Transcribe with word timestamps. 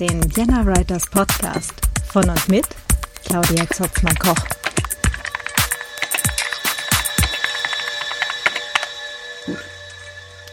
Den 0.00 0.22
Vienna 0.36 0.64
Writers 0.64 1.10
Podcast 1.10 1.74
von 2.12 2.30
und 2.30 2.48
mit 2.48 2.64
Claudia 3.24 3.68
Zotzmann-Koch. 3.68 4.36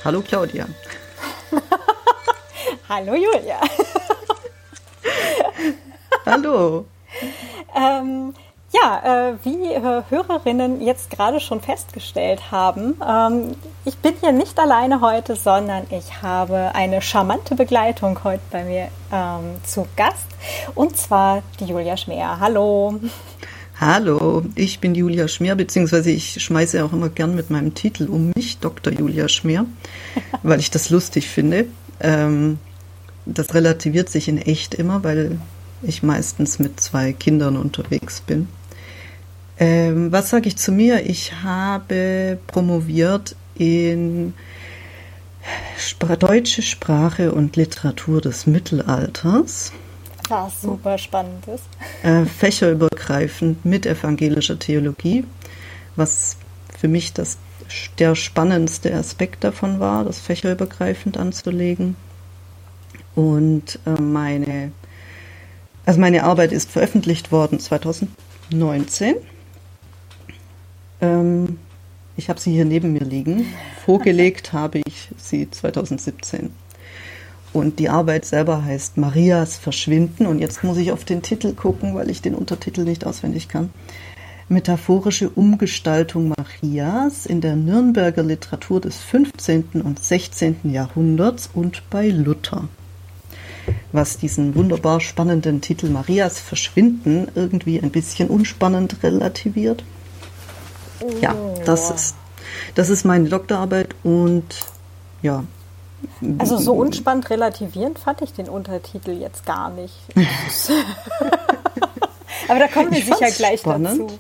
Hallo 0.04 0.22
Claudia. 0.22 0.66
Hallo 2.90 3.14
Julia. 3.14 3.62
Hallo. 6.26 6.86
ähm, 7.76 8.34
ja, 8.74 9.30
äh, 9.30 9.36
wie 9.44 9.74
äh, 9.74 10.02
Hörerinnen 10.10 10.82
jetzt 10.82 11.12
gerade 11.12 11.40
schon 11.40 11.62
festgestellt 11.62 12.50
haben, 12.50 13.00
ähm, 13.08 13.56
ich 13.86 13.98
bin 13.98 14.14
hier 14.20 14.32
nicht 14.32 14.58
alleine 14.58 15.00
heute, 15.02 15.36
sondern 15.36 15.84
ich 15.92 16.24
habe 16.24 16.74
eine 16.74 17.02
charmante 17.04 17.56
Begleitung 17.56 18.24
heute 18.24 18.42
bei 18.52 18.64
mir 18.64 18.88
ähm, 19.14 19.58
zu 19.64 19.88
Gast 19.96 20.26
und 20.74 20.98
zwar 20.98 21.44
die 21.60 21.66
Julia 21.66 21.96
Schmeer. 21.96 22.40
Hallo. 22.40 23.00
Hallo, 23.80 24.44
ich 24.56 24.80
bin 24.80 24.96
Julia 24.96 25.28
Schmier, 25.28 25.56
beziehungsweise 25.56 26.10
ich 26.10 26.42
schmeiße 26.42 26.84
auch 26.84 26.94
immer 26.94 27.10
gern 27.10 27.36
mit 27.36 27.52
meinem 27.52 27.76
Titel 27.76 28.08
um 28.08 28.32
mich, 28.36 28.58
Dr. 28.58 28.92
Julia 28.92 29.28
Schmier, 29.28 29.66
weil 30.44 30.60
ich 30.60 30.72
das 30.72 30.90
lustig 30.90 31.28
finde. 31.30 31.68
Ähm, 32.00 32.58
das 33.28 33.54
relativiert 33.54 34.10
sich 34.10 34.28
in 34.28 34.40
echt 34.40 34.74
immer, 34.74 35.04
weil 35.04 35.40
ich 35.84 36.02
meistens 36.02 36.58
mit 36.58 36.80
zwei 36.80 37.14
Kindern 37.14 37.56
unterwegs 37.56 38.22
bin. 38.22 38.48
Ähm, 39.60 40.12
was 40.12 40.32
sage 40.32 40.48
ich 40.48 40.58
zu 40.58 40.72
mir? 40.72 41.06
Ich 41.06 41.34
habe 41.44 42.40
promoviert 42.48 43.36
in 43.56 44.34
deutsche 46.20 46.62
Sprache 46.62 47.32
und 47.32 47.56
Literatur 47.56 48.22
des 48.22 48.48
Mittelalters. 48.48 49.72
Was 50.30 50.62
super 50.62 50.98
spannend 50.98 51.46
ist. 51.48 51.64
Äh, 52.04 52.26
fächerübergreifend 52.26 53.64
mit 53.64 53.86
evangelischer 53.86 54.58
Theologie, 54.58 55.24
was 55.96 56.38
für 56.78 56.88
mich 56.88 57.14
das, 57.14 57.38
der 58.00 58.16
spannendste 58.16 58.94
Aspekt 58.94 59.44
davon 59.44 59.80
war, 59.80 60.04
das 60.04 60.20
fächerübergreifend 60.20 61.18
anzulegen. 61.18 61.96
Und 63.14 63.80
äh, 63.86 64.02
meine, 64.02 64.72
also 65.86 66.00
meine 66.00 66.24
Arbeit 66.24 66.52
ist 66.52 66.72
veröffentlicht 66.72 67.32
worden 67.32 67.60
2019 67.60 69.16
ähm, 71.02 71.60
ich 72.18 72.30
habe 72.30 72.40
sie 72.40 72.52
hier 72.52 72.66
neben 72.66 72.94
mir 72.94 73.04
liegen. 73.04 73.46
Vorgelegt 73.86 74.54
habe 74.54 74.82
ich 74.86 75.10
sie 75.18 75.50
2017. 75.50 76.52
Und 77.54 77.80
die 77.80 77.90
Arbeit 77.90 78.26
selber 78.26 78.66
heißt 78.66 78.98
Marias 78.98 79.56
Verschwinden. 79.56 80.26
Und 80.28 80.40
jetzt 80.40 80.64
muss 80.64 80.78
ich 80.78 80.92
auf 80.92 81.06
den 81.06 81.22
Titel 81.22 81.54
gucken, 81.54 81.96
weil 81.96 82.10
ich 82.10 82.22
den 82.22 82.36
Untertitel 82.36 82.84
nicht 82.84 83.06
auswendig 83.06 83.48
kann. 83.48 83.70
Metaphorische 84.48 85.30
Umgestaltung 85.30 86.34
Marias 86.38 87.26
in 87.26 87.42
der 87.42 87.56
Nürnberger 87.56 88.24
Literatur 88.24 88.80
des 88.80 88.98
15. 89.00 89.82
und 89.84 90.04
16. 90.04 90.58
Jahrhunderts 90.66 91.50
und 91.52 91.90
bei 91.90 92.10
Luther. 92.10 92.68
Was 93.92 94.18
diesen 94.18 94.54
wunderbar 94.54 95.02
spannenden 95.02 95.62
Titel 95.62 95.90
Marias 95.90 96.40
Verschwinden 96.40 97.28
irgendwie 97.34 97.82
ein 97.82 97.90
bisschen 97.90 98.28
unspannend 98.28 99.02
relativiert. 99.02 99.84
Ja, 101.22 101.36
das 101.66 101.92
ist, 101.92 102.16
das 102.76 102.90
ist 102.90 103.06
meine 103.06 103.30
Doktorarbeit 103.30 103.96
und 104.04 104.46
ja. 105.22 105.44
Also 106.38 106.58
so 106.58 106.74
unspannend 106.74 107.30
relativierend 107.30 107.98
fand 107.98 108.22
ich 108.22 108.34
den 108.34 108.48
Untertitel 108.48 109.12
jetzt 109.12 109.46
gar 109.46 109.72
nicht. 109.72 109.96
Aber 112.48 112.60
da 112.60 112.68
kommen 112.68 112.92
wir 112.92 113.00
ich 113.00 113.06
sicher 113.06 113.32
gleich 113.32 113.62
spannend. 113.62 114.12
dazu. 114.12 114.20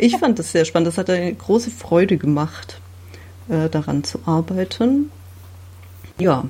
Ich 0.00 0.16
fand 0.16 0.38
das 0.38 0.52
sehr 0.52 0.64
spannend. 0.64 0.88
Das 0.88 0.98
hat 0.98 1.10
eine 1.10 1.34
große 1.34 1.70
Freude 1.70 2.16
gemacht, 2.16 2.80
äh, 3.48 3.68
daran 3.68 4.04
zu 4.04 4.20
arbeiten. 4.24 5.10
Ja, 6.18 6.44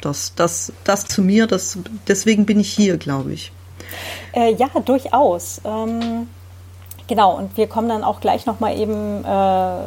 das, 0.00 0.34
das, 0.34 0.72
das 0.84 1.06
zu 1.06 1.22
mir, 1.22 1.46
das, 1.46 1.78
deswegen 2.08 2.46
bin 2.46 2.60
ich 2.60 2.72
hier, 2.72 2.96
glaube 2.96 3.32
ich. 3.32 3.52
Äh, 4.32 4.54
ja, 4.54 4.68
durchaus. 4.84 5.60
Ähm, 5.64 6.28
Genau, 7.10 7.36
und 7.36 7.56
wir 7.56 7.66
kommen 7.66 7.88
dann 7.88 8.04
auch 8.04 8.20
gleich 8.20 8.46
nochmal 8.46 8.78
eben, 8.78 9.24
äh, 9.24 9.78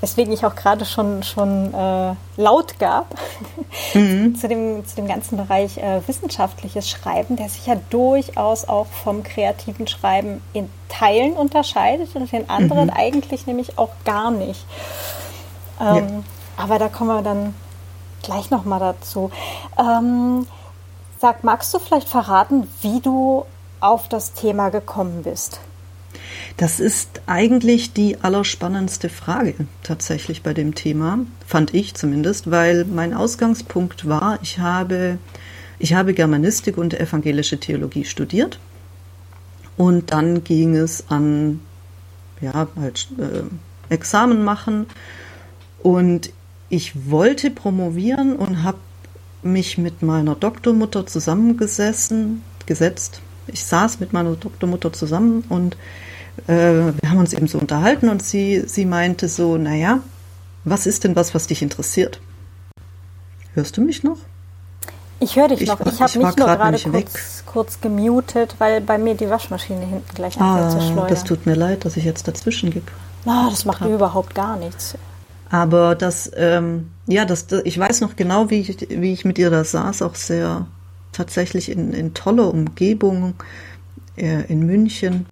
weswegen 0.00 0.32
ich 0.32 0.44
auch 0.44 0.56
gerade 0.56 0.84
schon, 0.84 1.22
schon 1.22 1.72
äh, 1.72 2.14
laut 2.36 2.80
gab, 2.80 3.06
mhm. 3.94 4.34
zu, 4.34 4.48
dem, 4.48 4.84
zu 4.84 4.96
dem 4.96 5.06
ganzen 5.06 5.36
Bereich 5.36 5.78
äh, 5.78 6.00
wissenschaftliches 6.08 6.90
Schreiben, 6.90 7.36
der 7.36 7.48
sich 7.48 7.68
ja 7.68 7.76
durchaus 7.90 8.68
auch 8.68 8.86
vom 8.86 9.22
kreativen 9.22 9.86
Schreiben 9.86 10.42
in 10.52 10.68
Teilen 10.88 11.34
unterscheidet 11.34 12.16
und 12.16 12.32
den 12.32 12.50
anderen 12.50 12.86
mhm. 12.86 12.96
eigentlich 12.96 13.46
nämlich 13.46 13.78
auch 13.78 13.92
gar 14.04 14.32
nicht. 14.32 14.66
Ähm, 15.80 15.96
ja. 15.96 16.04
Aber 16.56 16.80
da 16.80 16.88
kommen 16.88 17.10
wir 17.10 17.22
dann 17.22 17.54
gleich 18.24 18.50
nochmal 18.50 18.80
dazu. 18.80 19.30
Ähm, 19.78 20.48
sag, 21.20 21.44
magst 21.44 21.72
du 21.72 21.78
vielleicht 21.78 22.08
verraten, 22.08 22.68
wie 22.80 23.00
du 23.00 23.44
auf 23.78 24.08
das 24.08 24.32
Thema 24.32 24.70
gekommen 24.70 25.22
bist? 25.22 25.60
Das 26.56 26.80
ist 26.80 27.22
eigentlich 27.26 27.92
die 27.92 28.18
allerspannendste 28.20 29.08
Frage 29.08 29.54
tatsächlich 29.82 30.42
bei 30.42 30.52
dem 30.52 30.74
Thema, 30.74 31.20
fand 31.46 31.74
ich 31.74 31.94
zumindest, 31.94 32.50
weil 32.50 32.84
mein 32.84 33.14
Ausgangspunkt 33.14 34.06
war, 34.06 34.38
ich 34.42 34.58
habe, 34.58 35.18
ich 35.78 35.94
habe 35.94 36.12
Germanistik 36.12 36.76
und 36.76 36.98
evangelische 36.98 37.58
Theologie 37.58 38.04
studiert 38.04 38.58
und 39.76 40.12
dann 40.12 40.44
ging 40.44 40.76
es 40.76 41.04
an, 41.08 41.60
ja, 42.40 42.68
halt 42.76 43.08
äh, 43.18 43.92
Examen 43.92 44.44
machen 44.44 44.86
und 45.82 46.32
ich 46.68 47.10
wollte 47.10 47.50
promovieren 47.50 48.36
und 48.36 48.62
habe 48.62 48.78
mich 49.42 49.78
mit 49.78 50.02
meiner 50.02 50.34
Doktormutter 50.34 51.06
zusammengesessen, 51.06 52.42
gesetzt. 52.66 53.20
Ich 53.46 53.64
saß 53.64 53.98
mit 54.00 54.12
meiner 54.12 54.36
Doktormutter 54.36 54.92
zusammen 54.92 55.44
und 55.48 55.76
äh, 56.46 56.92
wir 57.00 57.10
haben 57.10 57.18
uns 57.18 57.32
eben 57.32 57.46
so 57.46 57.58
unterhalten 57.58 58.08
und 58.08 58.22
sie, 58.22 58.62
sie 58.66 58.84
meinte 58.84 59.28
so, 59.28 59.56
naja, 59.56 60.00
was 60.64 60.86
ist 60.86 61.04
denn 61.04 61.16
was, 61.16 61.34
was 61.34 61.46
dich 61.46 61.62
interessiert? 61.62 62.20
Hörst 63.54 63.76
du 63.76 63.82
mich 63.82 64.02
noch? 64.02 64.18
Ich 65.20 65.36
höre 65.36 65.48
dich 65.48 65.62
ich 65.62 65.68
noch. 65.68 65.80
War, 65.80 65.92
ich 65.92 66.00
habe 66.00 66.18
mich 66.18 66.36
nur 66.36 66.46
gerade 66.46 66.78
kurz, 66.78 67.44
kurz 67.44 67.80
gemutet, 67.80 68.56
weil 68.58 68.80
bei 68.80 68.96
mir 68.96 69.14
die 69.14 69.28
Waschmaschine 69.28 69.84
hinten 69.84 70.14
gleich 70.14 70.40
anfängt 70.40 70.66
ah, 70.66 70.70
zu 70.70 70.80
schleudern. 70.80 71.08
Das 71.08 71.24
tut 71.24 71.46
mir 71.46 71.54
leid, 71.54 71.84
dass 71.84 71.96
ich 71.96 72.04
jetzt 72.04 72.26
dazwischen 72.26 72.70
gebe. 72.70 72.86
Na, 73.26 73.48
das 73.50 73.66
macht 73.66 73.82
mir 73.82 73.94
überhaupt 73.94 74.34
gar 74.34 74.56
nichts. 74.56 74.96
Aber 75.50 75.94
das, 75.94 76.30
ähm, 76.36 76.90
ja, 77.06 77.24
das, 77.24 77.48
das, 77.48 77.62
ich 77.64 77.78
weiß 77.78 78.00
noch 78.00 78.16
genau, 78.16 78.50
wie 78.50 78.60
ich, 78.60 78.88
wie 78.88 79.12
ich 79.12 79.24
mit 79.24 79.38
ihr 79.38 79.50
da 79.50 79.64
saß, 79.64 80.02
auch 80.02 80.14
sehr 80.14 80.66
tatsächlich 81.12 81.70
in, 81.70 81.92
in 81.92 82.14
toller 82.14 82.48
Umgebung 82.48 83.34
äh, 84.16 84.44
in 84.46 84.64
München. 84.64 85.26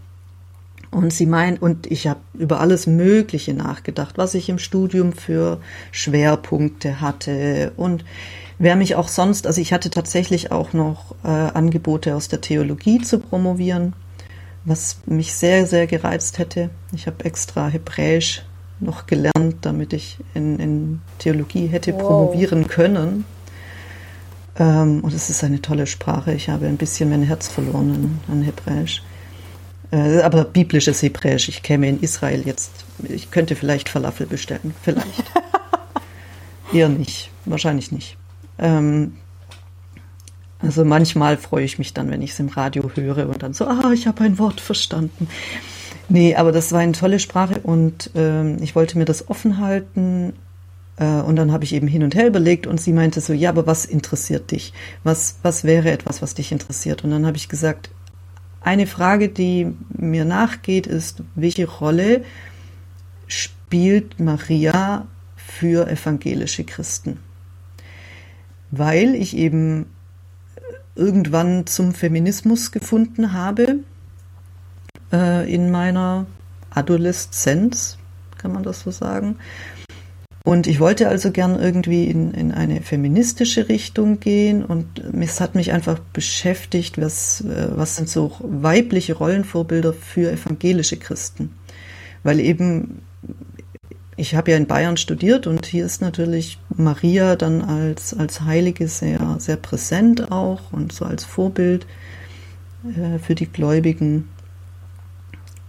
Und 0.91 1.13
sie 1.13 1.27
meint, 1.27 1.61
und 1.61 1.87
ich 1.87 2.07
habe 2.07 2.21
über 2.35 2.61
alles 2.61 2.87
Mögliche 2.87 3.53
nachgedacht, 3.53 4.17
was 4.17 4.35
ich 4.35 4.49
im 4.49 4.59
Studium 4.59 5.13
für 5.13 5.61
Schwerpunkte 5.93 7.01
hatte 7.01 7.73
und 7.77 8.05
wer 8.59 8.77
mich 8.77 8.95
auch 8.95 9.09
sonst, 9.09 9.47
also 9.47 9.61
ich 9.61 9.73
hatte 9.73 9.91
tatsächlich 9.91 10.51
auch 10.51 10.73
noch 10.73 11.15
äh, 11.25 11.29
Angebote 11.29 12.15
aus 12.15 12.29
der 12.29 12.41
Theologie 12.41 13.01
zu 13.01 13.19
promovieren, 13.19 13.93
was 14.65 14.99
mich 15.07 15.35
sehr, 15.35 15.67
sehr 15.67 15.87
gereizt 15.87 16.39
hätte. 16.39 16.71
Ich 16.93 17.07
habe 17.07 17.25
extra 17.25 17.69
Hebräisch 17.69 18.43
noch 18.81 19.07
gelernt, 19.07 19.57
damit 19.63 19.93
ich 19.93 20.19
in, 20.35 20.59
in 20.59 21.01
Theologie 21.19 21.67
hätte 21.67 21.93
wow. 21.95 22.03
promovieren 22.03 22.67
können. 22.67 23.25
Ähm, 24.59 25.01
und 25.01 25.13
es 25.15 25.31
ist 25.31 25.45
eine 25.45 25.63
tolle 25.63 25.87
Sprache. 25.87 26.33
Ich 26.33 26.49
habe 26.49 26.67
ein 26.67 26.77
bisschen 26.77 27.11
mein 27.11 27.23
Herz 27.23 27.49
verloren 27.49 28.21
an, 28.29 28.35
an 28.37 28.43
Hebräisch. 28.43 29.03
Äh, 29.91 30.21
aber 30.21 30.45
biblisches 30.45 31.03
Hebräisch. 31.03 31.49
Ich 31.49 31.63
käme 31.63 31.89
in 31.89 32.01
Israel 32.01 32.43
jetzt. 32.45 32.71
Ich 33.09 33.31
könnte 33.31 33.57
vielleicht 33.57 33.89
Falafel 33.89 34.27
bestellen. 34.27 34.75
Vielleicht. 34.83 35.25
Eher 36.73 36.89
nicht. 36.89 37.31
Wahrscheinlich 37.45 37.93
nicht. 37.93 38.17
Ähm, 38.59 39.15
also 40.61 40.85
manchmal 40.85 41.37
freue 41.37 41.65
ich 41.65 41.79
mich 41.79 41.95
dann, 41.95 42.11
wenn 42.11 42.21
ich 42.21 42.33
es 42.33 42.41
im 42.41 42.49
Radio 42.49 42.91
höre 42.95 43.29
und 43.29 43.43
dann 43.43 43.55
so, 43.55 43.67
ah, 43.67 43.93
ich 43.93 44.07
habe 44.07 44.25
ein 44.25 44.39
Wort 44.39 44.61
verstanden. 44.61 45.29
Nee, 46.09 46.35
aber 46.35 46.53
das 46.53 46.73
war 46.73 46.81
eine 46.81 46.93
tolle 46.93 47.21
Sprache 47.21 47.61
und 47.61 48.11
ähm, 48.15 48.57
ich 48.61 48.75
wollte 48.75 48.99
mir 48.99 49.05
das 49.05 49.29
offen 49.29 49.59
halten. 49.59 50.33
Äh, 50.97 51.05
und 51.05 51.37
dann 51.37 51.53
habe 51.53 51.65
ich 51.65 51.75
eben 51.75 51.87
hin 51.87 52.03
und 52.03 52.15
her 52.15 52.27
überlegt 52.27 52.67
und 52.67 52.81
sie 52.81 52.93
meinte 52.93 53.21
so, 53.21 53.33
ja, 53.33 53.51
aber 53.51 53.67
was 53.67 53.85
interessiert 53.85 54.51
dich? 54.51 54.73
Was, 55.05 55.37
was 55.43 55.65
wäre 55.65 55.91
etwas, 55.91 56.23
was 56.23 56.35
dich 56.35 56.51
interessiert? 56.51 57.05
Und 57.05 57.11
dann 57.11 57.27
habe 57.27 57.37
ich 57.37 57.49
gesagt, 57.49 57.91
eine 58.69 58.87
Frage, 58.87 59.29
die 59.29 59.75
mir 59.89 60.25
nachgeht, 60.25 60.87
ist, 60.87 61.23
welche 61.35 61.67
Rolle 61.67 62.25
spielt 63.27 64.21
Maria 64.21 65.07
für 65.37 65.89
evangelische 65.89 66.65
Christen? 66.65 67.19
weil 68.71 69.15
ich 69.15 69.37
eben 69.37 69.87
irgendwann 70.95 71.67
zum 71.67 71.95
Feminismus 71.95 72.73
gefunden 72.73 73.33
habe 73.33 73.81
äh, 75.13 75.53
in 75.53 75.71
meiner 75.71 76.27
Adoleszenz, 76.71 77.99
kann 78.37 78.53
man 78.53 78.63
das 78.63 78.81
so 78.81 78.91
sagen. 78.91 79.37
Und 80.49 80.67
ich 80.67 80.81
wollte 80.81 81.11
also 81.11 81.31
gern 81.31 81.61
irgendwie 81.61 82.05
in, 82.05 82.33
in 82.33 82.53
eine 82.53 82.81
feministische 82.81 83.69
Richtung 83.69 84.19
gehen 84.19 84.65
und 84.65 84.87
es 85.21 85.43
hat 85.43 85.55
mich 85.55 85.73
einfach 85.73 85.99
beschäftigt, 85.99 86.99
was, 86.99 87.43
äh, 87.43 87.69
was 87.77 87.97
sind 87.97 88.09
so 88.09 88.35
weibliche 88.41 89.13
Rollenvorbilder 89.13 89.93
für 89.93 90.33
evangelische 90.33 90.97
Christen. 90.97 91.51
Weil 92.23 92.41
eben, 92.41 93.03
ich 94.17 94.37
habe 94.37 94.53
ja 94.53 94.57
in 94.57 94.67
Bayern 94.67 94.97
studiert 94.97 95.47
und 95.47 95.67
hier 95.67 95.85
ist 95.85 96.01
natürlich 96.01 96.59
Maria 96.75 97.37
dann 97.37 97.61
als, 97.61 98.15
als 98.15 98.41
Heilige 98.41 98.89
sehr, 98.89 99.37
sehr 99.41 99.57
präsent 99.57 100.33
auch 100.33 100.73
und 100.73 100.95
so 100.95 101.05
als 101.05 101.27
Vorbild 101.27 101.87
äh, 102.97 103.19
für 103.19 103.35
die 103.35 103.53
Gläubigen. 103.53 104.31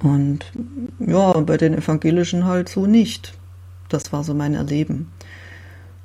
Und 0.02 0.46
ja, 1.06 1.34
bei 1.42 1.58
den 1.58 1.74
Evangelischen 1.74 2.46
halt 2.46 2.70
so 2.70 2.86
nicht. 2.86 3.34
Das 3.90 4.14
war 4.14 4.24
so 4.24 4.34
mein 4.34 4.56
Erleben. 4.56 5.12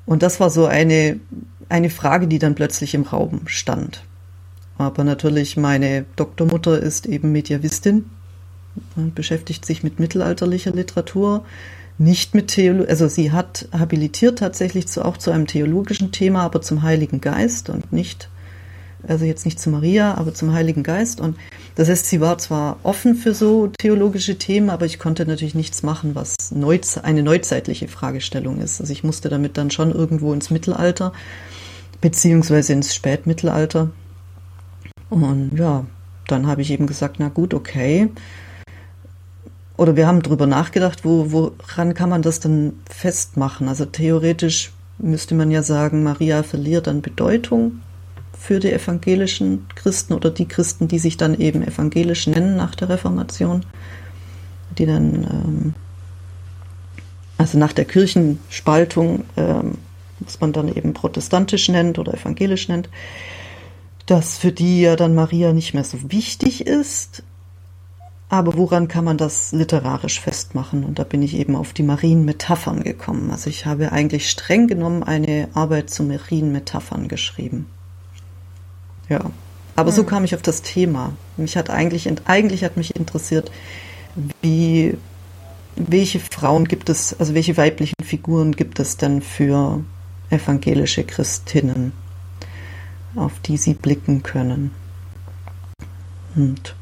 Und 0.07 0.23
das 0.23 0.41
war 0.41 0.51
so 0.51 0.67
eine, 0.67 1.21
eine 1.69 1.91
Frage, 1.91 2.27
die 2.27 2.39
dann 2.39 2.55
plötzlich 2.55 2.95
im 2.95 3.03
Raum 3.03 3.43
stand. 3.47 4.05
Aber 4.77 5.05
natürlich, 5.05 5.57
meine 5.57 6.05
Doktormutter 6.17 6.79
ist 6.79 7.07
eben 7.07 7.33
Mediavistin 7.33 8.07
und 8.97 9.15
beschäftigt 9.15 9.65
sich 9.65 9.83
mit 9.83 10.01
mittelalterlicher 10.01 10.73
Literatur, 10.73 11.45
nicht 11.97 12.35
mit 12.35 12.49
Theologie. 12.49 12.89
Also 12.89 13.07
sie 13.07 13.31
hat 13.31 13.69
habilitiert 13.73 14.41
tatsächlich 14.41 14.89
zu, 14.89 15.05
auch 15.05 15.17
zu 15.17 15.31
einem 15.31 15.47
theologischen 15.47 16.11
Thema, 16.11 16.43
aber 16.43 16.61
zum 16.61 16.83
Heiligen 16.83 17.21
Geist 17.21 17.71
und 17.71 17.93
nicht 17.93 18.29
also 19.09 19.25
jetzt 19.25 19.45
nicht 19.45 19.61
zu 19.61 19.71
Maria, 19.71 20.15
aber 20.15 20.35
zum 20.35 20.53
Heiligen 20.53 20.83
Geist. 20.83 21.21
Und 21.21 21.37
das 21.77 21.89
heißt, 21.89 22.07
sie 22.07 22.21
war 22.21 22.39
zwar 22.39 22.79
offen 22.85 23.17
für 23.17 23.35
so 23.35 23.67
theologische 23.67 24.39
Themen, 24.39 24.71
aber 24.71 24.87
ich 24.87 24.99
konnte 24.99 25.27
natürlich 25.27 25.57
nichts 25.57 25.83
machen, 25.83 26.15
was 26.15 26.37
eine 27.03 27.23
neuzeitliche 27.23 27.89
Fragestellung 27.89 28.61
ist. 28.61 28.81
Also 28.81 28.93
ich 28.93 29.03
musste 29.03 29.29
damit 29.29 29.57
dann 29.59 29.71
schon 29.71 29.91
irgendwo 29.91 30.33
ins 30.33 30.51
Mittelalter, 30.51 31.13
beziehungsweise 32.01 32.73
ins 32.73 32.95
Spätmittelalter. 32.95 33.91
Und 35.11 35.59
ja, 35.59 35.85
dann 36.29 36.47
habe 36.47 36.63
ich 36.63 36.71
eben 36.71 36.87
gesagt, 36.87 37.17
na 37.19 37.29
gut, 37.29 37.55
okay. 37.55 38.09
Oder 39.77 39.97
wir 39.97 40.07
haben 40.07 40.23
darüber 40.23 40.47
nachgedacht, 40.47 41.05
wo, 41.05 41.33
woran 41.33 41.95
kann 41.95 42.09
man 42.09 42.23
das 42.23 42.39
denn 42.39 42.75
festmachen? 42.89 43.69
Also 43.69 43.85
theoretisch 43.85 44.73
müsste 44.99 45.35
man 45.35 45.51
ja 45.51 45.65
sagen, 45.65 46.05
Maria 46.05 46.45
verliert 46.45 46.87
an 46.87 47.03
Bedeutung 47.03 47.81
für 48.45 48.61
die 48.61 48.73
evangelischen 48.73 49.67
Christen 49.75 50.13
oder 50.13 50.31
die 50.31 50.47
Christen, 50.47 50.87
die 50.87 50.99
sich 50.99 51.17
dann 51.17 51.41
eben 51.41 51.63
evangelisch 51.63 52.27
nennen 52.27 52.57
nach 52.57 52.75
der 52.75 52.91
Reformation, 52.91 53.65
die 54.77 54.85
dann, 54.85 55.25
ähm, 55.25 55.75
also 57.39 57.57
nach 57.57 57.73
der 57.73 57.87
Kirchenspaltung, 57.87 59.25
ähm, 59.39 59.79
was 60.21 60.41
man 60.41 60.53
dann 60.53 60.69
eben 60.69 60.93
protestantisch 60.93 61.71
nennt 61.71 61.99
oder 61.99 62.13
evangelisch 62.13 62.69
nennt, 62.69 62.91
dass 64.05 64.37
für 64.37 64.53
die 64.53 64.83
ja 64.83 64.97
dann 64.97 65.15
Maria 65.15 65.55
nicht 65.55 65.73
mehr 65.73 65.85
so 65.85 66.13
wichtig 66.13 66.67
ist. 66.67 67.23
Aber 68.29 68.59
woran 68.59 68.89
kann 68.89 69.07
man 69.07 69.17
das 69.17 69.53
literarisch 69.53 70.21
festmachen? 70.21 70.85
Und 70.85 70.99
da 70.99 71.05
bin 71.05 71.23
ich 71.23 71.35
eben 71.35 71.57
auf 71.57 71.73
die 71.73 71.83
Marienmetaphern 71.83 72.83
gekommen. 72.83 73.31
Also 73.31 73.49
ich 73.49 73.65
habe 73.65 73.91
eigentlich 73.91 74.29
streng 74.29 74.67
genommen 74.67 75.03
eine 75.03 75.49
Arbeit 75.55 75.89
zu 75.89 76.03
Marienmetaphern 76.03 77.09
geschrieben. 77.09 77.69
Ja. 79.09 79.31
Aber 79.77 79.91
hm. 79.91 79.97
so 79.97 80.05
kam 80.05 80.25
ich 80.25 80.35
auf 80.35 80.43
das 80.43 80.63
Thema. 80.63 81.13
Mich 81.37 81.57
hat 81.57 81.71
eigentlich, 81.71 82.11
eigentlich 82.27 82.65
hat 82.65 82.77
mich 82.77 82.97
interessiert, 82.97 83.51
wie, 84.43 84.97
welche 85.77 86.21
Frauen 86.21 86.67
gibt 86.67 86.89
es, 86.89 87.19
also 87.19 87.35
welche 87.35 87.57
weiblichen 87.57 87.97
Figuren 88.05 88.53
gibt 88.53 88.79
es 88.79 88.97
denn 88.97 89.23
für 89.23 89.83
evangelische 90.31 91.05
Christinnen, 91.05 91.93
auf 93.17 93.33
die 93.41 93.57
sie 93.57 93.75
blicken 93.75 94.23
können. 94.23 94.71
Und 96.37 96.75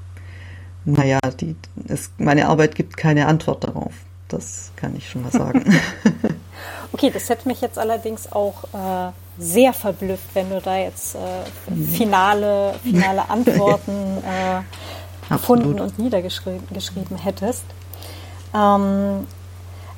naja, 0.84 1.20
die, 1.40 1.56
es, 1.88 2.10
meine 2.19 2.48
Arbeit 2.48 2.74
gibt 2.74 2.96
keine 2.96 3.26
Antwort 3.26 3.64
darauf. 3.64 3.92
Das 4.28 4.72
kann 4.76 4.96
ich 4.96 5.08
schon 5.08 5.22
mal 5.22 5.30
sagen. 5.30 5.64
okay, 6.92 7.10
das 7.12 7.28
hätte 7.28 7.48
mich 7.48 7.60
jetzt 7.60 7.78
allerdings 7.78 8.30
auch 8.32 8.64
äh, 8.72 9.12
sehr 9.38 9.73
verblüfft, 9.73 10.34
wenn 10.34 10.50
du 10.50 10.61
da 10.61 10.76
jetzt 10.76 11.14
äh, 11.14 11.75
finale, 11.96 12.75
finale 12.82 13.29
Antworten 13.31 14.19
äh, 14.19 15.32
gefunden 15.32 15.81
und 15.81 15.99
niedergeschrieben 15.99 17.17
hättest. 17.17 17.64
Ähm, 18.55 19.26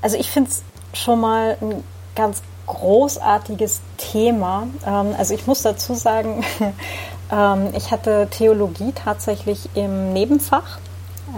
also 0.00 0.16
ich 0.16 0.30
finde 0.30 0.50
es 0.50 0.62
schon 0.92 1.20
mal 1.20 1.56
ein 1.60 1.82
ganz 2.14 2.42
großartiges 2.66 3.80
Thema. 3.96 4.68
Ähm, 4.86 5.14
also 5.18 5.34
ich 5.34 5.46
muss 5.46 5.62
dazu 5.62 5.94
sagen, 5.94 6.44
ähm, 7.32 7.68
ich 7.76 7.90
hatte 7.90 8.28
Theologie 8.30 8.92
tatsächlich 8.92 9.68
im 9.74 10.12
Nebenfach 10.12 10.78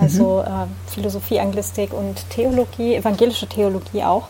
also 0.01 0.45
mhm. 0.47 0.53
äh, 0.53 0.91
Philosophie, 0.91 1.41
Anglistik 1.41 1.93
und 1.93 2.29
Theologie, 2.31 2.95
evangelische 2.95 3.47
Theologie 3.47 4.05
auch. 4.05 4.29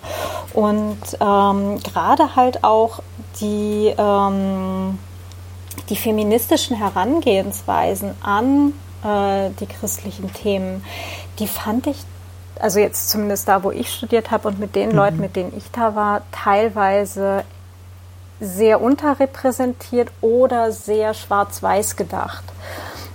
Und 0.54 0.98
ähm, 1.20 1.80
gerade 1.82 2.36
halt 2.36 2.64
auch 2.64 3.00
die, 3.40 3.94
ähm, 3.96 4.98
die 5.88 5.96
feministischen 5.96 6.76
Herangehensweisen 6.76 8.14
an 8.22 8.72
äh, 9.04 9.50
die 9.60 9.66
christlichen 9.66 10.32
Themen, 10.32 10.84
die 11.38 11.46
fand 11.46 11.86
ich, 11.86 11.98
also 12.58 12.80
jetzt 12.80 13.10
zumindest 13.10 13.48
da, 13.48 13.62
wo 13.62 13.70
ich 13.70 13.92
studiert 13.92 14.30
habe 14.30 14.48
und 14.48 14.58
mit 14.58 14.74
den 14.74 14.90
mhm. 14.90 14.96
Leuten, 14.96 15.18
mit 15.18 15.36
denen 15.36 15.52
ich 15.56 15.70
da 15.72 15.94
war, 15.94 16.22
teilweise 16.32 17.44
sehr 18.40 18.80
unterrepräsentiert 18.80 20.10
oder 20.20 20.72
sehr 20.72 21.14
schwarz-weiß 21.14 21.96
gedacht. 21.96 22.44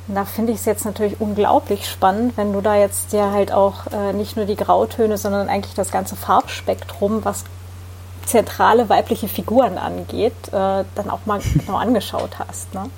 Da 0.07 0.25
finde 0.25 0.51
ich 0.51 0.59
es 0.59 0.65
jetzt 0.65 0.85
natürlich 0.85 1.21
unglaublich 1.21 1.87
spannend, 1.87 2.35
wenn 2.35 2.53
du 2.53 2.61
da 2.61 2.75
jetzt 2.75 3.13
ja 3.13 3.31
halt 3.31 3.51
auch 3.51 3.87
äh, 3.87 4.13
nicht 4.13 4.35
nur 4.35 4.45
die 4.45 4.55
Grautöne, 4.55 5.17
sondern 5.17 5.47
eigentlich 5.47 5.75
das 5.75 5.91
ganze 5.91 6.15
Farbspektrum, 6.15 7.23
was 7.23 7.45
zentrale 8.25 8.89
weibliche 8.89 9.27
Figuren 9.27 9.77
angeht, 9.77 10.33
äh, 10.47 10.83
dann 10.95 11.09
auch 11.09 11.25
mal 11.25 11.39
genau 11.53 11.77
angeschaut 11.77 12.39
hast. 12.39 12.73
Ne? 12.73 12.89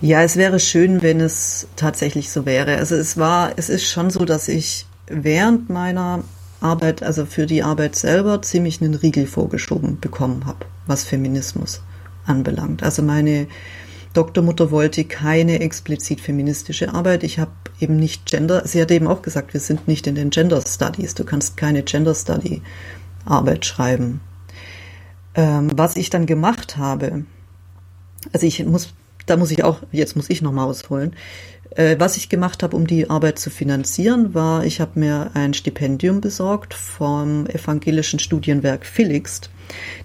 Ja, 0.00 0.22
es 0.22 0.36
wäre 0.36 0.58
schön, 0.58 1.02
wenn 1.02 1.20
es 1.20 1.68
tatsächlich 1.76 2.30
so 2.30 2.46
wäre. 2.46 2.76
Also 2.76 2.96
es 2.96 3.16
war, 3.16 3.52
es 3.56 3.68
ist 3.68 3.86
schon 3.86 4.10
so, 4.10 4.24
dass 4.24 4.48
ich 4.48 4.86
während 5.06 5.70
meiner 5.70 6.24
Arbeit, 6.60 7.02
also 7.02 7.26
für 7.26 7.46
die 7.46 7.62
Arbeit 7.62 7.96
selber, 7.96 8.42
ziemlich 8.42 8.80
einen 8.80 8.94
Riegel 8.94 9.26
vorgeschoben 9.26 10.00
bekommen 10.00 10.46
habe, 10.46 10.66
was 10.86 11.04
Feminismus 11.04 11.82
anbelangt. 12.26 12.82
Also 12.82 13.02
meine 13.02 13.46
Doktormutter 14.16 14.70
wollte 14.70 15.04
keine 15.04 15.60
explizit 15.60 16.20
feministische 16.20 16.94
Arbeit. 16.94 17.22
Ich 17.22 17.38
habe 17.38 17.52
eben 17.80 17.96
nicht 17.96 18.26
Gender, 18.26 18.66
sie 18.66 18.80
hat 18.80 18.90
eben 18.90 19.06
auch 19.06 19.22
gesagt, 19.22 19.52
wir 19.52 19.60
sind 19.60 19.88
nicht 19.88 20.06
in 20.06 20.14
den 20.14 20.30
Gender 20.30 20.62
Studies. 20.66 21.14
Du 21.14 21.24
kannst 21.24 21.56
keine 21.56 21.82
Gender 21.82 22.14
Study 22.14 22.62
Arbeit 23.26 23.66
schreiben. 23.66 24.20
Ähm, 25.34 25.68
was 25.76 25.96
ich 25.96 26.08
dann 26.08 26.24
gemacht 26.24 26.78
habe, 26.78 27.24
also 28.32 28.46
ich 28.46 28.64
muss, 28.64 28.94
da 29.26 29.36
muss 29.36 29.50
ich 29.50 29.64
auch, 29.64 29.80
jetzt 29.92 30.16
muss 30.16 30.30
ich 30.30 30.40
nochmal 30.40 30.66
ausholen. 30.66 31.14
Äh, 31.76 31.96
was 31.98 32.16
ich 32.16 32.28
gemacht 32.28 32.62
habe, 32.62 32.76
um 32.76 32.86
die 32.86 33.08
Arbeit 33.08 33.38
zu 33.38 33.50
finanzieren, 33.50 34.34
war, 34.34 34.64
ich 34.64 34.80
habe 34.80 34.98
mir 34.98 35.30
ein 35.34 35.54
Stipendium 35.54 36.20
besorgt 36.20 36.74
vom 36.74 37.46
evangelischen 37.46 38.18
Studienwerk 38.18 38.84
Philixt 38.84 39.50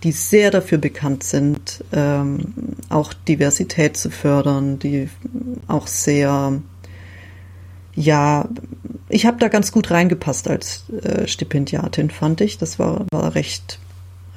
die 0.04 0.12
sehr 0.12 0.51
dafür 0.51 0.78
bekannt 0.78 1.24
sind, 1.24 1.84
ähm, 1.92 2.54
auch 2.90 3.13
Diversität 3.13 3.98
zu 3.98 4.10
fördern, 4.10 4.80
die 4.80 5.10
auch 5.68 5.88
sehr, 5.88 6.62
ja, 7.94 8.50
ich 9.10 9.25
habe 9.25 9.38
da 9.38 9.48
ganz 9.48 9.72
gut 9.72 9.92
reingepasst 9.92 10.48
als 10.48 10.90
äh, 10.90 11.28
Stipendiatin, 11.28 12.10
fand 12.10 12.42
ich. 12.42 12.58
Das 12.58 12.80
war, 12.80 13.06
war 13.12 13.36
recht, 13.36 13.80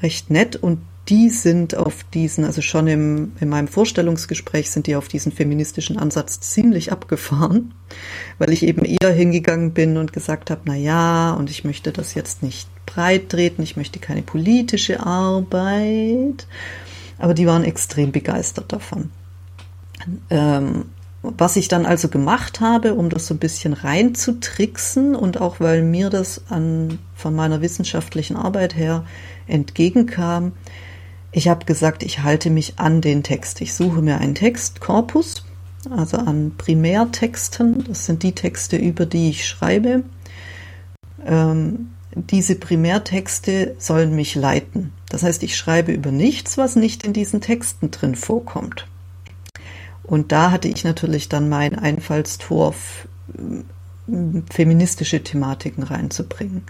recht 0.02 0.30
nett 0.30 0.56
und 0.56 0.80
die 1.08 1.28
sind 1.28 1.76
auf 1.76 2.04
diesen, 2.14 2.44
also 2.44 2.62
schon 2.62 2.86
im, 2.86 3.32
in 3.40 3.48
meinem 3.48 3.68
Vorstellungsgespräch 3.68 4.70
sind 4.70 4.86
die 4.86 4.96
auf 4.96 5.08
diesen 5.08 5.32
feministischen 5.32 5.98
Ansatz 5.98 6.40
ziemlich 6.40 6.92
abgefahren, 6.92 7.74
weil 8.38 8.50
ich 8.50 8.62
eben 8.62 8.84
eher 8.84 9.12
hingegangen 9.12 9.72
bin 9.72 9.98
und 9.98 10.12
gesagt 10.12 10.50
habe, 10.50 10.62
na 10.64 10.74
ja, 10.74 11.32
und 11.32 11.50
ich 11.50 11.64
möchte 11.64 11.92
das 11.92 12.14
jetzt 12.14 12.42
nicht 12.42 12.68
breit 12.86 13.28
treten, 13.28 13.62
ich 13.62 13.76
möchte 13.76 13.98
keine 13.98 14.22
politische 14.22 15.04
Arbeit, 15.04 16.46
aber 17.18 17.34
die 17.34 17.46
waren 17.46 17.64
extrem 17.64 18.10
begeistert 18.10 18.72
davon. 18.72 19.10
Ähm, 20.30 20.86
was 21.22 21.56
ich 21.56 21.68
dann 21.68 21.86
also 21.86 22.08
gemacht 22.08 22.60
habe, 22.60 22.94
um 22.94 23.08
das 23.08 23.26
so 23.26 23.34
ein 23.34 23.38
bisschen 23.38 23.72
reinzutricksen 23.72 25.14
und 25.14 25.40
auch 25.40 25.58
weil 25.58 25.82
mir 25.82 26.10
das 26.10 26.42
an, 26.50 26.98
von 27.14 27.34
meiner 27.34 27.62
wissenschaftlichen 27.62 28.36
Arbeit 28.36 28.76
her 28.76 29.04
entgegenkam, 29.46 30.52
ich 31.36 31.48
habe 31.48 31.64
gesagt, 31.64 32.04
ich 32.04 32.22
halte 32.22 32.48
mich 32.48 32.78
an 32.78 33.00
den 33.00 33.24
Text. 33.24 33.60
Ich 33.60 33.74
suche 33.74 34.00
mir 34.00 34.18
einen 34.18 34.36
Textkorpus, 34.36 35.44
also 35.90 36.16
an 36.16 36.52
Primärtexten. 36.56 37.82
Das 37.88 38.06
sind 38.06 38.22
die 38.22 38.36
Texte, 38.36 38.76
über 38.76 39.04
die 39.04 39.30
ich 39.30 39.48
schreibe. 39.48 40.04
Ähm, 41.26 41.90
diese 42.14 42.54
Primärtexte 42.54 43.74
sollen 43.78 44.14
mich 44.14 44.36
leiten. 44.36 44.92
Das 45.08 45.24
heißt, 45.24 45.42
ich 45.42 45.56
schreibe 45.56 45.90
über 45.90 46.12
nichts, 46.12 46.56
was 46.56 46.76
nicht 46.76 47.04
in 47.04 47.12
diesen 47.12 47.40
Texten 47.40 47.90
drin 47.90 48.14
vorkommt. 48.14 48.86
Und 50.04 50.30
da 50.30 50.52
hatte 50.52 50.68
ich 50.68 50.84
natürlich 50.84 51.28
dann 51.28 51.48
mein 51.48 51.76
Einfallstor, 51.76 52.76
feministische 54.52 55.24
Thematiken 55.24 55.82
reinzubringen. 55.82 56.62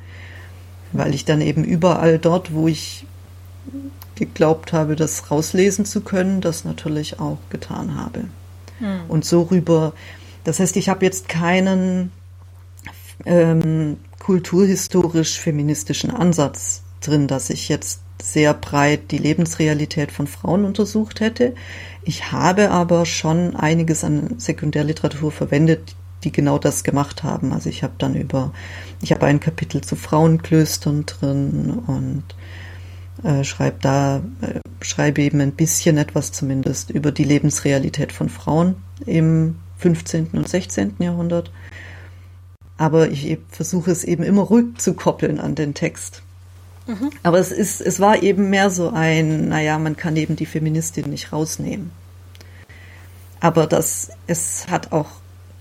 Weil 0.93 1.13
ich 1.15 1.27
dann 1.27 1.43
eben 1.43 1.65
überall 1.65 2.19
dort, 2.19 2.55
wo 2.55 2.67
ich 2.67 3.05
geglaubt 4.15 4.73
habe, 4.73 4.97
das 4.97 5.31
rauslesen 5.31 5.85
zu 5.85 6.01
können, 6.01 6.41
das 6.41 6.65
natürlich 6.65 7.21
auch 7.21 7.39
getan 7.51 7.97
habe. 7.97 8.25
Hm. 8.79 9.01
Und 9.09 9.25
so 9.25 9.43
rüber, 9.43 9.93
das 10.45 10.61
heißt, 10.61 10.77
ich 10.77 10.89
habe 10.89 11.05
jetzt 11.05 11.29
keinen 11.29 12.13
ähm, 13.25 13.97
kulturhistorisch-feministischen 14.19 16.11
Ansatz 16.11 16.83
drin, 17.01 17.27
dass 17.27 17.51
ich 17.51 17.69
jetzt 17.69 18.01
sehr 18.23 18.55
breit 18.55 19.11
die 19.11 19.19
Lebensrealität 19.19 20.11
von 20.11 20.27
Frauen 20.27 20.65
untersucht 20.65 21.21
hätte. 21.21 21.55
Ich 22.05 22.33
habe 22.33 22.71
aber 22.71 23.05
schon 23.05 23.55
einiges 23.57 24.05
an 24.05 24.39
Sekundärliteratur 24.39 25.31
verwendet, 25.31 25.95
die 26.23 26.33
genau 26.33 26.59
das 26.59 26.85
gemacht 26.85 27.23
haben. 27.23 27.53
Also 27.53 27.69
ich 27.69 27.83
habe 27.83 27.95
dann 27.99 28.15
über, 28.15 28.53
ich 29.03 29.13
habe 29.13 29.27
ein 29.27 29.41
Kapitel 29.41 29.83
zu 29.83 29.95
Frauenklöstern 29.95 31.05
drin 31.05 31.83
und 31.87 32.25
äh, 33.25 33.43
schreibe 33.45 33.79
da, 33.81 34.23
äh, 34.41 34.61
schreibe 34.81 35.23
eben 35.23 35.41
ein 35.41 35.53
bisschen 35.53 35.99
etwas 35.99 36.31
zumindest 36.31 36.91
über 36.91 37.11
die 37.11 37.25
Lebensrealität 37.25 38.13
von 38.13 38.29
Frauen 38.29 38.77
im 39.07 39.57
15. 39.79 40.29
und 40.35 40.49
16. 40.49 40.95
Jahrhundert 41.01 41.51
aber 42.77 43.09
ich 43.09 43.39
versuche 43.51 43.91
es 43.91 44.05
eben 44.05 44.23
immer 44.23 44.51
rückzukoppeln 44.51 45.39
an 45.39 45.55
den 45.55 45.75
Text. 45.75 46.23
Mhm. 46.87 47.11
Aber 47.23 47.39
es 47.39 47.53
ist, 47.53 47.81
es 47.81 48.01
war 48.01 48.23
eben 48.23 48.51
mehr 48.51 48.71
so 48.71 48.91
ein, 48.91 49.49
naja, 49.49 49.79
man 49.79 49.97
kann 49.97 50.17
eben 50.17 50.37
die 50.37 50.47
Feministin 50.47 51.09
nicht 51.11 51.33
rausnehmen. 51.33 51.93
Aber 53.41 53.67
das, 53.67 54.11
es 54.27 54.67
hat 54.69 54.93
auch, 54.93 55.09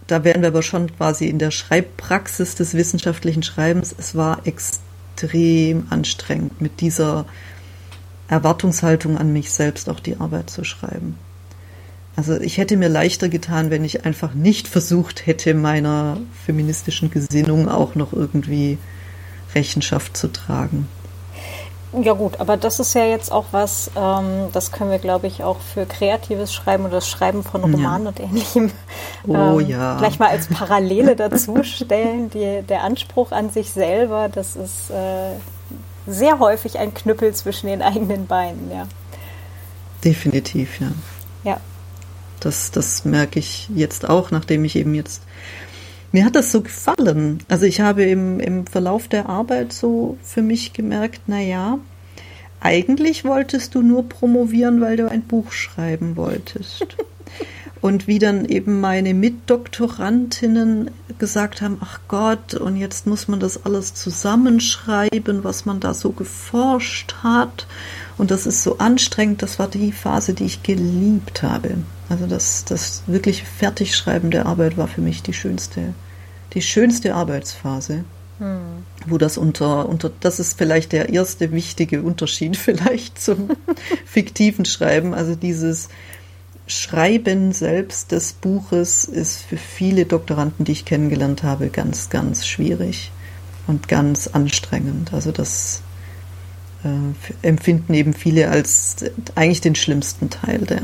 da 0.08 0.24
wären 0.24 0.42
wir 0.42 0.50
aber 0.50 0.64
schon 0.64 0.94
quasi 0.96 1.28
in 1.28 1.40
der 1.40 1.52
Schreibpraxis 1.52 2.56
des 2.56 2.74
wissenschaftlichen 2.74 3.44
Schreibens, 3.44 3.96
es 3.98 4.16
war 4.16 4.46
extrem 4.46 5.88
anstrengend, 5.90 6.62
mit 6.62 6.82
dieser 6.82 7.26
Erwartungshaltung 8.34 9.18
an 9.18 9.32
mich 9.32 9.52
selbst 9.52 9.90
auch 9.90 10.00
die 10.00 10.20
Arbeit 10.20 10.50
zu 10.50 10.64
schreiben. 10.64 11.18
Also 12.16 12.40
ich 12.40 12.58
hätte 12.58 12.78
mir 12.78 12.90
leichter 12.90 13.28
getan, 13.28 13.72
wenn 13.72 13.84
ich 13.84 14.06
einfach 14.06 14.34
nicht 14.36 14.68
versucht 14.68 15.26
hätte, 15.26 15.54
meiner 15.54 16.18
feministischen 16.46 17.10
Gesinnung 17.10 17.70
auch 17.70 17.96
noch 17.96 18.14
irgendwie 18.14 18.78
Rechenschaft 19.56 20.16
zu 20.16 20.28
tragen. 20.28 20.88
Ja 22.02 22.14
gut, 22.14 22.40
aber 22.40 22.58
das 22.58 22.80
ist 22.80 22.96
ja 22.96 23.06
jetzt 23.06 23.32
auch 23.32 23.46
was, 23.52 23.92
ähm, 23.96 24.48
das 24.52 24.72
können 24.72 24.90
wir, 24.90 24.98
glaube 24.98 25.28
ich, 25.28 25.44
auch 25.44 25.60
für 25.60 25.86
kreatives 25.86 26.52
Schreiben 26.52 26.86
oder 26.86 26.96
das 26.96 27.08
Schreiben 27.08 27.44
von 27.44 27.62
Romanen 27.62 28.06
ja. 28.06 28.10
und 28.10 28.20
Ähnlichem 28.20 28.72
oh, 29.28 29.60
ähm, 29.60 29.70
ja. 29.70 29.98
gleich 30.00 30.18
mal 30.18 30.30
als 30.30 30.48
Parallele 30.48 31.16
dazu 31.16 31.64
stellen. 31.64 32.32
Die, 32.32 32.64
der 32.64 32.84
Anspruch 32.84 33.32
an 33.32 33.52
sich 33.52 33.70
selber, 33.70 34.28
das 34.28 34.56
ist 34.56 34.90
äh, 34.90 35.36
sehr 36.08 36.40
häufig 36.40 36.80
ein 36.80 36.94
Knüppel 36.94 37.34
zwischen 37.34 37.68
den 37.68 37.82
eigenen 37.82 38.28
Beinen, 38.28 38.72
ja. 38.72 38.88
Definitiv, 40.04 40.80
ja. 40.80 40.92
Ja, 41.44 41.60
das, 42.40 42.72
das 42.72 43.06
merke 43.06 43.40
ich 43.40 43.70
jetzt 43.74 44.10
auch, 44.10 44.32
nachdem 44.32 44.66
ich 44.66 44.76
eben 44.76 44.96
jetzt 44.96 45.24
mir 46.14 46.26
hat 46.26 46.36
das 46.36 46.52
so 46.52 46.62
gefallen. 46.62 47.40
Also 47.50 47.66
ich 47.66 47.82
habe 47.82 48.04
im, 48.04 48.40
im 48.40 48.68
Verlauf 48.68 49.08
der 49.08 49.28
Arbeit 49.28 49.74
so 49.74 50.18
für 50.22 50.44
mich 50.44 50.72
gemerkt, 50.72 51.22
na 51.26 51.42
ja, 51.42 51.80
eigentlich 52.62 53.26
wolltest 53.26 53.76
du 53.76 53.82
nur 53.82 54.08
promovieren, 54.08 54.80
weil 54.80 54.96
du 54.96 55.10
ein 55.10 55.24
Buch 55.24 55.52
schreiben 55.52 56.16
wolltest. 56.16 56.86
Und 57.84 58.08
wie 58.08 58.18
dann 58.18 58.46
eben 58.46 58.80
meine 58.80 59.14
Mitdoktorantinnen 59.14 60.90
gesagt 61.20 61.62
haben, 61.62 61.80
ach 61.82 62.00
Gott, 62.08 62.54
und 62.54 62.78
jetzt 62.78 63.08
muss 63.08 63.28
man 63.28 63.42
das 63.42 63.66
alles 63.66 63.94
zusammenschreiben, 63.94 65.44
was 65.44 65.66
man 65.66 65.82
da 65.82 65.94
so 65.94 66.12
geforscht 66.12 67.14
hat. 67.24 67.68
Und 68.18 68.32
das 68.32 68.46
ist 68.46 68.64
so 68.64 68.78
anstrengend, 68.78 69.42
das 69.42 69.60
war 69.60 69.68
die 69.68 69.92
Phase, 69.92 70.34
die 70.34 70.46
ich 70.46 70.64
geliebt 70.64 71.44
habe. 71.44 71.72
Also 72.08 72.26
das, 72.26 72.64
das 72.64 73.04
wirklich 73.06 73.44
Fertigschreiben 73.44 74.32
der 74.32 74.46
Arbeit 74.46 74.78
war 74.78 74.88
für 74.88 75.02
mich 75.02 75.22
die 75.22 75.34
schönste, 75.34 75.94
die 76.54 76.62
schönste 76.62 77.16
Arbeitsphase. 77.16 78.06
Hm. 78.40 78.86
Wo 79.08 79.18
das 79.18 79.38
unter, 79.38 79.90
unter, 79.90 80.10
das 80.22 80.40
ist 80.40 80.58
vielleicht 80.58 80.94
der 80.94 81.10
erste 81.10 81.52
wichtige 81.52 82.02
Unterschied 82.02 82.56
vielleicht 82.58 83.22
zum 83.22 83.50
fiktiven 84.06 84.64
Schreiben. 84.64 85.14
Also 85.14 85.36
dieses, 85.36 85.90
Schreiben 86.74 87.52
selbst 87.52 88.12
des 88.12 88.34
Buches 88.34 89.06
ist 89.06 89.42
für 89.42 89.58
viele 89.58 90.06
Doktoranden, 90.06 90.66
die 90.66 90.72
ich 90.72 90.86
kennengelernt 90.86 91.44
habe, 91.44 91.70
ganz, 91.70 92.10
ganz 92.10 92.48
schwierig 92.48 93.12
und 93.68 93.88
ganz 93.88 94.28
anstrengend. 94.28 95.14
Also 95.14 95.32
das 95.32 95.82
äh, 96.84 97.48
empfinden 97.48 97.94
eben 97.94 98.14
viele 98.14 98.50
als 98.50 98.98
eigentlich 99.36 99.62
den 99.62 99.76
schlimmsten 99.76 100.30
Teil 100.30 100.60
der, 100.60 100.82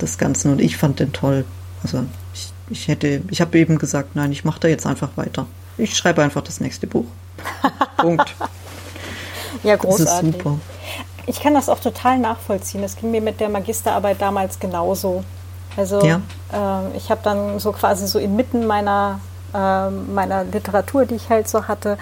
des 0.00 0.18
Ganzen. 0.18 0.52
Und 0.52 0.60
ich 0.60 0.76
fand 0.76 1.00
den 1.00 1.12
toll. 1.12 1.44
Also 1.82 2.04
ich, 2.34 2.52
ich 2.70 2.88
hätte, 2.88 3.22
ich 3.30 3.40
habe 3.40 3.58
eben 3.58 3.78
gesagt, 3.78 4.16
nein, 4.16 4.32
ich 4.32 4.44
mache 4.44 4.60
da 4.60 4.68
jetzt 4.68 4.86
einfach 4.86 5.16
weiter. 5.16 5.46
Ich 5.78 5.96
schreibe 5.96 6.22
einfach 6.22 6.42
das 6.42 6.60
nächste 6.60 6.86
Buch. 6.86 7.06
Punkt. 7.96 8.34
Ja, 9.62 9.76
großartig. 9.76 10.06
Das 10.06 10.22
ist 10.22 10.44
super. 10.44 10.60
Ich 11.26 11.40
kann 11.40 11.54
das 11.54 11.68
auch 11.68 11.80
total 11.80 12.18
nachvollziehen. 12.18 12.82
Das 12.82 12.96
ging 12.96 13.10
mir 13.10 13.20
mit 13.20 13.40
der 13.40 13.48
Magisterarbeit 13.48 14.20
damals 14.20 14.60
genauso. 14.60 15.24
Also 15.76 16.00
ja. 16.00 16.20
äh, 16.52 16.96
ich 16.96 17.10
habe 17.10 17.20
dann 17.22 17.58
so 17.58 17.72
quasi 17.72 18.06
so 18.06 18.18
inmitten 18.18 18.66
meiner, 18.66 19.20
äh, 19.52 19.90
meiner 19.90 20.44
Literatur, 20.44 21.04
die 21.04 21.16
ich 21.16 21.28
halt 21.28 21.48
so 21.48 21.68
hatte, 21.68 21.98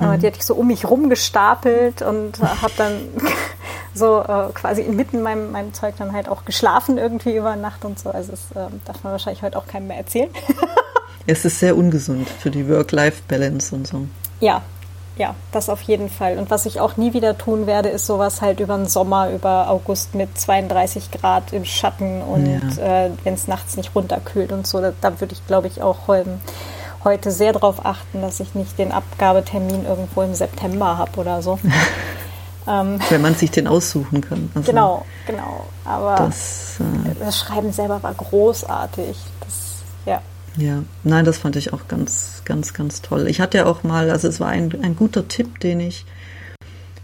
äh, 0.00 0.06
mhm. 0.06 0.20
die 0.20 0.26
hatte 0.28 0.38
ich 0.38 0.44
so 0.44 0.54
um 0.54 0.68
mich 0.68 0.88
rum 0.88 1.10
gestapelt 1.10 2.02
und 2.02 2.40
habe 2.40 2.72
dann 2.76 3.00
so 3.94 4.20
äh, 4.20 4.52
quasi 4.54 4.82
inmitten 4.82 5.22
meinem, 5.22 5.52
meinem 5.52 5.74
Zeug 5.74 5.94
dann 5.98 6.12
halt 6.12 6.28
auch 6.28 6.44
geschlafen 6.44 6.98
irgendwie 6.98 7.36
über 7.36 7.56
Nacht 7.56 7.84
und 7.84 7.98
so. 7.98 8.10
Also 8.10 8.30
das 8.30 8.40
ähm, 8.54 8.80
darf 8.84 9.02
man 9.02 9.12
wahrscheinlich 9.12 9.42
heute 9.42 9.58
auch 9.58 9.66
keinem 9.66 9.88
mehr 9.88 9.98
erzählen. 9.98 10.30
es 11.26 11.44
ist 11.44 11.58
sehr 11.58 11.76
ungesund 11.76 12.28
für 12.28 12.50
die 12.50 12.68
Work-Life-Balance 12.68 13.74
und 13.74 13.86
so. 13.86 14.06
Ja, 14.40 14.62
ja, 15.18 15.34
das 15.50 15.68
auf 15.68 15.82
jeden 15.82 16.08
Fall. 16.08 16.38
Und 16.38 16.50
was 16.50 16.64
ich 16.64 16.80
auch 16.80 16.96
nie 16.96 17.12
wieder 17.12 17.36
tun 17.36 17.66
werde, 17.66 17.88
ist 17.88 18.06
sowas 18.06 18.40
halt 18.40 18.60
über 18.60 18.76
den 18.76 18.86
Sommer, 18.86 19.30
über 19.30 19.68
August 19.68 20.14
mit 20.14 20.38
32 20.38 21.10
Grad 21.10 21.52
im 21.52 21.64
Schatten 21.64 22.22
und 22.22 22.76
ja. 22.76 23.06
äh, 23.06 23.10
wenn 23.24 23.34
es 23.34 23.48
nachts 23.48 23.76
nicht 23.76 23.94
runterkühlt 23.94 24.52
und 24.52 24.66
so. 24.66 24.80
Da, 24.80 24.92
da 25.00 25.20
würde 25.20 25.34
ich, 25.34 25.44
glaube 25.46 25.66
ich, 25.66 25.82
auch 25.82 26.08
ähm, 26.08 26.40
heute 27.02 27.32
sehr 27.32 27.52
darauf 27.52 27.84
achten, 27.84 28.22
dass 28.22 28.38
ich 28.38 28.54
nicht 28.54 28.78
den 28.78 28.92
Abgabetermin 28.92 29.84
irgendwo 29.84 30.22
im 30.22 30.34
September 30.34 30.96
habe 30.98 31.18
oder 31.18 31.42
so. 31.42 31.58
ähm, 32.68 33.00
wenn 33.10 33.20
man 33.20 33.34
sich 33.34 33.50
den 33.50 33.66
aussuchen 33.66 34.20
kann. 34.20 34.50
Also 34.54 34.70
genau, 34.70 35.04
genau. 35.26 35.66
Aber 35.84 36.14
das, 36.14 36.76
äh, 36.78 37.14
das 37.18 37.38
Schreiben 37.40 37.72
selber 37.72 38.00
war 38.04 38.14
großartig. 38.14 39.16
Das, 39.40 39.54
ja. 40.06 40.20
Ja, 40.58 40.82
nein, 41.04 41.24
das 41.24 41.38
fand 41.38 41.54
ich 41.54 41.72
auch 41.72 41.86
ganz, 41.86 42.42
ganz, 42.44 42.74
ganz 42.74 43.00
toll. 43.00 43.28
Ich 43.28 43.40
hatte 43.40 43.58
ja 43.58 43.66
auch 43.66 43.84
mal, 43.84 44.10
also 44.10 44.26
es 44.26 44.40
war 44.40 44.48
ein, 44.48 44.82
ein 44.82 44.96
guter 44.96 45.28
Tipp, 45.28 45.60
den 45.60 45.78
ich 45.78 46.04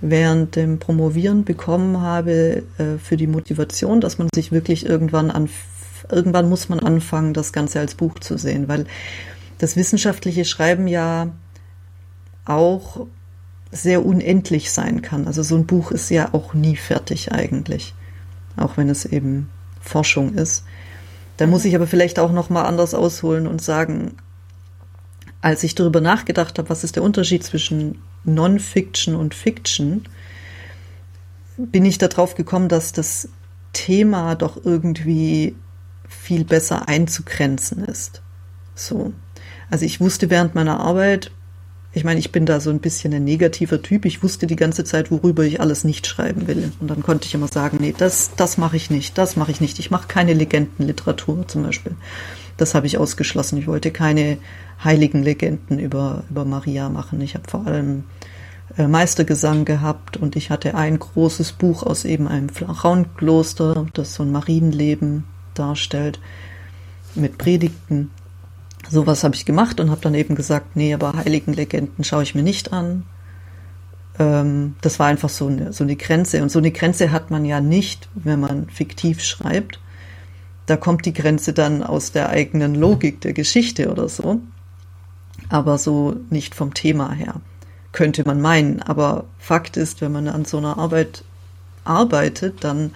während 0.01 0.57
dem 0.57 0.81
Promovieren 0.81 1.45
bekommen 1.45 2.01
habe 2.01 2.65
äh, 2.79 2.99
für 2.99 3.17
die 3.17 3.29
Motivation, 3.29 4.01
dass 4.01 4.19
man 4.19 4.29
sich 4.35 4.51
wirklich 4.51 4.87
irgendwann 4.87 5.31
an, 5.31 5.49
irgendwann 6.11 6.49
muss 6.49 6.69
man 6.69 6.81
anfangen, 6.81 7.33
das 7.33 7.53
Ganze 7.53 7.79
als 7.79 7.95
Buch 7.95 8.19
zu 8.19 8.37
sehen, 8.37 8.67
weil 8.67 8.87
das 9.59 9.77
wissenschaftliche 9.77 10.45
Schreiben 10.45 10.89
ja 10.89 11.29
auch 12.45 13.07
sehr 13.71 14.05
unendlich 14.05 14.73
sein 14.73 15.01
kann. 15.01 15.29
Also 15.29 15.45
so 15.45 15.55
ein 15.55 15.67
Buch 15.67 15.93
ist 15.93 16.11
ja 16.11 16.35
auch 16.35 16.55
nie 16.55 16.77
fertig 16.77 17.31
eigentlich, 17.31 17.95
auch 18.57 18.77
wenn 18.77 18.89
es 18.89 19.05
eben 19.05 19.49
Forschung 19.81 20.35
ist. 20.35 20.65
Da 21.37 21.47
muss 21.47 21.65
ich 21.65 21.75
aber 21.75 21.87
vielleicht 21.87 22.19
auch 22.19 22.33
noch 22.33 22.51
mal 22.51 22.65
anders 22.65 22.95
ausholen 22.95 23.47
und 23.47 23.63
sagen, 23.63 24.17
als 25.41 25.63
ich 25.63 25.75
darüber 25.75 26.01
nachgedacht 26.01 26.59
habe, 26.59 26.71
was 26.71 26.85
ist 26.85 26.97
der 26.97 27.03
Unterschied 27.03 27.45
zwischen 27.45 27.99
Non-Fiction 28.25 29.15
und 29.15 29.35
Fiction, 29.35 30.05
bin 31.57 31.85
ich 31.85 31.99
darauf 31.99 32.35
gekommen, 32.35 32.69
dass 32.69 32.93
das 32.93 33.29
Thema 33.73 34.35
doch 34.37 34.65
irgendwie 34.65 35.55
viel 36.09 36.45
besser 36.45 36.89
einzugrenzen 36.89 37.85
ist. 37.85 38.23
So. 38.75 39.13
Also 39.71 39.85
ich 39.85 40.01
wusste 40.01 40.31
während 40.31 40.55
meiner 40.55 40.81
Arbeit, 40.81 41.31
ich 41.95 42.03
meine, 42.03 42.19
ich 42.19 42.33
bin 42.33 42.45
da 42.45 42.59
so 42.59 42.71
ein 42.71 42.81
bisschen 42.81 43.15
ein 43.15 43.23
negativer 43.23 43.81
Typ. 43.81 44.05
Ich 44.05 44.23
wusste 44.23 44.49
die 44.49 44.57
ganze 44.57 44.83
Zeit, 44.83 45.13
worüber 45.13 45.45
ich 45.45 45.61
alles 45.61 45.85
nicht 45.85 46.09
schreiben 46.09 46.49
will. 46.49 46.73
Und 46.81 46.91
dann 46.91 47.05
konnte 47.05 47.27
ich 47.27 47.35
immer 47.35 47.47
sagen, 47.47 47.79
nee, 47.81 47.95
das, 47.97 48.33
das 48.37 48.59
mache 48.59 48.77
ich 48.77 48.91
nicht, 48.91 49.17
das 49.17 49.37
mache 49.37 49.53
ich 49.53 49.61
nicht. 49.61 49.79
Ich 49.79 49.93
mache 49.93 50.09
keine 50.09 50.35
Legendenliteratur 50.35 51.47
zum 51.47 51.63
Beispiel. 51.63 51.95
Das 52.57 52.75
habe 52.75 52.89
ich 52.89 52.99
ausgeschlossen. 52.99 53.59
Ich 53.59 53.69
wollte 53.69 53.93
keine 53.93 54.39
heiligen 54.83 55.23
Legenden 55.23 55.79
über, 55.79 56.25
über 56.31 56.45
Maria 56.45 56.89
machen. 56.89 57.21
Ich 57.21 57.35
habe 57.35 57.49
vor 57.49 57.65
allem 57.65 58.03
äh, 58.77 58.89
Meistergesang 58.89 59.65
gehabt 59.65 60.17
und 60.17 60.35
ich 60.35 60.51
hatte 60.51 60.75
ein 60.75 60.99
großes 60.99 61.53
Buch 61.53 61.85
aus 61.85 62.05
eben 62.05 62.27
einem 62.27 62.49
Frauenkloster, 62.49 63.87
das 63.95 64.15
so 64.15 64.25
ein 64.25 64.33
Marienleben 64.33 65.23
darstellt, 65.55 66.19
mit 67.15 67.39
Predigten 67.39 68.11
sowas 68.89 69.25
habe 69.25 69.35
ich 69.35 69.45
gemacht 69.45 69.81
und 69.81 69.91
habe 69.91 70.01
dann 70.01 70.15
eben 70.15 70.35
gesagt, 70.35 70.77
nee, 70.77 70.95
aber 70.95 71.15
Heiligenlegenden 71.15 72.05
schaue 72.05 72.23
ich 72.23 72.35
mir 72.35 72.43
nicht 72.43 72.73
an. 72.73 73.05
Ähm, 74.19 74.77
das 74.81 74.99
war 74.99 75.07
einfach 75.07 75.29
so 75.29 75.47
eine, 75.47 75.73
so 75.73 75.85
eine 75.85 75.97
Grenze. 75.97 76.43
Und 76.43 76.51
so 76.51 76.59
eine 76.59 76.71
Grenze 76.71 77.11
hat 77.11 77.31
man 77.31 77.45
ja 77.45 77.61
nicht, 77.61 78.09
wenn 78.15 78.41
man 78.41 78.69
fiktiv 78.69 79.23
schreibt. 79.23 79.81
Da 80.67 80.77
kommt 80.77 81.05
die 81.05 81.13
Grenze 81.13 81.53
dann 81.53 81.83
aus 81.83 82.13
der 82.13 82.31
eigenen 82.31 82.75
Logik 82.75 83.21
der 83.21 83.33
Geschichte 83.33 83.91
oder 83.91 84.09
so. 84.09 84.41
Aber 85.49 85.79
so 85.79 86.17
nicht 86.31 86.55
vom 86.55 86.75
Thema 86.75 87.13
her. 87.13 87.41
Könnte 87.93 88.25
man 88.25 88.41
meinen. 88.41 88.81
Aber 88.83 89.25
Fakt 89.39 89.77
ist, 89.77 90.01
wenn 90.01 90.13
man 90.13 90.29
an 90.29 90.45
so 90.45 90.59
einer 90.59 90.79
Arbeit 90.79 91.25
arbeitet, 91.85 92.65
dann, 92.65 92.93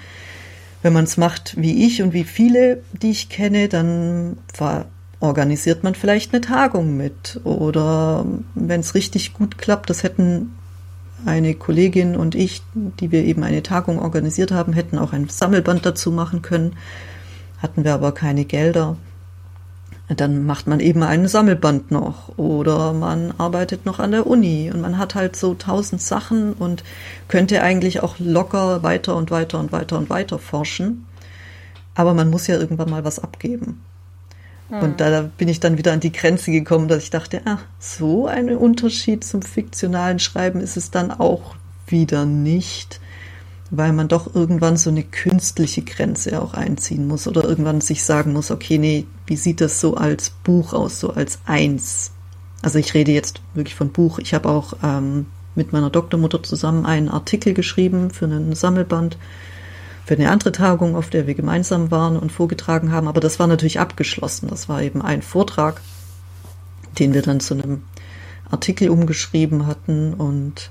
wenn 0.82 0.92
man 0.92 1.04
es 1.04 1.16
macht 1.16 1.54
wie 1.60 1.86
ich 1.86 2.02
und 2.02 2.12
wie 2.12 2.24
viele, 2.24 2.82
die 2.92 3.10
ich 3.10 3.28
kenne, 3.28 3.68
dann 3.68 4.38
war 4.56 4.86
organisiert 5.20 5.82
man 5.84 5.94
vielleicht 5.94 6.32
eine 6.32 6.40
Tagung 6.40 6.96
mit. 6.96 7.40
Oder 7.44 8.24
wenn 8.54 8.80
es 8.80 8.94
richtig 8.94 9.34
gut 9.34 9.58
klappt, 9.58 9.90
das 9.90 10.02
hätten 10.02 10.54
eine 11.26 11.54
Kollegin 11.54 12.16
und 12.16 12.34
ich, 12.34 12.62
die 12.74 13.10
wir 13.10 13.24
eben 13.24 13.42
eine 13.42 13.62
Tagung 13.62 13.98
organisiert 13.98 14.52
haben, 14.52 14.72
hätten 14.72 14.98
auch 14.98 15.12
ein 15.12 15.28
Sammelband 15.28 15.84
dazu 15.84 16.12
machen 16.12 16.42
können. 16.42 16.76
Hatten 17.60 17.84
wir 17.84 17.94
aber 17.94 18.12
keine 18.12 18.44
Gelder. 18.44 18.96
Dann 20.08 20.46
macht 20.46 20.66
man 20.66 20.80
eben 20.80 21.02
einen 21.02 21.28
Sammelband 21.28 21.90
noch 21.90 22.38
oder 22.38 22.94
man 22.94 23.34
arbeitet 23.36 23.84
noch 23.84 23.98
an 23.98 24.12
der 24.12 24.26
Uni 24.26 24.70
und 24.72 24.80
man 24.80 24.96
hat 24.96 25.14
halt 25.14 25.36
so 25.36 25.52
tausend 25.52 26.00
Sachen 26.00 26.54
und 26.54 26.82
könnte 27.26 27.62
eigentlich 27.62 28.02
auch 28.02 28.14
locker 28.18 28.82
weiter 28.82 29.16
und 29.16 29.30
weiter 29.30 29.58
und 29.58 29.70
weiter 29.70 29.98
und 29.98 30.08
weiter 30.08 30.38
forschen. 30.38 31.04
Aber 31.94 32.14
man 32.14 32.30
muss 32.30 32.46
ja 32.46 32.56
irgendwann 32.56 32.88
mal 32.88 33.04
was 33.04 33.18
abgeben. 33.18 33.82
Und 34.70 35.00
da 35.00 35.30
bin 35.38 35.48
ich 35.48 35.60
dann 35.60 35.78
wieder 35.78 35.92
an 35.92 36.00
die 36.00 36.12
Grenze 36.12 36.50
gekommen, 36.50 36.88
dass 36.88 37.02
ich 37.02 37.10
dachte, 37.10 37.40
ach, 37.46 37.64
so 37.78 38.26
ein 38.26 38.54
Unterschied 38.54 39.24
zum 39.24 39.40
fiktionalen 39.40 40.18
Schreiben 40.18 40.60
ist 40.60 40.76
es 40.76 40.90
dann 40.90 41.10
auch 41.10 41.56
wieder 41.86 42.26
nicht, 42.26 43.00
weil 43.70 43.94
man 43.94 44.08
doch 44.08 44.34
irgendwann 44.34 44.76
so 44.76 44.90
eine 44.90 45.04
künstliche 45.04 45.82
Grenze 45.82 46.42
auch 46.42 46.52
einziehen 46.52 47.08
muss 47.08 47.26
oder 47.26 47.44
irgendwann 47.44 47.80
sich 47.80 48.04
sagen 48.04 48.34
muss, 48.34 48.50
okay, 48.50 48.76
nee, 48.76 49.06
wie 49.26 49.36
sieht 49.36 49.62
das 49.62 49.80
so 49.80 49.96
als 49.96 50.30
Buch 50.30 50.74
aus, 50.74 51.00
so 51.00 51.14
als 51.14 51.38
eins? 51.46 52.12
Also 52.60 52.78
ich 52.78 52.92
rede 52.92 53.12
jetzt 53.12 53.40
wirklich 53.54 53.74
von 53.74 53.90
Buch. 53.90 54.18
Ich 54.18 54.34
habe 54.34 54.50
auch 54.50 54.74
ähm, 54.82 55.26
mit 55.54 55.72
meiner 55.72 55.90
Doktormutter 55.90 56.42
zusammen 56.42 56.84
einen 56.84 57.08
Artikel 57.08 57.54
geschrieben 57.54 58.10
für 58.10 58.26
einen 58.26 58.54
Sammelband 58.54 59.16
für 60.08 60.14
eine 60.14 60.30
andere 60.30 60.52
Tagung, 60.52 60.96
auf 60.96 61.10
der 61.10 61.26
wir 61.26 61.34
gemeinsam 61.34 61.90
waren 61.90 62.16
und 62.16 62.32
vorgetragen 62.32 62.92
haben. 62.92 63.08
Aber 63.08 63.20
das 63.20 63.38
war 63.38 63.46
natürlich 63.46 63.78
abgeschlossen. 63.78 64.48
Das 64.48 64.66
war 64.66 64.80
eben 64.80 65.02
ein 65.02 65.20
Vortrag, 65.20 65.82
den 66.98 67.12
wir 67.12 67.20
dann 67.20 67.40
zu 67.40 67.52
einem 67.52 67.82
Artikel 68.50 68.88
umgeschrieben 68.88 69.66
hatten 69.66 70.14
und 70.14 70.70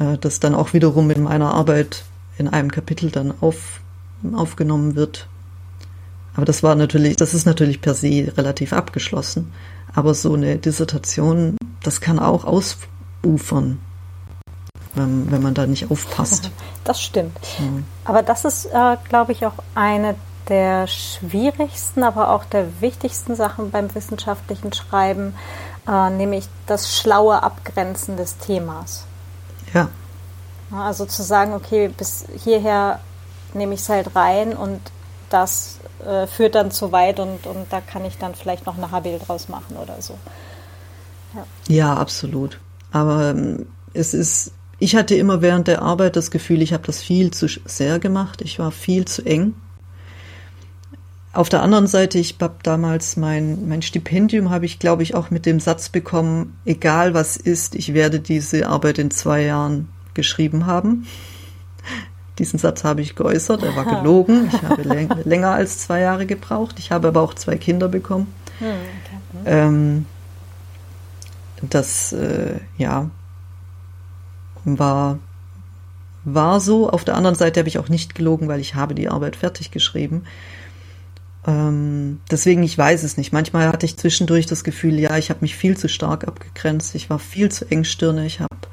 äh, 0.00 0.18
das 0.18 0.40
dann 0.40 0.56
auch 0.56 0.72
wiederum 0.72 1.08
in 1.12 1.22
meiner 1.22 1.54
Arbeit 1.54 2.02
in 2.38 2.48
einem 2.48 2.72
Kapitel 2.72 3.12
dann 3.12 3.32
auf, 3.40 3.82
aufgenommen 4.32 4.96
wird. 4.96 5.28
Aber 6.34 6.44
das 6.44 6.64
war 6.64 6.74
natürlich, 6.74 7.14
das 7.14 7.34
ist 7.34 7.46
natürlich 7.46 7.80
per 7.80 7.94
se 7.94 8.32
relativ 8.36 8.72
abgeschlossen. 8.72 9.52
Aber 9.94 10.12
so 10.12 10.34
eine 10.34 10.56
Dissertation, 10.56 11.56
das 11.84 12.00
kann 12.00 12.18
auch 12.18 12.44
ausufern 12.44 13.78
wenn, 14.94 15.30
wenn 15.30 15.42
man 15.42 15.54
da 15.54 15.66
nicht 15.66 15.90
aufpasst. 15.90 16.50
Das 16.84 17.00
stimmt. 17.00 17.38
Mhm. 17.58 17.84
Aber 18.10 18.24
das 18.24 18.44
ist, 18.44 18.64
äh, 18.64 18.96
glaube 19.08 19.30
ich, 19.30 19.46
auch 19.46 19.52
eine 19.76 20.16
der 20.48 20.88
schwierigsten, 20.88 22.02
aber 22.02 22.30
auch 22.30 22.44
der 22.44 22.80
wichtigsten 22.80 23.36
Sachen 23.36 23.70
beim 23.70 23.94
wissenschaftlichen 23.94 24.72
Schreiben, 24.72 25.32
äh, 25.86 26.10
nämlich 26.10 26.48
das 26.66 26.98
schlaue 26.98 27.40
Abgrenzen 27.40 28.16
des 28.16 28.36
Themas. 28.38 29.04
Ja. 29.72 29.90
Also 30.72 31.06
zu 31.06 31.22
sagen, 31.22 31.54
okay, 31.54 31.86
bis 31.86 32.24
hierher 32.36 32.98
nehme 33.54 33.74
ich 33.74 33.82
es 33.82 33.88
halt 33.88 34.16
rein 34.16 34.56
und 34.56 34.80
das 35.28 35.78
äh, 36.04 36.26
führt 36.26 36.56
dann 36.56 36.72
zu 36.72 36.90
weit 36.90 37.20
und, 37.20 37.46
und 37.46 37.72
da 37.72 37.80
kann 37.80 38.04
ich 38.04 38.18
dann 38.18 38.34
vielleicht 38.34 38.66
noch 38.66 38.76
eine 38.76 38.90
Habil 38.90 39.20
draus 39.20 39.48
machen 39.48 39.76
oder 39.76 40.02
so. 40.02 40.18
Ja, 41.32 41.44
ja 41.68 41.94
absolut. 41.94 42.58
Aber 42.90 43.30
ähm, 43.30 43.68
es 43.94 44.14
ist 44.14 44.50
ich 44.80 44.96
hatte 44.96 45.14
immer 45.14 45.42
während 45.42 45.68
der 45.68 45.82
Arbeit 45.82 46.16
das 46.16 46.30
Gefühl, 46.30 46.62
ich 46.62 46.72
habe 46.72 46.86
das 46.86 47.02
viel 47.02 47.30
zu 47.30 47.46
sehr 47.66 47.98
gemacht. 47.98 48.40
Ich 48.40 48.58
war 48.58 48.72
viel 48.72 49.04
zu 49.04 49.24
eng. 49.24 49.54
Auf 51.32 51.48
der 51.48 51.62
anderen 51.62 51.86
Seite, 51.86 52.18
ich 52.18 52.36
habe 52.40 52.56
damals 52.62 53.16
mein, 53.16 53.68
mein 53.68 53.82
Stipendium, 53.82 54.50
habe 54.50 54.64
ich, 54.64 54.80
glaube 54.80 55.04
ich, 55.04 55.14
auch 55.14 55.30
mit 55.30 55.46
dem 55.46 55.60
Satz 55.60 55.90
bekommen, 55.90 56.58
egal 56.64 57.14
was 57.14 57.36
ist, 57.36 57.76
ich 57.76 57.94
werde 57.94 58.18
diese 58.18 58.66
Arbeit 58.66 58.98
in 58.98 59.12
zwei 59.12 59.42
Jahren 59.42 59.88
geschrieben 60.14 60.66
haben. 60.66 61.06
Diesen 62.38 62.58
Satz 62.58 62.82
habe 62.82 63.02
ich 63.02 63.14
geäußert, 63.14 63.62
er 63.62 63.76
war 63.76 63.84
gelogen. 63.84 64.48
Ich 64.52 64.62
habe 64.62 64.82
länger 65.24 65.50
als 65.50 65.80
zwei 65.80 66.00
Jahre 66.00 66.24
gebraucht. 66.24 66.78
Ich 66.78 66.90
habe 66.90 67.08
aber 67.08 67.20
auch 67.20 67.34
zwei 67.34 67.58
Kinder 67.58 67.86
bekommen. 67.86 68.32
Hm, 68.58 68.66
okay. 68.66 69.42
Ähm, 69.44 70.06
das, 71.68 72.14
äh, 72.14 72.54
ja, 72.78 73.10
war, 74.64 75.18
war 76.24 76.60
so. 76.60 76.90
Auf 76.90 77.04
der 77.04 77.16
anderen 77.16 77.36
Seite 77.36 77.60
habe 77.60 77.68
ich 77.68 77.78
auch 77.78 77.88
nicht 77.88 78.14
gelogen, 78.14 78.48
weil 78.48 78.60
ich 78.60 78.74
habe 78.74 78.94
die 78.94 79.08
Arbeit 79.08 79.36
fertig 79.36 79.70
geschrieben. 79.70 80.24
Ähm, 81.46 82.20
deswegen, 82.30 82.62
ich 82.62 82.76
weiß 82.76 83.02
es 83.02 83.16
nicht. 83.16 83.32
Manchmal 83.32 83.68
hatte 83.68 83.86
ich 83.86 83.96
zwischendurch 83.96 84.46
das 84.46 84.64
Gefühl, 84.64 84.98
ja, 84.98 85.16
ich 85.16 85.30
habe 85.30 85.40
mich 85.42 85.56
viel 85.56 85.76
zu 85.76 85.88
stark 85.88 86.26
abgegrenzt. 86.28 86.94
Ich 86.94 87.08
war 87.08 87.18
viel 87.18 87.50
zu 87.50 87.70
engstirnig, 87.70 88.40
habe 88.40 88.68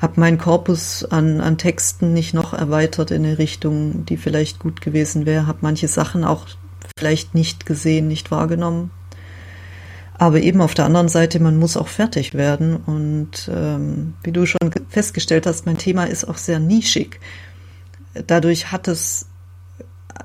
hab 0.00 0.16
meinen 0.16 0.38
Korpus 0.38 1.04
an, 1.04 1.40
an 1.40 1.58
Texten 1.58 2.12
nicht 2.12 2.34
noch 2.34 2.54
erweitert 2.54 3.10
in 3.10 3.24
eine 3.24 3.38
Richtung, 3.38 4.04
die 4.06 4.16
vielleicht 4.16 4.58
gut 4.58 4.80
gewesen 4.80 5.26
wäre, 5.26 5.46
habe 5.46 5.58
manche 5.62 5.88
Sachen 5.88 6.24
auch 6.24 6.46
vielleicht 6.96 7.34
nicht 7.34 7.66
gesehen, 7.66 8.08
nicht 8.08 8.30
wahrgenommen. 8.30 8.90
Aber 10.18 10.40
eben 10.40 10.60
auf 10.60 10.74
der 10.74 10.84
anderen 10.84 11.08
Seite, 11.08 11.38
man 11.40 11.56
muss 11.56 11.76
auch 11.76 11.88
fertig 11.88 12.34
werden. 12.34 12.76
Und 12.76 13.48
ähm, 13.54 14.14
wie 14.24 14.32
du 14.32 14.46
schon 14.46 14.70
festgestellt 14.88 15.46
hast, 15.46 15.64
mein 15.64 15.78
Thema 15.78 16.04
ist 16.04 16.24
auch 16.24 16.36
sehr 16.36 16.58
nischig. 16.58 17.20
Dadurch 18.26 18.72
hat 18.72 18.88
es 18.88 19.26
äh, 19.78 20.24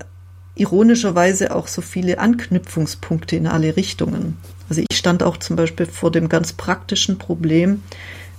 ironischerweise 0.56 1.56
auch 1.56 1.68
so 1.68 1.82
viele 1.82 2.18
Anknüpfungspunkte 2.18 3.36
in 3.36 3.46
alle 3.46 3.78
Richtungen. 3.78 4.38
Also 4.68 4.82
ich 4.90 4.98
stand 4.98 5.22
auch 5.22 5.38
zum 5.38 5.56
Beispiel 5.56 5.86
vor 5.86 6.12
dem 6.12 6.28
ganz 6.28 6.54
praktischen 6.54 7.20
Problem, 7.20 7.84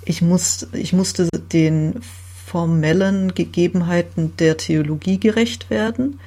ich, 0.04 0.20
muss, 0.20 0.68
ich 0.72 0.92
musste 0.92 1.28
den 1.52 2.00
formellen 2.46 3.34
Gegebenheiten 3.34 4.36
der 4.36 4.56
Theologie 4.56 5.18
gerecht 5.18 5.70
werden, 5.70 6.20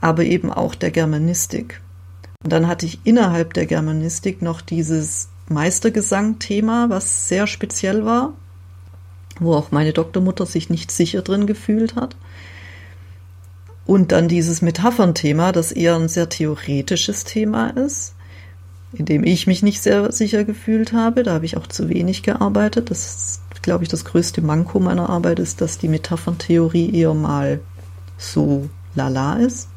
aber 0.00 0.24
eben 0.24 0.52
auch 0.52 0.74
der 0.74 0.90
Germanistik. 0.90 1.80
Und 2.44 2.52
dann 2.52 2.68
hatte 2.68 2.86
ich 2.86 3.00
innerhalb 3.04 3.52
der 3.54 3.66
Germanistik 3.66 4.42
noch 4.42 4.60
dieses 4.60 5.28
Meistergesang-Thema, 5.48 6.88
was 6.88 7.28
sehr 7.28 7.46
speziell 7.48 8.04
war, 8.04 8.34
wo 9.40 9.54
auch 9.54 9.72
meine 9.72 9.92
Doktormutter 9.92 10.46
sich 10.46 10.70
nicht 10.70 10.92
sicher 10.92 11.22
drin 11.22 11.46
gefühlt 11.46 11.96
hat. 11.96 12.14
Und 13.86 14.12
dann 14.12 14.28
dieses 14.28 14.62
Metaphern-Thema, 14.62 15.50
das 15.50 15.72
eher 15.72 15.96
ein 15.96 16.08
sehr 16.08 16.28
theoretisches 16.28 17.24
Thema 17.24 17.70
ist, 17.70 18.14
in 18.92 19.06
dem 19.06 19.24
ich 19.24 19.46
mich 19.46 19.62
nicht 19.62 19.82
sehr 19.82 20.12
sicher 20.12 20.44
gefühlt 20.44 20.92
habe. 20.92 21.24
Da 21.24 21.32
habe 21.34 21.46
ich 21.46 21.56
auch 21.56 21.66
zu 21.66 21.88
wenig 21.88 22.22
gearbeitet. 22.22 22.90
Das 22.90 23.16
ist, 23.16 23.62
glaube 23.62 23.82
ich, 23.82 23.90
das 23.90 24.04
größte 24.04 24.42
Manko 24.42 24.78
meiner 24.78 25.10
Arbeit 25.10 25.40
ist, 25.40 25.60
dass 25.60 25.78
die 25.78 25.88
Metaphern-Theorie 25.88 26.94
eher 26.94 27.14
mal 27.14 27.60
so 28.16 28.68
lala 28.94 29.38
ist. 29.38 29.68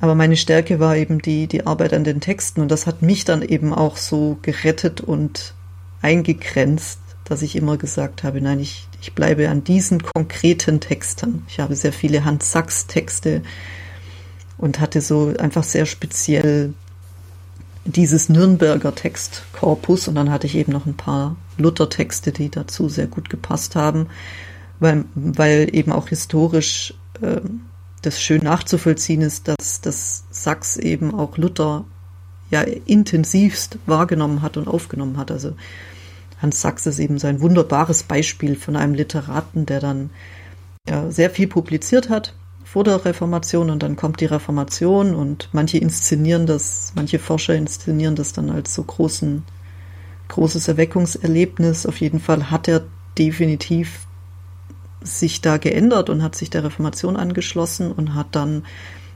Aber 0.00 0.14
meine 0.14 0.36
Stärke 0.36 0.78
war 0.78 0.96
eben 0.96 1.20
die, 1.20 1.46
die 1.46 1.66
Arbeit 1.66 1.94
an 1.94 2.04
den 2.04 2.20
Texten 2.20 2.60
und 2.60 2.70
das 2.70 2.86
hat 2.86 3.02
mich 3.02 3.24
dann 3.24 3.42
eben 3.42 3.72
auch 3.72 3.96
so 3.96 4.38
gerettet 4.42 5.00
und 5.00 5.54
eingegrenzt, 6.02 7.00
dass 7.24 7.42
ich 7.42 7.56
immer 7.56 7.76
gesagt 7.76 8.22
habe, 8.22 8.40
nein, 8.40 8.60
ich, 8.60 8.86
ich 9.00 9.14
bleibe 9.14 9.48
an 9.48 9.64
diesen 9.64 10.02
konkreten 10.02 10.80
Texten. 10.80 11.44
Ich 11.48 11.58
habe 11.58 11.74
sehr 11.74 11.92
viele 11.92 12.24
Hans 12.24 12.52
Sachs 12.52 12.86
Texte 12.86 13.42
und 14.58 14.80
hatte 14.80 15.00
so 15.00 15.34
einfach 15.38 15.64
sehr 15.64 15.86
speziell 15.86 16.74
dieses 17.84 18.28
Nürnberger 18.28 18.94
Textkorpus 18.94 20.08
und 20.08 20.14
dann 20.16 20.30
hatte 20.30 20.46
ich 20.46 20.56
eben 20.56 20.72
noch 20.72 20.86
ein 20.86 20.96
paar 20.96 21.36
Luther-Texte, 21.56 22.32
die 22.32 22.50
dazu 22.50 22.88
sehr 22.88 23.06
gut 23.06 23.30
gepasst 23.30 23.76
haben, 23.76 24.08
weil, 24.80 25.04
weil 25.14 25.74
eben 25.74 25.92
auch 25.92 26.08
historisch 26.08 26.94
äh, 27.22 27.40
das 28.02 28.20
schön 28.20 28.42
nachzuvollziehen 28.42 29.22
ist, 29.22 29.48
dass 29.48 29.80
das 29.80 30.24
Sachs 30.30 30.76
eben 30.76 31.14
auch 31.14 31.38
Luther 31.38 31.84
ja 32.50 32.60
intensivst 32.60 33.78
wahrgenommen 33.86 34.42
hat 34.42 34.56
und 34.56 34.68
aufgenommen 34.68 35.16
hat. 35.16 35.30
Also 35.30 35.54
Hans 36.40 36.60
Sachs 36.60 36.86
ist 36.86 36.98
eben 36.98 37.18
so 37.18 37.26
ein 37.26 37.40
wunderbares 37.40 38.02
Beispiel 38.02 38.56
von 38.56 38.76
einem 38.76 38.94
Literaten, 38.94 39.66
der 39.66 39.80
dann 39.80 40.10
ja, 40.88 41.10
sehr 41.10 41.30
viel 41.30 41.48
publiziert 41.48 42.08
hat 42.08 42.34
vor 42.64 42.84
der 42.84 43.04
Reformation 43.04 43.70
und 43.70 43.82
dann 43.82 43.96
kommt 43.96 44.20
die 44.20 44.26
Reformation 44.26 45.14
und 45.14 45.48
manche 45.52 45.78
inszenieren 45.78 46.46
das, 46.46 46.92
manche 46.94 47.18
Forscher 47.18 47.54
inszenieren 47.54 48.16
das 48.16 48.32
dann 48.32 48.50
als 48.50 48.74
so 48.74 48.82
großen, 48.82 49.44
großes 50.28 50.68
Erweckungserlebnis. 50.68 51.86
Auf 51.86 52.00
jeden 52.00 52.20
Fall 52.20 52.50
hat 52.50 52.68
er 52.68 52.82
definitiv 53.18 54.05
sich 55.06 55.40
da 55.40 55.56
geändert 55.56 56.10
und 56.10 56.22
hat 56.22 56.36
sich 56.36 56.50
der 56.50 56.64
Reformation 56.64 57.16
angeschlossen 57.16 57.92
und 57.92 58.14
hat 58.14 58.28
dann 58.32 58.64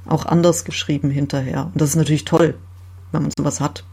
auch 0.06 0.24
anders 0.24 0.64
geschrieben 0.64 1.10
hinterher. 1.10 1.66
Und 1.66 1.80
das 1.80 1.90
ist 1.90 1.96
natürlich 1.96 2.24
toll, 2.24 2.54
wenn 3.12 3.22
man 3.22 3.32
sowas 3.36 3.60
hat. 3.60 3.84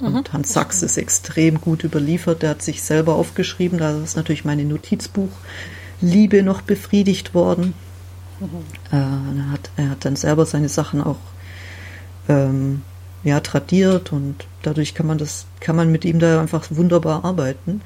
Und 0.00 0.14
mhm. 0.14 0.32
Hans 0.32 0.52
Sachs 0.52 0.82
ist 0.82 0.96
extrem 0.96 1.60
gut 1.60 1.84
überliefert. 1.84 2.42
Der 2.42 2.50
hat 2.50 2.62
sich 2.62 2.82
selber 2.82 3.14
aufgeschrieben. 3.14 3.78
Da 3.78 3.96
ist 4.02 4.16
natürlich 4.16 4.44
meine 4.44 4.64
Notizbuchliebe 4.64 6.42
noch 6.42 6.62
befriedigt 6.62 7.34
worden. 7.34 7.74
Mhm. 8.40 8.46
Äh, 8.92 8.96
er, 8.96 9.52
hat, 9.52 9.70
er 9.76 9.90
hat 9.90 10.04
dann 10.04 10.16
selber 10.16 10.44
seine 10.44 10.68
Sachen 10.68 11.02
auch 11.02 11.18
ähm, 12.28 12.82
ja, 13.24 13.40
tradiert 13.40 14.12
und 14.12 14.46
dadurch 14.62 14.94
kann 14.94 15.06
man 15.06 15.18
das, 15.18 15.46
kann 15.60 15.76
man 15.76 15.90
mit 15.90 16.04
ihm 16.04 16.18
da 16.18 16.40
einfach 16.40 16.66
wunderbar 16.70 17.24
arbeiten. 17.24 17.80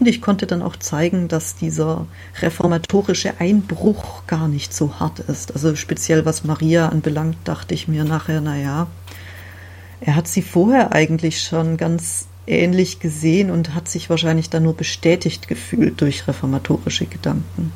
Und 0.00 0.06
ich 0.06 0.20
konnte 0.20 0.46
dann 0.46 0.62
auch 0.62 0.76
zeigen, 0.76 1.28
dass 1.28 1.54
dieser 1.54 2.06
reformatorische 2.40 3.34
Einbruch 3.38 4.26
gar 4.26 4.48
nicht 4.48 4.74
so 4.74 4.98
hart 4.98 5.20
ist. 5.20 5.52
Also 5.52 5.76
speziell 5.76 6.24
was 6.24 6.44
Maria 6.44 6.88
anbelangt, 6.88 7.36
dachte 7.44 7.74
ich 7.74 7.86
mir 7.86 8.04
nachher, 8.04 8.40
na 8.40 8.56
ja, 8.56 8.88
er 10.00 10.16
hat 10.16 10.28
sie 10.28 10.42
vorher 10.42 10.92
eigentlich 10.92 11.42
schon 11.42 11.76
ganz 11.76 12.26
ähnlich 12.46 13.00
gesehen 13.00 13.50
und 13.50 13.74
hat 13.74 13.88
sich 13.88 14.10
wahrscheinlich 14.10 14.50
dann 14.50 14.64
nur 14.64 14.76
bestätigt 14.76 15.48
gefühlt 15.48 16.00
durch 16.00 16.28
reformatorische 16.28 17.06
Gedanken. 17.06 17.72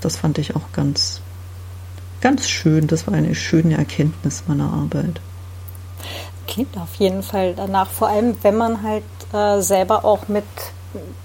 Das 0.00 0.16
fand 0.16 0.38
ich 0.38 0.56
auch 0.56 0.72
ganz, 0.72 1.20
ganz 2.20 2.48
schön. 2.48 2.88
Das 2.88 3.06
war 3.06 3.14
eine 3.14 3.34
schöne 3.34 3.76
Erkenntnis 3.76 4.44
meiner 4.48 4.72
Arbeit. 4.72 5.20
Klingt 6.48 6.76
auf 6.76 6.94
jeden 6.96 7.22
Fall 7.22 7.54
danach, 7.54 7.88
vor 7.88 8.08
allem 8.08 8.36
wenn 8.42 8.56
man 8.56 8.82
halt 8.82 9.04
äh, 9.32 9.60
selber 9.62 10.04
auch 10.04 10.26
mit, 10.28 10.44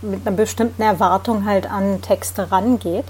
mit 0.01 0.25
einer 0.25 0.36
bestimmten 0.36 0.82
Erwartung 0.82 1.45
halt 1.45 1.69
an 1.69 2.01
Texte 2.01 2.51
rangeht. 2.51 3.06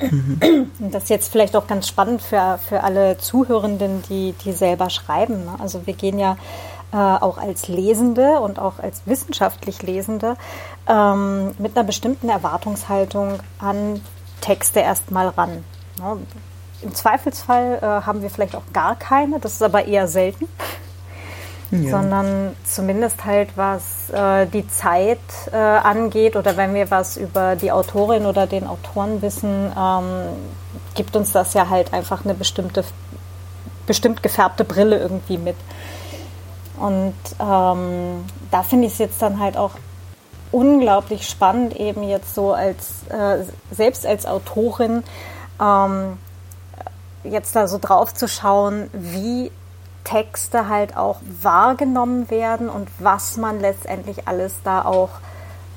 Mhm. 0.00 0.70
Das 0.78 1.04
ist 1.04 1.08
jetzt 1.10 1.32
vielleicht 1.32 1.56
auch 1.56 1.66
ganz 1.66 1.88
spannend 1.88 2.22
für, 2.22 2.58
für 2.68 2.82
alle 2.82 3.18
Zuhörenden, 3.18 4.02
die, 4.08 4.34
die 4.44 4.52
selber 4.52 4.90
schreiben. 4.90 5.44
Ne? 5.44 5.54
Also 5.58 5.86
wir 5.86 5.94
gehen 5.94 6.18
ja 6.18 6.36
äh, 6.92 6.96
auch 6.96 7.38
als 7.38 7.68
Lesende 7.68 8.40
und 8.40 8.58
auch 8.58 8.78
als 8.78 9.02
wissenschaftlich 9.06 9.82
Lesende 9.82 10.36
ähm, 10.86 11.54
mit 11.58 11.76
einer 11.76 11.84
bestimmten 11.84 12.28
Erwartungshaltung 12.28 13.40
an 13.58 14.00
Texte 14.40 14.80
erstmal 14.80 15.28
ran. 15.28 15.64
Ne? 15.98 16.18
Im 16.80 16.94
Zweifelsfall 16.94 17.78
äh, 17.82 18.06
haben 18.06 18.22
wir 18.22 18.30
vielleicht 18.30 18.54
auch 18.54 18.72
gar 18.72 18.94
keine, 18.96 19.40
das 19.40 19.54
ist 19.54 19.62
aber 19.62 19.86
eher 19.86 20.06
selten 20.06 20.48
ja. 21.70 21.90
sondern 21.90 22.56
zumindest 22.64 23.24
halt 23.24 23.50
was 23.56 24.10
äh, 24.10 24.46
die 24.46 24.66
Zeit 24.68 25.18
äh, 25.52 25.56
angeht 25.56 26.36
oder 26.36 26.56
wenn 26.56 26.74
wir 26.74 26.90
was 26.90 27.16
über 27.16 27.56
die 27.56 27.72
Autorin 27.72 28.26
oder 28.26 28.46
den 28.46 28.66
Autoren 28.66 29.20
wissen, 29.22 29.72
ähm, 29.76 30.04
gibt 30.94 31.14
uns 31.16 31.32
das 31.32 31.54
ja 31.54 31.68
halt 31.68 31.92
einfach 31.92 32.24
eine 32.24 32.34
bestimmte, 32.34 32.84
bestimmt 33.86 34.22
gefärbte 34.22 34.64
Brille 34.64 34.98
irgendwie 34.98 35.38
mit. 35.38 35.56
Und 36.78 37.14
ähm, 37.40 38.24
da 38.50 38.62
finde 38.62 38.86
ich 38.86 38.92
es 38.94 38.98
jetzt 38.98 39.20
dann 39.20 39.40
halt 39.40 39.56
auch 39.56 39.72
unglaublich 40.52 41.28
spannend, 41.28 41.76
eben 41.76 42.02
jetzt 42.02 42.34
so 42.34 42.52
als, 42.52 43.06
äh, 43.08 43.44
selbst 43.70 44.06
als 44.06 44.26
Autorin, 44.26 45.02
ähm, 45.60 46.18
jetzt 47.24 47.54
da 47.56 47.68
so 47.68 47.78
drauf 47.78 48.14
zu 48.14 48.28
schauen, 48.28 48.88
wie 48.92 49.50
Texte 50.04 50.68
halt 50.68 50.96
auch 50.96 51.20
wahrgenommen 51.42 52.30
werden 52.30 52.68
und 52.68 52.88
was 52.98 53.36
man 53.36 53.60
letztendlich 53.60 54.26
alles 54.26 54.54
da 54.64 54.84
auch 54.84 55.10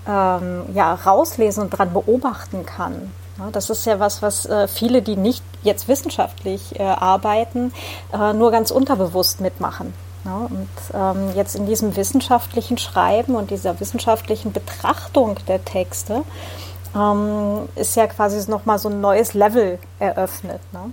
ähm, 0.07 0.63
ja, 0.73 0.93
rauslesen 0.93 1.63
und 1.63 1.69
dran 1.71 1.93
beobachten 1.93 2.65
kann. 2.65 3.11
Das 3.51 3.69
ist 3.69 3.85
ja 3.85 3.99
was, 3.99 4.21
was 4.21 4.45
äh, 4.45 4.67
viele, 4.67 5.01
die 5.01 5.15
nicht 5.15 5.43
jetzt 5.63 5.87
wissenschaftlich 5.87 6.79
äh, 6.79 6.83
arbeiten, 6.83 7.73
äh, 8.13 8.33
nur 8.33 8.51
ganz 8.51 8.71
unterbewusst 8.71 9.41
mitmachen. 9.41 9.93
Ja, 10.23 10.47
und 10.49 10.69
ähm, 10.93 11.35
jetzt 11.35 11.55
in 11.55 11.65
diesem 11.65 11.95
wissenschaftlichen 11.95 12.77
Schreiben 12.77 13.35
und 13.35 13.49
dieser 13.49 13.79
wissenschaftlichen 13.79 14.51
Betrachtung 14.51 15.37
der 15.47 15.65
Texte 15.65 16.23
ähm, 16.95 17.67
ist 17.75 17.95
ja 17.95 18.05
quasi 18.05 18.47
nochmal 18.49 18.77
so 18.77 18.89
ein 18.89 19.01
neues 19.01 19.33
Level 19.33 19.79
eröffnet. 19.97 20.61
Ne? 20.73 20.91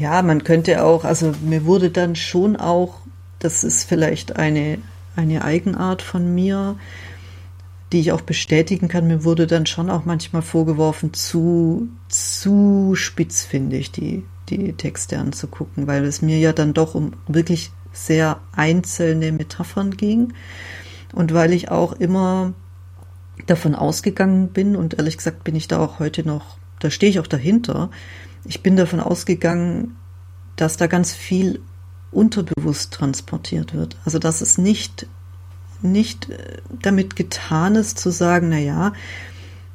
Ja, 0.00 0.22
man 0.22 0.44
könnte 0.44 0.82
auch, 0.82 1.04
also 1.04 1.34
mir 1.42 1.66
wurde 1.66 1.90
dann 1.90 2.16
schon 2.16 2.56
auch, 2.56 3.00
das 3.38 3.64
ist 3.64 3.84
vielleicht 3.84 4.36
eine, 4.36 4.78
eine 5.14 5.44
Eigenart 5.44 6.00
von 6.00 6.34
mir, 6.34 6.76
die 7.92 8.00
ich 8.00 8.12
auch 8.12 8.22
bestätigen 8.22 8.88
kann, 8.88 9.08
mir 9.08 9.24
wurde 9.24 9.46
dann 9.46 9.66
schon 9.66 9.90
auch 9.90 10.06
manchmal 10.06 10.40
vorgeworfen, 10.40 11.12
zu, 11.12 11.88
zu 12.08 12.94
spitzfindig 12.94 13.92
die, 13.92 14.24
die 14.48 14.72
Texte 14.72 15.18
anzugucken, 15.18 15.86
weil 15.86 16.06
es 16.06 16.22
mir 16.22 16.38
ja 16.38 16.54
dann 16.54 16.72
doch 16.72 16.94
um 16.94 17.12
wirklich 17.28 17.70
sehr 17.92 18.40
einzelne 18.56 19.32
Metaphern 19.32 19.98
ging 19.98 20.32
und 21.12 21.34
weil 21.34 21.52
ich 21.52 21.70
auch 21.70 21.92
immer 21.92 22.54
davon 23.46 23.74
ausgegangen 23.74 24.48
bin 24.48 24.76
und 24.76 24.94
ehrlich 24.94 25.18
gesagt 25.18 25.44
bin 25.44 25.56
ich 25.56 25.68
da 25.68 25.78
auch 25.78 25.98
heute 25.98 26.26
noch, 26.26 26.56
da 26.78 26.90
stehe 26.90 27.10
ich 27.10 27.20
auch 27.20 27.26
dahinter, 27.26 27.90
ich 28.44 28.62
bin 28.62 28.76
davon 28.76 29.00
ausgegangen, 29.00 29.96
dass 30.56 30.76
da 30.76 30.86
ganz 30.86 31.12
viel 31.12 31.60
unterbewusst 32.12 32.92
transportiert 32.92 33.74
wird. 33.74 33.96
Also 34.04 34.18
dass 34.18 34.40
es 34.40 34.58
nicht, 34.58 35.06
nicht 35.82 36.30
äh, 36.30 36.58
damit 36.82 37.16
getan 37.16 37.76
ist 37.76 37.98
zu 37.98 38.10
sagen, 38.10 38.48
na 38.50 38.58
ja, 38.58 38.92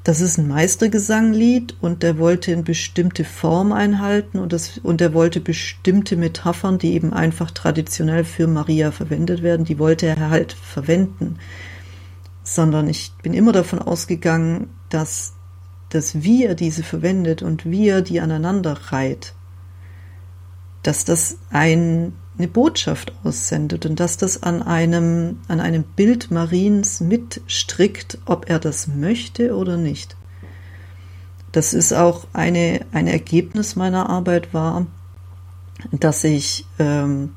das 0.06 0.22
ist 0.22 0.38
ein 0.38 0.48
Meistergesanglied 0.48 1.78
und 1.82 2.04
der 2.04 2.20
wollte 2.20 2.52
eine 2.52 2.62
bestimmte 2.62 3.24
Form 3.24 3.72
einhalten 3.72 4.38
und, 4.38 4.54
das, 4.54 4.78
und 4.78 5.02
er 5.02 5.16
wollte 5.16 5.40
bestimmte 5.40 6.16
Metaphern, 6.16 6.78
die 6.78 6.94
eben 6.94 7.12
einfach 7.12 7.50
traditionell 7.50 8.24
für 8.24 8.46
Maria 8.46 8.92
verwendet 8.92 9.42
werden, 9.42 9.66
die 9.66 9.80
wollte 9.80 10.06
er 10.06 10.30
halt 10.30 10.54
verwenden. 10.54 11.40
Sondern 12.44 12.88
ich 12.88 13.14
bin 13.24 13.34
immer 13.34 13.52
davon 13.52 13.80
ausgegangen, 13.80 14.70
dass 14.90 15.35
dass 15.96 16.24
wie 16.24 16.44
er 16.44 16.56
diese 16.56 16.84
verwendet 16.84 17.42
und 17.42 17.66
wie 17.66 17.88
er 17.88 18.02
die 18.02 18.20
aneinander 18.20 18.78
reiht, 18.92 19.34
dass 20.84 21.06
das 21.06 21.38
ein, 21.50 22.14
eine 22.38 22.48
Botschaft 22.48 23.14
aussendet 23.24 23.86
und 23.86 24.00
dass 24.00 24.18
das 24.18 24.44
an 24.44 24.62
einem, 24.62 25.40
an 25.48 25.62
einem 25.62 25.84
Bild 25.84 26.32
Mariens 26.32 27.00
mitstrickt, 27.00 28.20
ob 28.26 28.50
er 28.50 28.60
das 28.60 28.88
möchte 28.88 29.56
oder 29.56 29.78
nicht. 29.78 30.18
Das 31.54 31.74
ist 31.74 31.94
auch 31.94 32.28
eine, 32.34 32.82
ein 32.92 33.08
Ergebnis 33.08 33.78
meiner 33.78 34.10
Arbeit 34.10 34.54
war, 34.54 34.86
dass 35.92 36.26
ich 36.26 36.66
ähm, 36.78 37.32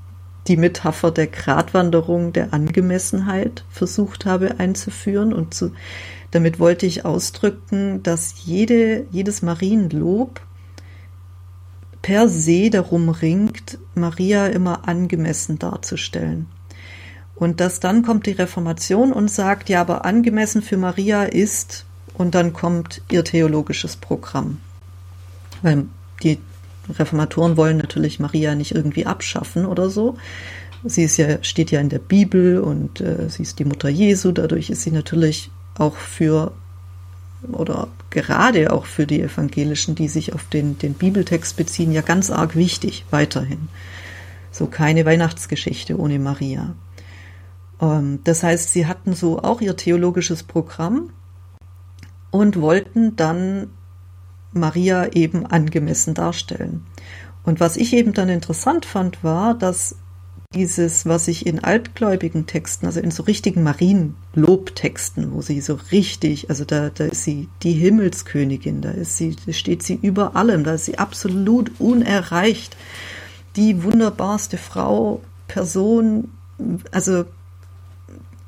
die 0.48 0.56
Metapher 0.56 1.12
der 1.12 1.28
Gratwanderung 1.28 2.32
der 2.32 2.52
Angemessenheit 2.52 3.64
versucht 3.70 4.26
habe 4.26 4.58
einzuführen 4.58 5.32
und 5.32 5.54
zu, 5.54 5.70
damit 6.30 6.58
wollte 6.58 6.86
ich 6.86 7.04
ausdrücken, 7.04 8.02
dass 8.02 8.44
jede, 8.44 9.06
jedes 9.10 9.42
Marienlob 9.42 10.40
per 12.02 12.28
se 12.28 12.70
darum 12.70 13.08
ringt, 13.08 13.78
Maria 13.94 14.46
immer 14.46 14.88
angemessen 14.88 15.58
darzustellen. 15.58 16.46
Und 17.34 17.60
dass 17.60 17.80
dann 17.80 18.02
kommt 18.02 18.26
die 18.26 18.32
Reformation 18.32 19.12
und 19.12 19.30
sagt, 19.30 19.68
ja, 19.68 19.80
aber 19.80 20.04
angemessen 20.04 20.60
für 20.62 20.76
Maria 20.76 21.24
ist, 21.24 21.84
und 22.18 22.34
dann 22.34 22.52
kommt 22.52 23.00
ihr 23.10 23.24
theologisches 23.24 23.96
Programm. 23.96 24.58
Weil 25.62 25.86
die 26.22 26.38
Reformatoren 26.90 27.56
wollen 27.56 27.78
natürlich 27.78 28.18
Maria 28.18 28.54
nicht 28.54 28.74
irgendwie 28.74 29.06
abschaffen 29.06 29.64
oder 29.64 29.88
so. 29.88 30.16
Sie 30.84 31.04
ist 31.04 31.16
ja, 31.16 31.42
steht 31.42 31.70
ja 31.70 31.80
in 31.80 31.88
der 31.88 32.00
Bibel 32.00 32.60
und 32.60 33.00
äh, 33.00 33.28
sie 33.28 33.42
ist 33.42 33.58
die 33.58 33.64
Mutter 33.64 33.88
Jesu, 33.88 34.32
dadurch 34.32 34.70
ist 34.70 34.82
sie 34.82 34.90
natürlich 34.90 35.50
auch 35.78 35.96
für 35.96 36.52
oder 37.52 37.88
gerade 38.10 38.72
auch 38.72 38.86
für 38.86 39.06
die 39.06 39.22
Evangelischen, 39.22 39.94
die 39.94 40.08
sich 40.08 40.32
auf 40.32 40.44
den, 40.48 40.78
den 40.78 40.94
Bibeltext 40.94 41.56
beziehen, 41.56 41.92
ja 41.92 42.00
ganz 42.00 42.30
arg 42.30 42.56
wichtig 42.56 43.04
weiterhin. 43.10 43.68
So 44.50 44.66
keine 44.66 45.04
Weihnachtsgeschichte 45.04 45.98
ohne 45.98 46.18
Maria. 46.18 46.74
Ähm, 47.80 48.20
das 48.24 48.42
heißt, 48.42 48.72
sie 48.72 48.86
hatten 48.86 49.14
so 49.14 49.40
auch 49.40 49.60
ihr 49.60 49.76
theologisches 49.76 50.42
Programm 50.42 51.10
und 52.30 52.60
wollten 52.60 53.14
dann 53.16 53.70
Maria 54.52 55.12
eben 55.12 55.46
angemessen 55.46 56.14
darstellen. 56.14 56.86
Und 57.44 57.60
was 57.60 57.76
ich 57.76 57.94
eben 57.94 58.14
dann 58.14 58.28
interessant 58.28 58.84
fand, 58.84 59.22
war, 59.22 59.54
dass 59.54 59.96
dieses, 60.54 61.04
was 61.04 61.28
ich 61.28 61.44
in 61.44 61.62
altgläubigen 61.62 62.46
Texten, 62.46 62.86
also 62.86 63.00
in 63.00 63.10
so 63.10 63.22
richtigen 63.24 63.62
Marienlobtexten, 63.62 65.32
wo 65.32 65.42
sie 65.42 65.60
so 65.60 65.78
richtig, 65.92 66.48
also 66.48 66.64
da, 66.64 66.88
da 66.88 67.04
ist 67.04 67.24
sie 67.24 67.48
die 67.62 67.72
Himmelskönigin, 67.72 68.80
da 68.80 68.90
ist 68.90 69.18
sie, 69.18 69.36
da 69.44 69.52
steht 69.52 69.82
sie 69.82 69.98
über 70.00 70.36
allem, 70.36 70.64
da 70.64 70.74
ist 70.74 70.86
sie 70.86 70.98
absolut 70.98 71.72
unerreicht, 71.78 72.76
die 73.56 73.82
wunderbarste 73.82 74.56
Frau, 74.56 75.20
Person, 75.48 76.30
also 76.92 77.26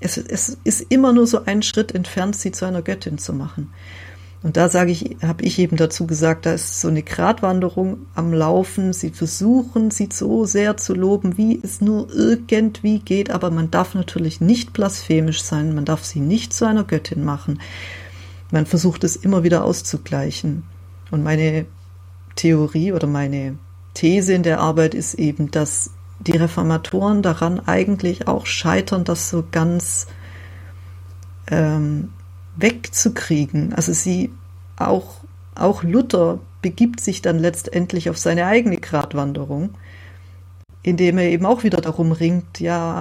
es, 0.00 0.16
es 0.16 0.56
ist 0.64 0.86
immer 0.88 1.12
nur 1.12 1.26
so 1.26 1.44
ein 1.44 1.62
Schritt 1.62 1.94
entfernt, 1.94 2.34
sie 2.34 2.52
zu 2.52 2.64
einer 2.64 2.80
Göttin 2.80 3.18
zu 3.18 3.34
machen. 3.34 3.72
Und 4.42 4.57
da 4.57 4.70
sage 4.70 4.90
ich, 4.90 5.18
habe 5.22 5.44
ich 5.44 5.59
eben 5.59 5.76
dazu 5.76 6.07
gesagt, 6.07 6.46
da 6.46 6.55
ist 6.55 6.81
so 6.81 6.88
eine 6.88 7.03
Gratwanderung 7.03 7.98
am 8.14 8.33
Laufen. 8.33 8.94
Sie 8.94 9.11
versuchen, 9.11 9.90
sie 9.90 10.09
so 10.11 10.46
sehr 10.46 10.79
zu 10.79 10.94
loben, 10.94 11.37
wie 11.37 11.61
es 11.62 11.83
nur 11.83 12.09
irgendwie 12.14 13.00
geht, 13.00 13.31
aber 13.31 13.50
man 13.50 13.70
darf 13.70 13.94
natürlich 13.94 14.40
nicht 14.40 14.72
blasphemisch 14.72 15.42
sein, 15.42 15.74
man 15.74 15.85
darf 15.85 16.05
sie 16.05 16.20
nicht 16.20 16.55
zu 16.55 16.64
einer 16.64 16.85
Göttin 16.85 17.22
machen. 17.22 17.61
Man 18.50 18.64
versucht 18.64 19.05
es 19.05 19.14
immer 19.14 19.44
wieder 19.44 19.62
auszugleichen. 19.64 20.62
Und 21.11 21.22
meine 21.22 21.66
Theorie 22.35 22.92
oder 22.92 23.07
meine 23.07 23.59
These 23.92 24.33
in 24.33 24.42
der 24.42 24.61
Arbeit 24.61 24.94
ist 24.94 25.14
eben, 25.14 25.50
dass 25.50 25.90
die 26.20 26.37
Reformatoren 26.37 27.22
daran 27.22 27.61
eigentlich 27.61 28.26
auch 28.26 28.46
scheitern, 28.46 29.05
das 29.05 29.29
so 29.29 29.44
ganz 29.50 30.07
ähm, 31.50 32.11
wegzukriegen. 32.56 33.72
Also 33.74 33.92
sie 33.92 34.30
auch, 34.76 35.14
auch 35.54 35.82
Luther 35.82 36.40
begibt 36.62 37.00
sich 37.00 37.22
dann 37.22 37.38
letztendlich 37.38 38.10
auf 38.10 38.18
seine 38.18 38.46
eigene 38.46 38.76
Gratwanderung, 38.76 39.70
indem 40.82 41.18
er 41.18 41.30
eben 41.30 41.46
auch 41.46 41.64
wieder 41.64 41.80
darum 41.80 42.12
ringt, 42.12 42.60
ja, 42.60 43.00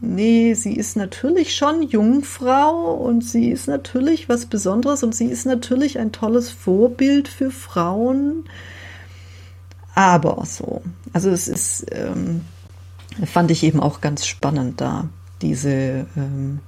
nee, 0.00 0.54
sie 0.54 0.74
ist 0.74 0.96
natürlich 0.96 1.56
schon 1.56 1.82
Jungfrau 1.82 2.94
und 2.94 3.24
sie 3.24 3.50
ist 3.50 3.66
natürlich 3.66 4.28
was 4.28 4.46
Besonderes 4.46 5.02
und 5.02 5.14
sie 5.14 5.26
ist 5.26 5.46
natürlich 5.46 5.98
ein 5.98 6.12
tolles 6.12 6.50
Vorbild 6.50 7.28
für 7.28 7.50
Frauen. 7.50 8.44
Aber 9.94 10.44
so, 10.46 10.82
also 11.12 11.30
es 11.30 11.48
ist, 11.48 11.86
ähm, 11.90 12.42
fand 13.24 13.50
ich 13.50 13.64
eben 13.64 13.80
auch 13.80 14.00
ganz 14.00 14.26
spannend 14.26 14.80
da, 14.80 15.08
diese, 15.42 16.06
ähm, 16.16 16.60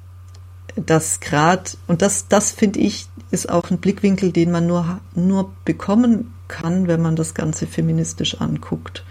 das 0.76 1.20
gerade, 1.20 1.70
und 1.86 2.02
das, 2.02 2.28
das 2.28 2.52
finde 2.52 2.80
ich, 2.80 3.06
ist 3.30 3.48
auch 3.48 3.70
ein 3.70 3.78
Blickwinkel, 3.78 4.32
den 4.32 4.50
man 4.50 4.66
nur, 4.66 5.00
nur 5.14 5.52
bekommen 5.64 6.32
kann, 6.48 6.88
wenn 6.88 7.00
man 7.00 7.16
das 7.16 7.34
Ganze 7.34 7.66
feministisch 7.66 8.40
anguckt. 8.40 9.04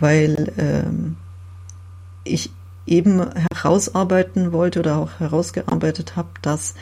Weil 0.00 0.52
ähm, 0.58 1.16
ich 2.24 2.50
eben 2.86 3.24
herausarbeiten 3.52 4.52
wollte 4.52 4.80
oder 4.80 4.98
auch 4.98 5.18
herausgearbeitet 5.18 6.16
habe, 6.16 6.28
dass 6.42 6.74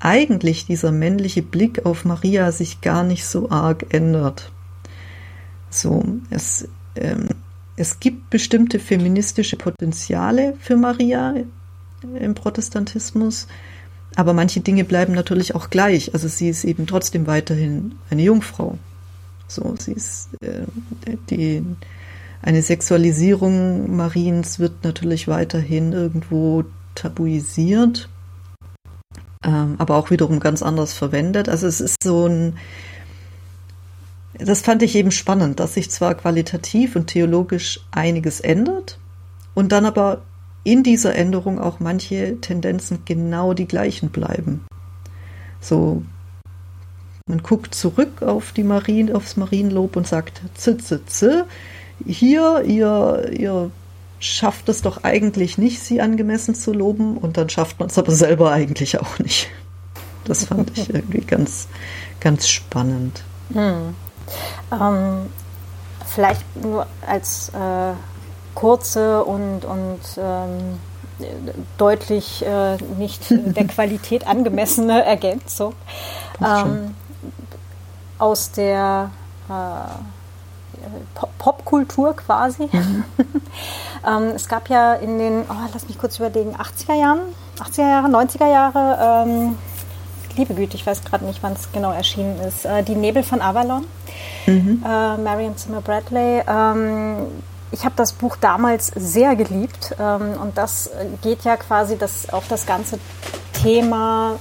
eigentlich 0.00 0.66
dieser 0.66 0.90
männliche 0.90 1.42
Blick 1.42 1.84
auf 1.84 2.04
Maria 2.04 2.50
sich 2.50 2.80
gar 2.80 3.04
nicht 3.04 3.26
so 3.26 3.50
arg 3.50 3.92
ändert. 3.94 4.50
So, 5.70 6.04
es, 6.30 6.68
ähm, 6.96 7.28
es 7.76 8.00
gibt 8.00 8.30
bestimmte 8.30 8.78
feministische 8.78 9.56
Potenziale 9.56 10.54
für 10.60 10.76
Maria 10.76 11.34
im 12.18 12.34
Protestantismus. 12.34 13.46
Aber 14.14 14.32
manche 14.32 14.60
Dinge 14.60 14.84
bleiben 14.84 15.14
natürlich 15.14 15.54
auch 15.54 15.70
gleich. 15.70 16.14
Also 16.14 16.28
sie 16.28 16.48
ist 16.48 16.64
eben 16.64 16.86
trotzdem 16.86 17.26
weiterhin 17.26 17.94
eine 18.10 18.22
Jungfrau. 18.22 18.78
So, 19.48 19.74
sie 19.78 19.92
ist 19.92 20.28
äh, 20.42 20.66
die 21.30 21.64
eine 22.42 22.62
Sexualisierung 22.62 23.94
Mariens 23.94 24.58
wird 24.58 24.82
natürlich 24.82 25.28
weiterhin 25.28 25.92
irgendwo 25.92 26.64
tabuisiert, 26.96 28.08
ähm, 29.44 29.76
aber 29.78 29.96
auch 29.96 30.10
wiederum 30.10 30.40
ganz 30.40 30.60
anders 30.62 30.92
verwendet. 30.92 31.48
Also 31.48 31.68
es 31.68 31.80
ist 31.80 32.02
so 32.02 32.26
ein, 32.26 32.58
das 34.34 34.62
fand 34.62 34.82
ich 34.82 34.96
eben 34.96 35.12
spannend, 35.12 35.60
dass 35.60 35.74
sich 35.74 35.88
zwar 35.90 36.16
qualitativ 36.16 36.96
und 36.96 37.06
theologisch 37.06 37.80
einiges 37.92 38.40
ändert 38.40 38.98
und 39.54 39.70
dann 39.70 39.86
aber 39.86 40.22
in 40.64 40.82
dieser 40.82 41.14
Änderung 41.14 41.58
auch 41.60 41.80
manche 41.80 42.40
Tendenzen 42.40 43.00
genau 43.04 43.54
die 43.54 43.66
gleichen 43.66 44.10
bleiben. 44.10 44.64
So, 45.60 46.02
man 47.26 47.42
guckt 47.42 47.74
zurück 47.74 48.22
auf 48.22 48.52
die 48.52 48.62
Marien, 48.62 49.14
aufs 49.14 49.36
Marienlob 49.36 49.96
und 49.96 50.06
sagt, 50.06 50.42
z, 50.54 50.82
z, 50.82 51.08
z, 51.08 51.44
hier, 52.06 52.62
ihr, 52.64 53.30
ihr 53.36 53.70
schafft 54.18 54.68
es 54.68 54.82
doch 54.82 55.02
eigentlich 55.04 55.58
nicht, 55.58 55.80
sie 55.80 56.00
angemessen 56.00 56.54
zu 56.54 56.72
loben 56.72 57.16
und 57.16 57.36
dann 57.36 57.48
schafft 57.48 57.80
man 57.80 57.88
es 57.88 57.98
aber 57.98 58.12
selber 58.12 58.52
eigentlich 58.52 59.00
auch 59.00 59.18
nicht. 59.18 59.48
Das 60.24 60.44
fand 60.44 60.76
ich 60.76 60.88
irgendwie 60.94 61.22
ganz, 61.22 61.68
ganz 62.20 62.48
spannend. 62.48 63.22
Hm. 63.52 63.94
Ähm, 64.72 65.26
vielleicht 66.06 66.62
nur 66.62 66.86
als 67.06 67.50
äh 67.50 67.94
kurze 68.54 69.24
und, 69.24 69.64
und 69.64 70.00
ähm, 70.18 70.78
deutlich 71.78 72.44
äh, 72.44 72.76
nicht 72.98 73.26
der 73.30 73.64
Qualität 73.68 74.26
angemessene 74.26 75.04
Ergänzung 75.04 75.74
ähm, 76.40 76.94
aus 78.18 78.50
der 78.52 79.10
äh, 79.48 79.52
Popkultur 81.38 82.16
quasi. 82.16 82.68
Mhm. 82.72 83.04
ähm, 84.06 84.22
es 84.34 84.48
gab 84.48 84.68
ja 84.68 84.94
in 84.94 85.18
den, 85.18 85.42
oh, 85.42 85.68
lass 85.72 85.86
mich 85.86 85.98
kurz 85.98 86.18
überlegen, 86.18 86.56
80er 86.56 86.94
Jahren, 86.94 87.20
80er 87.58 87.88
Jahre, 87.88 88.08
90er 88.08 88.50
Jahre, 88.50 89.24
ähm, 89.26 89.58
liebe 90.36 90.54
Güte, 90.54 90.76
ich 90.76 90.86
weiß 90.86 91.04
gerade 91.04 91.24
nicht, 91.24 91.42
wann 91.42 91.52
es 91.52 91.70
genau 91.72 91.92
erschienen 91.92 92.40
ist, 92.40 92.64
äh, 92.64 92.82
Die 92.82 92.94
Nebel 92.94 93.22
von 93.22 93.40
Avalon, 93.40 93.84
mhm. 94.46 94.82
äh, 94.84 95.16
Marion 95.18 95.56
Zimmer 95.56 95.80
Bradley. 95.80 96.42
Ähm, 96.46 97.26
ich 97.72 97.84
habe 97.84 97.94
das 97.96 98.12
Buch 98.12 98.36
damals 98.36 98.92
sehr 98.94 99.34
geliebt 99.34 99.96
ähm, 99.98 100.34
und 100.40 100.56
das 100.56 100.90
geht 101.22 101.42
ja 101.44 101.56
quasi 101.56 101.98
das, 101.98 102.32
auf 102.32 102.46
das 102.48 102.66
ganze 102.66 102.98
Thema 103.62 104.38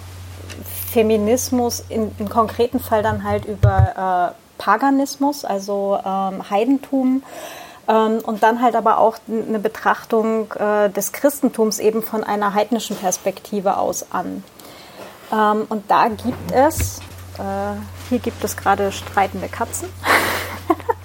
Feminismus, 0.91 1.83
in, 1.87 2.11
im 2.19 2.29
konkreten 2.29 2.79
Fall 2.79 3.01
dann 3.01 3.23
halt 3.23 3.45
über 3.45 4.35
äh, 4.35 4.61
Paganismus, 4.61 5.45
also 5.45 5.97
ähm, 6.05 6.49
Heidentum 6.49 7.23
ähm, 7.87 8.19
und 8.19 8.43
dann 8.43 8.61
halt 8.61 8.75
aber 8.75 8.99
auch 8.99 9.17
eine 9.27 9.59
Betrachtung 9.59 10.51
äh, 10.53 10.89
des 10.89 11.13
Christentums 11.13 11.79
eben 11.79 12.03
von 12.03 12.23
einer 12.23 12.53
heidnischen 12.53 12.97
Perspektive 12.97 13.77
aus 13.77 14.11
an. 14.11 14.43
Ähm, 15.31 15.65
und 15.69 15.89
da 15.89 16.09
gibt 16.09 16.51
es, 16.51 16.99
äh, 17.37 17.79
hier 18.09 18.19
gibt 18.19 18.43
es 18.43 18.57
gerade 18.57 18.91
streitende 18.91 19.47
Katzen. 19.47 19.89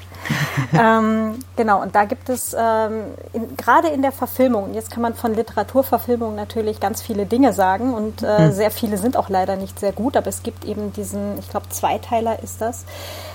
ähm, 0.73 1.39
genau, 1.57 1.83
und 1.83 1.95
da 1.95 2.05
gibt 2.05 2.29
es 2.29 2.55
ähm, 2.59 3.05
in, 3.33 3.57
gerade 3.57 3.89
in 3.89 4.03
der 4.03 4.13
Verfilmung, 4.13 4.75
jetzt 4.75 4.91
kann 4.91 5.03
man 5.03 5.15
von 5.15 5.35
Literaturverfilmung 5.35 6.35
natürlich 6.35 6.81
ganz 6.81 7.03
viele 7.03 7.27
Dinge 7.27 7.53
sagen 7.53 7.95
und 7.95 8.23
äh, 8.23 8.47
mhm. 8.47 8.53
sehr 8.53 8.71
viele 8.71 8.99
sind 8.99 9.17
auch 9.17 9.29
leider 9.29 9.57
nicht 9.57 9.79
sehr 9.79 9.93
gut, 9.93 10.17
aber 10.17 10.29
es 10.29 10.43
gibt 10.43 10.65
eben 10.65 10.93
diesen, 10.93 11.39
ich 11.39 11.49
glaube, 11.49 11.69
Zweiteiler 11.71 12.43
ist 12.43 12.61
das, 12.61 12.85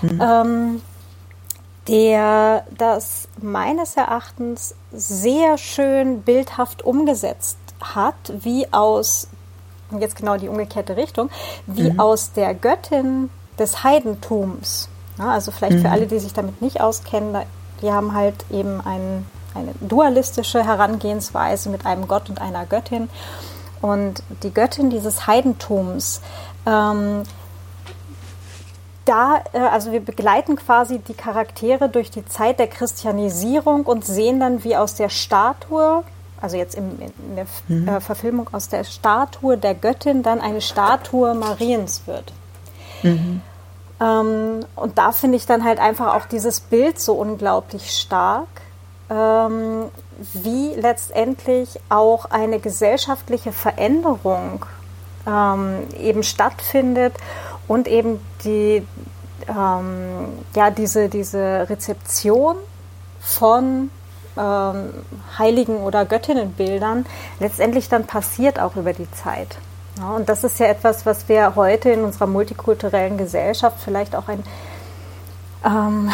mhm. 0.01 0.21
ähm, 0.21 0.81
der 1.87 2.63
das 2.77 3.27
meines 3.41 3.97
Erachtens 3.97 4.75
sehr 4.91 5.57
schön 5.57 6.21
bildhaft 6.21 6.83
umgesetzt 6.83 7.57
hat, 7.81 8.15
wie 8.27 8.71
aus, 8.71 9.27
jetzt 9.99 10.15
genau 10.15 10.37
die 10.37 10.47
umgekehrte 10.47 10.95
Richtung, 10.95 11.29
wie 11.65 11.91
mhm. 11.91 11.99
aus 11.99 12.33
der 12.33 12.53
Göttin 12.53 13.29
des 13.57 13.83
Heidentums 13.83 14.87
ja, 15.17 15.31
also 15.31 15.51
vielleicht 15.51 15.77
mhm. 15.77 15.81
für 15.81 15.89
alle, 15.89 16.07
die 16.07 16.19
sich 16.19 16.33
damit 16.33 16.61
nicht 16.61 16.81
auskennen, 16.81 17.37
die 17.81 17.91
haben 17.91 18.13
halt 18.13 18.35
eben 18.51 18.81
ein, 18.81 19.25
eine 19.53 19.73
dualistische 19.81 20.63
Herangehensweise 20.63 21.69
mit 21.69 21.85
einem 21.85 22.07
Gott 22.07 22.29
und 22.29 22.41
einer 22.41 22.65
Göttin. 22.65 23.09
Und 23.81 24.23
die 24.43 24.53
Göttin 24.53 24.89
dieses 24.89 25.25
Heidentums, 25.27 26.21
ähm, 26.65 27.23
da, 29.05 29.43
äh, 29.53 29.59
also 29.59 29.91
wir 29.91 29.99
begleiten 29.99 30.55
quasi 30.55 30.99
die 30.99 31.15
Charaktere 31.15 31.89
durch 31.89 32.11
die 32.11 32.25
Zeit 32.25 32.59
der 32.59 32.67
Christianisierung 32.67 33.85
und 33.85 34.05
sehen 34.05 34.39
dann, 34.39 34.63
wie 34.63 34.75
aus 34.75 34.95
der 34.95 35.09
Statue, 35.09 36.03
also 36.39 36.57
jetzt 36.57 36.75
im, 36.75 36.91
in 36.99 37.35
der 37.35 37.47
mhm. 37.67 37.87
äh, 37.87 38.01
Verfilmung 38.01 38.49
aus 38.51 38.69
der 38.69 38.83
Statue 38.83 39.57
der 39.57 39.73
Göttin 39.73 40.21
dann 40.23 40.39
eine 40.39 40.61
Statue 40.61 41.33
Mariens 41.33 42.03
wird. 42.05 42.31
Mhm. 43.03 43.41
Ähm, 44.01 44.65
und 44.75 44.97
da 44.97 45.11
finde 45.11 45.37
ich 45.37 45.45
dann 45.45 45.63
halt 45.63 45.79
einfach 45.79 46.15
auch 46.15 46.25
dieses 46.25 46.59
Bild 46.59 46.99
so 46.99 47.13
unglaublich 47.13 47.91
stark, 47.91 48.47
ähm, 49.09 49.85
wie 50.33 50.73
letztendlich 50.75 51.79
auch 51.89 52.25
eine 52.25 52.59
gesellschaftliche 52.59 53.51
Veränderung 53.51 54.65
ähm, 55.27 55.87
eben 55.99 56.23
stattfindet 56.23 57.13
und 57.67 57.87
eben 57.87 58.19
die, 58.43 58.85
ähm, 59.47 60.29
ja, 60.55 60.71
diese, 60.71 61.09
diese 61.09 61.69
Rezeption 61.69 62.55
von 63.19 63.91
ähm, 64.37 64.93
Heiligen 65.37 65.77
oder 65.77 66.05
Göttinnenbildern 66.05 67.05
letztendlich 67.39 67.89
dann 67.89 68.07
passiert 68.07 68.59
auch 68.59 68.75
über 68.75 68.93
die 68.93 69.09
Zeit. 69.11 69.57
Und 70.15 70.29
das 70.29 70.43
ist 70.43 70.59
ja 70.59 70.67
etwas, 70.67 71.05
was 71.05 71.29
wir 71.29 71.55
heute 71.55 71.89
in 71.89 72.03
unserer 72.03 72.27
multikulturellen 72.27 73.17
Gesellschaft 73.17 73.77
vielleicht 73.83 74.15
auch 74.15 74.27
ein 74.27 74.43
ähm, 75.65 76.11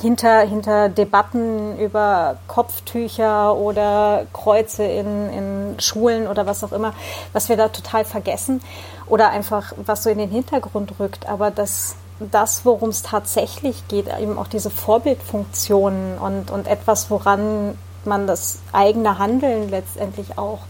hinter, 0.00 0.40
hinter 0.40 0.88
Debatten 0.88 1.78
über 1.78 2.36
Kopftücher 2.46 3.56
oder 3.56 4.26
Kreuze 4.32 4.84
in, 4.84 5.30
in 5.30 5.80
Schulen 5.80 6.28
oder 6.28 6.46
was 6.46 6.62
auch 6.62 6.72
immer, 6.72 6.94
was 7.32 7.48
wir 7.48 7.56
da 7.56 7.68
total 7.68 8.04
vergessen 8.04 8.60
oder 9.06 9.30
einfach 9.30 9.72
was 9.76 10.02
so 10.02 10.10
in 10.10 10.18
den 10.18 10.30
Hintergrund 10.30 10.94
rückt. 11.00 11.28
Aber 11.28 11.50
das, 11.50 11.96
das 12.20 12.64
worum 12.64 12.90
es 12.90 13.02
tatsächlich 13.02 13.88
geht, 13.88 14.06
eben 14.20 14.38
auch 14.38 14.48
diese 14.48 14.70
Vorbildfunktionen 14.70 16.18
und, 16.18 16.50
und 16.50 16.68
etwas, 16.68 17.10
woran 17.10 17.76
man 18.04 18.26
das 18.26 18.60
eigene 18.72 19.18
Handeln 19.18 19.68
letztendlich 19.68 20.38
auch 20.38 20.60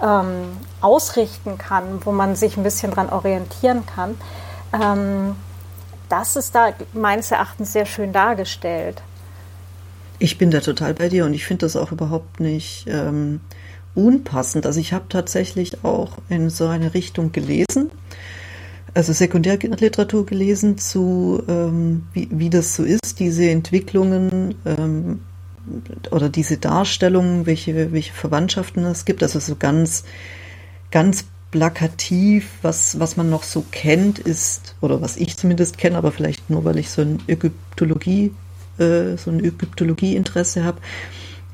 ähm, 0.00 0.56
ausrichten 0.80 1.58
kann, 1.58 2.04
wo 2.04 2.12
man 2.12 2.36
sich 2.36 2.56
ein 2.56 2.62
bisschen 2.62 2.92
dran 2.92 3.08
orientieren 3.08 3.84
kann. 3.86 4.16
Ähm, 4.72 5.36
das 6.08 6.36
ist 6.36 6.54
da 6.54 6.72
meines 6.92 7.30
Erachtens 7.30 7.72
sehr 7.72 7.86
schön 7.86 8.12
dargestellt. 8.12 9.02
Ich 10.18 10.38
bin 10.38 10.50
da 10.50 10.60
total 10.60 10.94
bei 10.94 11.08
dir 11.08 11.24
und 11.24 11.34
ich 11.34 11.44
finde 11.46 11.66
das 11.66 11.74
auch 11.74 11.90
überhaupt 11.90 12.38
nicht 12.38 12.86
ähm, 12.86 13.40
unpassend. 13.94 14.66
Also 14.66 14.78
ich 14.78 14.92
habe 14.92 15.06
tatsächlich 15.08 15.84
auch 15.84 16.18
in 16.28 16.50
so 16.50 16.66
eine 16.66 16.94
Richtung 16.94 17.32
gelesen, 17.32 17.90
also 18.94 19.12
Sekundärliteratur 19.12 20.26
gelesen 20.26 20.78
zu, 20.78 21.42
ähm, 21.48 22.06
wie, 22.12 22.28
wie 22.30 22.50
das 22.50 22.76
so 22.76 22.84
ist, 22.84 23.18
diese 23.18 23.48
Entwicklungen 23.48 24.54
ähm, 24.66 25.20
oder 26.10 26.28
diese 26.28 26.58
Darstellungen, 26.58 27.46
welche, 27.46 27.92
welche 27.92 28.12
Verwandtschaften 28.12 28.84
es 28.84 29.04
gibt. 29.04 29.22
Also 29.22 29.38
so 29.38 29.56
ganz, 29.56 30.04
ganz 30.90 31.24
plakativ, 31.50 32.48
was, 32.62 32.98
was 32.98 33.16
man 33.16 33.30
noch 33.30 33.44
so 33.44 33.64
kennt, 33.70 34.18
ist, 34.18 34.74
oder 34.80 35.00
was 35.00 35.16
ich 35.16 35.36
zumindest 35.36 35.78
kenne, 35.78 35.96
aber 35.96 36.10
vielleicht 36.10 36.50
nur, 36.50 36.64
weil 36.64 36.78
ich 36.78 36.90
so 36.90 37.02
ein 37.02 37.20
Ägyptologie, 37.28 38.32
äh, 38.78 39.16
so 39.16 39.30
ein 39.30 39.44
Ägyptologie-Interesse 39.44 40.64
habe, 40.64 40.80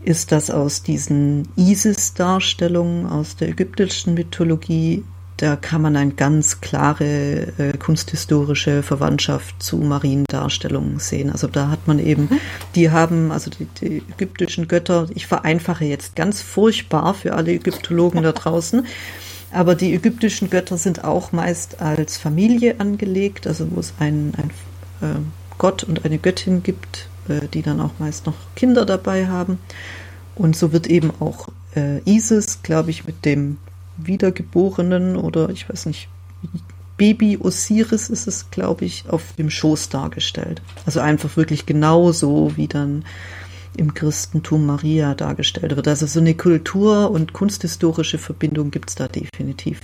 ist, 0.05 0.33
dass 0.33 0.51
aus 0.51 0.83
diesen 0.83 1.49
Isis-Darstellungen 1.57 3.07
aus 3.07 3.37
der 3.37 3.49
ägyptischen 3.49 4.14
Mythologie, 4.14 5.05
da 5.38 5.55
kann 5.55 5.83
man 5.83 5.96
eine 5.96 6.12
ganz 6.12 6.61
klare 6.61 7.53
äh, 7.59 7.77
kunsthistorische 7.79 8.83
Verwandtschaft 8.83 9.62
zu 9.62 9.77
Mariendarstellungen 9.77 10.98
sehen. 10.98 11.31
Also 11.31 11.46
da 11.46 11.70
hat 11.70 11.87
man 11.87 12.01
eben, 12.01 12.29
die 12.74 12.90
haben, 12.90 13.31
also 13.31 13.48
die, 13.51 13.66
die 13.81 14.03
ägyptischen 14.12 14.66
Götter, 14.66 15.07
ich 15.14 15.29
vereinfache 15.29 15.85
jetzt 15.85 16.16
ganz 16.16 16.42
furchtbar 16.42 17.14
für 17.14 17.35
alle 17.35 17.53
Ägyptologen 17.53 18.22
da 18.22 18.33
draußen, 18.33 18.85
aber 19.53 19.77
die 19.77 19.94
ägyptischen 19.94 20.51
Götter 20.51 20.77
sind 20.77 21.05
auch 21.05 21.31
meist 21.31 21.81
als 21.81 22.18
Familie 22.18 22.81
angelegt, 22.81 23.46
also 23.46 23.70
wo 23.70 23.79
es 23.79 23.94
einen, 24.01 24.35
einen 24.35 24.51
äh, 25.01 25.20
Gott 25.57 25.85
und 25.85 26.05
eine 26.05 26.18
Göttin 26.18 26.64
gibt, 26.64 27.09
äh, 27.29 27.46
die 27.46 27.62
dann 27.62 27.81
auch 27.81 27.92
meist 28.01 28.27
noch 28.27 28.35
Kinder 28.57 28.85
dabei 28.85 29.29
haben. 29.29 29.61
Und 30.35 30.57
so 30.57 30.72
wird 30.72 30.88
eben 30.88 31.12
auch 31.20 31.48
äh, 31.77 32.01
Isis, 32.05 32.62
glaube 32.62 32.90
ich, 32.90 33.07
mit 33.07 33.24
dem 33.24 33.59
Wiedergeborenen 33.98 35.16
oder 35.16 35.50
ich 35.50 35.68
weiß 35.68 35.87
nicht, 35.87 36.08
Baby 36.96 37.38
Osiris 37.40 38.11
ist 38.11 38.26
es, 38.26 38.50
glaube 38.50 38.84
ich, 38.84 39.04
auf 39.08 39.34
dem 39.38 39.50
Schoß 39.50 39.88
dargestellt. 39.88 40.61
Also 40.84 41.00
einfach 41.00 41.37
wirklich 41.37 41.64
genauso 41.64 42.56
wie 42.56 42.66
dann 42.66 43.04
im 43.76 43.94
Christentum 43.94 44.66
Maria 44.66 45.14
dargestellt 45.14 45.76
wird. 45.76 45.87
Also 45.87 46.06
so 46.06 46.18
eine 46.18 46.34
Kultur- 46.34 47.11
und 47.11 47.32
kunsthistorische 47.32 48.18
Verbindung 48.18 48.72
gibt 48.72 48.90
es 48.90 48.96
da 48.96 49.06
definitiv. 49.06 49.80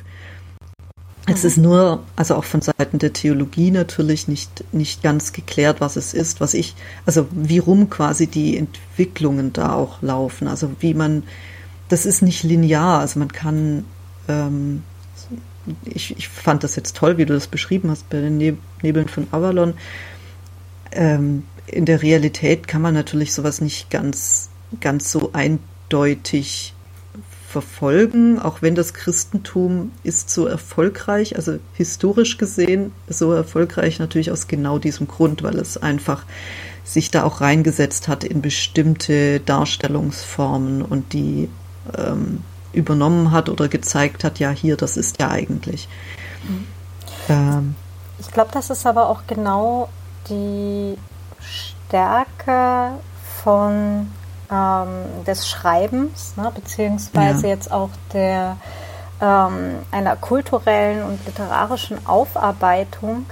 Es 1.26 1.42
mhm. 1.42 1.48
ist 1.48 1.56
nur, 1.56 2.02
also 2.16 2.34
auch 2.34 2.44
von 2.44 2.60
Seiten 2.60 2.98
der 2.98 3.12
Theologie 3.12 3.70
natürlich 3.70 4.28
nicht, 4.28 4.64
nicht 4.72 5.02
ganz 5.02 5.32
geklärt, 5.32 5.80
was 5.80 5.96
es 5.96 6.12
ist, 6.12 6.40
was 6.40 6.54
ich, 6.54 6.74
also 7.06 7.28
wie 7.30 7.58
rum 7.58 7.88
quasi 7.88 8.26
die 8.26 8.56
Entwicklungen 8.58 9.52
da 9.52 9.72
auch 9.72 10.02
laufen. 10.02 10.48
Also 10.48 10.70
wie 10.80 10.94
man, 10.94 11.22
das 11.88 12.04
ist 12.04 12.22
nicht 12.22 12.42
linear, 12.42 12.98
also 12.98 13.20
man 13.20 13.32
kann, 13.32 13.84
ähm, 14.28 14.82
ich, 15.84 16.16
ich 16.16 16.28
fand 16.28 16.64
das 16.64 16.76
jetzt 16.76 16.96
toll, 16.96 17.16
wie 17.18 17.24
du 17.24 17.34
das 17.34 17.46
beschrieben 17.46 17.90
hast 17.90 18.08
bei 18.10 18.20
den 18.20 18.36
Nebeln 18.82 19.08
von 19.08 19.26
Avalon. 19.30 19.74
Ähm, 20.92 21.44
in 21.66 21.86
der 21.86 22.02
Realität 22.02 22.68
kann 22.68 22.82
man 22.82 22.94
natürlich 22.94 23.32
sowas 23.32 23.60
nicht 23.60 23.90
ganz, 23.90 24.50
ganz 24.80 25.10
so 25.10 25.30
eindeutig 25.32 26.74
verfolgen, 27.48 28.40
auch 28.40 28.62
wenn 28.62 28.74
das 28.74 28.94
Christentum 28.94 29.92
ist 30.02 30.28
so 30.28 30.46
erfolgreich, 30.46 31.36
also 31.36 31.60
historisch 31.74 32.36
gesehen 32.36 32.90
so 33.08 33.32
erfolgreich 33.32 34.00
natürlich 34.00 34.32
aus 34.32 34.48
genau 34.48 34.80
diesem 34.80 35.06
Grund, 35.06 35.44
weil 35.44 35.58
es 35.58 35.76
einfach 35.76 36.24
sich 36.82 37.12
da 37.12 37.22
auch 37.22 37.40
reingesetzt 37.40 38.08
hat 38.08 38.24
in 38.24 38.42
bestimmte 38.42 39.38
Darstellungsformen 39.38 40.82
und 40.82 41.12
die 41.12 41.48
ähm, 41.96 42.42
übernommen 42.74 43.30
hat 43.30 43.48
oder 43.48 43.68
gezeigt 43.68 44.24
hat, 44.24 44.38
ja 44.38 44.50
hier, 44.50 44.76
das 44.76 44.96
ist 44.96 45.20
ja 45.20 45.30
eigentlich. 45.30 45.88
Mhm. 46.44 46.66
Ähm, 47.28 47.74
ich 48.18 48.30
glaube, 48.30 48.50
das 48.52 48.70
ist 48.70 48.86
aber 48.86 49.08
auch 49.08 49.22
genau 49.26 49.88
die 50.28 50.96
Stärke 51.40 52.92
von 53.42 54.10
ähm, 54.50 55.24
des 55.26 55.48
Schreibens, 55.48 56.36
ne, 56.36 56.50
beziehungsweise 56.54 57.46
ja. 57.46 57.54
jetzt 57.54 57.70
auch 57.72 57.90
der 58.12 58.56
ähm, 59.20 59.76
einer 59.90 60.16
kulturellen 60.16 61.02
und 61.02 61.24
literarischen 61.26 62.06
Aufarbeitung 62.06 63.26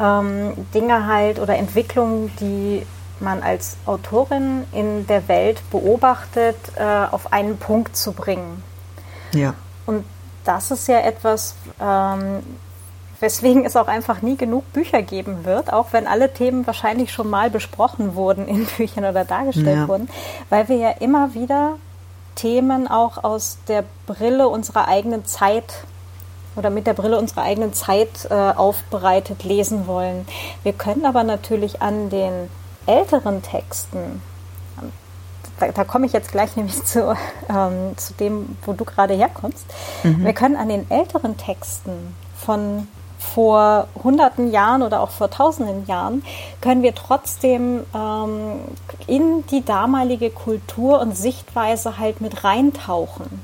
ähm, 0.00 0.52
Dinge 0.74 1.06
halt 1.06 1.38
oder 1.38 1.56
Entwicklungen, 1.56 2.30
die 2.40 2.86
man 3.20 3.42
als 3.42 3.76
Autorin 3.86 4.64
in 4.72 5.06
der 5.06 5.26
Welt 5.28 5.62
beobachtet, 5.70 6.56
äh, 6.76 6.82
auf 7.10 7.32
einen 7.32 7.56
Punkt 7.56 7.96
zu 7.96 8.12
bringen. 8.12 8.62
Ja. 9.36 9.54
Und 9.86 10.04
das 10.44 10.70
ist 10.70 10.88
ja 10.88 11.00
etwas, 11.00 11.54
ähm, 11.80 12.42
weswegen 13.20 13.64
es 13.64 13.76
auch 13.76 13.88
einfach 13.88 14.22
nie 14.22 14.36
genug 14.36 14.72
Bücher 14.72 15.02
geben 15.02 15.44
wird, 15.44 15.72
auch 15.72 15.92
wenn 15.92 16.06
alle 16.06 16.32
Themen 16.32 16.66
wahrscheinlich 16.66 17.12
schon 17.12 17.30
mal 17.30 17.50
besprochen 17.50 18.14
wurden 18.14 18.46
in 18.46 18.66
Büchern 18.76 19.04
oder 19.04 19.24
dargestellt 19.24 19.78
ja. 19.78 19.88
wurden, 19.88 20.08
weil 20.50 20.68
wir 20.68 20.76
ja 20.76 20.90
immer 20.90 21.34
wieder 21.34 21.76
Themen 22.34 22.86
auch 22.86 23.24
aus 23.24 23.58
der 23.68 23.84
Brille 24.06 24.48
unserer 24.48 24.88
eigenen 24.88 25.24
Zeit 25.24 25.84
oder 26.54 26.70
mit 26.70 26.86
der 26.86 26.94
Brille 26.94 27.18
unserer 27.18 27.42
eigenen 27.42 27.72
Zeit 27.72 28.28
äh, 28.30 28.34
aufbereitet 28.34 29.44
lesen 29.44 29.86
wollen. 29.86 30.26
Wir 30.62 30.72
können 30.72 31.04
aber 31.04 31.22
natürlich 31.22 31.82
an 31.82 32.08
den 32.10 32.48
älteren 32.86 33.42
Texten, 33.42 34.22
da, 35.58 35.68
da 35.68 35.84
komme 35.84 36.06
ich 36.06 36.12
jetzt 36.12 36.32
gleich 36.32 36.56
nämlich 36.56 36.82
zu, 36.84 37.16
ähm, 37.48 37.96
zu 37.96 38.14
dem, 38.14 38.56
wo 38.64 38.72
du 38.72 38.84
gerade 38.84 39.14
herkommst, 39.14 39.66
mhm. 40.02 40.24
wir 40.24 40.32
können 40.32 40.56
an 40.56 40.68
den 40.68 40.90
älteren 40.90 41.36
Texten 41.36 42.14
von 42.36 42.88
vor 43.18 43.88
hunderten 44.02 44.50
Jahren 44.52 44.82
oder 44.82 45.00
auch 45.00 45.10
vor 45.10 45.30
tausenden 45.30 45.86
Jahren, 45.86 46.22
können 46.60 46.82
wir 46.82 46.94
trotzdem 46.94 47.84
ähm, 47.94 48.60
in 49.06 49.44
die 49.50 49.64
damalige 49.64 50.30
Kultur 50.30 51.00
und 51.00 51.16
Sichtweise 51.16 51.98
halt 51.98 52.20
mit 52.20 52.44
reintauchen. 52.44 53.40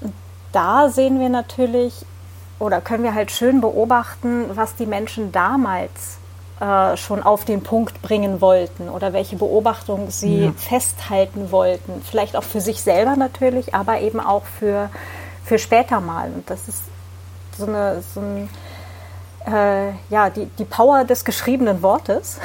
Und 0.00 0.12
da 0.52 0.88
sehen 0.90 1.18
wir 1.18 1.28
natürlich 1.28 2.04
oder 2.58 2.80
können 2.80 3.02
wir 3.02 3.14
halt 3.14 3.30
schön 3.30 3.60
beobachten, 3.60 4.44
was 4.54 4.74
die 4.74 4.86
Menschen 4.86 5.32
damals 5.32 6.18
äh, 6.60 6.96
schon 6.96 7.22
auf 7.22 7.44
den 7.44 7.62
Punkt 7.62 8.02
bringen 8.02 8.40
wollten 8.40 8.88
oder 8.88 9.12
welche 9.12 9.36
Beobachtungen 9.36 10.10
sie 10.10 10.44
ja. 10.44 10.52
festhalten 10.52 11.50
wollten. 11.50 12.02
Vielleicht 12.08 12.36
auch 12.36 12.44
für 12.44 12.60
sich 12.60 12.82
selber 12.82 13.16
natürlich, 13.16 13.74
aber 13.74 14.00
eben 14.00 14.20
auch 14.20 14.44
für, 14.44 14.90
für 15.44 15.58
später 15.58 16.00
mal. 16.00 16.30
Und 16.30 16.50
das 16.50 16.68
ist 16.68 16.82
so, 17.56 17.66
eine, 17.66 18.02
so 18.14 18.20
ein 18.20 18.48
äh, 19.46 19.92
ja, 20.10 20.30
die, 20.30 20.46
die 20.58 20.64
Power 20.64 21.04
des 21.04 21.24
geschriebenen 21.24 21.82
Wortes, 21.82 22.38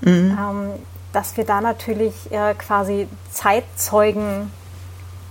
mhm. 0.00 0.10
ähm, 0.40 0.70
dass 1.12 1.36
wir 1.36 1.44
da 1.44 1.60
natürlich 1.60 2.14
äh, 2.32 2.54
quasi 2.54 3.06
Zeitzeugen 3.30 4.50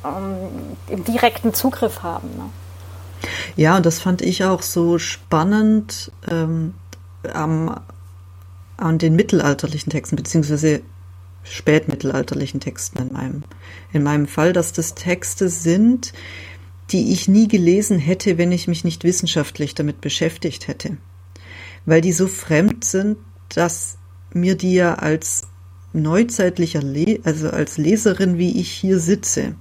ähm, 0.05 0.77
im 0.87 1.03
direkten 1.03 1.53
Zugriff 1.53 2.03
haben. 2.03 2.29
Ne? 2.37 2.49
Ja, 3.55 3.77
und 3.77 3.85
das 3.85 3.99
fand 3.99 4.21
ich 4.21 4.45
auch 4.45 4.61
so 4.61 4.97
spannend 4.97 6.11
ähm, 6.29 6.73
am, 7.33 7.75
an 8.77 8.97
den 8.97 9.15
mittelalterlichen 9.15 9.91
Texten, 9.91 10.15
beziehungsweise 10.15 10.81
spätmittelalterlichen 11.43 12.59
Texten 12.59 12.99
in 12.99 13.13
meinem, 13.13 13.43
in 13.91 14.03
meinem 14.03 14.27
Fall, 14.27 14.53
dass 14.53 14.73
das 14.73 14.95
Texte 14.95 15.49
sind, 15.49 16.13
die 16.91 17.11
ich 17.11 17.27
nie 17.27 17.47
gelesen 17.47 17.99
hätte, 17.99 18.37
wenn 18.37 18.51
ich 18.51 18.67
mich 18.67 18.83
nicht 18.83 19.03
wissenschaftlich 19.03 19.75
damit 19.75 20.01
beschäftigt 20.01 20.67
hätte. 20.67 20.97
Weil 21.85 22.01
die 22.01 22.13
so 22.13 22.27
fremd 22.27 22.83
sind, 22.83 23.17
dass 23.49 23.97
mir 24.33 24.55
die 24.55 24.73
ja 24.73 24.95
als 24.95 25.47
neuzeitlicher, 25.93 26.81
Le 26.81 27.19
also 27.23 27.49
als 27.49 27.77
Leserin, 27.77 28.37
wie 28.37 28.59
ich 28.59 28.71
hier 28.71 28.99
sitze, 28.99 29.55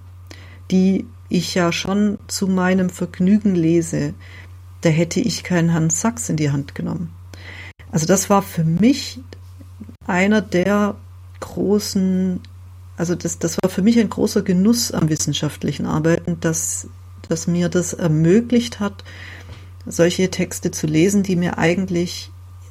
die 0.70 1.06
ich 1.28 1.54
ja 1.54 1.72
schon 1.72 2.18
zu 2.26 2.46
meinem 2.46 2.90
Vergnügen 2.90 3.54
lese, 3.54 4.14
da 4.82 4.88
hätte 4.88 5.20
ich 5.20 5.44
keinen 5.44 5.72
Hans 5.72 6.00
Sachs 6.00 6.28
in 6.28 6.36
die 6.36 6.50
Hand 6.50 6.74
genommen. 6.74 7.12
Also 7.92 8.06
das 8.06 8.28
war 8.30 8.42
für 8.42 8.64
mich 8.64 9.20
einer 10.06 10.40
der 10.40 10.96
großen, 11.40 12.40
also 12.96 13.14
das, 13.14 13.38
das 13.38 13.58
war 13.62 13.70
für 13.70 13.82
mich 13.82 14.00
ein 14.00 14.08
großer 14.08 14.42
Genuss 14.42 14.90
am 14.92 15.08
wissenschaftlichen 15.08 15.86
Arbeiten, 15.86 16.40
dass, 16.40 16.88
dass 17.28 17.46
mir 17.46 17.68
das 17.68 17.92
ermöglicht 17.92 18.80
hat, 18.80 19.04
solche 19.86 20.30
Texte 20.30 20.70
zu 20.70 20.86
lesen, 20.86 21.22
die 21.22 21.36
mir 21.36 21.58
eigentlich 21.58 22.30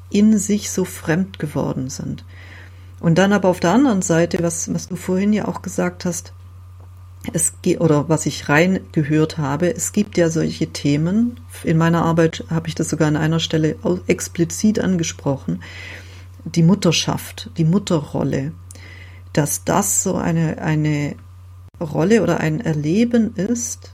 in 0.10 0.38
sich 0.38 0.72
so 0.72 0.86
fremd 0.86 1.40
geworden 1.40 1.90
sind. 1.90 2.26
Und 3.00 3.18
dann 3.18 3.34
aber 3.34 3.50
auf 3.50 3.60
der 3.60 3.72
anderen 3.72 4.02
Seite, 4.02 4.42
was, 4.42 4.74
was 4.74 4.88
du 4.88 4.96
vorhin 4.96 5.34
ja 5.34 5.48
auch 5.48 5.62
gesagt 5.62 6.06
hast, 6.06 6.34
es 7.34 7.54
oder 7.80 8.10
was 8.10 8.26
ich 8.26 8.50
rein 8.50 8.80
gehört 8.92 9.38
habe, 9.38 9.74
es 9.74 9.92
gibt 9.92 10.18
ja 10.18 10.30
solche 10.30 10.68
Themen. 10.68 11.40
In 11.64 11.78
meiner 11.78 12.04
Arbeit 12.04 12.46
habe 12.50 12.68
ich 12.68 12.76
das 12.76 12.90
sogar 12.90 13.08
an 13.08 13.18
einer 13.18 13.40
Stelle 13.40 13.76
explizit 14.08 14.80
angesprochen. 14.80 15.62
Die 16.44 16.64
Mutterschaft, 16.64 17.52
die 17.58 17.66
Mutterrolle, 17.66 18.52
dass 19.34 19.64
das 19.64 20.04
so 20.04 20.16
eine, 20.16 20.62
eine 20.62 21.16
Rolle 21.80 22.24
oder 22.24 22.40
ein 22.40 22.60
Erleben 22.60 23.36
ist, 23.36 23.94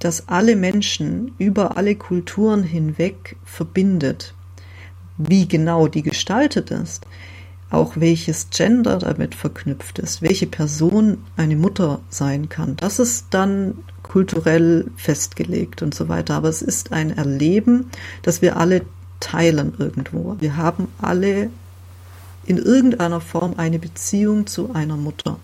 das 0.00 0.28
alle 0.28 0.56
Menschen 0.56 1.32
über 1.38 1.76
alle 1.76 1.94
Kulturen 1.94 2.62
hinweg 2.62 3.36
verbindet. 3.44 4.34
Wie 5.18 5.46
genau 5.46 5.86
die 5.86 6.02
gestaltet 6.02 6.70
ist, 6.70 7.06
auch 7.70 7.92
welches 7.96 8.50
Gender 8.50 8.98
damit 8.98 9.34
verknüpft 9.34 9.98
ist, 9.98 10.22
welche 10.22 10.46
Person 10.46 11.18
eine 11.36 11.56
Mutter 11.56 12.00
sein 12.10 12.48
kann. 12.48 12.76
Das 12.76 12.98
ist 12.98 13.26
dann 13.30 13.78
kulturell 14.02 14.86
festgelegt 14.96 15.82
und 15.82 15.94
so 15.94 16.08
weiter. 16.08 16.34
Aber 16.34 16.48
es 16.48 16.62
ist 16.62 16.92
ein 16.92 17.16
Erleben, 17.16 17.90
das 18.22 18.42
wir 18.42 18.56
alle 18.56 18.82
teilen 19.20 19.74
irgendwo. 19.78 20.36
Wir 20.40 20.56
haben 20.56 20.88
alle 21.00 21.50
in 22.44 22.58
irgendeiner 22.58 23.20
Form 23.20 23.54
eine 23.56 23.78
Beziehung 23.78 24.46
zu 24.46 24.74
einer 24.74 24.96
Mutter 24.96 25.38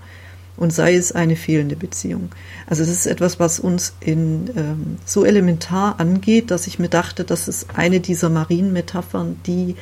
und 0.57 0.72
sei 0.72 0.97
es 0.97 1.12
eine 1.12 1.37
fehlende 1.37 1.77
Beziehung. 1.77 2.31
Also 2.66 2.83
das 2.83 2.91
ist 2.91 3.07
etwas, 3.07 3.39
was 3.39 3.61
uns 3.61 3.95
in 4.01 4.51
ähm, 4.57 4.97
so 5.05 5.24
elementar 5.24 6.01
angeht, 6.01 6.51
dass 6.51 6.66
ich 6.66 6.79
mir 6.79 6.89
dachte, 6.89 7.24
das 7.24 7.47
ist 7.47 7.77
eine 7.77 8.01
dieser 8.01 8.31
Marienmetaphern, 8.31 9.37
die 9.47 9.77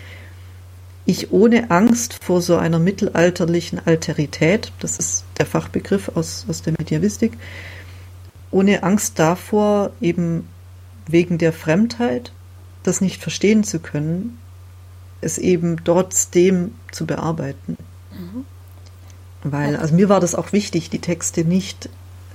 ich 1.07 1.33
ohne 1.33 1.71
Angst 1.71 2.19
vor 2.23 2.41
so 2.41 2.57
einer 2.57 2.79
mittelalterlichen 2.79 3.81
Alterität, 3.87 4.73
das 4.81 4.99
ist 4.99 5.25
der 5.39 5.47
Fachbegriff 5.47 6.11
aus, 6.15 6.47
aus 6.49 6.63
der 6.63 6.75
Mediavistik, 6.79 7.33
ohne 8.51 8.83
Angst 8.83 9.19
davor, 9.19 9.91
eben 10.01 10.49
wegen 11.07 11.39
der 11.39 11.53
Fremdheit, 11.53 12.33
das 12.83 13.01
nicht 13.01 13.21
verstehen 13.21 13.65
zu 13.65 13.81
können, 13.81 14.39
es 15.21 15.39
eben 15.39 15.83
trotzdem 15.85 16.75
zu 16.91 17.07
bearbeiten. 17.07 17.77
Mhm. 18.13 18.45
Weil, 19.43 19.77
also 19.77 19.95
mir 19.95 20.09
war 20.09 20.21
das 20.21 20.35
auch 20.35 20.53
wichtig, 20.53 20.89
die 20.89 21.01
Texte 21.01 21.45
nicht, 21.45 21.91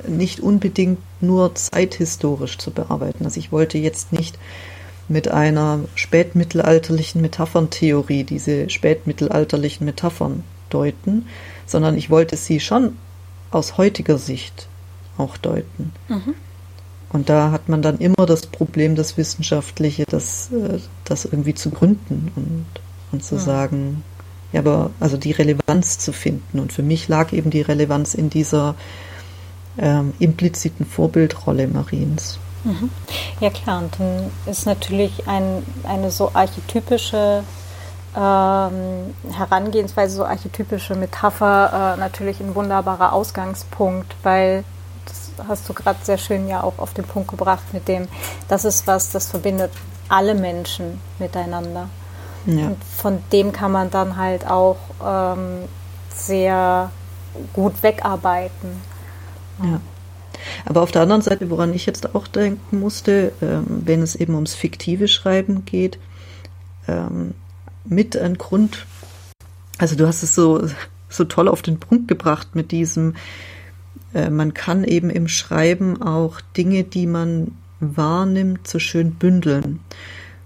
nicht 0.07 0.39
unbedingt 0.39 0.99
nur 1.21 1.55
zeithistorisch 1.55 2.57
zu 2.59 2.71
bearbeiten. 2.71 3.25
Also 3.25 3.39
ich 3.39 3.51
wollte 3.51 3.79
jetzt 3.79 4.13
nicht 4.13 4.37
mit 5.09 5.27
einer 5.27 5.79
spätmittelalterlichen 5.95 7.21
Metapherntheorie 7.21 8.23
diese 8.23 8.69
spätmittelalterlichen 8.69 9.85
Metaphern 9.85 10.43
deuten, 10.69 11.25
sondern 11.65 11.97
ich 11.97 12.09
wollte 12.09 12.37
sie 12.37 12.59
schon 12.59 12.97
aus 13.51 13.77
heutiger 13.77 14.17
Sicht 14.17 14.67
auch 15.17 15.37
deuten. 15.37 15.91
Mhm. 16.07 16.35
Und 17.11 17.29
da 17.29 17.51
hat 17.51 17.69
man 17.69 17.81
dann 17.81 17.97
immer 17.97 18.25
das 18.27 18.45
Problem, 18.45 18.95
das 18.95 19.17
Wissenschaftliche, 19.17 20.05
das, 20.07 20.51
äh, 20.51 20.79
das 21.05 21.25
irgendwie 21.25 21.55
zu 21.55 21.71
gründen 21.71 22.31
und, 22.35 22.65
und 23.11 23.23
zu 23.23 23.35
mhm. 23.35 23.39
sagen, 23.39 24.03
ja, 24.51 24.61
aber 24.61 24.91
also 24.99 25.17
die 25.17 25.31
Relevanz 25.31 25.99
zu 25.99 26.11
finden. 26.11 26.59
Und 26.59 26.71
für 26.71 26.83
mich 26.83 27.07
lag 27.07 27.33
eben 27.33 27.49
die 27.49 27.61
Relevanz 27.61 28.13
in 28.13 28.29
dieser 28.29 28.75
ähm, 29.77 30.13
impliziten 30.19 30.85
Vorbildrolle 30.85 31.67
Mariens. 31.67 32.39
Mhm. 32.63 32.89
Ja 33.39 33.49
klar, 33.49 33.79
und 33.79 33.99
dann 33.99 34.31
ist 34.45 34.65
natürlich 34.65 35.27
ein, 35.27 35.65
eine 35.83 36.11
so 36.11 36.31
archetypische 36.33 37.43
ähm, 38.15 39.15
Herangehensweise, 39.31 40.17
so 40.17 40.25
archetypische 40.25 40.95
Metapher 40.95 41.95
äh, 41.95 41.99
natürlich 41.99 42.39
ein 42.39 42.55
wunderbarer 42.55 43.13
Ausgangspunkt, 43.13 44.15
weil 44.23 44.63
das 45.05 45.47
hast 45.47 45.69
du 45.69 45.73
gerade 45.73 45.99
sehr 46.03 46.17
schön 46.17 46.47
ja 46.47 46.63
auch 46.63 46.79
auf 46.79 46.93
den 46.93 47.05
Punkt 47.05 47.29
gebracht 47.29 47.63
mit 47.71 47.87
dem, 47.87 48.07
das 48.47 48.65
ist 48.65 48.87
was, 48.87 49.11
das 49.11 49.29
verbindet 49.29 49.71
alle 50.09 50.33
Menschen 50.33 50.99
miteinander. 51.19 51.89
Ja. 52.45 52.67
Und 52.67 52.83
von 52.83 53.23
dem 53.31 53.51
kann 53.51 53.71
man 53.71 53.91
dann 53.91 54.17
halt 54.17 54.49
auch 54.49 54.77
ähm, 55.05 55.65
sehr 56.13 56.89
gut 57.53 57.83
wegarbeiten. 57.83 58.81
Ja. 59.61 59.79
Aber 60.65 60.81
auf 60.81 60.91
der 60.91 61.01
anderen 61.01 61.21
Seite, 61.21 61.49
woran 61.49 61.73
ich 61.73 61.85
jetzt 61.85 62.15
auch 62.15 62.27
denken 62.27 62.79
musste, 62.79 63.31
ähm, 63.41 63.65
wenn 63.85 64.01
es 64.01 64.15
eben 64.15 64.35
ums 64.35 64.55
fiktive 64.55 65.07
Schreiben 65.07 65.65
geht, 65.65 65.99
ähm, 66.87 67.33
mit 67.85 68.17
ein 68.17 68.37
Grund, 68.37 68.85
also 69.77 69.95
du 69.95 70.07
hast 70.07 70.23
es 70.23 70.35
so, 70.35 70.67
so 71.09 71.23
toll 71.25 71.47
auf 71.47 71.61
den 71.61 71.79
Punkt 71.79 72.07
gebracht 72.07 72.55
mit 72.55 72.71
diesem, 72.71 73.15
äh, 74.13 74.29
man 74.29 74.53
kann 74.53 74.83
eben 74.83 75.09
im 75.09 75.27
Schreiben 75.27 76.01
auch 76.01 76.41
Dinge, 76.55 76.83
die 76.83 77.07
man 77.07 77.51
wahrnimmt, 77.79 78.67
so 78.67 78.79
schön 78.79 79.11
bündeln. 79.11 79.79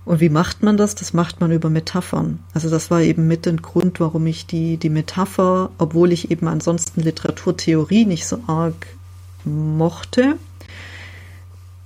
Und 0.06 0.20
wie 0.20 0.30
macht 0.30 0.64
man 0.64 0.76
das? 0.76 0.96
Das 0.96 1.14
macht 1.14 1.40
man 1.40 1.52
über 1.52 1.70
Metaphern. 1.70 2.40
Also 2.54 2.70
das 2.70 2.92
war 2.92 3.02
eben 3.02 3.28
mit 3.28 3.48
ein 3.48 3.62
Grund, 3.62 4.00
warum 4.02 4.28
ich 4.28 4.46
die, 4.46 4.76
die 4.78 4.90
Metapher, 4.90 5.72
obwohl 5.78 6.12
ich 6.12 6.30
eben 6.30 6.48
ansonsten 6.48 7.02
Literaturtheorie 7.02 8.06
nicht 8.06 8.28
so 8.28 8.40
arg 8.48 8.88
mochte, 9.46 10.38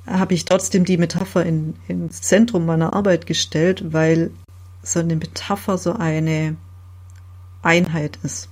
habe 0.05 0.34
ich 0.34 0.45
trotzdem 0.45 0.86
die 0.86 0.97
Metapher 0.97 1.45
in, 1.45 1.76
ins 1.88 2.22
Zentrum 2.22 2.66
meiner 2.66 2.93
Arbeit 2.93 3.26
gestellt, 3.26 3.93
weil 3.93 4.32
so 4.84 4.99
eine 4.99 5.16
Metapher 5.16 5.78
so 5.78 5.93
eine 5.93 6.55
Einheit 7.62 8.18
ist. 8.24 8.49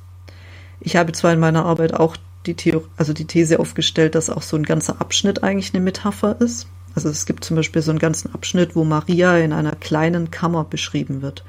Ich 0.82 0.96
habe 0.98 1.14
zwar 1.14 1.34
in 1.34 1.40
meiner 1.40 1.66
Arbeit 1.66 1.94
auch 1.94 2.18
die, 2.46 2.56
Theorie, 2.56 2.86
also 2.98 3.14
die 3.14 3.26
These 3.26 3.60
aufgestellt, 3.60 4.16
dass 4.16 4.30
auch 4.30 4.42
so 4.42 4.58
ein 4.58 4.64
ganzer 4.64 5.00
Abschnitt 5.00 5.44
eigentlich 5.44 5.74
eine 5.74 5.84
Metapher 5.84 6.40
ist. 6.42 6.68
Also 6.94 7.10
es 7.10 7.26
gibt 7.26 7.44
zum 7.44 7.56
Beispiel 7.56 7.82
so 7.82 7.92
einen 7.92 8.00
ganzen 8.00 8.34
Abschnitt, 8.34 8.76
wo 8.76 8.84
Maria 8.84 9.38
in 9.38 9.54
einer 9.54 9.76
kleinen 9.76 10.32
Kammer 10.32 10.64
beschrieben 10.64 11.22
wird. 11.22 11.44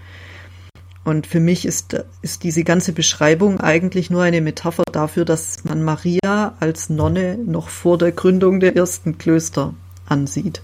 Und 1.07 1.28
für 1.28 1.38
mich 1.38 1.64
ist, 1.64 2.04
ist 2.20 2.42
diese 2.42 2.64
ganze 2.64 2.92
Beschreibung 2.92 3.61
eigentlich 3.61 4.11
nur 4.11 4.24
eine 4.24 4.40
Metapher 4.40 4.82
dafür, 4.90 5.24
dass 5.24 5.62
man 5.62 5.84
Maria 5.84 6.57
als 6.59 6.90
Nonne 6.90 7.38
noch 7.38 7.68
vor 7.68 7.96
der 7.96 8.11
Gründung 8.11 8.59
der 8.59 8.74
ersten 8.74 9.16
Klöster 9.16 9.74
ansieht. 10.07 10.62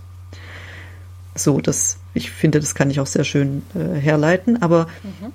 So, 1.36 1.60
das, 1.60 1.98
ich 2.12 2.32
finde, 2.32 2.58
das 2.58 2.74
kann 2.74 2.90
ich 2.90 2.98
auch 2.98 3.06
sehr 3.06 3.22
schön 3.22 3.62
äh, 3.76 3.96
herleiten, 3.96 4.60
aber 4.60 4.88
mhm. 5.04 5.32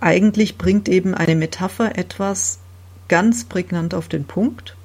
eigentlich 0.00 0.56
bringt 0.56 0.88
eben 0.88 1.16
eine 1.16 1.34
Metapher 1.34 1.98
etwas 1.98 2.60
ganz 3.08 3.46
prägnant 3.46 3.92
auf 3.92 4.06
den 4.06 4.24
Punkt. 4.24 4.76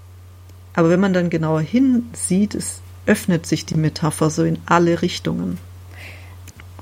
Aber 0.74 0.90
wenn 0.90 1.00
man 1.00 1.14
dann 1.14 1.30
genauer 1.30 1.62
hinsieht, 1.62 2.56
es 2.56 2.82
öffnet 3.06 3.46
sich 3.46 3.68
die 3.68 3.76
Metapher 3.76 4.32
so 4.32 4.44
in 4.44 4.58
alle 4.66 5.04
Richtungen. 5.04 5.60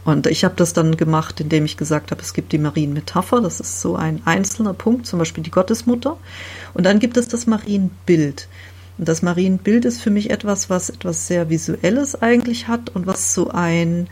Und 0.06 0.28
ich 0.28 0.46
habe 0.46 0.54
das 0.56 0.74
dann 0.74 0.98
gemacht, 0.98 1.42
indem 1.42 1.66
ich 1.66 1.78
gesagt 1.78 2.12
habe, 2.12 2.22
es 2.22 2.34
gibt 2.34 2.52
die 2.52 2.60
Marienmetapher, 2.60 3.42
das 3.42 3.60
ist 3.60 3.82
so 3.82 3.96
ein 3.96 4.22
einzelner 4.24 4.76
Punkt, 4.76 5.08
zum 5.08 5.18
Beispiel 5.18 5.44
die 5.44 5.52
Gottesmutter. 5.52 6.18
Und 6.76 6.86
dann 6.86 7.00
gibt 7.00 7.18
es 7.18 7.28
das 7.28 7.48
Marienbild. 7.48 8.48
Und 9.00 9.10
das 9.10 9.24
Marienbild 9.24 9.84
ist 9.84 10.02
für 10.02 10.12
mich 10.12 10.30
etwas, 10.30 10.70
was 10.70 10.92
etwas 10.92 11.26
sehr 11.26 11.50
Visuelles 11.50 12.22
eigentlich 12.22 12.68
hat 12.68 12.92
und 12.96 13.08
was 13.08 13.34
so 13.34 13.50
ein, 13.50 14.08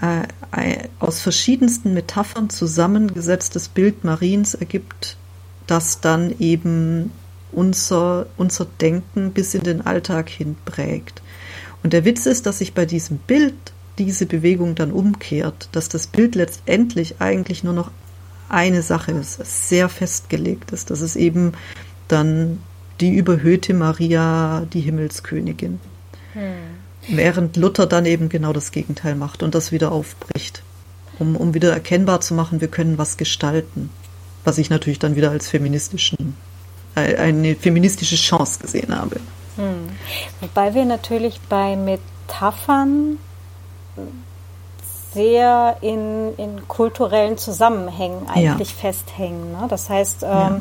äh, 0.00 0.88
aus 0.98 1.20
verschiedensten 1.20 1.92
Metaphern 1.92 2.48
zusammengesetztes 2.48 3.68
Bild 3.68 4.04
Mariens 4.04 4.54
ergibt, 4.54 5.18
das 5.66 6.00
dann 6.00 6.34
eben 6.38 7.12
unser, 7.52 8.24
unser 8.38 8.66
Denken 8.80 9.32
bis 9.32 9.54
in 9.54 9.64
den 9.64 9.84
Alltag 9.84 10.30
hin 10.30 10.56
prägt. 10.64 11.20
Und 11.82 11.92
der 11.92 12.06
Witz 12.06 12.24
ist, 12.24 12.46
dass 12.46 12.60
sich 12.60 12.72
bei 12.72 12.86
diesem 12.86 13.18
Bild 13.18 13.54
diese 14.04 14.26
Bewegung 14.26 14.74
dann 14.74 14.92
umkehrt, 14.92 15.68
dass 15.72 15.88
das 15.88 16.06
Bild 16.06 16.34
letztendlich 16.34 17.16
eigentlich 17.20 17.64
nur 17.64 17.74
noch 17.74 17.90
eine 18.48 18.82
Sache 18.82 19.12
ist, 19.12 19.40
sehr 19.68 19.88
festgelegt 19.88 20.72
ist. 20.72 20.90
Das 20.90 21.00
ist 21.00 21.16
eben 21.16 21.52
dann 22.08 22.60
die 23.00 23.14
überhöhte 23.14 23.74
Maria, 23.74 24.66
die 24.72 24.80
Himmelskönigin. 24.80 25.80
Hm. 26.34 26.52
Während 27.08 27.56
Luther 27.56 27.86
dann 27.86 28.06
eben 28.06 28.28
genau 28.28 28.52
das 28.52 28.70
Gegenteil 28.70 29.16
macht 29.16 29.42
und 29.42 29.54
das 29.54 29.72
wieder 29.72 29.90
aufbricht, 29.90 30.62
um, 31.18 31.34
um 31.34 31.54
wieder 31.54 31.72
erkennbar 31.72 32.20
zu 32.20 32.34
machen, 32.34 32.60
wir 32.60 32.68
können 32.68 32.98
was 32.98 33.16
gestalten. 33.16 33.90
Was 34.44 34.58
ich 34.58 34.70
natürlich 34.70 34.98
dann 34.98 35.16
wieder 35.16 35.30
als 35.30 35.48
feministischen, 35.48 36.36
äh, 36.94 37.16
eine 37.16 37.54
feministische 37.54 38.16
Chance 38.16 38.60
gesehen 38.60 38.94
habe. 38.94 39.16
Hm. 39.56 39.88
Wobei 40.40 40.74
wir 40.74 40.84
natürlich 40.84 41.40
bei 41.48 41.76
Metaphern 41.76 43.18
sehr 45.12 45.76
in, 45.80 46.34
in 46.36 46.66
kulturellen 46.68 47.36
Zusammenhängen 47.36 48.28
eigentlich 48.28 48.70
ja. 48.70 48.76
festhängen. 48.76 49.52
Ne? 49.52 49.66
Das 49.68 49.90
heißt, 49.90 50.22
ähm, 50.22 50.28
ja. 50.28 50.60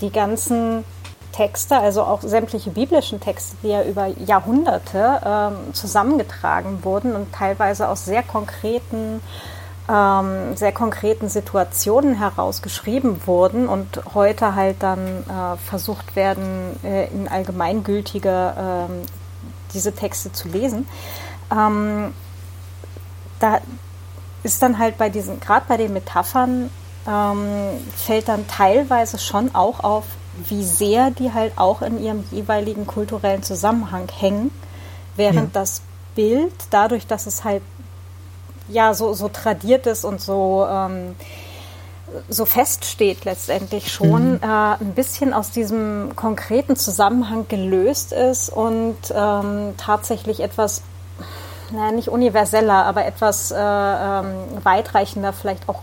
die 0.00 0.10
ganzen 0.10 0.84
Texte, 1.32 1.76
also 1.76 2.02
auch 2.02 2.22
sämtliche 2.22 2.70
biblischen 2.70 3.20
Texte, 3.20 3.56
die 3.62 3.68
ja 3.68 3.82
über 3.82 4.06
Jahrhunderte 4.06 5.20
ähm, 5.24 5.74
zusammengetragen 5.74 6.84
wurden 6.84 7.14
und 7.14 7.32
teilweise 7.32 7.88
aus 7.88 8.04
sehr 8.04 8.22
konkreten, 8.22 9.20
ähm, 9.88 10.56
sehr 10.56 10.72
konkreten 10.72 11.28
Situationen 11.28 12.14
heraus 12.14 12.62
geschrieben 12.62 13.20
wurden 13.26 13.68
und 13.68 14.14
heute 14.14 14.54
halt 14.54 14.76
dann 14.80 15.00
äh, 15.08 15.56
versucht 15.56 16.14
werden, 16.14 16.78
äh, 16.84 17.08
in 17.08 17.26
allgemeingültige 17.26 18.54
äh, 18.56 19.06
diese 19.72 19.92
Texte 19.92 20.32
zu 20.32 20.48
lesen. 20.48 20.86
Ähm, 21.50 22.14
da 23.44 23.60
ist 24.42 24.62
dann 24.62 24.78
halt 24.78 24.96
bei 24.96 25.10
diesen, 25.10 25.38
gerade 25.38 25.66
bei 25.68 25.76
den 25.76 25.92
Metaphern, 25.92 26.70
ähm, 27.06 27.46
fällt 27.94 28.28
dann 28.28 28.46
teilweise 28.48 29.18
schon 29.18 29.54
auch 29.54 29.80
auf, 29.84 30.04
wie 30.48 30.64
sehr 30.64 31.10
die 31.10 31.32
halt 31.32 31.52
auch 31.56 31.82
in 31.82 32.02
ihrem 32.02 32.24
jeweiligen 32.30 32.86
kulturellen 32.86 33.42
Zusammenhang 33.42 34.08
hängen, 34.08 34.50
während 35.16 35.54
ja. 35.54 35.60
das 35.60 35.82
Bild, 36.14 36.54
dadurch, 36.70 37.06
dass 37.06 37.26
es 37.26 37.44
halt 37.44 37.62
ja 38.68 38.94
so, 38.94 39.12
so 39.12 39.28
tradiert 39.28 39.86
ist 39.86 40.04
und 40.04 40.22
so, 40.22 40.66
ähm, 40.68 41.14
so 42.30 42.46
feststeht 42.46 43.26
letztendlich 43.26 43.92
schon, 43.92 44.32
mhm. 44.32 44.40
äh, 44.42 44.76
ein 44.80 44.94
bisschen 44.94 45.34
aus 45.34 45.50
diesem 45.50 46.16
konkreten 46.16 46.76
Zusammenhang 46.76 47.46
gelöst 47.48 48.12
ist 48.12 48.48
und 48.48 48.96
ähm, 49.14 49.74
tatsächlich 49.76 50.40
etwas, 50.40 50.82
naja, 51.72 51.92
nicht 51.92 52.08
universeller, 52.08 52.84
aber 52.84 53.04
etwas 53.04 53.50
äh, 53.50 53.56
ähm, 53.56 54.26
weitreichender 54.62 55.32
vielleicht 55.32 55.68
auch 55.68 55.82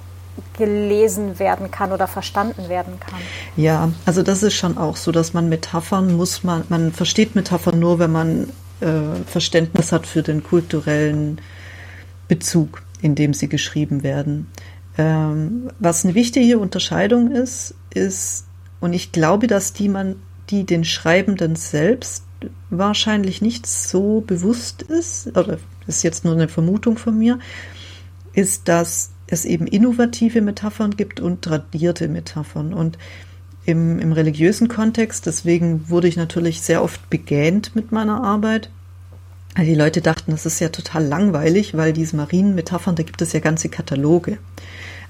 gelesen 0.57 1.39
werden 1.39 1.71
kann 1.71 1.91
oder 1.91 2.07
verstanden 2.07 2.69
werden 2.69 2.99
kann. 2.99 3.19
Ja, 3.55 3.91
also 4.05 4.21
das 4.21 4.43
ist 4.43 4.53
schon 4.53 4.77
auch 4.77 4.95
so, 4.95 5.11
dass 5.11 5.34
man 5.34 5.49
Metaphern 5.49 6.15
muss 6.15 6.43
man, 6.43 6.63
man 6.69 6.91
versteht 6.91 7.36
Metaphern 7.36 7.79
nur, 7.79 7.99
wenn 7.99 8.11
man 8.11 8.49
äh, 8.82 9.15
Verständnis 9.25 9.91
hat 9.91 10.05
für 10.05 10.23
den 10.23 10.43
kulturellen 10.43 11.39
Bezug, 12.27 12.84
in 13.01 13.15
dem 13.15 13.34
sie 13.34 13.49
geschrieben 13.49 14.03
werden. 14.03 14.51
Ähm, 14.97 15.69
was 15.79 16.03
eine 16.05 16.15
wichtige 16.15 16.59
Unterscheidung 16.59 17.32
ist, 17.32 17.75
ist, 17.93 18.45
und 18.79 18.93
ich 18.93 19.11
glaube, 19.11 19.47
dass 19.47 19.73
die 19.73 19.89
man, 19.89 20.15
die 20.49 20.65
den 20.65 20.84
Schreibenden 20.84 21.55
selbst 21.55 22.23
wahrscheinlich 22.69 23.41
nicht 23.41 23.67
so 23.67 24.21
bewusst 24.21 24.82
ist, 24.82 25.27
oder 25.38 25.57
das 25.86 25.97
ist 25.97 26.03
jetzt 26.03 26.25
nur 26.25 26.34
eine 26.34 26.47
Vermutung 26.47 26.97
von 26.97 27.17
mir, 27.17 27.39
ist, 28.34 28.67
dass 28.67 29.11
es 29.27 29.45
eben 29.45 29.67
innovative 29.67 30.41
Metaphern 30.41 30.91
gibt 30.95 31.19
und 31.19 31.41
tradierte 31.41 32.07
Metaphern. 32.07 32.73
Und 32.73 32.97
im, 33.65 33.99
im 33.99 34.11
religiösen 34.11 34.67
Kontext, 34.67 35.25
deswegen 35.25 35.89
wurde 35.89 36.07
ich 36.07 36.17
natürlich 36.17 36.61
sehr 36.61 36.84
oft 36.84 37.09
begähnt 37.09 37.75
mit 37.75 37.91
meiner 37.91 38.23
Arbeit. 38.23 38.69
Die 39.57 39.75
Leute 39.75 40.01
dachten, 40.01 40.32
das 40.32 40.45
ist 40.45 40.59
ja 40.59 40.69
total 40.69 41.05
langweilig, 41.05 41.75
weil 41.75 41.93
diese 41.93 42.15
Marienmetaphern, 42.15 42.95
da 42.95 43.03
gibt 43.03 43.21
es 43.21 43.34
ja 43.34 43.39
ganze 43.39 43.69
Kataloge. 43.69 44.38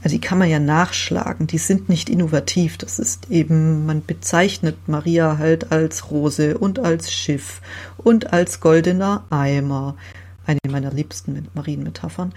Also 0.03 0.15
die 0.15 0.22
kann 0.22 0.39
man 0.39 0.49
ja 0.49 0.59
nachschlagen, 0.59 1.45
die 1.45 1.59
sind 1.59 1.88
nicht 1.88 2.09
innovativ. 2.09 2.78
Das 2.78 2.97
ist 2.97 3.30
eben, 3.30 3.86
man 3.86 4.03
bezeichnet 4.03 4.76
Maria 4.88 5.38
halt 5.38 5.72
als 5.72 6.09
Rose 6.09 6.57
und 6.57 6.80
als 6.80 7.11
Schiff 7.11 7.61
und 7.97 8.34
als 8.34 8.59
goldener 8.61 9.26
Eimer. 9.30 9.95
Eine 10.52 10.72
meiner 10.72 10.91
liebsten 10.91 11.47
Marienmetaphern. 11.54 12.34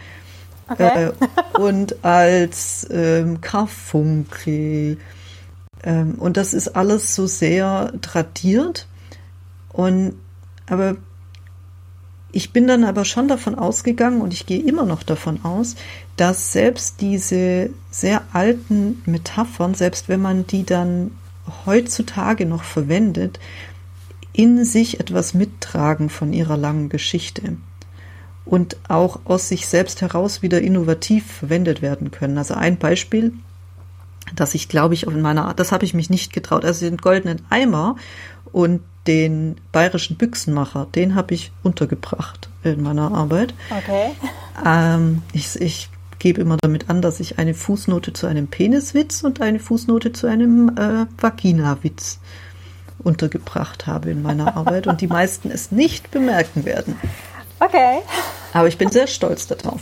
Okay. 0.69 1.07
Äh, 1.07 1.59
und 1.59 2.05
als 2.05 2.87
ähm, 2.91 3.41
Karfunkel. 3.41 4.99
Ähm, 5.83 6.15
und 6.19 6.37
das 6.37 6.55
ist 6.55 6.77
alles 6.77 7.15
so 7.15 7.27
sehr 7.27 7.93
tradiert. 8.01 8.87
Und 9.73 10.15
aber 10.67 10.97
ich 12.31 12.53
bin 12.53 12.67
dann 12.67 12.85
aber 12.85 13.05
schon 13.05 13.29
davon 13.29 13.57
ausgegangen 13.57 14.21
und 14.21 14.33
ich 14.33 14.47
gehe 14.47 14.63
immer 14.63 14.85
noch 14.85 15.03
davon 15.03 15.45
aus, 15.45 15.77
dass 16.17 16.53
selbst 16.53 17.01
diese 17.01 17.71
sehr 17.91 18.23
alten 18.33 19.03
Metaphern, 19.07 19.75
selbst 19.75 20.09
wenn 20.09 20.23
man 20.23 20.47
die 20.47 20.65
dann 20.65 21.11
heutzutage 21.67 22.47
noch 22.47 22.65
verwendet, 22.65 23.39
in 24.33 24.65
sich 24.65 24.99
etwas 24.99 25.35
mittragen 25.35 26.09
von 26.09 26.33
ihrer 26.33 26.57
langen 26.57 26.89
Geschichte 26.89 27.57
und 28.45 28.77
auch 28.89 29.21
aus 29.25 29.49
sich 29.49 29.67
selbst 29.67 30.03
heraus 30.03 30.43
wieder 30.43 30.61
innovativ 30.61 31.27
verwendet 31.27 31.83
werden 31.83 32.11
können. 32.11 32.39
Also 32.39 32.55
ein 32.55 32.77
Beispiel, 32.77 33.33
das 34.35 34.55
ich 34.55 34.69
glaube 34.69 34.95
ich 34.95 35.07
in 35.07 35.23
meiner 35.23 35.47
Art, 35.47 35.61
das 35.61 35.73
habe 35.73 35.85
ich 35.85 35.95
mich 35.95 36.11
nicht 36.11 36.33
getraut. 36.33 36.65
Also 36.65 36.85
den 36.85 36.99
goldenen 36.99 37.43
Eimer 37.51 37.97
und 38.53 38.83
den 39.07 39.57
bayerischen 39.73 40.17
Büchsenmacher, 40.17 40.87
den 40.95 41.15
habe 41.15 41.35
ich 41.35 41.53
untergebracht 41.63 42.49
in 42.63 42.83
meiner 42.83 43.13
Arbeit. 43.13 43.55
Okay. 43.71 44.13
Ähm, 44.65 45.23
ich, 45.33 45.61
ich 45.61 45.91
gebe 46.19 46.41
immer 46.41 46.57
damit 46.63 46.89
an, 46.89 47.03
dass 47.03 47.21
ich 47.21 47.39
eine 47.39 47.53
Fußnote 47.53 48.13
zu 48.15 48.27
einem 48.27 48.47
Peniswitz 48.47 49.23
und 49.23 49.43
eine 49.43 49.59
Fußnote 49.59 50.13
zu 50.13 50.27
einem 50.27 50.71
äh, 50.77 51.07
Vaginawitz 51.19 52.19
untergebracht 52.99 53.87
habe 53.87 54.11
in 54.11 54.23
meiner 54.23 54.57
Arbeit 54.57 54.87
und 54.87 55.03
die 55.03 55.07
meisten 55.07 55.51
es 55.51 55.71
nicht 55.71 56.11
bemerken 56.11 56.65
werden. 56.65 56.97
Okay. 57.61 57.99
Aber 58.53 58.69
ich 58.69 58.79
bin 58.79 58.91
sehr 58.91 59.07
stolz 59.07 59.47
darauf. 59.47 59.81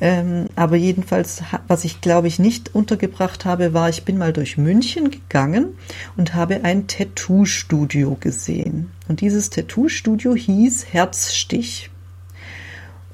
Ähm, 0.00 0.48
aber 0.56 0.74
jedenfalls, 0.74 1.42
was 1.68 1.84
ich 1.84 2.00
glaube 2.00 2.26
ich 2.26 2.40
nicht 2.40 2.74
untergebracht 2.74 3.44
habe, 3.44 3.72
war, 3.72 3.88
ich 3.88 4.04
bin 4.04 4.18
mal 4.18 4.32
durch 4.32 4.58
München 4.58 5.12
gegangen 5.12 5.78
und 6.16 6.34
habe 6.34 6.64
ein 6.64 6.88
Tattoo-Studio 6.88 8.16
gesehen. 8.18 8.90
Und 9.06 9.20
dieses 9.20 9.50
Tattoo-Studio 9.50 10.34
hieß 10.34 10.86
Herzstich. 10.90 11.88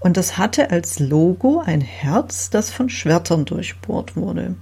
Und 0.01 0.17
das 0.17 0.39
hatte 0.39 0.71
als 0.71 0.99
Logo 0.99 1.61
ein 1.61 1.83
Herz, 1.83 2.49
das 2.49 2.71
von 2.71 2.89
Schwertern 2.89 3.45
durchbohrt 3.45 4.17
wurde. 4.17 4.55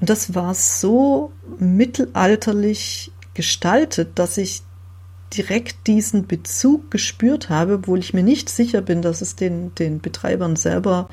Und 0.00 0.10
das 0.10 0.34
war 0.34 0.52
so 0.52 1.32
mittelalterlich 1.58 3.10
gestaltet, 3.32 4.18
dass 4.18 4.36
ich 4.36 4.62
direkt 5.32 5.86
diesen 5.86 6.26
Bezug 6.26 6.90
gespürt 6.90 7.48
habe, 7.48 7.74
obwohl 7.74 8.00
ich 8.00 8.14
mir 8.14 8.22
nicht 8.22 8.48
sicher 8.48 8.80
bin, 8.80 9.00
dass 9.02 9.20
es 9.20 9.36
den, 9.36 9.74
den 9.76 10.00
Betreibern 10.00 10.56
selber 10.56 11.08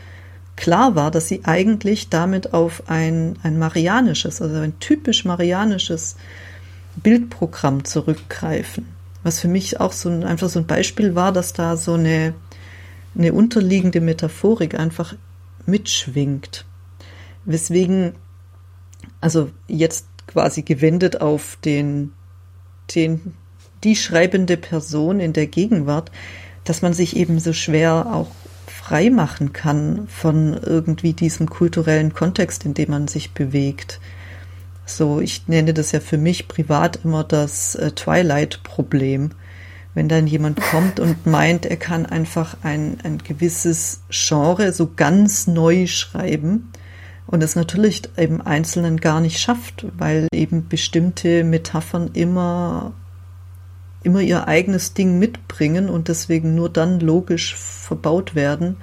klar 0.55 0.95
war, 0.95 1.11
dass 1.11 1.27
sie 1.27 1.41
eigentlich 1.45 2.09
damit 2.09 2.53
auf 2.53 2.89
ein, 2.89 3.37
ein 3.43 3.59
marianisches, 3.59 4.41
also 4.41 4.55
ein 4.57 4.79
typisch 4.79 5.23
marianisches 5.23 6.15
Bildprogramm 6.95 7.85
zurückgreifen. 7.85 8.87
Was 9.23 9.39
für 9.39 9.47
mich 9.47 9.79
auch 9.79 9.91
so 9.91 10.09
ein, 10.09 10.23
einfach 10.23 10.49
so 10.49 10.59
ein 10.59 10.67
Beispiel 10.67 11.13
war, 11.13 11.31
dass 11.31 11.53
da 11.53 11.77
so 11.77 11.93
eine, 11.93 12.33
eine 13.15 13.33
unterliegende 13.33 14.01
Metaphorik 14.01 14.79
einfach 14.79 15.13
mitschwingt. 15.67 16.65
Weswegen, 17.45 18.13
also 19.21 19.51
jetzt 19.67 20.07
quasi 20.25 20.63
gewendet 20.63 21.21
auf 21.21 21.57
den, 21.63 22.13
den 22.95 23.35
die 23.83 23.95
schreibende 23.95 24.57
Person 24.57 25.19
in 25.19 25.33
der 25.33 25.47
Gegenwart, 25.47 26.11
dass 26.63 26.81
man 26.81 26.93
sich 26.93 27.15
eben 27.15 27.39
so 27.39 27.53
schwer 27.53 28.07
auch 28.11 28.31
frei 28.87 29.09
machen 29.09 29.53
kann 29.53 30.07
von 30.07 30.53
irgendwie 30.53 31.13
diesem 31.13 31.49
kulturellen 31.49 32.13
Kontext, 32.13 32.65
in 32.65 32.73
dem 32.73 32.91
man 32.91 33.07
sich 33.07 33.31
bewegt. 33.31 33.99
So, 34.85 35.19
ich 35.19 35.47
nenne 35.47 35.73
das 35.73 35.91
ja 35.91 35.99
für 35.99 36.17
mich 36.17 36.47
privat 36.47 37.01
immer 37.03 37.25
das 37.25 37.75
äh, 37.75 37.91
Twilight-Problem. 37.91 39.31
Wenn 39.93 40.07
dann 40.07 40.27
jemand 40.27 40.61
kommt 40.71 40.99
und 40.99 41.25
meint, 41.25 41.65
er 41.65 41.75
kann 41.75 42.05
einfach 42.05 42.57
ein, 42.63 42.97
ein 43.03 43.17
gewisses 43.17 44.01
Genre 44.09 44.71
so 44.71 44.91
ganz 44.95 45.47
neu 45.47 45.87
schreiben 45.87 46.71
und 47.27 47.43
es 47.43 47.57
natürlich 47.57 48.03
eben 48.17 48.41
Einzelnen 48.41 49.01
gar 49.01 49.19
nicht 49.19 49.39
schafft, 49.39 49.85
weil 49.97 50.27
eben 50.31 50.69
bestimmte 50.69 51.43
Metaphern 51.43 52.11
immer 52.13 52.93
immer 54.03 54.21
ihr 54.21 54.47
eigenes 54.47 54.93
Ding 54.93 55.19
mitbringen 55.19 55.89
und 55.89 56.07
deswegen 56.07 56.55
nur 56.55 56.69
dann 56.69 56.99
logisch 56.99 57.55
verbaut 57.55 58.35
werden 58.35 58.77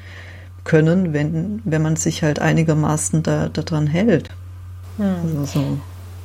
können, 0.65 1.12
wenn, 1.12 1.61
wenn 1.65 1.83
man 1.83 1.97
sich 1.97 2.23
halt 2.23 2.39
einigermaßen 2.39 3.23
da, 3.23 3.49
daran 3.49 3.87
hält. 3.87 4.31
Hm. 4.97 5.17
Also 5.23 5.45
so. 5.45 5.79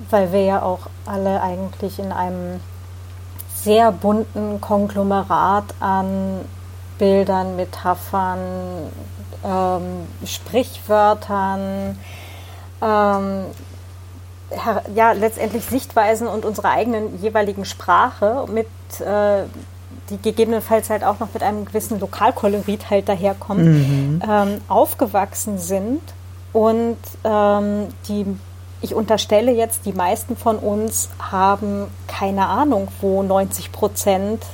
Weil 0.10 0.32
wir 0.32 0.44
ja 0.44 0.62
auch 0.62 0.90
alle 1.06 1.42
eigentlich 1.42 2.00
in 2.00 2.12
einem 2.12 2.60
sehr 3.56 3.92
bunten 3.92 4.62
Konglomerat 4.62 5.66
an 5.80 6.42
Bildern, 6.98 7.56
Metaphern, 7.56 8.40
ähm, 9.44 10.08
Sprichwörtern, 10.26 11.98
ähm, 12.82 13.46
ja, 14.96 15.12
letztendlich 15.12 15.66
Sichtweisen 15.66 16.28
und 16.28 16.46
unserer 16.46 16.72
eigenen 16.72 17.22
jeweiligen 17.22 17.66
Sprache 17.66 18.46
mit 18.52 18.68
äh, 19.00 19.44
die 20.10 20.18
gegebenenfalls 20.18 20.90
halt 20.90 21.04
auch 21.04 21.20
noch 21.20 21.34
mit 21.34 21.44
einem 21.44 21.66
gewissen 21.66 22.00
Lokalkolorit 22.00 22.90
halt 22.90 23.08
daherkommt, 23.08 23.64
mhm. 23.64 24.22
ähm, 24.28 24.62
aufgewachsen 24.68 25.60
sind 25.60 26.02
und 26.52 26.98
ähm, 27.24 27.88
die 28.08 28.26
ich 28.82 28.96
unterstelle 28.96 29.52
jetzt, 29.52 29.86
die 29.86 29.92
meisten 29.92 30.38
von 30.38 30.58
uns 30.58 31.10
haben 31.20 31.88
keine 32.08 32.48
Ahnung, 32.48 32.88
wo 33.02 33.22
90 33.24 33.74
Prozent 33.74 34.46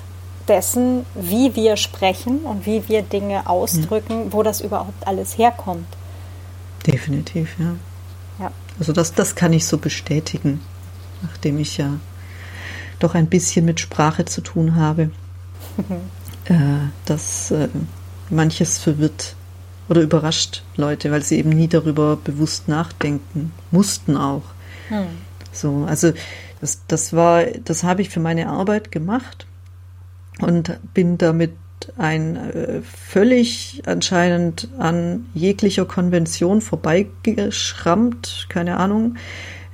dessen, 0.48 1.06
wie 1.14 1.56
wir 1.56 1.78
sprechen 1.78 2.40
und 2.40 2.66
wie 2.66 2.88
wir 2.88 3.04
Dinge 3.04 3.48
ausdrücken, 3.48 4.26
ja. 4.26 4.34
wo 4.34 4.42
das 4.42 4.62
überhaupt 4.62 5.08
alles 5.08 5.38
herkommt. 5.38 5.86
Definitiv, 6.88 7.56
ja. 7.60 7.76
Also 8.80 8.94
das, 8.94 9.14
das 9.14 9.36
kann 9.36 9.54
ich 9.54 9.66
so 9.66 9.78
bestätigen, 9.78 10.62
nachdem 11.22 11.60
ich 11.60 11.78
ja 11.78 12.00
doch 13.00 13.16
ein 13.16 13.28
bisschen 13.28 13.66
mit 13.66 13.80
Sprache 13.80 14.26
zu 14.26 14.42
tun 14.42 14.76
habe, 14.76 15.12
äh, 16.46 16.56
dass 17.06 17.52
äh, 17.52 17.70
manches 18.30 18.78
verwirrt 18.78 19.36
oder 19.88 20.02
überrascht 20.02 20.64
Leute, 20.78 21.12
weil 21.12 21.22
sie 21.22 21.38
eben 21.38 21.50
nie 21.50 21.68
darüber 21.68 22.16
bewusst 22.16 22.68
nachdenken 22.68 23.52
mussten 23.72 24.18
auch. 24.18 24.44
Hm. 24.90 25.08
So, 25.52 25.86
also 25.88 26.12
das, 26.62 26.82
das 26.88 27.14
war, 27.14 27.46
das 27.46 27.84
habe 27.84 28.02
ich 28.02 28.10
für 28.10 28.20
meine 28.20 28.48
Arbeit 28.48 28.92
gemacht 28.92 29.46
und 30.40 30.80
bin 30.94 31.18
damit 31.18 31.52
ein 31.98 32.36
äh, 32.36 32.82
völlig 32.82 33.84
anscheinend 33.86 34.70
an 34.78 35.26
jeglicher 35.34 35.86
Konvention 35.86 36.62
vorbeigeschrammt, 36.62 38.48
keine 38.50 38.78
Ahnung. 38.78 39.16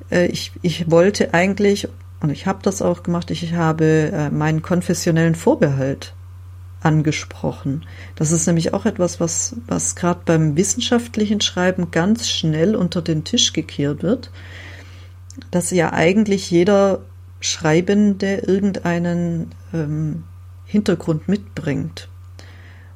Äh, 0.10 0.28
ich, 0.28 0.52
ich 0.62 0.90
wollte 0.92 1.34
eigentlich, 1.34 1.88
und 2.22 2.30
ich 2.30 2.46
habe 2.46 2.60
das 2.62 2.82
auch 2.82 3.04
gemacht, 3.04 3.32
ich 3.32 3.54
habe 3.54 4.12
äh, 4.14 4.30
meinen 4.30 4.62
konfessionellen 4.62 5.36
Vorbehalt 5.36 6.14
angesprochen. 6.82 7.86
Das 8.16 8.32
ist 8.32 8.48
nämlich 8.48 8.74
auch 8.74 8.86
etwas, 8.86 9.20
was, 9.20 9.56
was 9.68 9.96
gerade 9.96 10.22
beim 10.26 10.56
wissenschaftlichen 10.56 11.42
Schreiben 11.42 11.92
ganz 11.92 12.28
schnell 12.28 12.76
unter 12.76 13.02
den 13.02 13.24
Tisch 13.24 13.54
gekehrt 13.54 14.04
wird, 14.04 14.32
dass 15.52 15.72
ja 15.72 15.94
eigentlich 15.94 16.50
jeder 16.50 17.02
Schreibende 17.40 18.36
irgendeinen 18.36 19.52
ähm, 19.74 20.24
Hintergrund 20.72 21.28
mitbringt 21.28 22.08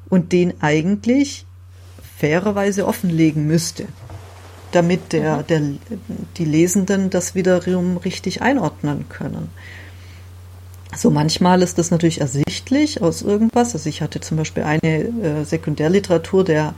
und 0.08 0.32
den 0.32 0.54
eigentlich 0.62 1.44
fairerweise 2.16 2.86
offenlegen 2.86 3.46
müsste, 3.46 3.86
damit 4.72 5.12
der, 5.12 5.38
mhm. 5.38 5.46
der, 5.46 5.62
die 6.38 6.44
Lesenden 6.44 7.10
das 7.10 7.34
wiederum 7.34 7.98
richtig 7.98 8.40
einordnen 8.40 9.08
können. 9.08 9.50
So 10.96 11.10
manchmal 11.10 11.60
ist 11.60 11.76
das 11.76 11.90
natürlich 11.90 12.22
ersichtlich 12.22 13.02
aus 13.02 13.20
irgendwas. 13.20 13.74
Also 13.74 13.88
ich 13.90 14.00
hatte 14.00 14.20
zum 14.20 14.38
Beispiel 14.38 14.62
eine 14.62 14.80
äh, 14.80 15.44
Sekundärliteratur, 15.44 16.44
der, 16.44 16.74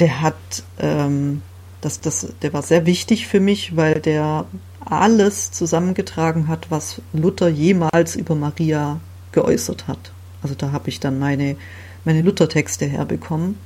der 0.00 0.22
hat, 0.22 0.34
ähm, 0.80 1.42
das, 1.80 2.00
das, 2.00 2.26
der 2.42 2.52
war 2.52 2.62
sehr 2.62 2.86
wichtig 2.86 3.28
für 3.28 3.38
mich, 3.38 3.76
weil 3.76 4.00
der 4.00 4.46
alles 4.80 5.52
zusammengetragen 5.52 6.48
hat, 6.48 6.70
was 6.70 7.00
Luther 7.12 7.48
jemals 7.48 8.16
über 8.16 8.34
Maria 8.34 8.98
geäußert 9.30 9.86
hat. 9.86 10.12
Also 10.46 10.54
da 10.54 10.70
habe 10.70 10.88
ich 10.88 11.00
dann 11.00 11.18
meine, 11.18 11.56
meine 12.04 12.22
Luthertexte 12.22 12.86
herbekommen. 12.86 13.58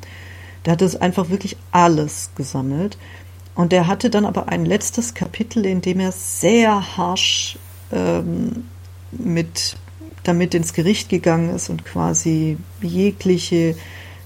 Der 0.64 0.72
hat 0.72 0.80
das 0.80 0.96
einfach 0.96 1.28
wirklich 1.28 1.58
alles 1.72 2.30
gesammelt. 2.36 2.96
Und 3.54 3.70
der 3.70 3.86
hatte 3.86 4.08
dann 4.08 4.24
aber 4.24 4.48
ein 4.48 4.64
letztes 4.64 5.12
Kapitel, 5.12 5.66
in 5.66 5.82
dem 5.82 6.00
er 6.00 6.10
sehr 6.10 6.96
harsch 6.96 7.58
ähm, 7.92 8.64
mit, 9.12 9.76
damit 10.22 10.54
ins 10.54 10.72
Gericht 10.72 11.10
gegangen 11.10 11.54
ist 11.54 11.68
und 11.68 11.84
quasi 11.84 12.56
jegliche, 12.80 13.74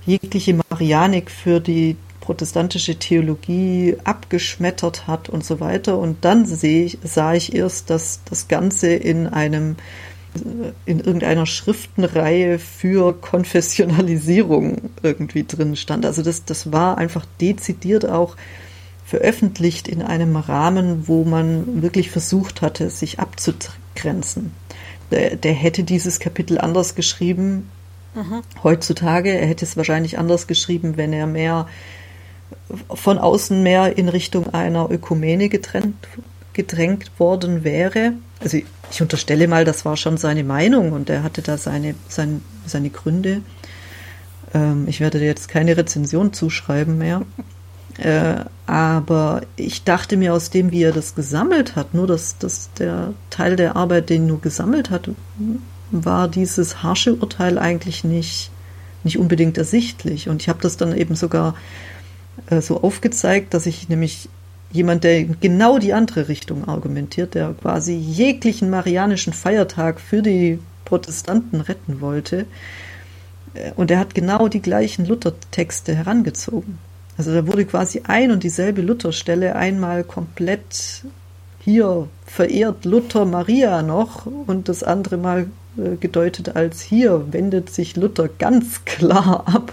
jegliche 0.06 0.54
Marianik 0.70 1.32
für 1.32 1.58
die 1.58 1.96
protestantische 2.20 3.00
Theologie 3.00 3.96
abgeschmettert 4.04 5.08
hat 5.08 5.28
und 5.28 5.44
so 5.44 5.58
weiter. 5.58 5.98
Und 5.98 6.24
dann 6.24 6.46
sehe 6.46 6.88
sah 7.02 7.34
ich 7.34 7.52
erst, 7.52 7.90
dass 7.90 8.20
das 8.30 8.46
Ganze 8.46 8.94
in 8.94 9.26
einem 9.26 9.74
in 10.86 11.00
irgendeiner 11.00 11.46
Schriftenreihe 11.46 12.58
für 12.58 13.12
Konfessionalisierung 13.12 14.90
irgendwie 15.02 15.44
drin 15.44 15.76
stand. 15.76 16.04
Also 16.04 16.22
das, 16.22 16.44
das 16.44 16.72
war 16.72 16.98
einfach 16.98 17.24
dezidiert 17.40 18.08
auch 18.08 18.36
veröffentlicht 19.06 19.86
in 19.86 20.02
einem 20.02 20.36
Rahmen, 20.36 21.06
wo 21.06 21.24
man 21.24 21.82
wirklich 21.82 22.10
versucht 22.10 22.62
hatte, 22.62 22.90
sich 22.90 23.20
abzugrenzen 23.20 24.52
der, 25.10 25.36
der 25.36 25.52
hätte 25.52 25.84
dieses 25.84 26.18
Kapitel 26.20 26.58
anders 26.58 26.94
geschrieben 26.94 27.70
mhm. 28.14 28.42
heutzutage. 28.62 29.30
Er 29.30 29.46
hätte 29.46 29.64
es 29.64 29.76
wahrscheinlich 29.76 30.18
anders 30.18 30.46
geschrieben, 30.46 30.96
wenn 30.96 31.12
er 31.12 31.26
mehr 31.26 31.68
von 32.92 33.18
außen 33.18 33.62
mehr 33.62 33.96
in 33.96 34.08
Richtung 34.08 34.52
einer 34.52 34.90
Ökumene 34.90 35.48
getrennt, 35.48 35.96
gedrängt 36.54 37.10
worden 37.18 37.64
wäre. 37.64 38.14
Also 38.40 38.58
ich, 38.90 39.02
unterstelle 39.02 39.48
mal, 39.48 39.64
das 39.64 39.84
war 39.84 39.96
schon 39.96 40.16
seine 40.16 40.44
Meinung 40.44 40.92
und 40.92 41.10
er 41.10 41.22
hatte 41.22 41.42
da 41.42 41.58
seine, 41.58 41.94
seine, 42.08 42.40
seine 42.64 42.90
Gründe. 42.90 43.42
Ähm, 44.54 44.86
ich 44.88 45.00
werde 45.00 45.18
dir 45.18 45.26
jetzt 45.26 45.48
keine 45.48 45.76
Rezension 45.76 46.32
zuschreiben 46.32 46.96
mehr. 46.96 47.22
Äh, 47.98 48.44
aber 48.66 49.42
ich 49.56 49.84
dachte 49.84 50.16
mir 50.16 50.32
aus 50.34 50.50
dem, 50.50 50.70
wie 50.70 50.82
er 50.82 50.92
das 50.92 51.14
gesammelt 51.14 51.76
hat, 51.76 51.94
nur 51.94 52.06
dass, 52.06 52.38
dass 52.38 52.70
der 52.78 53.12
Teil 53.30 53.56
der 53.56 53.76
Arbeit, 53.76 54.10
den 54.10 54.26
nur 54.26 54.40
gesammelt 54.40 54.90
hat, 54.90 55.10
war 55.90 56.28
dieses 56.28 56.82
harsche 56.82 57.14
Urteil 57.14 57.58
eigentlich 57.58 58.02
nicht, 58.02 58.50
nicht 59.04 59.18
unbedingt 59.18 59.58
ersichtlich. 59.58 60.28
Und 60.28 60.42
ich 60.42 60.48
habe 60.48 60.60
das 60.60 60.76
dann 60.76 60.96
eben 60.96 61.14
sogar 61.14 61.54
äh, 62.46 62.60
so 62.60 62.82
aufgezeigt, 62.82 63.54
dass 63.54 63.66
ich 63.66 63.88
nämlich 63.88 64.28
jemand, 64.74 65.04
der 65.04 65.24
genau 65.24 65.78
die 65.78 65.94
andere 65.94 66.28
Richtung 66.28 66.68
argumentiert, 66.68 67.34
der 67.34 67.54
quasi 67.54 67.94
jeglichen 67.94 68.68
marianischen 68.68 69.32
Feiertag 69.32 70.00
für 70.00 70.20
die 70.20 70.58
Protestanten 70.84 71.60
retten 71.60 72.00
wollte, 72.00 72.44
äh, 73.54 73.70
und 73.76 73.90
er 73.90 74.00
hat 74.00 74.14
genau 74.14 74.48
die 74.48 74.60
gleichen 74.60 75.06
Luthertexte 75.06 75.94
herangezogen. 75.94 76.78
Also 77.16 77.32
da 77.32 77.46
wurde 77.46 77.64
quasi 77.64 78.02
ein 78.06 78.32
und 78.32 78.42
dieselbe 78.42 78.82
Lutherstelle 78.82 79.54
einmal 79.54 80.02
komplett 80.02 81.04
hier 81.60 82.08
verehrt 82.26 82.84
Luther 82.84 83.24
Maria 83.24 83.82
noch 83.82 84.26
und 84.26 84.68
das 84.68 84.82
andere 84.82 85.16
Mal 85.16 85.46
äh, 85.78 85.96
gedeutet 85.96 86.56
als 86.56 86.82
hier 86.82 87.32
wendet 87.32 87.70
sich 87.70 87.94
Luther 87.94 88.28
ganz 88.28 88.84
klar 88.84 89.44
ab. 89.46 89.72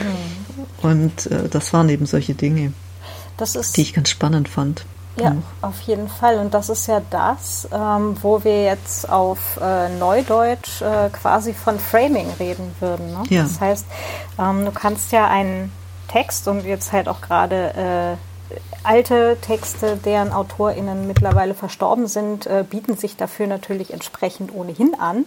Ja. 0.00 0.90
Und 0.90 1.30
äh, 1.30 1.48
das 1.48 1.72
waren 1.72 1.88
eben 1.88 2.06
solche 2.06 2.34
Dinge, 2.34 2.72
ist, 3.54 3.76
die 3.76 3.82
ich 3.82 3.94
ganz 3.94 4.08
spannend 4.08 4.48
fand. 4.48 4.84
Ja, 5.18 5.30
auch. 5.62 5.68
auf 5.68 5.80
jeden 5.82 6.08
Fall. 6.08 6.38
Und 6.38 6.52
das 6.52 6.68
ist 6.68 6.86
ja 6.88 7.00
das, 7.10 7.66
ähm, 7.72 8.16
wo 8.20 8.44
wir 8.44 8.64
jetzt 8.64 9.08
auf 9.08 9.58
äh, 9.62 9.88
Neudeutsch 9.98 10.82
äh, 10.82 11.08
quasi 11.10 11.54
von 11.54 11.78
Framing 11.78 12.28
reden 12.38 12.74
würden. 12.80 13.12
Ne? 13.12 13.22
Ja. 13.30 13.42
Das 13.42 13.60
heißt, 13.60 13.86
ähm, 14.38 14.66
du 14.66 14.72
kannst 14.72 15.12
ja 15.12 15.26
einen 15.26 15.72
Text 16.08 16.48
und 16.48 16.64
jetzt 16.64 16.92
halt 16.92 17.08
auch 17.08 17.22
gerade 17.22 18.18
äh, 18.50 18.56
alte 18.82 19.38
Texte, 19.40 19.96
deren 19.96 20.32
AutorInnen 20.32 21.06
mittlerweile 21.06 21.54
verstorben 21.54 22.06
sind, 22.06 22.46
äh, 22.46 22.64
bieten 22.68 22.96
sich 22.96 23.16
dafür 23.16 23.46
natürlich 23.46 23.92
entsprechend 23.92 24.54
ohnehin 24.54 24.94
an. 24.98 25.24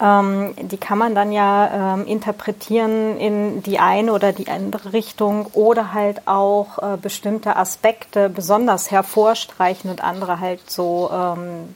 Ähm, 0.00 0.54
die 0.60 0.78
kann 0.78 0.98
man 0.98 1.14
dann 1.14 1.32
ja 1.32 1.94
ähm, 1.94 2.06
interpretieren 2.06 3.18
in 3.18 3.62
die 3.62 3.78
eine 3.78 4.12
oder 4.12 4.32
die 4.32 4.48
andere 4.48 4.92
Richtung 4.92 5.46
oder 5.52 5.92
halt 5.92 6.26
auch 6.26 6.78
äh, 6.78 6.96
bestimmte 6.96 7.56
Aspekte 7.56 8.28
besonders 8.28 8.90
hervorstreichen 8.90 9.90
und 9.90 10.02
andere 10.02 10.40
halt 10.40 10.70
so 10.70 11.10
ähm, 11.12 11.74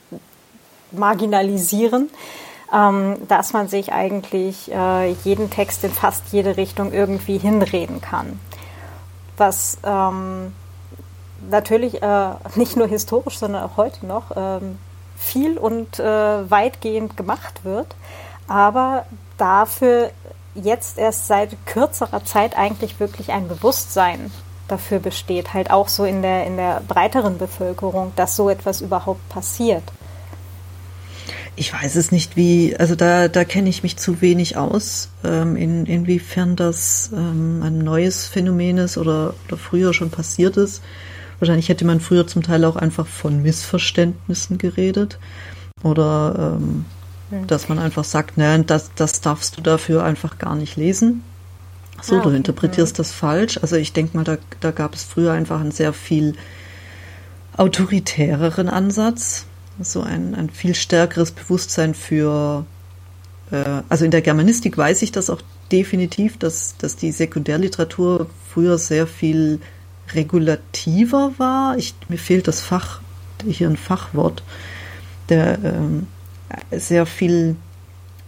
marginalisieren 0.91 2.09
ähm, 2.75 3.16
dass 3.29 3.53
man 3.53 3.68
sich 3.68 3.93
eigentlich 3.93 4.72
äh, 4.72 5.12
jeden 5.25 5.51
Text 5.51 5.85
in 5.85 5.93
fast 5.93 6.25
jede 6.33 6.57
Richtung 6.57 6.93
irgendwie 6.93 7.39
hinreden 7.39 8.01
kann. 8.01 8.41
Was 9.37 9.79
ähm, 9.85 10.53
natürlich 11.51 12.03
äh, 12.03 12.31
nicht 12.57 12.77
nur 12.77 12.89
historisch, 12.89 13.39
sondern 13.39 13.62
auch 13.62 13.77
heute 13.77 14.07
noch 14.07 14.33
ähm, 14.37 14.79
viel 15.17 15.59
und 15.59 15.99
äh, 15.99 16.51
weitgehend 16.51 17.17
gemacht 17.17 17.65
wird, 17.65 17.95
aber 18.47 19.07
dafür 19.39 20.11
jetzt 20.55 20.99
erst 20.99 21.27
seit 21.27 21.67
kürzerer 21.67 22.25
Zeit 22.25 22.57
eigentlich 22.57 23.01
wirklich 23.01 23.33
ein 23.33 23.49
Bewusstsein 23.49 24.31
dafür 24.69 24.99
besteht, 24.99 25.53
halt 25.53 25.71
auch 25.71 25.89
so 25.89 26.05
in 26.05 26.23
der, 26.23 26.47
in 26.47 26.57
der 26.57 26.83
breiteren 26.87 27.39
Bevölkerung, 27.39 28.12
dass 28.17 28.37
so 28.37 28.49
etwas 28.49 28.81
überhaupt 28.81 29.29
passiert. 29.29 29.83
Ich 31.57 31.73
weiß 31.73 31.97
es 31.97 32.11
nicht, 32.11 32.37
wie, 32.37 32.77
also 32.77 32.97
da, 32.97 33.29
da 33.29 33.45
kenne 33.45 33.69
ich 33.69 33.83
mich 33.83 33.97
zu 33.97 34.21
wenig 34.21 34.57
aus, 34.57 35.11
ähm, 35.23 35.55
in, 35.57 35.87
inwiefern 35.87 36.57
das 36.57 37.11
ähm, 37.12 37.62
ein 37.62 37.79
neues 37.79 38.27
Phänomen 38.27 38.79
ist 38.79 38.99
oder, 38.99 39.35
oder 39.47 39.57
früher 39.57 39.95
schon 39.95 40.11
passiert 40.11 40.57
ist. 40.57 40.83
Wahrscheinlich 41.39 41.68
hätte 41.68 41.85
man 41.85 42.01
früher 42.01 42.26
zum 42.26 42.43
Teil 42.43 42.64
auch 42.64 42.76
einfach 42.76 43.07
von 43.07 43.43
Missverständnissen 43.43 44.59
geredet 44.59 45.18
oder 45.82 46.57
ähm, 46.61 46.85
hm. 47.30 47.47
dass 47.47 47.68
man 47.68 47.78
einfach 47.78 48.05
sagt, 48.05 48.37
nein, 48.39 48.66
das, 48.66 48.91
das 48.95 49.20
darfst 49.20 49.57
du 49.57 49.61
dafür 49.61 50.05
einfach 50.05 50.39
gar 50.39 50.55
nicht 50.55 50.76
lesen. 50.76 51.22
So, 52.03 52.16
ah, 52.16 52.18
okay. 52.18 52.30
du 52.30 52.37
interpretierst 52.37 52.99
das 52.99 53.12
falsch. 53.12 53.59
Also 53.62 53.76
ich 53.76 53.93
denke 53.93 54.16
mal, 54.16 54.24
da, 54.24 54.37
da 54.61 54.70
gab 54.70 54.95
es 54.95 55.05
früher 55.05 55.32
einfach 55.32 55.61
einen 55.61 55.70
sehr 55.70 55.93
viel 55.93 56.35
autoritäreren 57.57 58.68
Ansatz 58.68 59.47
so 59.80 60.03
ein, 60.03 60.35
ein 60.35 60.51
viel 60.51 60.74
stärkeres 60.74 61.32
Bewusstsein 61.32 61.95
für, 61.95 62.64
äh, 63.51 63.82
also 63.89 64.05
in 64.05 64.11
der 64.11 64.22
Germanistik 64.22 64.76
weiß 64.76 65.03
ich 65.03 65.12
das 65.12 65.30
auch 65.30 65.41
definitiv, 65.72 66.39
dass, 66.39 66.76
dass 66.76 66.97
die 66.97 67.11
Sekundärliteratur 67.12 68.28
früher 68.53 68.78
sehr 68.78 69.07
viel 69.07 69.61
regulativer 70.13 71.33
war. 71.39 71.77
Ich, 71.77 71.95
mir 72.09 72.19
fehlt 72.19 72.49
das 72.49 72.61
Fach, 72.61 73.01
hier 73.47 73.69
ein 73.69 73.77
Fachwort, 73.77 74.43
der 75.29 75.59
ähm, 75.63 76.07
sehr 76.71 77.07
viel, 77.07 77.57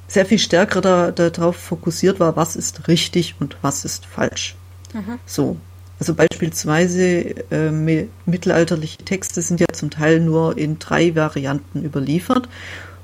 sehr 0.09 0.27
viel 0.27 0.39
stärker 0.39 0.81
da, 0.81 1.11
darauf 1.11 1.57
fokussiert 1.57 2.21
war, 2.21 2.37
was 2.37 2.57
ist 2.57 2.89
richtig 2.89 3.35
und 3.41 3.57
was 3.63 3.85
ist 3.85 4.07
falsch. 4.07 4.57
Mhm. 4.93 5.19
So. 5.27 5.57
Also 5.99 6.15
beispielsweise 6.15 7.51
äh, 7.51 7.71
mittelalterliche 8.27 8.99
Texte 8.99 9.41
sind 9.41 9.61
ja 9.61 9.67
zum 9.73 9.89
Teil 9.89 10.21
nur 10.21 10.59
in 10.59 10.79
drei 10.79 11.15
Varianten 11.15 11.83
überliefert. 11.83 12.51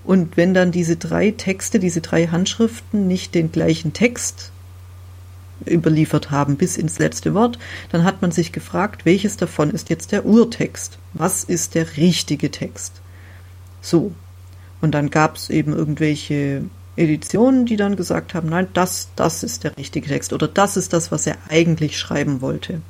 Und 0.05 0.37
wenn 0.37 0.53
dann 0.53 0.73
diese 0.73 0.97
drei 0.97 1.31
Texte, 1.31 1.79
diese 1.79 2.03
drei 2.03 2.27
Handschriften 2.27 3.07
nicht 3.07 3.35
den 3.35 3.51
gleichen 3.51 3.95
Text 3.95 4.53
überliefert 5.67 6.31
haben 6.31 6.57
bis 6.57 6.77
ins 6.77 6.99
letzte 6.99 7.35
Wort, 7.35 7.59
dann 7.91 8.05
hat 8.05 8.23
man 8.23 8.33
sich 8.33 8.53
gefragt, 8.53 9.05
welches 9.05 9.37
davon 9.37 9.71
ist 9.71 9.91
jetzt 9.91 10.13
der 10.13 10.25
Urtext? 10.25 10.99
Was 11.15 11.45
ist 11.45 11.75
der 11.75 11.97
richtige 11.97 12.51
Text? 12.51 13.01
So. 13.81 14.13
Und 14.81 14.93
dann 14.93 15.11
gab 15.11 15.37
es 15.37 15.51
eben 15.51 15.73
irgendwelche 15.73 16.65
Editionen, 16.97 17.67
die 17.67 17.77
dann 17.77 17.97
gesagt 17.97 18.35
haben, 18.35 18.49
nein, 18.49 18.69
das, 18.75 19.09
das 19.17 19.43
ist 19.43 19.65
der 19.65 19.77
richtige 19.77 20.09
Text 20.09 20.33
oder 20.33 20.49
das 20.49 20.77
ist 20.77 20.93
das, 20.93 21.11
was 21.11 21.27
er 21.27 21.37
eigentlich 21.49 21.99
schreiben 21.99 22.41
wollte. 22.41 22.83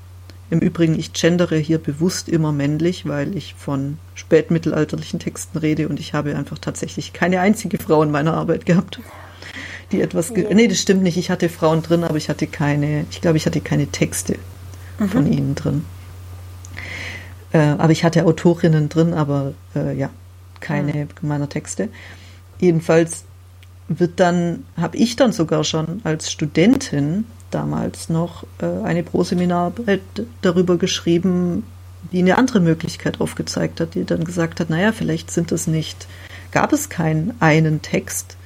Im 0.51 0.59
Übrigen, 0.59 0.99
ich 0.99 1.13
gendere 1.13 1.57
hier 1.57 1.79
bewusst 1.79 2.29
immer 2.29 2.53
männlich, 2.53 3.07
weil 3.07 3.37
ich 3.37 3.55
von 3.57 3.97
spätmittelalterlichen 4.15 5.19
Texten 5.19 5.57
rede 5.59 5.89
und 5.89 5.99
ich 5.99 6.13
habe 6.13 6.37
einfach 6.37 6.59
tatsächlich 6.59 7.13
keine 7.13 7.41
einzige 7.41 7.79
Frau 7.79 8.03
in 8.03 8.11
meiner 8.11 8.35
Arbeit 8.35 8.67
gehabt, 8.67 9.01
die 9.93 10.01
etwas. 10.01 10.35
Ge 10.35 10.45
ja. 10.45 10.55
Nee, 10.55 10.69
das 10.69 10.79
stimmt 10.79 11.03
nicht. 11.03 11.17
Ich 11.17 11.31
hatte 11.31 11.49
Frauen 11.49 11.83
drin, 11.83 12.05
aber 12.05 12.17
ich 12.17 12.29
hatte 12.29 12.47
keine, 12.47 13.05
ich 13.11 13.21
glaube, 13.21 13.37
ich 13.37 13.47
hatte 13.47 13.61
keine 13.61 13.87
Texte 13.87 14.37
mhm. 14.99 15.09
von 15.09 15.33
ihnen 15.33 15.55
drin. 15.55 15.85
Äh, 17.53 17.59
aber 17.59 17.91
ich 17.93 18.05
hatte 18.05 18.25
Autorinnen 18.25 18.89
drin, 18.89 19.15
aber 19.15 19.55
äh, 19.77 19.97
ja, 19.97 20.11
keine 20.61 20.93
mhm. 21.05 21.29
meiner 21.29 21.49
Texte. 21.49 21.89
Jedenfalls 22.59 23.25
wird 23.89 24.21
dann, 24.21 24.65
habe 24.77 24.97
ich 24.97 25.17
dann 25.17 25.33
sogar 25.33 25.65
schon 25.65 26.01
als 26.05 26.31
Studentin 26.33 27.25
damals 27.51 28.09
noch 28.09 28.45
äh, 28.61 28.85
eine 28.85 29.03
Proseminararbeit 29.03 30.01
darüber 30.41 30.79
geschrieben, 30.79 31.65
die 32.11 32.21
eine 32.21 32.39
andere 32.39 32.61
Möglichkeit 32.61 33.21
aufgezeigt 33.21 33.81
hat, 33.81 33.95
die 33.95 34.05
dann 34.05 34.25
gesagt 34.25 34.61
hat, 34.61 34.71
naja, 34.71 34.93
vielleicht 34.93 35.31
sind 35.31 35.53
es 35.53 35.67
nicht, 35.67 36.07
gab 36.51 36.73
es 36.73 36.89
keinen 36.89 37.35
einen 37.41 37.83
Text, 37.83 38.37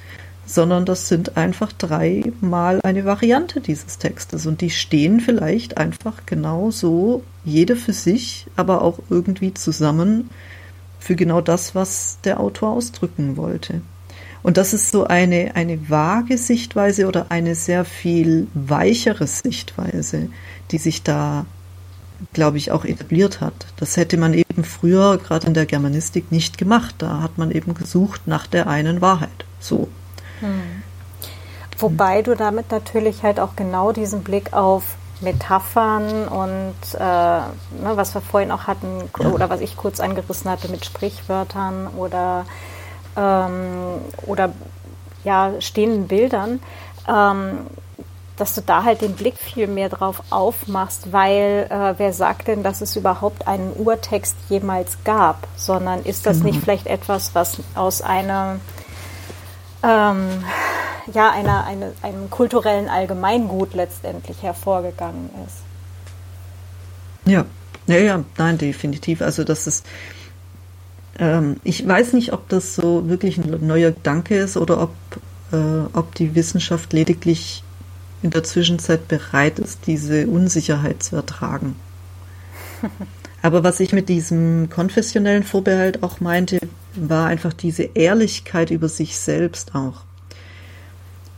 sondern 0.47 0.85
das 0.85 1.09
sind 1.09 1.35
einfach 1.37 1.73
dreimal 1.73 2.79
eine 2.83 3.05
Variante 3.05 3.59
dieses 3.59 3.97
Textes 3.97 4.45
und 4.45 4.61
die 4.61 4.69
stehen 4.69 5.19
vielleicht 5.19 5.77
einfach 5.77 6.25
genau 6.25 6.71
so, 6.71 7.23
jede 7.43 7.75
für 7.75 7.93
sich, 7.93 8.47
aber 8.55 8.81
auch 8.81 8.99
irgendwie 9.09 9.53
zusammen 9.53 10.29
für 10.99 11.15
genau 11.15 11.41
das, 11.41 11.75
was 11.75 12.19
der 12.23 12.39
Autor 12.39 12.71
ausdrücken 12.71 13.37
wollte. 13.37 13.81
Und 14.41 14.55
das 14.55 14.73
ist 14.73 14.91
so 14.91 15.05
eine, 15.05 15.51
eine 15.55 15.89
vage 15.89 16.37
Sichtweise 16.37 17.07
oder 17.07 17.27
eine 17.29 17.53
sehr 17.53 17.83
viel 17.83 18.47
weichere 18.53 19.27
Sichtweise, 19.27 20.29
die 20.71 20.77
sich 20.77 21.03
da, 21.03 21.45
glaube 22.31 22.57
ich, 22.57 22.71
auch 22.71 22.85
etabliert 22.85 23.41
hat. 23.41 23.67
Das 23.75 23.97
hätte 23.97 24.15
man 24.15 24.33
eben 24.33 24.63
früher, 24.63 25.17
gerade 25.17 25.47
in 25.47 25.53
der 25.53 25.65
Germanistik, 25.65 26.31
nicht 26.31 26.57
gemacht. 26.57 26.95
Da 26.99 27.21
hat 27.21 27.37
man 27.37 27.51
eben 27.51 27.73
gesucht 27.73 28.21
nach 28.25 28.47
der 28.47 28.67
einen 28.67 29.01
Wahrheit. 29.01 29.45
So. 29.59 29.89
Hm. 30.39 30.83
Wobei 31.79 32.21
du 32.21 32.35
damit 32.35 32.71
natürlich 32.71 33.23
halt 33.23 33.39
auch 33.39 33.55
genau 33.55 33.91
diesen 33.91 34.23
Blick 34.23 34.53
auf 34.53 34.95
Metaphern 35.21 36.27
und 36.27 36.75
äh, 36.93 36.99
ne, 36.99 37.91
was 37.95 38.13
wir 38.13 38.21
vorhin 38.21 38.51
auch 38.51 38.67
hatten 38.67 39.09
oder 39.31 39.49
was 39.49 39.61
ich 39.61 39.77
kurz 39.77 39.99
angerissen 39.99 40.49
hatte 40.49 40.69
mit 40.69 40.85
Sprichwörtern 40.85 41.87
oder 41.97 42.45
ähm, 43.15 44.01
oder 44.25 44.53
ja, 45.23 45.53
stehenden 45.59 46.07
Bildern, 46.07 46.59
ähm, 47.07 47.67
dass 48.37 48.53
du 48.53 48.61
da 48.61 48.83
halt 48.83 49.01
den 49.01 49.13
Blick 49.13 49.37
viel 49.37 49.67
mehr 49.67 49.89
drauf 49.89 50.21
aufmachst, 50.29 51.11
weil 51.11 51.67
äh, 51.69 51.95
wer 51.97 52.13
sagt 52.13 52.47
denn, 52.47 52.61
dass 52.61 52.81
es 52.81 52.95
überhaupt 52.95 53.47
einen 53.47 53.73
Urtext 53.73 54.35
jemals 54.49 55.03
gab, 55.03 55.47
sondern 55.55 56.03
ist 56.03 56.25
das 56.25 56.37
genau. 56.37 56.49
nicht 56.49 56.61
vielleicht 56.61 56.87
etwas, 56.87 57.33
was 57.33 57.57
aus 57.73 58.01
einer 58.01 58.59
ähm, 59.83 60.43
ja, 61.13 61.31
einer, 61.31 61.65
eine, 61.65 61.93
einem 62.01 62.29
kulturellen 62.29 62.89
Allgemeingut 62.89 63.73
letztendlich 63.73 64.41
hervorgegangen 64.43 65.29
ist. 65.45 65.57
Ja, 67.25 67.45
ja, 67.87 67.97
ja, 67.97 68.23
nein, 68.37 68.57
definitiv. 68.57 69.21
Also 69.21 69.43
das 69.43 69.67
ist 69.67 69.85
ähm, 71.19 71.57
ich 71.63 71.87
weiß 71.87 72.13
nicht, 72.13 72.33
ob 72.33 72.47
das 72.49 72.75
so 72.75 73.09
wirklich 73.09 73.37
ein 73.37 73.65
neuer 73.65 73.91
Gedanke 73.91 74.37
ist 74.37 74.57
oder 74.57 74.81
ob, 74.81 74.93
äh, 75.51 75.87
ob 75.93 76.13
die 76.15 76.35
Wissenschaft 76.35 76.93
lediglich 76.93 77.63
in 78.21 78.29
der 78.31 78.43
Zwischenzeit 78.43 79.07
bereit 79.07 79.59
ist, 79.59 79.87
diese 79.87 80.27
Unsicherheit 80.27 81.03
zu 81.03 81.15
ertragen. 81.15 81.75
Aber 83.47 83.63
was 83.63 83.79
ich 83.79 83.93
mit 83.93 84.09
diesem 84.09 84.69
konfessionellen 84.69 85.43
Vorbehalt 85.43 86.03
auch 86.03 86.19
meinte, 86.19 86.59
war 86.95 87.27
einfach 87.27 87.53
diese 87.53 87.83
Ehrlichkeit 87.83 88.71
über 88.71 88.89
sich 88.89 89.17
selbst 89.17 89.73
auch. 89.73 90.01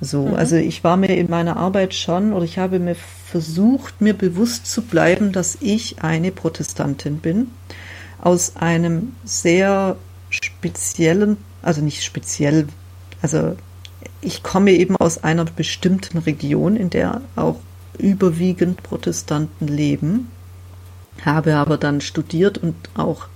So, 0.01 0.26
mhm. 0.26 0.34
also 0.34 0.55
ich 0.55 0.84
war 0.84 0.97
mir 0.97 1.16
in 1.16 1.30
meiner 1.30 1.57
Arbeit 1.57 1.93
schon 1.93 2.34
oder 2.34 2.45
ich 2.45 2.57
habe 2.57 2.80
mir 2.80 2.95
versucht, 2.95 4.01
mir 4.01 4.16
bewusst 4.16 4.66
zu 4.66 4.82
bleiben, 4.82 5.34
dass 5.34 5.60
ich 5.62 6.01
eine 6.01 6.32
Protestantin 6.32 7.20
bin 7.20 7.51
aus 8.20 8.55
einem 8.55 9.14
sehr 9.24 9.95
speziellen, 10.32 11.38
also 11.62 11.82
nicht 11.82 12.03
speziell, 12.03 12.66
also 13.22 13.55
ich 14.20 14.41
komme 14.41 14.72
eben 14.72 14.95
aus 14.95 15.24
einer 15.24 15.45
bestimmten 15.45 16.18
Region, 16.18 16.76
in 16.76 16.89
der 16.89 17.22
auch 17.36 17.57
überwiegend 17.99 18.82
Protestanten 18.82 19.68
leben, 19.68 20.32
habe 21.26 21.55
aber 21.55 21.78
dann 21.78 22.01
studiert 22.01 22.57
und 22.57 22.76
auch 22.95 23.28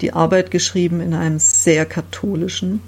die 0.00 0.12
Arbeit 0.12 0.50
geschrieben 0.50 1.00
in 1.00 1.14
einem 1.14 1.38
sehr 1.38 1.86
katholischen 1.86 2.80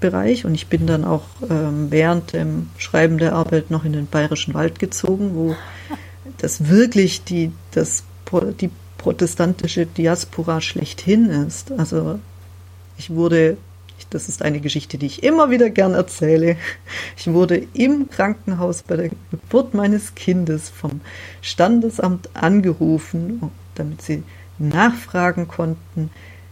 Bereich 0.00 0.44
und 0.44 0.54
ich 0.54 0.66
bin 0.66 0.86
dann 0.86 1.04
auch 1.04 1.24
ähm, 1.48 1.90
während 1.90 2.32
dem 2.32 2.68
Schreiben 2.78 3.18
der 3.18 3.34
Arbeit 3.34 3.70
noch 3.70 3.84
in 3.84 3.92
den 3.92 4.06
Bayerischen 4.06 4.54
Wald 4.54 4.78
gezogen, 4.78 5.34
wo 5.34 5.56
das 6.38 6.68
wirklich 6.68 7.24
die, 7.24 7.52
das, 7.72 8.04
die 8.60 8.70
protestantische 8.98 9.86
Diaspora 9.86 10.60
schlechthin 10.60 11.30
ist. 11.30 11.72
Also 11.72 12.18
ich 12.96 13.10
wurde, 13.10 13.56
das 14.10 14.28
ist 14.28 14.42
eine 14.42 14.60
Geschichte, 14.60 14.96
die 14.96 15.06
ich 15.06 15.22
immer 15.22 15.50
wieder 15.50 15.70
gern 15.70 15.94
erzähle, 15.94 16.56
ich 17.16 17.26
wurde 17.26 17.66
im 17.74 18.08
Krankenhaus 18.08 18.82
bei 18.82 18.96
der 18.96 19.10
Geburt 19.30 19.74
meines 19.74 20.14
Kindes 20.14 20.68
vom 20.68 21.00
Standesamt 21.42 22.30
angerufen, 22.34 23.50
damit 23.74 24.02
sie 24.02 24.22
nachfragen 24.58 25.48
konnten, 25.48 26.10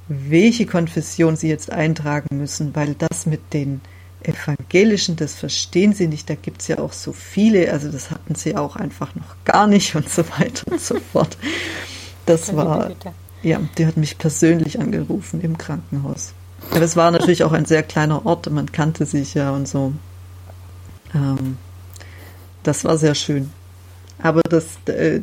welche 0.09 0.67
Konfession 0.67 1.37
sie 1.37 1.49
jetzt 1.49 1.71
eintragen 1.71 2.37
müssen, 2.37 2.75
weil 2.75 2.95
das 2.95 3.27
mit 3.27 3.53
den 3.53 3.81
Evangelischen, 4.23 5.17
das 5.17 5.35
verstehen 5.35 5.95
sie 5.95 6.07
nicht, 6.07 6.31
da 6.31 6.35
gibt 6.35 6.63
es 6.63 6.69
ja 6.69 6.79
auch 6.79 6.93
so 6.93 7.13
viele, 7.13 7.73
also 7.73 7.91
das 7.91 8.11
hatten 8.11 8.35
sie 8.35 8.57
auch 8.57 8.77
einfach 8.77 9.15
noch 9.15 9.37
gar 9.45 9.67
nicht 9.67 9.95
und 9.95 10.09
so 10.09 10.23
weiter 10.39 10.71
und 10.71 10.81
so 10.81 10.99
fort. 11.13 11.37
Das 12.27 12.55
war, 12.55 12.93
ja, 13.43 13.61
die 13.79 13.87
hat 13.87 13.97
mich 13.97 14.19
persönlich 14.19 14.79
angerufen 14.79 15.41
im 15.41 15.59
Krankenhaus. 15.59 16.35
Aber 16.71 16.83
es 16.83 16.97
war 16.97 17.11
natürlich 17.11 17.45
auch 17.45 17.53
ein 17.53 17.65
sehr 17.65 17.83
kleiner 17.83 18.25
Ort, 18.25 18.51
man 18.51 18.73
kannte 18.73 19.05
sich 19.05 19.35
ja 19.35 19.51
und 19.51 19.69
so. 19.69 19.93
Ähm, 21.15 21.59
das 22.63 22.85
war 22.85 22.97
sehr 22.97 23.15
schön. 23.15 23.51
Aber 24.23 24.43
das, 24.43 24.77
äh, 24.87 25.21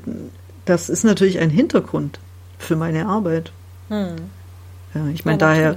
das 0.66 0.90
ist 0.90 1.04
natürlich 1.04 1.40
ein 1.40 1.50
Hintergrund 1.50 2.20
für 2.58 2.76
meine 2.76 3.08
Arbeit. 3.08 3.52
Hm. 3.88 4.16
Ja, 4.94 5.08
ich 5.08 5.26
meine, 5.26 5.40
ja, 5.40 5.48
daher 5.48 5.76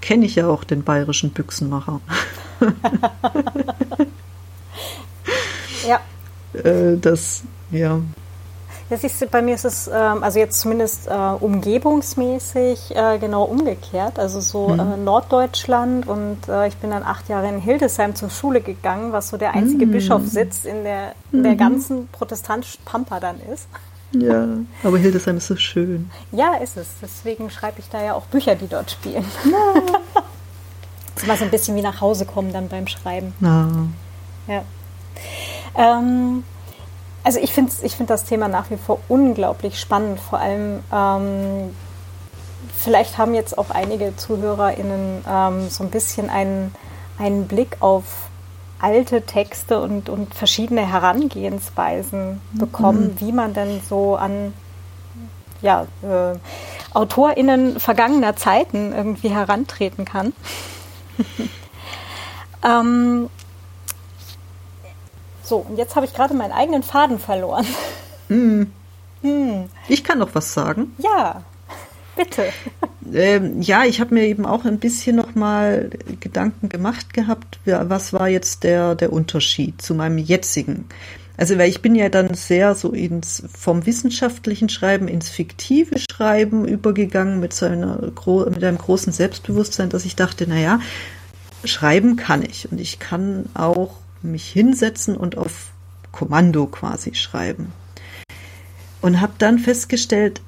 kenne 0.00 0.24
ich 0.26 0.36
ja 0.36 0.46
auch 0.46 0.64
den 0.64 0.82
bayerischen 0.84 1.30
Büchsenmacher. 1.30 2.00
ja. 5.86 6.00
Äh, 6.52 6.96
das, 6.96 7.44
ja. 7.70 8.00
Ja, 8.90 8.96
siehst 8.96 9.22
du, 9.22 9.26
bei 9.26 9.40
mir 9.40 9.54
ist 9.54 9.64
es, 9.64 9.86
ähm, 9.86 10.24
also 10.24 10.40
jetzt 10.40 10.60
zumindest 10.60 11.06
äh, 11.06 11.12
umgebungsmäßig 11.12 12.96
äh, 12.96 13.18
genau 13.18 13.44
umgekehrt. 13.44 14.18
Also 14.18 14.40
so 14.40 14.68
mhm. 14.68 14.80
äh, 14.80 14.96
Norddeutschland 14.96 16.08
und 16.08 16.48
äh, 16.48 16.66
ich 16.66 16.76
bin 16.76 16.90
dann 16.90 17.04
acht 17.04 17.28
Jahre 17.28 17.48
in 17.48 17.60
Hildesheim 17.60 18.16
zur 18.16 18.30
Schule 18.30 18.60
gegangen, 18.60 19.12
was 19.12 19.28
so 19.28 19.36
der 19.36 19.54
einzige 19.54 19.86
mhm. 19.86 19.92
Bischofssitz 19.92 20.64
in 20.64 20.82
der, 20.82 21.14
in 21.30 21.44
der 21.44 21.52
mhm. 21.52 21.58
ganzen 21.58 22.08
protestantischen 22.08 22.84
Pampa 22.84 23.20
dann 23.20 23.36
ist. 23.52 23.68
Ja, 24.12 24.48
aber 24.82 24.98
Hildesheim 24.98 25.36
ist 25.36 25.46
so 25.46 25.54
schön. 25.54 26.10
Ja, 26.32 26.54
ist 26.54 26.76
es. 26.76 26.88
Deswegen 27.00 27.48
schreibe 27.48 27.78
ich 27.78 27.88
da 27.90 28.02
ja 28.02 28.14
auch 28.14 28.26
Bücher, 28.26 28.56
die 28.56 28.66
dort 28.66 28.90
spielen. 28.90 29.24
Ja. 29.44 29.82
ist 31.14 31.22
immer 31.22 31.36
so 31.36 31.44
ein 31.44 31.50
bisschen 31.50 31.76
wie 31.76 31.82
nach 31.82 32.00
Hause 32.00 32.24
kommen 32.24 32.52
dann 32.52 32.68
beim 32.68 32.88
Schreiben. 32.88 33.34
Ja. 33.40 33.68
ja. 34.48 34.62
Ähm, 35.76 36.42
also 37.22 37.38
ich 37.38 37.52
finde 37.52 37.72
ich 37.82 37.96
find 37.96 38.10
das 38.10 38.24
Thema 38.24 38.48
nach 38.48 38.70
wie 38.70 38.76
vor 38.76 39.00
unglaublich 39.08 39.78
spannend. 39.78 40.20
Vor 40.20 40.38
allem, 40.38 40.82
ähm, 40.92 41.74
vielleicht 42.76 43.18
haben 43.18 43.34
jetzt 43.34 43.58
auch 43.58 43.70
einige 43.70 44.16
ZuhörerInnen 44.16 45.24
ähm, 45.28 45.68
so 45.68 45.84
ein 45.84 45.90
bisschen 45.90 46.30
einen, 46.30 46.74
einen 47.18 47.46
Blick 47.46 47.76
auf 47.80 48.04
alte 48.80 49.22
Texte 49.22 49.80
und, 49.80 50.08
und 50.08 50.34
verschiedene 50.34 50.90
Herangehensweisen 50.90 52.40
bekommen, 52.52 53.14
mhm. 53.14 53.20
wie 53.20 53.32
man 53.32 53.52
denn 53.52 53.80
so 53.86 54.16
an 54.16 54.54
ja, 55.60 55.86
äh, 56.02 56.38
AutorInnen 56.94 57.78
vergangener 57.78 58.36
Zeiten 58.36 58.92
irgendwie 58.92 59.28
herantreten 59.28 60.06
kann. 60.06 60.32
ähm, 62.64 63.28
so, 65.50 65.66
und 65.68 65.76
jetzt 65.76 65.96
habe 65.96 66.06
ich 66.06 66.14
gerade 66.14 66.32
meinen 66.32 66.52
eigenen 66.52 66.82
Faden 66.82 67.18
verloren. 67.18 67.66
Hm. 68.28 68.72
Hm. 69.22 69.64
Ich 69.86 70.02
kann 70.02 70.18
noch 70.18 70.34
was 70.34 70.54
sagen. 70.54 70.96
Ja, 70.96 71.42
bitte. 72.16 72.46
Ähm, 73.12 73.60
ja, 73.60 73.84
ich 73.84 74.00
habe 74.00 74.14
mir 74.14 74.24
eben 74.24 74.46
auch 74.46 74.64
ein 74.64 74.78
bisschen 74.78 75.16
noch 75.16 75.34
mal 75.34 75.90
Gedanken 76.20 76.70
gemacht 76.70 77.12
gehabt, 77.12 77.60
was 77.66 78.14
war 78.14 78.30
jetzt 78.30 78.64
der, 78.64 78.94
der 78.94 79.12
Unterschied 79.12 79.82
zu 79.82 79.94
meinem 79.94 80.16
jetzigen. 80.16 80.86
Also, 81.36 81.58
weil 81.58 81.68
ich 81.68 81.82
bin 81.82 81.94
ja 81.94 82.08
dann 82.08 82.32
sehr 82.32 82.74
so 82.74 82.92
ins, 82.92 83.42
vom 83.54 83.84
wissenschaftlichen 83.84 84.70
Schreiben 84.70 85.06
ins 85.06 85.28
fiktive 85.28 85.96
Schreiben 86.10 86.66
übergegangen 86.66 87.40
mit 87.40 87.52
so 87.52 87.66
einer, 87.66 87.98
mit 88.00 88.64
einem 88.64 88.78
großen 88.78 89.12
Selbstbewusstsein, 89.12 89.90
dass 89.90 90.06
ich 90.06 90.16
dachte, 90.16 90.48
naja, 90.48 90.80
schreiben 91.64 92.16
kann 92.16 92.42
ich 92.42 92.72
und 92.72 92.80
ich 92.80 93.00
kann 93.00 93.50
auch 93.52 93.96
mich 94.22 94.46
hinsetzen 94.46 95.16
und 95.16 95.36
auf 95.36 95.72
Kommando 96.12 96.66
quasi 96.66 97.14
schreiben. 97.14 97.72
Und 99.00 99.20
habe 99.20 99.32
dann 99.38 99.58
festgestellt, 99.58 100.42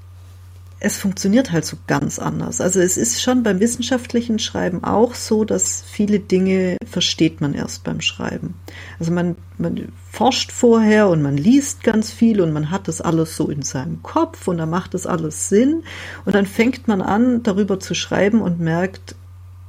es 0.85 0.97
funktioniert 0.97 1.53
halt 1.53 1.65
so 1.65 1.77
ganz 1.87 2.19
anders. 2.19 2.61
Also 2.61 2.81
es 2.81 2.97
ist 2.97 3.23
schon 3.23 3.45
beim 3.45 3.61
wissenschaftlichen 3.61 4.41
Schreiben 4.41 4.83
auch 4.83 5.15
so, 5.15 5.45
dass 5.45 5.85
viele 5.89 6.19
Dinge 6.19 6.77
versteht 6.85 7.41
man 7.41 7.55
erst 7.55 7.85
beim 7.85 8.01
Schreiben. 8.01 8.55
Also 8.99 9.13
man, 9.13 9.37
man 9.59 9.93
forscht 10.11 10.51
vorher 10.51 11.09
und 11.09 11.23
man 11.23 11.37
liest 11.37 11.85
ganz 11.85 12.11
viel 12.11 12.41
und 12.41 12.53
man 12.53 12.73
hat 12.73 12.89
das 12.89 13.01
alles 13.01 13.37
so 13.37 13.49
in 13.49 13.63
seinem 13.63 14.03
Kopf 14.03 14.49
und 14.49 14.59
dann 14.59 14.71
macht 14.71 14.95
das 14.95 15.07
alles 15.07 15.49
Sinn 15.49 15.85
und 16.25 16.35
dann 16.35 16.47
fängt 16.47 16.89
man 16.89 17.01
an, 17.01 17.45
darüber 17.45 17.79
zu 17.79 17.95
schreiben 17.95 18.43
und 18.43 18.59
merkt, 18.59 19.15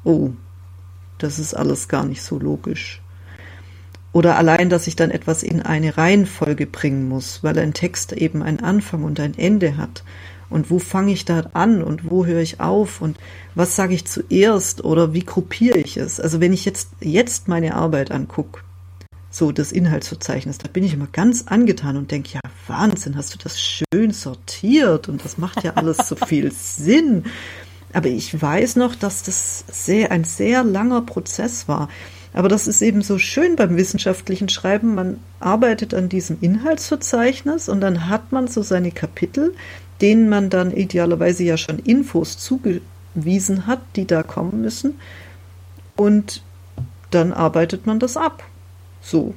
oh, 0.03 0.31
das 1.19 1.37
ist 1.37 1.53
alles 1.53 1.89
gar 1.89 2.05
nicht 2.05 2.23
so 2.23 2.39
logisch. 2.39 3.02
Oder 4.13 4.37
allein, 4.37 4.69
dass 4.69 4.85
ich 4.85 4.95
dann 4.95 5.11
etwas 5.11 5.41
in 5.41 5.61
eine 5.61 5.97
Reihenfolge 5.97 6.67
bringen 6.67 7.09
muss, 7.09 7.43
weil 7.43 7.57
ein 7.57 7.73
Text 7.73 8.13
eben 8.13 8.43
einen 8.43 8.59
Anfang 8.59 9.03
und 9.03 9.19
ein 9.19 9.37
Ende 9.37 9.75
hat. 9.75 10.03
Und 10.51 10.69
wo 10.69 10.77
fange 10.77 11.11
ich 11.11 11.25
da 11.25 11.47
an 11.53 11.83
und 11.83 12.11
wo 12.11 12.25
höre 12.25 12.41
ich 12.41 12.59
auf 12.59 13.01
und 13.01 13.17
was 13.55 13.75
sage 13.75 13.95
ich 13.95 14.05
zuerst 14.05 14.85
oder 14.85 15.13
wie 15.13 15.25
gruppiere 15.25 15.79
ich 15.79 15.97
es? 15.97 16.19
Also 16.19 16.39
wenn 16.39 16.53
ich 16.53 16.63
jetzt, 16.63 16.89
jetzt 17.01 17.47
meine 17.47 17.73
Arbeit 17.73 18.11
angucke, 18.11 18.61
so 19.31 19.51
das 19.51 19.71
Inhaltsverzeichnis, 19.71 20.59
da 20.59 20.67
bin 20.67 20.83
ich 20.83 20.93
immer 20.93 21.07
ganz 21.11 21.45
angetan 21.47 21.97
und 21.97 22.11
denke, 22.11 22.35
ja, 22.35 22.39
Wahnsinn, 22.67 23.17
hast 23.17 23.33
du 23.33 23.39
das 23.39 23.59
schön 23.59 24.11
sortiert 24.11 25.09
und 25.09 25.25
das 25.25 25.39
macht 25.39 25.63
ja 25.63 25.73
alles 25.73 25.97
so 26.07 26.15
viel 26.27 26.51
Sinn. 26.51 27.23
Aber 27.91 28.09
ich 28.09 28.39
weiß 28.39 28.75
noch, 28.75 28.93
dass 28.93 29.23
das 29.23 29.65
sehr, 29.71 30.11
ein 30.11 30.23
sehr 30.23 30.63
langer 30.63 31.01
Prozess 31.01 31.67
war. 31.67 31.89
Aber 32.33 32.49
das 32.49 32.67
ist 32.67 32.81
eben 32.81 33.03
so 33.03 33.19
schön 33.19 33.55
beim 33.55 33.77
wissenschaftlichen 33.77 34.49
Schreiben. 34.49 34.95
Man 34.95 35.19
arbeitet 35.39 35.93
an 35.93 36.09
diesem 36.09 36.37
Inhaltsverzeichnis 36.41 37.69
und 37.69 37.79
dann 37.81 38.09
hat 38.09 38.31
man 38.31 38.47
so 38.47 38.63
seine 38.63 38.91
Kapitel, 38.91 39.53
denen 40.01 40.29
man 40.29 40.49
dann 40.49 40.71
idealerweise 40.71 41.43
ja 41.43 41.57
schon 41.57 41.79
Infos 41.79 42.39
zugewiesen 42.39 43.67
hat, 43.67 43.81
die 43.95 44.07
da 44.07 44.23
kommen 44.23 44.61
müssen. 44.61 44.99
Und 45.95 46.43
dann 47.11 47.31
arbeitet 47.31 47.85
man 47.85 47.99
das 47.99 48.17
ab. 48.17 48.43
So. 49.01 49.35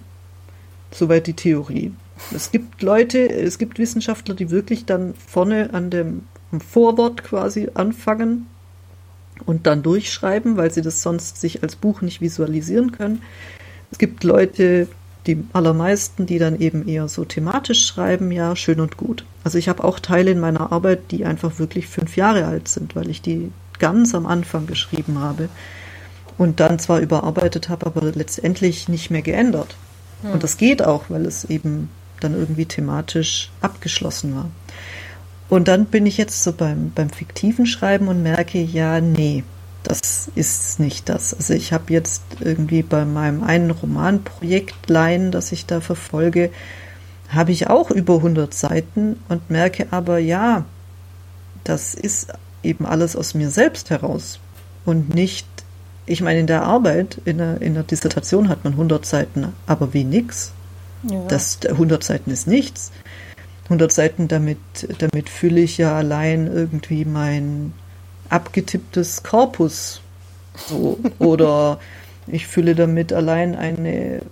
Soweit 0.91 1.27
die 1.27 1.35
Theorie. 1.35 1.93
Es 2.35 2.51
gibt 2.51 2.81
Leute, 2.81 3.29
es 3.29 3.59
gibt 3.59 3.79
Wissenschaftler, 3.79 4.35
die 4.35 4.51
wirklich 4.51 4.87
dann 4.87 5.13
vorne 5.15 5.75
an 5.75 5.91
dem 5.91 6.23
Vorwort 6.67 7.23
quasi 7.23 7.69
anfangen 7.75 8.47
und 9.45 9.67
dann 9.67 9.83
durchschreiben, 9.83 10.57
weil 10.57 10.73
sie 10.73 10.83
das 10.83 11.03
sonst 11.03 11.41
sich 11.41 11.63
als 11.63 11.77
Buch 11.77 12.01
nicht 12.01 12.21
visualisieren 12.21 12.93
können. 12.93 13.23
Es 13.91 13.99
gibt 13.99 14.25
Leute, 14.25 14.89
die 15.27 15.45
allermeisten, 15.53 16.27
die 16.27 16.39
dann 16.39 16.59
eben 16.61 16.89
eher 16.89 17.09
so 17.09 17.25
thematisch 17.25 17.85
schreiben, 17.85 18.31
ja, 18.31 18.57
schön 18.57 18.81
und 18.81 18.97
gut. 18.97 19.25
Also 19.45 19.59
ich 19.59 19.69
habe 19.69 19.85
auch 19.85 19.99
Teile 19.99 20.31
in 20.31 20.41
meiner 20.41 20.73
Arbeit, 20.73 21.11
die 21.11 21.25
einfach 21.25 21.59
wirklich 21.59 21.87
fünf 21.87 22.17
Jahre 22.17 22.47
alt 22.47 22.69
sind, 22.69 22.97
weil 22.97 23.11
ich 23.11 23.23
die 23.23 23.51
ganz 23.79 24.15
am 24.15 24.27
Anfang 24.27 24.67
geschrieben 24.67 25.19
habe 25.19 25.49
und 26.39 26.61
dann 26.61 26.79
zwar 26.79 27.01
überarbeitet 27.01 27.69
habe, 27.69 27.87
aber 27.87 28.03
letztendlich 28.13 28.89
nicht 28.89 29.11
mehr 29.11 29.23
geändert. 29.23 29.77
Hm. 30.23 30.33
Und 30.33 30.43
das 30.43 30.57
geht 30.57 30.83
auch, 30.83 31.05
weil 31.09 31.27
es 31.27 31.45
eben 31.45 31.91
dann 32.21 32.35
irgendwie 32.35 32.67
thematisch 32.67 33.51
abgeschlossen 33.61 34.35
war. 34.35 34.51
Und 35.49 35.69
dann 35.69 35.87
bin 35.87 36.07
ich 36.07 36.17
jetzt 36.17 36.43
so 36.43 36.53
beim, 36.53 36.91
beim 36.95 37.11
fiktiven 37.11 37.67
Schreiben 37.67 38.09
und 38.09 38.23
merke, 38.23 38.61
ja, 38.61 39.01
nee, 39.01 39.45
das 39.85 40.29
ist 40.35 40.81
nicht 40.81 41.09
das. 41.09 41.33
Also 41.33 41.55
ich 41.55 41.73
habe 41.73 41.93
jetzt 41.93 42.23
irgendwie 42.41 42.83
bei 42.83 43.05
meinem 43.05 43.45
einen 43.45 43.71
Romanprojekt 43.71 44.89
Laien, 44.89 45.31
das 45.31 45.53
ich 45.53 45.67
da 45.67 45.81
verfolge, 45.81 46.51
habe 47.29 47.53
ich 47.53 47.69
auch 47.69 47.91
über 47.91 48.17
100 48.17 48.53
Seiten 48.53 49.21
und 49.29 49.49
merke 49.49 49.87
aber, 49.93 50.19
ja, 50.19 50.65
das 51.63 51.95
ist 51.95 52.33
eben 52.63 52.85
alles 52.85 53.15
aus 53.15 53.35
mir 53.35 53.51
selbst 53.51 53.91
heraus 53.91 54.41
und 54.85 55.15
nicht, 55.15 55.47
ich 56.07 56.21
meine, 56.21 56.41
in 56.41 56.47
der 56.47 56.63
Arbeit, 56.63 57.21
in 57.25 57.39
der, 57.39 57.61
in 57.61 57.75
der 57.75 57.83
Dissertation 57.83 58.49
hat 58.49 58.65
man 58.65 58.75
100 58.75 59.07
Seiten, 59.07 59.53
aber 59.67 59.93
wie 59.93 60.05
nix. 60.05 60.53
Ja. 61.03 61.21
Das, 61.29 61.59
100 61.65 62.03
Seiten 62.03 62.31
ist 62.31 62.47
nichts. 62.47 62.91
100 63.67 63.93
Seiten, 63.93 64.29
damit, 64.29 64.59
damit 64.99 65.29
fülle 65.29 65.61
ich 65.61 65.79
ja 65.79 65.97
allein 65.97 66.47
irgendwie 66.47 67.05
mein 67.05 67.73
abgetipptes 68.29 69.23
Korpus. 69.23 70.01
So. 70.69 70.99
Oder 71.19 71.79
ich 72.27 72.47
fülle 72.47 72.75
damit 72.75 73.13
allein 73.13 73.55
eine, 73.55 74.23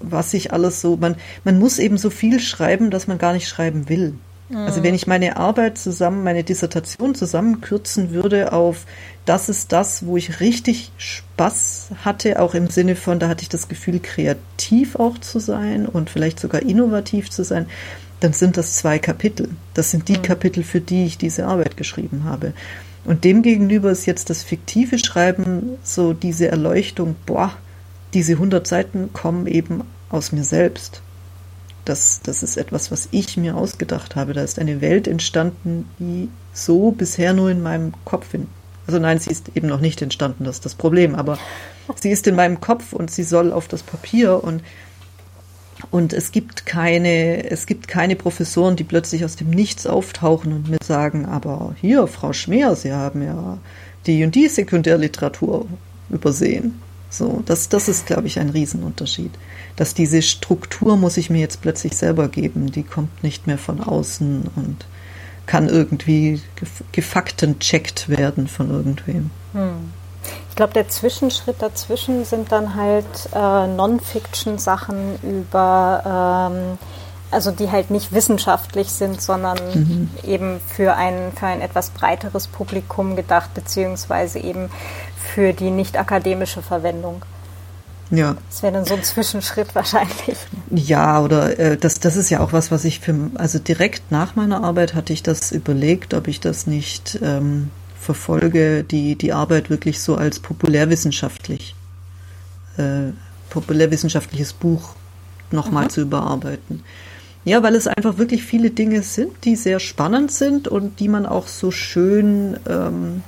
was 0.00 0.32
ich 0.34 0.52
alles 0.52 0.80
so, 0.80 0.96
man, 0.96 1.16
man 1.44 1.58
muss 1.58 1.78
eben 1.78 1.98
so 1.98 2.10
viel 2.10 2.40
schreiben, 2.40 2.90
dass 2.90 3.06
man 3.06 3.18
gar 3.18 3.32
nicht 3.32 3.48
schreiben 3.48 3.88
will. 3.88 4.14
Also 4.52 4.82
wenn 4.82 4.96
ich 4.96 5.06
meine 5.06 5.36
Arbeit 5.36 5.78
zusammen, 5.78 6.24
meine 6.24 6.42
Dissertation 6.42 7.14
zusammenkürzen 7.14 8.10
würde 8.10 8.52
auf 8.52 8.84
das 9.24 9.48
ist 9.48 9.70
das, 9.70 10.06
wo 10.06 10.16
ich 10.16 10.40
richtig 10.40 10.90
Spaß 10.96 11.90
hatte, 12.04 12.40
auch 12.40 12.54
im 12.54 12.68
Sinne 12.68 12.96
von, 12.96 13.20
da 13.20 13.28
hatte 13.28 13.42
ich 13.42 13.48
das 13.48 13.68
Gefühl, 13.68 14.00
kreativ 14.00 14.96
auch 14.96 15.18
zu 15.18 15.38
sein 15.38 15.86
und 15.86 16.10
vielleicht 16.10 16.40
sogar 16.40 16.62
innovativ 16.62 17.30
zu 17.30 17.44
sein, 17.44 17.66
dann 18.20 18.32
sind 18.32 18.56
das 18.56 18.76
zwei 18.76 18.98
Kapitel. 18.98 19.48
Das 19.74 19.90
sind 19.90 20.08
die 20.08 20.18
mhm. 20.18 20.22
Kapitel, 20.22 20.62
für 20.62 20.80
die 20.80 21.06
ich 21.06 21.18
diese 21.18 21.46
Arbeit 21.46 21.76
geschrieben 21.76 22.24
habe. 22.24 22.52
Und 23.04 23.24
demgegenüber 23.24 23.90
ist 23.90 24.06
jetzt 24.06 24.30
das 24.30 24.42
fiktive 24.42 24.98
Schreiben 24.98 25.78
so 25.82 26.12
diese 26.12 26.48
Erleuchtung, 26.48 27.16
boah, 27.26 27.52
diese 28.12 28.34
100 28.34 28.66
Seiten 28.66 29.12
kommen 29.12 29.46
eben 29.46 29.84
aus 30.10 30.32
mir 30.32 30.44
selbst. 30.44 31.00
Das, 31.86 32.20
das 32.22 32.42
ist 32.42 32.58
etwas, 32.58 32.90
was 32.90 33.08
ich 33.10 33.36
mir 33.38 33.56
ausgedacht 33.56 34.16
habe. 34.16 34.34
Da 34.34 34.42
ist 34.42 34.58
eine 34.58 34.82
Welt 34.82 35.08
entstanden, 35.08 35.88
die 35.98 36.28
so 36.52 36.90
bisher 36.90 37.32
nur 37.32 37.50
in 37.50 37.62
meinem 37.62 37.94
Kopf 38.04 38.34
in, 38.34 38.48
also 38.86 38.98
nein, 38.98 39.18
sie 39.18 39.30
ist 39.30 39.50
eben 39.54 39.68
noch 39.68 39.80
nicht 39.80 40.02
entstanden, 40.02 40.44
das 40.44 40.56
ist 40.56 40.66
das 40.66 40.74
Problem, 40.74 41.14
aber 41.14 41.38
sie 41.96 42.10
ist 42.10 42.26
in 42.26 42.34
meinem 42.34 42.60
Kopf 42.60 42.92
und 42.92 43.10
sie 43.10 43.22
soll 43.22 43.52
auf 43.52 43.66
das 43.66 43.82
Papier 43.82 44.44
und 44.44 44.62
Und 45.90 46.12
es 46.12 46.32
gibt 46.32 46.66
keine, 46.66 47.50
es 47.50 47.66
gibt 47.66 47.88
keine 47.88 48.16
Professoren, 48.16 48.76
die 48.76 48.84
plötzlich 48.84 49.24
aus 49.24 49.36
dem 49.36 49.50
Nichts 49.50 49.86
auftauchen 49.86 50.52
und 50.52 50.68
mir 50.68 50.78
sagen, 50.82 51.26
aber 51.26 51.74
hier, 51.80 52.06
Frau 52.06 52.32
Schmeer, 52.32 52.76
Sie 52.76 52.92
haben 52.92 53.22
ja 53.22 53.58
die 54.06 54.24
und 54.24 54.34
die 54.34 54.48
Sekundärliteratur 54.48 55.66
übersehen. 56.10 56.80
So, 57.08 57.42
das, 57.44 57.68
das 57.68 57.88
ist, 57.88 58.06
glaube 58.06 58.28
ich, 58.28 58.38
ein 58.38 58.50
Riesenunterschied. 58.50 59.32
Dass 59.76 59.94
diese 59.94 60.22
Struktur 60.22 60.96
muss 60.96 61.16
ich 61.16 61.28
mir 61.28 61.40
jetzt 61.40 61.60
plötzlich 61.60 61.96
selber 61.96 62.28
geben, 62.28 62.70
die 62.70 62.84
kommt 62.84 63.22
nicht 63.24 63.46
mehr 63.46 63.58
von 63.58 63.80
außen 63.80 64.44
und 64.54 64.86
kann 65.46 65.68
irgendwie 65.68 66.40
gefaktencheckt 66.92 68.08
werden 68.08 68.46
von 68.46 68.70
irgendwem. 68.70 69.30
Hm. 69.52 69.90
Ich 70.48 70.56
glaube, 70.56 70.72
der 70.72 70.88
Zwischenschritt 70.88 71.56
dazwischen 71.60 72.24
sind 72.24 72.52
dann 72.52 72.74
halt 72.74 73.06
äh, 73.34 73.66
Non-Fiction-Sachen 73.66 75.18
über, 75.22 76.50
ähm, 76.52 76.78
also 77.30 77.50
die 77.50 77.70
halt 77.70 77.90
nicht 77.90 78.12
wissenschaftlich 78.12 78.90
sind, 78.90 79.22
sondern 79.22 79.58
mhm. 79.72 80.10
eben 80.24 80.60
für 80.66 80.94
ein, 80.94 81.32
für 81.34 81.46
ein 81.46 81.60
etwas 81.60 81.90
breiteres 81.90 82.46
Publikum 82.46 83.16
gedacht, 83.16 83.54
beziehungsweise 83.54 84.38
eben 84.40 84.70
für 85.16 85.52
die 85.52 85.70
nicht 85.70 85.98
akademische 85.98 86.62
Verwendung. 86.62 87.22
Ja. 88.10 88.36
Das 88.50 88.62
wäre 88.62 88.72
dann 88.72 88.84
so 88.84 88.94
ein 88.94 89.04
Zwischenschritt 89.04 89.74
wahrscheinlich. 89.74 90.36
Ja, 90.70 91.20
oder 91.20 91.58
äh, 91.58 91.76
das, 91.76 92.00
das 92.00 92.16
ist 92.16 92.28
ja 92.28 92.40
auch 92.40 92.52
was, 92.52 92.70
was 92.70 92.84
ich 92.84 93.00
für, 93.00 93.14
also 93.36 93.58
direkt 93.58 94.10
nach 94.10 94.34
meiner 94.34 94.64
Arbeit 94.64 94.94
hatte 94.94 95.12
ich 95.12 95.22
das 95.22 95.52
überlegt, 95.52 96.12
ob 96.14 96.26
ich 96.26 96.40
das 96.40 96.66
nicht 96.66 97.18
ähm, 97.22 97.70
verfolge, 98.00 98.82
die, 98.82 99.14
die 99.14 99.32
Arbeit 99.32 99.68
wirklich 99.68 100.00
so 100.00 100.16
als 100.16 100.40
populärwissenschaftlich, 100.40 101.74
äh, 102.78 103.12
populärwissenschaftliches 103.50 104.54
Buch 104.54 104.94
nochmal 105.50 105.84
mhm. 105.84 105.90
zu 105.90 106.00
überarbeiten. 106.00 106.82
Ja, 107.44 107.62
weil 107.62 107.74
es 107.74 107.86
einfach 107.86 108.18
wirklich 108.18 108.42
viele 108.42 108.70
Dinge 108.70 109.02
sind, 109.02 109.44
die 109.44 109.56
sehr 109.56 109.80
spannend 109.80 110.30
sind 110.30 110.68
und 110.68 111.00
die 111.00 111.08
man 111.08 111.26
auch 111.26 111.46
so 111.46 111.70
schön 111.70 112.58
ähm, 112.68 113.22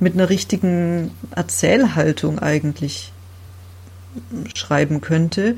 mit 0.00 0.14
einer 0.14 0.30
richtigen 0.30 1.10
Erzählhaltung 1.34 2.38
eigentlich 2.38 3.12
schreiben 4.54 5.00
könnte. 5.00 5.56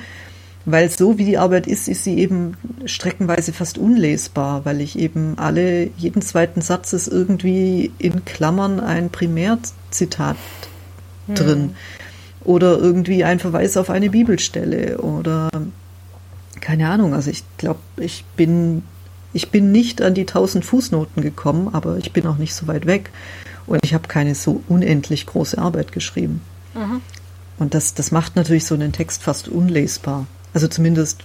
Weil 0.67 0.91
so 0.91 1.17
wie 1.17 1.25
die 1.25 1.39
Arbeit 1.39 1.67
ist, 1.67 1.89
ist 1.89 2.05
sie 2.05 2.19
eben 2.19 2.57
streckenweise 2.85 3.53
fast 3.53 3.79
unlesbar, 3.79 4.65
weil 4.65 4.81
ich 4.81 4.99
eben 4.99 5.39
alle, 5.39 5.89
jeden 5.97 6.21
zweiten 6.21 6.61
Satz 6.61 6.93
ist 6.93 7.09
irgendwie 7.09 7.93
in 7.99 8.25
Klammern 8.25 8.79
ein 8.79 9.11
Primärzitat 9.11 10.37
hm. 11.27 11.35
drin. 11.35 11.77
Oder 12.45 12.79
irgendwie 12.79 13.25
ein 13.25 13.39
Verweis 13.39 13.77
auf 13.77 13.91
eine 13.91 14.11
Bibelstelle 14.11 14.99
oder 14.99 15.51
keine 16.61 16.89
Ahnung. 16.89 17.15
Also 17.15 17.31
ich 17.31 17.45
glaube, 17.57 17.81
ich 17.97 18.25
bin, 18.37 18.83
ich 19.33 19.51
bin 19.51 19.73
nicht 19.73 20.03
an 20.03 20.15
die 20.15 20.27
tausend 20.27 20.65
Fußnoten 20.65 21.23
gekommen, 21.23 21.69
aber 21.73 21.97
ich 21.97 22.13
bin 22.13 22.27
auch 22.27 22.37
nicht 22.37 22.55
so 22.55 22.67
weit 22.67 22.87
weg. 22.87 23.11
Und 23.67 23.81
ich 23.85 23.95
habe 23.95 24.09
keine 24.09 24.35
so 24.35 24.63
unendlich 24.69 25.27
große 25.27 25.59
Arbeit 25.59 25.93
geschrieben. 25.93 26.41
Mhm. 26.75 27.01
Und 27.59 27.75
das, 27.75 27.95
das 27.95 28.11
macht 28.11 28.37
natürlich 28.37 28.65
so 28.65 28.75
einen 28.75 28.93
Text 28.93 29.23
fast 29.23 29.49
unlesbar. 29.49 30.27
Also 30.53 30.69
zumindest 30.69 31.23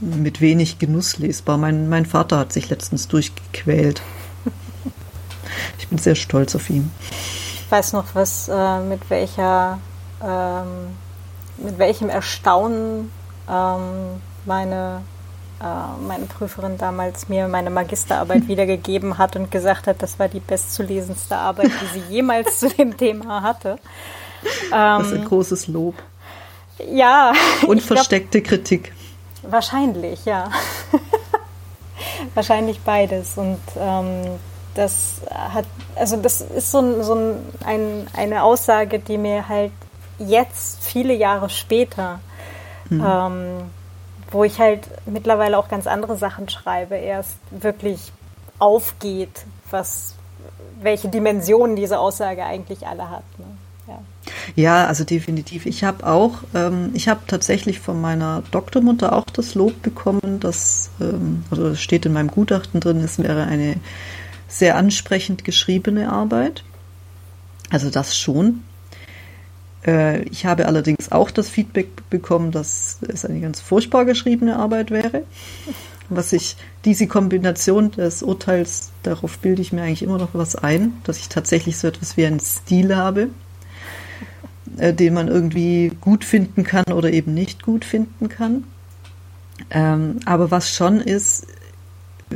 mit 0.00 0.40
wenig 0.40 0.78
Genuss 0.78 1.18
lesbar. 1.18 1.56
Mein, 1.58 1.88
mein 1.88 2.06
Vater 2.06 2.38
hat 2.38 2.52
sich 2.52 2.70
letztens 2.70 3.08
durchgequält. 3.08 4.02
Ich 5.78 5.88
bin 5.88 5.98
sehr 5.98 6.14
stolz 6.14 6.54
auf 6.54 6.68
ihn. 6.70 6.90
Ich 7.10 7.70
weiß 7.70 7.92
noch, 7.92 8.14
was 8.14 8.48
äh, 8.48 8.80
mit 8.80 9.10
welcher 9.10 9.78
ähm, 10.22 10.96
mit 11.58 11.78
welchem 11.78 12.08
Erstaunen 12.08 13.10
ähm, 13.48 14.20
meine 14.44 15.02
äh, 15.60 16.06
meine 16.06 16.24
Prüferin 16.26 16.78
damals 16.78 17.28
mir 17.28 17.48
meine 17.48 17.70
Magisterarbeit 17.70 18.48
wiedergegeben 18.48 19.18
hat 19.18 19.36
und 19.36 19.50
gesagt 19.50 19.86
hat, 19.86 20.02
das 20.02 20.18
war 20.18 20.28
die 20.28 20.40
bestzulesendste 20.40 21.36
Arbeit, 21.36 21.70
die 21.80 22.00
sie 22.00 22.14
jemals 22.14 22.60
zu 22.60 22.68
dem 22.70 22.96
Thema 22.96 23.42
hatte. 23.42 23.78
das 24.70 25.06
ist 25.06 25.12
ein 25.12 25.20
ähm, 25.20 25.24
großes 25.26 25.66
Lob. 25.68 25.94
Ja. 26.90 27.32
Und 27.66 27.82
versteckte 27.82 28.40
glaub, 28.40 28.50
Kritik. 28.50 28.92
Wahrscheinlich, 29.42 30.24
ja. 30.24 30.50
wahrscheinlich 32.34 32.80
beides. 32.80 33.36
Und 33.36 33.60
ähm, 33.78 34.38
das 34.74 35.20
hat, 35.30 35.64
also 35.96 36.16
das 36.16 36.40
ist 36.40 36.70
so, 36.70 36.80
ein, 36.80 37.02
so 37.02 37.14
ein, 37.64 38.06
eine 38.16 38.42
Aussage, 38.42 38.98
die 38.98 39.18
mir 39.18 39.48
halt 39.48 39.72
jetzt, 40.18 40.84
viele 40.84 41.14
Jahre 41.14 41.50
später, 41.50 42.20
hm. 42.88 43.04
ähm, 43.06 43.70
wo 44.30 44.44
ich 44.44 44.60
halt 44.60 44.86
mittlerweile 45.06 45.58
auch 45.58 45.68
ganz 45.68 45.86
andere 45.86 46.16
Sachen 46.16 46.48
schreibe, 46.48 46.96
erst 46.96 47.38
wirklich 47.50 48.12
aufgeht, 48.58 49.44
was, 49.70 50.14
welche 50.80 51.08
Dimensionen 51.08 51.74
diese 51.74 51.98
Aussage 51.98 52.44
eigentlich 52.44 52.86
alle 52.86 53.10
hat. 53.10 53.24
Ne? 53.38 53.46
Ja. 54.54 54.86
also 54.86 55.04
definitiv. 55.04 55.66
Ich 55.66 55.84
habe 55.84 56.06
auch, 56.06 56.42
ähm, 56.54 56.90
ich 56.94 57.08
habe 57.08 57.20
tatsächlich 57.26 57.80
von 57.80 58.00
meiner 58.00 58.42
Doktormutter 58.50 59.12
auch 59.12 59.24
das 59.24 59.54
Lob 59.54 59.82
bekommen, 59.82 60.40
dass, 60.40 60.90
ähm, 61.00 61.44
oder 61.50 61.70
das 61.70 61.80
steht 61.80 62.06
in 62.06 62.12
meinem 62.12 62.28
Gutachten 62.28 62.80
drin, 62.80 62.98
es 62.98 63.18
wäre 63.18 63.44
eine 63.44 63.76
sehr 64.48 64.76
ansprechend 64.76 65.44
geschriebene 65.44 66.12
Arbeit. 66.12 66.64
Also 67.70 67.88
das 67.88 68.16
schon. 68.18 68.62
Äh, 69.86 70.22
ich 70.24 70.44
habe 70.44 70.66
allerdings 70.66 71.12
auch 71.12 71.30
das 71.30 71.48
Feedback 71.48 71.88
bekommen, 72.10 72.50
dass 72.50 72.98
es 73.06 73.24
eine 73.24 73.40
ganz 73.40 73.60
furchtbar 73.60 74.04
geschriebene 74.04 74.56
Arbeit 74.56 74.90
wäre. 74.90 75.22
Was 76.08 76.32
ich, 76.32 76.56
diese 76.84 77.06
Kombination 77.06 77.92
des 77.92 78.24
Urteils, 78.24 78.90
darauf 79.04 79.38
bilde 79.38 79.62
ich 79.62 79.72
mir 79.72 79.82
eigentlich 79.82 80.02
immer 80.02 80.18
noch 80.18 80.30
was 80.32 80.56
ein, 80.56 80.94
dass 81.04 81.18
ich 81.18 81.28
tatsächlich 81.28 81.78
so 81.78 81.86
etwas 81.86 82.16
wie 82.16 82.26
einen 82.26 82.40
Stil 82.40 82.96
habe, 82.96 83.28
äh, 84.76 84.92
den 84.92 85.14
man 85.14 85.28
irgendwie 85.28 85.92
gut 86.00 86.24
finden 86.24 86.64
kann 86.64 86.84
oder 86.92 87.12
eben 87.12 87.34
nicht 87.34 87.62
gut 87.62 87.84
finden 87.84 88.28
kann. 88.28 88.64
Ähm, 89.70 90.16
aber 90.24 90.50
was 90.50 90.74
schon 90.74 91.00
ist, 91.00 91.46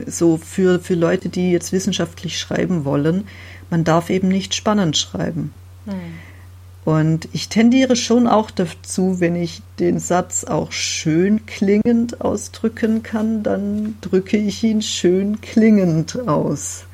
so 0.06 0.36
für, 0.36 0.80
für 0.80 0.94
Leute, 0.94 1.28
die 1.28 1.52
jetzt 1.52 1.72
wissenschaftlich 1.72 2.38
schreiben 2.38 2.84
wollen, 2.84 3.24
man 3.70 3.84
darf 3.84 4.10
eben 4.10 4.28
nicht 4.28 4.54
spannend 4.54 4.96
schreiben. 4.96 5.52
Hm. 5.86 5.94
Und 6.84 7.28
ich 7.32 7.48
tendiere 7.48 7.96
schon 7.96 8.26
auch 8.26 8.50
dazu, 8.50 9.18
wenn 9.18 9.36
ich 9.36 9.62
den 9.78 9.98
Satz 9.98 10.44
auch 10.44 10.70
schön 10.70 11.46
klingend 11.46 12.20
ausdrücken 12.20 13.02
kann, 13.02 13.42
dann 13.42 13.96
drücke 14.02 14.36
ich 14.36 14.62
ihn 14.62 14.82
schön 14.82 15.40
klingend 15.40 16.28
aus. 16.28 16.84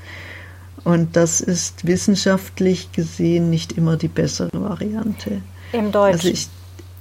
Und 0.84 1.16
das 1.16 1.40
ist 1.40 1.86
wissenschaftlich 1.86 2.92
gesehen 2.92 3.50
nicht 3.50 3.72
immer 3.72 3.96
die 3.96 4.08
bessere 4.08 4.50
Variante. 4.52 5.42
Im 5.72 5.92
Deutschen. 5.92 6.18
Also 6.18 6.28
ich, 6.28 6.48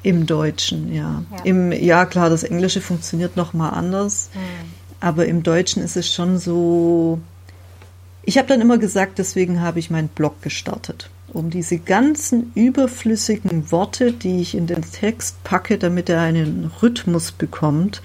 Im 0.04 0.26
Deutschen, 0.26 0.94
ja. 0.94 1.24
ja. 1.32 1.44
Im, 1.44 1.72
ja, 1.72 2.06
klar, 2.06 2.30
das 2.30 2.44
Englische 2.44 2.82
funktioniert 2.82 3.36
nochmal 3.36 3.74
anders. 3.74 4.30
Hm. 4.34 4.42
Aber 5.00 5.26
im 5.26 5.44
Deutschen 5.44 5.82
ist 5.82 5.96
es 5.96 6.14
schon 6.14 6.40
so. 6.40 7.20
Ich 8.24 8.38
habe 8.38 8.48
dann 8.48 8.62
immer 8.62 8.78
gesagt, 8.78 9.18
deswegen 9.18 9.62
habe 9.62 9.80
ich 9.80 9.90
meinen 9.90 10.10
Blog 10.10 10.42
gestartet 10.42 11.10
um 11.34 11.50
diese 11.50 11.78
ganzen 11.78 12.52
überflüssigen 12.56 13.72
Worte, 13.72 14.12
die 14.12 14.42
ich 14.42 14.56
in 14.56 14.68
den 14.68 14.82
Text 14.82 15.44
packe, 15.44 15.78
damit 15.78 16.10
er 16.10 16.22
einen 16.22 16.72
Rhythmus 16.82 17.32
bekommt, 17.32 18.02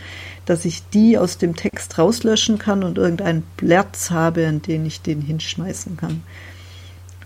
dass 0.47 0.65
ich 0.65 0.89
die 0.91 1.19
aus 1.19 1.39
dem 1.39 1.57
Text 1.57 1.99
rauslöschen 1.99 2.59
kann 2.59 2.83
und 2.83 2.99
irgendeinen 2.99 3.45
Platz 3.57 4.11
habe, 4.11 4.47
an 4.47 4.63
den 4.63 4.85
ich 4.87 5.01
den 5.01 5.21
hinschmeißen 5.21 5.97
kann. 5.97 6.23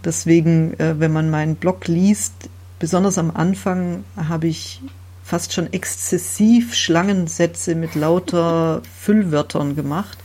Deswegen, 0.05 0.79
äh, 0.79 0.99
wenn 0.99 1.13
man 1.13 1.31
meinen 1.31 1.57
Blog 1.57 1.89
liest, 1.89 2.33
besonders 2.79 3.19
am 3.19 3.31
Anfang 3.31 4.05
habe 4.17 4.47
ich 4.47 4.81
fast 5.29 5.53
schon 5.53 5.71
exzessiv 5.73 6.75
Schlangensätze 6.75 7.75
mit 7.75 7.95
lauter 7.95 8.81
Füllwörtern 9.01 9.77
gemacht, 9.77 10.17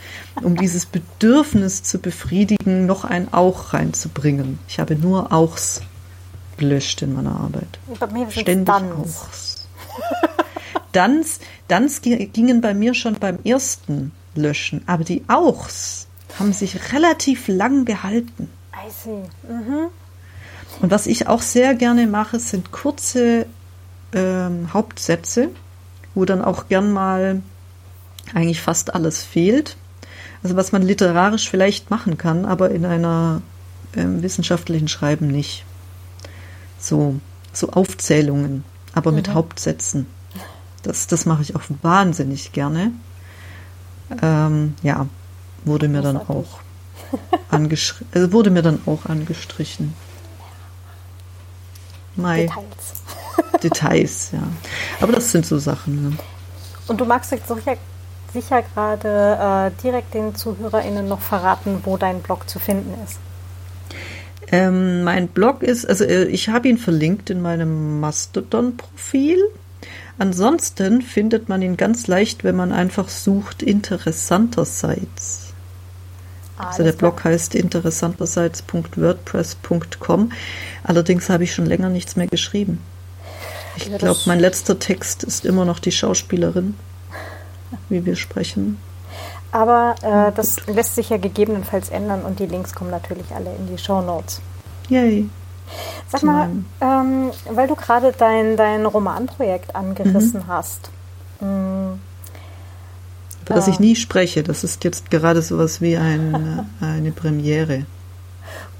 um 0.42 0.56
dieses 0.56 0.86
Bedürfnis 0.86 1.84
zu 1.84 2.00
befriedigen, 2.00 2.86
noch 2.86 3.04
ein 3.04 3.34
Auch 3.34 3.74
reinzubringen. 3.74 4.60
Ich 4.68 4.80
habe 4.80 4.96
nur 4.96 5.34
Auchs 5.34 5.82
gelöscht 6.56 7.02
in 7.02 7.16
meiner 7.16 7.36
Arbeit. 7.36 7.68
Bei 8.00 8.08
mir 8.08 8.30
Ständig 8.32 8.66
Dans. 8.66 8.94
Auchs. 8.94 9.68
Dans, 10.94 11.40
Dans 11.68 12.02
gingen 12.02 12.62
bei 12.62 12.74
mir 12.74 12.94
schon 12.94 13.16
beim 13.16 13.40
ersten 13.44 14.12
Löschen, 14.36 14.82
aber 14.88 15.04
die 15.04 15.24
Auchs 15.28 16.08
haben 16.40 16.54
sich 16.54 16.94
relativ 16.94 17.48
lang 17.48 17.86
gehalten. 17.86 18.50
I 18.74 18.90
see. 18.92 19.24
Mhm. 19.48 19.90
Und 20.82 20.92
was 20.92 21.08
ich 21.08 21.28
auch 21.28 21.42
sehr 21.42 21.76
gerne 21.76 22.08
mache, 22.08 22.40
sind 22.40 22.72
kurze 22.72 23.46
ähm, 24.14 24.74
Hauptsätze, 24.74 25.50
wo 26.16 26.26
dann 26.26 26.44
auch 26.44 26.68
gern 26.68 26.92
mal 26.92 27.42
eigentlich 28.34 28.62
fast 28.62 28.96
alles 28.96 29.24
fehlt. 29.24 29.78
Also 30.42 30.56
was 30.56 30.72
man 30.72 30.82
literarisch 30.82 31.50
vielleicht 31.50 31.90
machen 31.90 32.18
kann, 32.18 32.46
aber 32.46 32.72
in 32.72 32.86
einer 32.86 33.42
ähm, 33.96 34.22
wissenschaftlichen 34.22 34.88
Schreiben 34.88 35.28
nicht. 35.28 35.64
So, 36.80 37.20
so 37.54 37.70
Aufzählungen, 37.70 38.64
aber 38.94 39.12
mhm. 39.12 39.18
mit 39.18 39.34
Hauptsätzen. 39.34 40.08
Das, 40.84 41.08
das 41.08 41.26
mache 41.26 41.42
ich 41.42 41.56
auch 41.56 41.64
wahnsinnig 41.82 42.52
gerne. 42.52 42.92
Ähm, 44.22 44.76
ja, 44.84 45.08
wurde 45.66 45.88
mir 45.88 46.02
dann 46.02 46.18
auch 46.18 46.60
angeschrieben, 47.50 48.08
äh, 48.14 48.32
wurde 48.32 48.50
mir 48.50 48.62
dann 48.62 48.80
auch 48.86 49.06
angestrichen. 49.06 49.94
Mai. 52.16 52.42
Details. 52.42 53.64
Details, 53.64 54.32
ja. 54.34 54.44
Aber 55.02 55.14
das 55.14 55.32
sind 55.32 55.46
so 55.46 55.58
Sachen. 55.58 56.10
Ne? 56.10 56.18
Und 56.88 57.00
du 57.00 57.06
magst 57.06 57.30
sicher, 57.30 57.78
sicher 58.34 58.62
gerade 58.62 59.72
äh, 59.74 59.82
direkt 59.82 60.14
den 60.14 60.36
ZuhörerInnen 60.36 61.08
noch 61.08 61.22
verraten, 61.22 61.82
wo 61.84 61.98
dein 61.98 62.22
Blog 62.22 62.50
zu 62.50 62.60
finden 62.60 62.94
ist. 63.04 63.20
Ähm, 64.52 65.04
mein 65.04 65.30
Blog 65.30 65.64
ist, 65.64 65.86
also 65.86 66.04
äh, 66.04 66.26
ich 66.26 66.50
habe 66.50 66.68
ihn 66.68 66.78
verlinkt 66.78 67.30
in 67.30 67.42
meinem 67.42 68.00
Mastodon-Profil. 68.00 69.40
Ansonsten 70.18 71.02
findet 71.02 71.50
man 71.50 71.62
ihn 71.62 71.78
ganz 71.78 72.08
leicht, 72.08 72.44
wenn 72.44 72.56
man 72.56 72.72
einfach 72.72 73.10
sucht 73.10 73.62
interessanterseits. 73.64 75.54
Ah, 76.58 76.68
also 76.68 76.84
der 76.84 76.92
Blog 76.92 77.24
heißt 77.24 77.56
interessanterseits.wordpress.com. 77.56 80.32
Allerdings 80.84 81.30
habe 81.30 81.44
ich 81.44 81.54
schon 81.54 81.66
länger 81.66 81.90
nichts 81.90 82.16
mehr 82.16 82.28
geschrieben. 82.28 82.80
Ich 83.76 83.88
ja, 83.88 83.98
glaube, 83.98 84.20
mein 84.28 84.40
letzter 84.40 84.78
Text 84.78 85.24
ist 85.24 85.46
immer 85.46 85.66
noch 85.66 85.80
die 85.80 85.92
Schauspielerin, 85.92 86.76
wie 87.90 88.06
wir 88.06 88.16
sprechen. 88.16 88.78
Aber 89.52 89.96
äh, 90.02 90.32
das 90.36 90.66
lässt 90.68 90.96
sich 90.96 91.10
ja 91.10 91.18
gegebenenfalls 91.18 91.90
ändern 91.90 92.24
und 92.24 92.40
die 92.40 92.46
Links 92.46 92.74
kommen 92.74 92.92
natürlich 92.92 93.32
alle 93.36 93.54
in 93.56 93.68
die 93.68 93.78
Show 93.78 94.02
Notes. 94.02 94.42
Yay. 94.90 95.30
Sag 96.08 96.24
mal, 96.24 96.50
ähm, 96.82 97.32
weil 97.50 97.68
du 97.68 97.76
gerade 97.76 98.14
dein, 98.18 98.56
dein 98.56 98.86
Romanprojekt 98.86 99.76
angerissen 99.76 100.42
mhm. 100.42 100.48
hast. 100.48 100.90
Mh, 101.40 101.98
Über 103.46 103.56
das 103.56 103.68
ich 103.68 103.80
nie 103.80 103.96
spreche. 103.96 104.44
Das 104.44 104.64
ist 104.64 104.84
jetzt 104.84 105.10
gerade 105.10 105.42
sowas 105.42 105.82
wie 105.82 105.98
ein, 105.98 106.70
eine 106.82 107.12
Premiere. 107.12 107.86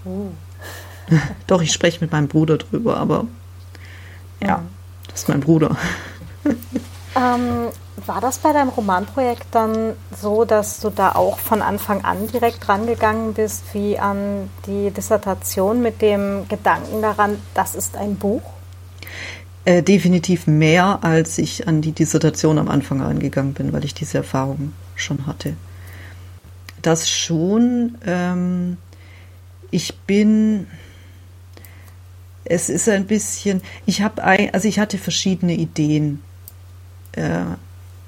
Uh. 0.06 0.30
Doch, 1.48 1.62
ich 1.62 1.74
spreche 1.74 2.00
mit 2.02 2.12
meinem 2.12 2.28
Bruder 2.28 2.58
drüber, 2.58 2.98
aber 2.98 3.26
ja, 4.42 4.58
mhm. 4.58 4.70
das 5.10 5.22
ist 5.22 5.30
mein 5.30 5.40
Bruder. 5.40 5.76
Ähm, 7.16 7.70
war 8.06 8.22
das 8.22 8.40
bei 8.40 8.54
deinem 8.54 8.70
Romanprojekt 8.70 9.48
dann 9.52 9.94
so, 10.20 10.46
dass 10.46 10.80
du 10.80 10.90
da 10.90 11.14
auch 11.14 11.38
von 11.38 11.62
Anfang 11.62 12.04
an 12.04 12.28
direkt 12.28 12.68
rangegangen 12.68 13.34
bist, 13.34 13.64
wie 13.74 14.00
an 14.00 14.50
die 14.66 14.92
Dissertation 14.92 15.82
mit 15.82 16.02
dem 16.02 16.48
Gedanken 16.48 17.02
daran, 17.02 17.38
das 17.54 17.76
ist 17.76 17.96
ein 17.96 18.16
Buch? 18.16 18.42
Äh, 19.66 19.84
definitiv 19.84 20.48
mehr, 20.48 21.00
als 21.04 21.38
ich 21.38 21.68
an 21.68 21.82
die 21.82 21.94
Dissertation 21.94 22.58
am 22.58 22.68
Anfang 22.68 23.02
angegangen 23.02 23.54
bin, 23.54 23.72
weil 23.72 23.86
ich 23.86 23.94
diese 23.94 24.18
Erfahrung 24.18 24.74
schon 24.96 25.26
hatte. 25.26 25.54
Das 26.82 27.10
schon. 27.10 27.98
Ähm, 28.06 28.78
ich 29.72 29.98
bin. 30.00 30.68
Es 32.44 32.70
ist 32.70 32.90
ein 32.90 33.06
bisschen. 33.06 33.62
Ich 33.86 34.02
habe, 34.02 34.22
also 34.22 34.68
ich 34.68 34.80
hatte 34.80 34.98
verschiedene 34.98 35.54
Ideen 35.54 36.22
äh, 37.14 37.46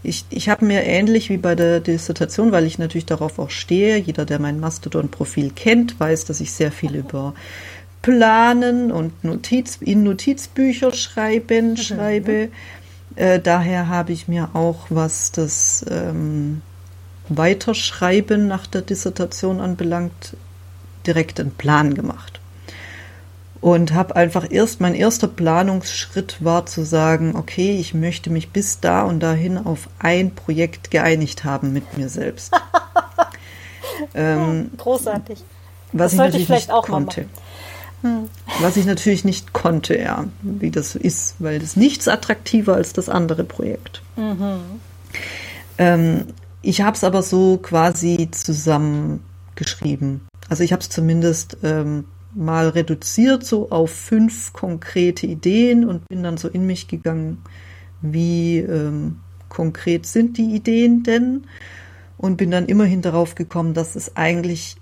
ich, 0.05 0.25
ich 0.29 0.49
habe 0.49 0.65
mir 0.65 0.83
ähnlich 0.83 1.29
wie 1.29 1.37
bei 1.37 1.55
der 1.55 1.79
Dissertation, 1.79 2.51
weil 2.51 2.65
ich 2.65 2.77
natürlich 2.77 3.05
darauf 3.05 3.39
auch 3.39 3.49
stehe, 3.49 3.97
jeder, 3.97 4.25
der 4.25 4.39
mein 4.39 4.59
Mastodon-Profil 4.59 5.51
kennt, 5.51 5.99
weiß, 5.99 6.25
dass 6.25 6.39
ich 6.39 6.51
sehr 6.51 6.71
viel 6.71 6.95
über 6.95 7.33
Planen 8.01 8.91
und 8.91 9.23
Notiz, 9.23 9.77
in 9.81 10.03
Notizbücher 10.03 10.93
schreiben 10.93 11.71
mhm. 11.71 11.77
schreibe. 11.77 12.49
Äh, 13.15 13.39
daher 13.39 13.87
habe 13.87 14.13
ich 14.13 14.27
mir 14.27 14.49
auch, 14.53 14.87
was 14.89 15.31
das 15.31 15.85
ähm, 15.89 16.61
Weiterschreiben 17.29 18.47
nach 18.47 18.67
der 18.67 18.81
Dissertation 18.81 19.59
anbelangt, 19.59 20.37
direkt 21.05 21.39
einen 21.39 21.51
Plan 21.51 21.95
gemacht 21.95 22.39
und 23.61 23.93
habe 23.93 24.15
einfach 24.15 24.45
erst 24.49 24.81
mein 24.81 24.93
erster 24.93 25.27
Planungsschritt 25.27 26.43
war 26.43 26.65
zu 26.65 26.83
sagen, 26.83 27.35
okay, 27.35 27.77
ich 27.79 27.93
möchte 27.93 28.29
mich 28.29 28.49
bis 28.49 28.79
da 28.79 29.03
und 29.03 29.19
dahin 29.21 29.57
auf 29.57 29.89
ein 29.99 30.35
Projekt 30.35 30.91
geeinigt 30.91 31.43
haben 31.43 31.73
mit 31.73 31.97
mir 31.97 32.09
selbst. 32.09 32.53
ähm, 34.13 34.71
Großartig. 34.77 35.43
Was 35.91 36.11
das 36.11 36.13
ich 36.13 36.17
natürlich 36.17 36.41
ich 36.41 36.47
vielleicht 36.47 36.67
nicht 36.67 36.75
auch 36.75 36.85
konnte. 36.85 37.25
Hm. 38.01 38.29
Was 38.61 38.77
ich 38.77 38.85
natürlich 38.85 39.25
nicht 39.25 39.53
konnte, 39.53 39.97
ja, 39.97 40.25
wie 40.41 40.69
das 40.69 40.95
ist, 40.95 41.35
weil 41.39 41.59
das 41.59 41.75
nichts 41.75 42.07
attraktiver 42.07 42.75
als 42.75 42.93
das 42.93 43.09
andere 43.09 43.43
Projekt. 43.43 44.01
Mhm. 44.15 44.59
Ähm, 45.77 46.25
ich 46.61 46.81
habe 46.81 46.95
es 46.95 47.03
aber 47.03 47.23
so 47.23 47.57
quasi 47.57 48.29
zusammengeschrieben. 48.31 50.21
Also 50.49 50.63
ich 50.63 50.71
habe 50.71 50.81
es 50.81 50.89
zumindest 50.89 51.57
ähm, 51.63 52.05
mal 52.35 52.69
reduziert 52.69 53.45
so 53.45 53.71
auf 53.71 53.91
fünf 53.91 54.53
konkrete 54.53 55.25
Ideen 55.25 55.85
und 55.85 56.07
bin 56.07 56.21
dann 56.21 56.37
so 56.37 56.47
in 56.47 56.65
mich 56.67 56.87
gegangen, 56.87 57.41
wie 58.01 58.59
ähm, 58.59 59.17
konkret 59.49 60.05
sind 60.05 60.37
die 60.37 60.55
Ideen 60.55 61.03
denn? 61.03 61.45
Und 62.17 62.37
bin 62.37 62.51
dann 62.51 62.65
immerhin 62.65 63.01
darauf 63.01 63.35
gekommen, 63.35 63.73
dass 63.73 63.95
es 63.95 64.15
eigentlich 64.15 64.77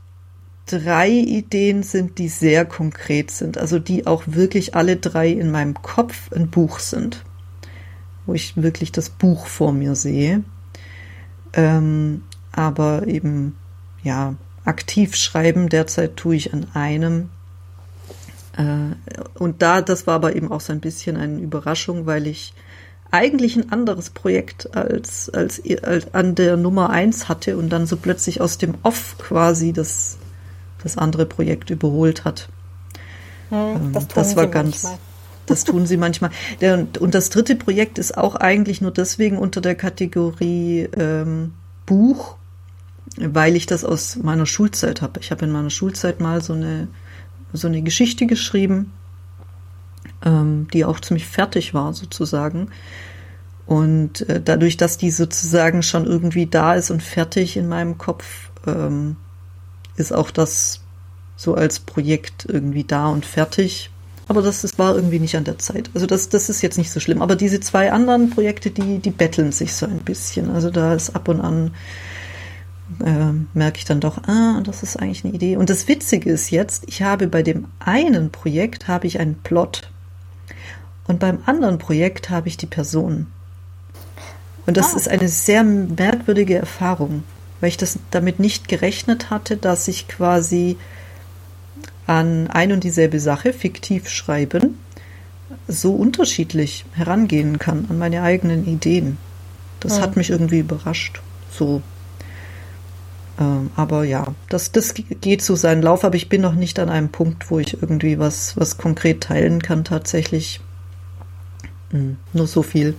drei 0.66 1.10
Ideen 1.10 1.84
sind, 1.84 2.18
die 2.20 2.30
sehr 2.30 2.66
konkret 2.66 3.32
sind, 3.32 3.58
also 3.58 3.80
die 3.80 4.08
auch 4.08 4.24
wirklich 4.28 4.76
alle 4.76 4.97
drei 4.97 5.30
in 5.30 5.51
meinem 5.51 5.74
Kopf 5.82 6.32
ein 6.32 6.49
Buch 6.49 6.80
sind, 6.80 7.24
wo 8.26 8.34
ich 8.34 8.56
wirklich 8.56 8.91
das 8.91 9.10
Buch 9.10 9.47
vor 9.47 9.74
mir 9.74 9.95
sehe. 9.95 10.43
Ähm, 11.54 12.24
aber 12.51 13.08
eben, 13.08 13.56
ja, 14.04 14.36
aktiv 14.64 15.16
schreiben 15.16 15.70
derzeit 15.70 16.18
tue 16.18 16.36
ich 16.36 16.54
an 16.54 16.68
einem 16.74 17.30
äh, 18.58 18.95
und 19.39 19.62
da, 19.62 19.82
das 19.82 20.08
war 20.08 20.16
aber 20.16 20.36
eben 20.36 20.51
auch 20.51 20.62
so 20.62 20.74
ein 20.74 20.80
bisschen 20.80 21.18
eine 21.18 21.39
Überraschung, 21.39 22.06
weil 22.06 22.28
ich 22.28 22.54
eigentlich 23.12 23.56
ein 23.56 23.72
anderes 23.72 24.10
Projekt 24.10 24.76
als, 24.76 25.30
als, 25.30 25.62
als 25.84 26.14
an 26.16 26.34
der 26.34 26.58
Nummer 26.58 26.89
eins 26.89 27.30
hatte 27.30 27.58
und 27.58 27.70
dann 27.70 27.86
so 27.86 27.95
plötzlich 27.95 28.41
aus 28.41 28.58
dem 28.58 28.74
Off 28.82 29.18
quasi 29.20 29.72
das, 29.72 30.18
das 30.82 30.97
andere 30.97 31.28
Projekt 31.28 31.70
überholt 31.70 32.26
hat. 32.26 32.49
Hm, 33.49 33.94
das, 33.94 34.07
das 34.07 34.36
war 34.36 34.48
ganz, 34.48 34.84
manchmal. 34.84 34.98
das 35.45 35.64
tun 35.64 35.86
sie 35.86 35.98
manchmal. 35.98 36.32
Und 36.99 37.14
das 37.14 37.30
dritte 37.30 37.56
Projekt 37.56 37.99
ist 37.99 38.18
auch 38.18 38.36
eigentlich 38.36 38.82
nur 38.82 38.91
deswegen 38.91 39.38
unter 39.38 39.61
der 39.61 39.76
Kategorie 39.76 40.90
ähm, 40.98 41.53
Buch, 41.86 42.38
weil 43.18 43.56
ich 43.56 43.68
das 43.68 43.86
aus 43.86 44.15
meiner 44.15 44.48
Schulzeit 44.48 45.03
habe. 45.03 45.19
Ich 45.19 45.30
habe 45.30 45.45
in 45.45 45.52
meiner 45.52 45.69
Schulzeit 45.69 46.19
mal 46.19 46.41
so 46.41 46.53
eine 46.53 46.88
so 47.54 47.68
eine 47.68 47.82
Geschichte 47.82 48.26
geschrieben, 48.26 48.92
ähm, 50.26 50.68
die 50.74 50.86
auch 50.86 51.00
ziemlich 51.00 51.26
fertig 51.26 51.74
war 51.74 51.94
sozusagen. 51.94 52.70
Und 53.66 54.28
äh, 54.30 54.42
dadurch, 54.44 54.78
dass 54.78 54.98
die 54.98 55.12
sozusagen 55.12 55.84
schon 55.84 56.06
irgendwie 56.06 56.48
da 56.48 56.76
ist 56.76 56.92
und 56.92 57.02
fertig 57.02 57.56
in 57.56 57.70
meinem 57.70 57.98
Kopf, 57.98 58.50
ähm, 58.68 59.16
ist 59.96 60.14
auch 60.14 60.32
das 60.32 60.82
so 61.36 61.56
als 61.56 61.80
Projekt 61.80 62.46
irgendwie 62.48 62.84
da 62.84 63.08
und 63.08 63.26
fertig. 63.26 63.90
Aber 64.28 64.42
das, 64.42 64.62
das 64.62 64.80
war 64.80 64.96
irgendwie 64.96 65.20
nicht 65.20 65.36
an 65.36 65.44
der 65.44 65.60
Zeit. 65.60 65.90
Also 65.94 66.08
das, 66.08 66.30
das 66.30 66.50
ist 66.50 66.62
jetzt 66.62 66.78
nicht 66.78 66.92
so 66.92 67.00
schlimm. 67.00 67.22
Aber 67.22 67.36
diese 67.36 67.60
zwei 67.60 67.92
anderen 67.92 68.30
Projekte, 68.30 68.72
die, 68.72 69.00
die 69.00 69.12
betteln 69.12 69.52
sich 69.52 69.74
so 69.74 69.86
ein 69.86 70.00
bisschen. 70.00 70.50
Also 70.50 70.70
da 70.70 70.94
ist 70.94 71.16
ab 71.16 71.28
und 71.28 71.42
an 71.42 71.72
äh, 73.03 73.34
merke 73.53 73.78
ich 73.78 73.86
dann 73.86 73.99
doch, 73.99 74.18
ah, 74.28 74.61
das 74.64 74.84
ist 74.84 74.98
eigentlich 74.98 75.24
eine 75.24 75.34
Idee. 75.34 75.57
Und 75.57 75.70
das 75.70 75.88
Witzige 75.88 76.32
ist 76.32 76.49
jetzt, 76.52 76.84
ich 76.88 77.02
habe 77.02 77.28
bei 77.28 77.44
dem 77.44 77.65
einen 77.80 78.32
Projekt 78.32 78.88
habe 78.88 79.07
ich 79.07 79.20
einen 79.20 79.36
Plot 79.36 79.90
und 81.07 81.20
beim 81.20 81.40
anderen 81.45 81.78
Projekt 81.78 82.30
habe 82.30 82.48
ich 82.48 82.57
die 82.57 82.65
Person. 82.65 83.28
Und 84.65 84.78
das 84.78 84.94
ah. 84.94 84.98
ist 84.98 85.10
eine 85.10 85.28
sehr 85.28 85.64
merkwürdige 85.64 86.56
Erfahrung, 86.56 87.24
weil 87.60 87.70
ich 87.70 87.78
das 87.78 87.99
damit 88.11 88.40
nicht 88.40 88.68
gerechnet 88.68 89.30
hatte, 89.30 89.57
dass 89.57 89.88
ich 89.88 90.07
quasi 90.07 90.78
an 92.07 92.48
ein 92.48 92.72
und 92.72 92.84
dieselbe 92.84 93.20
Sache 93.20 93.53
fiktiv 93.53 94.10
schreiben 94.10 94.78
so 95.68 95.94
unterschiedlich 95.94 96.86
herangehen 96.94 97.60
kann 97.60 97.86
an 97.90 97.98
meine 97.98 98.22
eigenen 98.22 98.68
Ideen. 98.68 99.18
Das 99.80 99.98
ja. 99.98 100.03
hat 100.03 100.15
mich 100.15 100.30
irgendwie 100.30 100.60
überrascht. 100.60 101.22
So 101.52 101.82
ähm, 103.39 103.72
aber 103.76 104.03
ja, 104.03 104.27
das, 104.49 104.72
das 104.72 104.93
geht 104.93 105.41
so 105.41 105.55
seinen 105.55 105.81
Lauf, 105.81 106.03
aber 106.03 106.15
ich 106.15 106.30
bin 106.30 106.41
noch 106.41 106.53
nicht 106.53 106.80
an 106.80 106.89
einem 106.89 107.10
Punkt, 107.10 107.49
wo 107.49 107.60
ich 107.60 107.81
irgendwie 107.81 108.19
was, 108.19 108.57
was 108.57 108.77
konkret 108.77 109.22
teilen 109.22 109.61
kann 109.61 109.84
tatsächlich. 109.84 110.61
Hm, 111.91 112.18
nur 112.34 112.47
so 112.47 112.64
viel. 112.64 112.95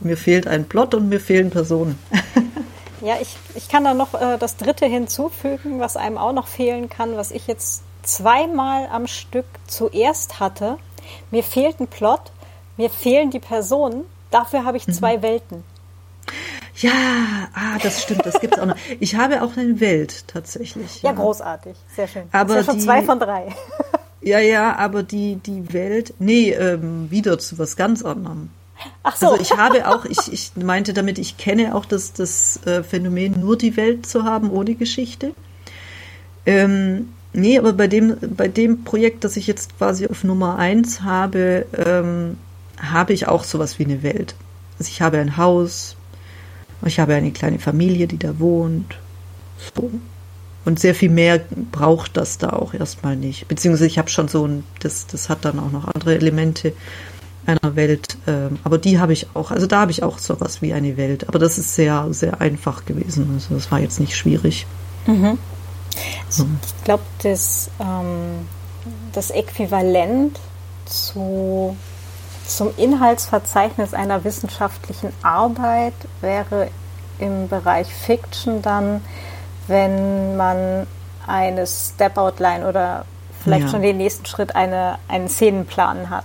Mir 0.00 0.16
fehlt 0.16 0.46
ein 0.46 0.66
Plot 0.66 0.94
und 0.94 1.08
mir 1.08 1.20
fehlen 1.20 1.50
Personen. 1.50 1.98
ja, 3.00 3.14
ich, 3.20 3.36
ich 3.54 3.68
kann 3.68 3.84
da 3.84 3.94
noch 3.94 4.14
äh, 4.14 4.38
das 4.38 4.56
dritte 4.56 4.86
hinzufügen, 4.86 5.78
was 5.78 5.96
einem 5.96 6.18
auch 6.18 6.32
noch 6.32 6.48
fehlen 6.48 6.88
kann, 6.88 7.16
was 7.16 7.30
ich 7.30 7.46
jetzt 7.46 7.82
zweimal 8.02 8.88
am 8.90 9.06
Stück 9.06 9.46
zuerst 9.66 10.40
hatte. 10.40 10.78
Mir 11.30 11.42
fehlt 11.42 11.80
ein 11.80 11.86
Plot, 11.86 12.32
mir 12.76 12.90
fehlen 12.90 13.30
die 13.30 13.40
Personen 13.40 14.04
Dafür 14.30 14.64
habe 14.64 14.76
ich 14.76 14.86
mhm. 14.86 14.92
zwei 14.92 15.22
Welten. 15.22 15.64
Ja, 16.80 17.48
ah, 17.52 17.78
das 17.82 18.02
stimmt, 18.02 18.24
das 18.24 18.40
gibt 18.40 18.54
es 18.54 18.60
auch 18.60 18.66
noch. 18.66 18.76
Ich 19.00 19.14
habe 19.14 19.42
auch 19.42 19.56
eine 19.56 19.80
Welt 19.80 20.24
tatsächlich. 20.26 21.02
Ja, 21.02 21.10
ja 21.10 21.16
großartig, 21.16 21.76
sehr 21.94 22.08
schön. 22.08 22.24
Aber 22.32 22.54
das 22.54 22.62
ist 22.62 22.66
ja 22.66 22.72
schon 22.72 22.78
die, 22.80 22.84
zwei 22.86 23.02
von 23.02 23.18
drei. 23.18 23.54
Ja, 24.22 24.38
ja, 24.38 24.76
aber 24.76 25.02
die, 25.02 25.36
die 25.36 25.72
Welt, 25.72 26.12
nee, 26.18 26.50
ähm, 26.50 27.10
wieder 27.10 27.38
zu 27.38 27.58
was 27.58 27.74
ganz 27.74 28.04
anderem. 28.04 28.50
Ach 29.02 29.16
so. 29.16 29.30
Also 29.30 29.40
ich 29.40 29.56
habe 29.56 29.88
auch, 29.88 30.04
ich, 30.04 30.30
ich 30.30 30.52
meinte 30.56 30.92
damit, 30.92 31.18
ich 31.18 31.38
kenne 31.38 31.74
auch 31.74 31.86
das, 31.86 32.12
das 32.12 32.60
äh, 32.66 32.82
Phänomen, 32.82 33.40
nur 33.40 33.56
die 33.56 33.78
Welt 33.78 34.04
zu 34.04 34.24
haben, 34.24 34.50
ohne 34.50 34.74
Geschichte. 34.74 35.32
Ähm, 36.44 37.14
nee, 37.32 37.58
aber 37.58 37.72
bei 37.72 37.86
dem, 37.86 38.16
bei 38.20 38.48
dem 38.48 38.84
Projekt, 38.84 39.24
das 39.24 39.38
ich 39.38 39.46
jetzt 39.46 39.78
quasi 39.78 40.06
auf 40.06 40.22
Nummer 40.22 40.58
eins 40.58 41.00
habe, 41.00 41.64
ähm, 41.74 42.36
habe 42.78 43.14
ich 43.14 43.26
auch 43.26 43.44
sowas 43.44 43.78
wie 43.78 43.84
eine 43.84 44.02
Welt. 44.02 44.34
Also 44.78 44.90
ich 44.90 45.00
habe 45.00 45.18
ein 45.18 45.38
Haus, 45.38 45.96
ich 46.88 46.98
habe 46.98 47.14
eine 47.14 47.30
kleine 47.32 47.58
Familie, 47.58 48.06
die 48.06 48.18
da 48.18 48.38
wohnt. 48.38 48.96
So. 49.74 49.90
Und 50.64 50.78
sehr 50.78 50.94
viel 50.94 51.10
mehr 51.10 51.40
braucht 51.72 52.16
das 52.16 52.38
da 52.38 52.50
auch 52.50 52.74
erstmal 52.74 53.16
nicht. 53.16 53.48
Beziehungsweise 53.48 53.86
ich 53.86 53.98
habe 53.98 54.10
schon 54.10 54.28
so 54.28 54.46
ein, 54.46 54.64
das, 54.80 55.06
das 55.06 55.28
hat 55.28 55.44
dann 55.44 55.58
auch 55.58 55.70
noch 55.70 55.88
andere 55.88 56.14
Elemente 56.14 56.74
einer 57.46 57.76
Welt. 57.76 58.18
Ähm, 58.26 58.58
aber 58.64 58.78
die 58.78 58.98
habe 58.98 59.12
ich 59.12 59.26
auch, 59.34 59.50
also 59.50 59.66
da 59.66 59.80
habe 59.80 59.90
ich 59.90 60.02
auch 60.02 60.18
sowas 60.18 60.60
wie 60.62 60.72
eine 60.72 60.96
Welt. 60.96 61.28
Aber 61.28 61.38
das 61.38 61.58
ist 61.58 61.74
sehr, 61.74 62.06
sehr 62.10 62.40
einfach 62.40 62.84
gewesen. 62.84 63.30
Also 63.34 63.54
das 63.54 63.70
war 63.70 63.80
jetzt 63.80 64.00
nicht 64.00 64.16
schwierig. 64.16 64.66
Mhm. 65.06 65.38
Also 66.26 66.46
ich 66.64 66.84
glaube, 66.84 67.02
das, 67.22 67.70
ähm, 67.80 68.46
das 69.12 69.30
Äquivalent 69.30 70.38
zu, 70.84 71.76
zum 72.56 72.70
Inhaltsverzeichnis 72.76 73.94
einer 73.94 74.24
wissenschaftlichen 74.24 75.12
Arbeit 75.22 75.94
wäre 76.20 76.68
im 77.18 77.48
Bereich 77.48 77.92
Fiction 77.92 78.62
dann 78.62 79.02
wenn 79.70 80.36
man 80.36 80.86
eine 81.26 81.66
Step-Outline 81.66 82.68
oder 82.68 83.04
vielleicht 83.42 83.66
ja. 83.66 83.68
schon 83.68 83.82
den 83.82 83.96
nächsten 83.96 84.26
Schritt 84.26 84.54
eine, 84.54 84.98
einen 85.08 85.28
Szenenplan 85.28 86.10
hat. 86.10 86.24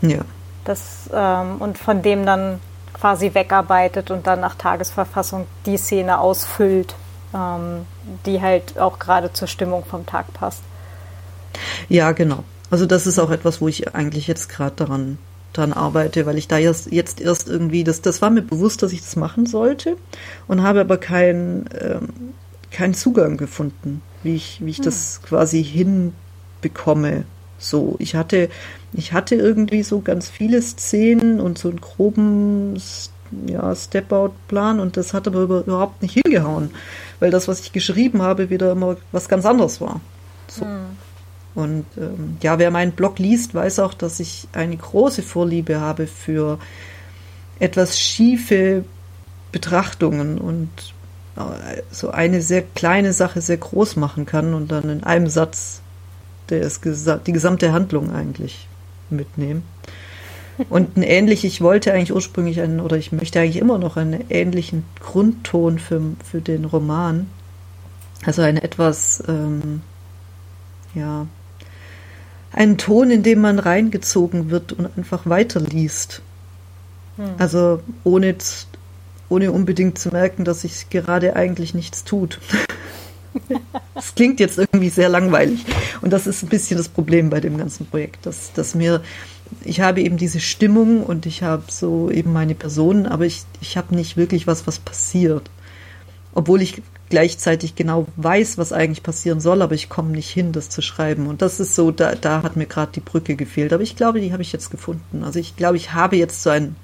Ja. 0.00 0.20
Das, 0.64 1.10
ähm, 1.12 1.56
und 1.58 1.78
von 1.78 2.02
dem 2.02 2.24
dann 2.26 2.60
quasi 2.94 3.34
wegarbeitet 3.34 4.10
und 4.10 4.26
dann 4.26 4.40
nach 4.40 4.54
Tagesverfassung 4.54 5.46
die 5.66 5.76
Szene 5.76 6.18
ausfüllt, 6.18 6.94
ähm, 7.34 7.86
die 8.24 8.40
halt 8.40 8.78
auch 8.78 8.98
gerade 8.98 9.32
zur 9.32 9.46
Stimmung 9.46 9.84
vom 9.84 10.06
Tag 10.06 10.32
passt. 10.32 10.62
Ja, 11.88 12.12
genau. 12.12 12.44
Also 12.70 12.86
das 12.86 13.06
ist 13.06 13.18
auch 13.18 13.30
etwas, 13.30 13.60
wo 13.60 13.68
ich 13.68 13.94
eigentlich 13.94 14.26
jetzt 14.26 14.48
gerade 14.48 14.74
daran 14.74 15.18
dran 15.54 15.72
arbeite, 15.72 16.26
weil 16.26 16.36
ich 16.36 16.48
da 16.48 16.58
jetzt, 16.58 16.92
jetzt 16.92 17.20
erst 17.20 17.48
irgendwie, 17.48 17.84
das, 17.84 18.02
das 18.02 18.20
war 18.20 18.30
mir 18.30 18.42
bewusst, 18.42 18.82
dass 18.82 18.92
ich 18.92 19.00
das 19.00 19.16
machen 19.16 19.46
sollte 19.46 19.96
und 20.46 20.62
habe 20.62 20.80
aber 20.80 20.98
kein, 20.98 21.64
ähm, 21.80 22.08
keinen 22.70 22.94
Zugang 22.94 23.36
gefunden, 23.36 24.02
wie 24.22 24.34
ich, 24.34 24.60
wie 24.62 24.70
ich 24.70 24.78
hm. 24.78 24.84
das 24.84 25.20
quasi 25.22 25.64
hinbekomme. 25.64 27.24
So, 27.58 27.96
ich 27.98 28.14
hatte, 28.14 28.50
ich 28.92 29.12
hatte 29.12 29.36
irgendwie 29.36 29.82
so 29.82 30.00
ganz 30.00 30.28
viele 30.28 30.60
Szenen 30.60 31.40
und 31.40 31.56
so 31.56 31.70
einen 31.70 31.80
groben 31.80 32.76
ja, 33.46 33.74
Step-Out-Plan 33.74 34.80
und 34.80 34.96
das 34.96 35.14
hat 35.14 35.26
aber 35.26 35.40
überhaupt 35.40 36.02
nicht 36.02 36.18
hingehauen, 36.24 36.70
weil 37.20 37.30
das, 37.30 37.48
was 37.48 37.60
ich 37.60 37.72
geschrieben 37.72 38.22
habe, 38.22 38.50
wieder 38.50 38.72
immer 38.72 38.96
was 39.12 39.28
ganz 39.28 39.46
anderes 39.46 39.80
war. 39.80 40.00
So. 40.48 40.64
Hm. 40.64 41.03
Und 41.54 41.86
ähm, 41.96 42.36
ja, 42.42 42.58
wer 42.58 42.70
meinen 42.70 42.92
Blog 42.92 43.18
liest, 43.18 43.54
weiß 43.54 43.78
auch, 43.78 43.94
dass 43.94 44.18
ich 44.20 44.48
eine 44.52 44.76
große 44.76 45.22
Vorliebe 45.22 45.80
habe 45.80 46.06
für 46.06 46.58
etwas 47.60 48.00
schiefe 48.00 48.84
Betrachtungen 49.52 50.38
und 50.38 50.68
so 51.90 52.10
eine 52.10 52.42
sehr 52.42 52.62
kleine 52.62 53.12
Sache 53.12 53.40
sehr 53.40 53.56
groß 53.56 53.96
machen 53.96 54.24
kann 54.26 54.54
und 54.54 54.70
dann 54.70 54.88
in 54.88 55.04
einem 55.04 55.26
Satz 55.26 55.80
ist 56.48 56.84
die 56.84 57.32
gesamte 57.32 57.72
Handlung 57.72 58.12
eigentlich 58.12 58.68
mitnehmen. 59.10 59.64
Und 60.68 60.96
ein 60.96 61.02
ähnlich, 61.02 61.44
ich 61.44 61.60
wollte 61.60 61.92
eigentlich 61.92 62.14
ursprünglich 62.14 62.60
einen, 62.60 62.80
oder 62.80 62.96
ich 62.96 63.10
möchte 63.10 63.40
eigentlich 63.40 63.56
immer 63.56 63.78
noch 63.78 63.96
einen 63.96 64.24
ähnlichen 64.30 64.84
Grundton 65.00 65.80
für, 65.80 66.00
für 66.24 66.40
den 66.40 66.64
Roman. 66.64 67.28
Also 68.24 68.42
ein 68.42 68.56
etwas, 68.56 69.22
ähm, 69.26 69.82
ja, 70.94 71.26
einen 72.54 72.78
Ton, 72.78 73.10
in 73.10 73.22
dem 73.22 73.40
man 73.40 73.58
reingezogen 73.58 74.50
wird 74.50 74.72
und 74.72 74.88
einfach 74.96 75.26
weiterliest. 75.26 76.22
Hm. 77.16 77.34
Also 77.38 77.80
ohne 78.04 78.36
ohne 79.28 79.52
unbedingt 79.52 79.98
zu 79.98 80.10
merken, 80.10 80.44
dass 80.44 80.62
sich 80.62 80.90
gerade 80.90 81.36
eigentlich 81.36 81.74
nichts 81.74 82.04
tut. 82.04 82.40
Das 83.96 84.14
klingt 84.14 84.38
jetzt 84.38 84.58
irgendwie 84.58 84.90
sehr 84.90 85.08
langweilig. 85.08 85.64
Und 86.02 86.12
das 86.12 86.28
ist 86.28 86.44
ein 86.44 86.48
bisschen 86.48 86.76
das 86.76 86.88
Problem 86.88 87.30
bei 87.30 87.40
dem 87.40 87.58
ganzen 87.58 87.84
Projekt, 87.84 88.26
dass, 88.26 88.52
dass 88.52 88.76
mir, 88.76 89.02
ich 89.64 89.80
habe 89.80 90.02
eben 90.02 90.16
diese 90.18 90.38
Stimmung 90.38 91.02
und 91.02 91.26
ich 91.26 91.42
habe 91.42 91.64
so 91.68 92.10
eben 92.10 92.32
meine 92.32 92.54
Personen, 92.54 93.06
aber 93.06 93.24
ich, 93.26 93.42
ich 93.60 93.76
habe 93.76 93.96
nicht 93.96 94.16
wirklich 94.16 94.46
was, 94.46 94.68
was 94.68 94.78
passiert. 94.78 95.50
Obwohl 96.32 96.62
ich 96.62 96.80
gleichzeitig 97.14 97.76
genau 97.76 98.08
weiß, 98.16 98.58
was 98.58 98.72
eigentlich 98.72 99.04
passieren 99.04 99.38
soll, 99.38 99.62
aber 99.62 99.76
ich 99.76 99.88
komme 99.88 100.10
nicht 100.10 100.30
hin, 100.30 100.50
das 100.50 100.68
zu 100.68 100.82
schreiben. 100.82 101.28
Und 101.28 101.42
das 101.42 101.60
ist 101.60 101.76
so, 101.76 101.92
da, 101.92 102.16
da 102.16 102.42
hat 102.42 102.56
mir 102.56 102.66
gerade 102.66 102.90
die 102.90 103.00
Brücke 103.00 103.36
gefehlt. 103.36 103.72
Aber 103.72 103.84
ich 103.84 103.94
glaube, 103.94 104.20
die 104.20 104.32
habe 104.32 104.42
ich 104.42 104.52
jetzt 104.52 104.72
gefunden. 104.72 105.22
Also 105.22 105.38
ich 105.38 105.54
glaube, 105.54 105.76
ich 105.76 105.92
habe 105.92 106.16
jetzt 106.16 106.42
so 106.42 106.50
ein 106.50 106.74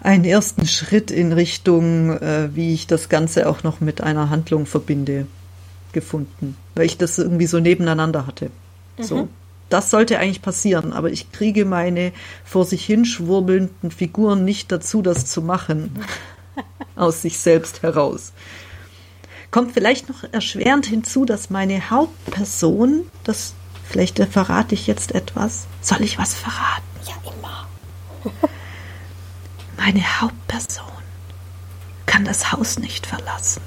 einen 0.00 0.24
ersten 0.24 0.66
Schritt 0.66 1.12
in 1.12 1.32
Richtung, 1.32 2.10
äh, 2.18 2.48
wie 2.54 2.74
ich 2.74 2.88
das 2.88 3.08
Ganze 3.08 3.48
auch 3.48 3.62
noch 3.62 3.80
mit 3.80 4.00
einer 4.00 4.30
Handlung 4.30 4.66
verbinde, 4.66 5.28
gefunden, 5.92 6.56
weil 6.74 6.86
ich 6.86 6.98
das 6.98 7.18
irgendwie 7.18 7.46
so 7.46 7.60
nebeneinander 7.60 8.26
hatte. 8.26 8.50
Mhm. 8.98 9.02
So. 9.02 9.28
Das 9.68 9.90
sollte 9.90 10.18
eigentlich 10.18 10.42
passieren, 10.42 10.92
aber 10.92 11.10
ich 11.10 11.30
kriege 11.30 11.64
meine 11.66 12.12
vor 12.44 12.64
sich 12.64 12.84
hinschwurbelnden 12.84 13.92
Figuren 13.92 14.44
nicht 14.44 14.72
dazu, 14.72 15.02
das 15.02 15.26
zu 15.26 15.40
machen. 15.40 15.92
aus 16.96 17.22
sich 17.22 17.38
selbst 17.38 17.82
heraus. 17.82 18.32
Kommt 19.50 19.72
vielleicht 19.72 20.08
noch 20.08 20.22
erschwerend 20.32 20.86
hinzu, 20.86 21.24
dass 21.24 21.50
meine 21.50 21.90
Hauptperson, 21.90 23.02
das 23.24 23.54
vielleicht 23.84 24.18
verrate 24.18 24.74
ich 24.74 24.86
jetzt 24.86 25.12
etwas. 25.12 25.66
Soll 25.80 26.02
ich 26.02 26.18
was 26.18 26.34
verraten? 26.34 26.82
Ja, 27.06 27.14
immer. 27.32 27.66
Meine 29.76 30.20
Hauptperson 30.20 30.84
kann 32.06 32.24
das 32.24 32.52
Haus 32.52 32.78
nicht 32.78 33.06
verlassen 33.06 33.62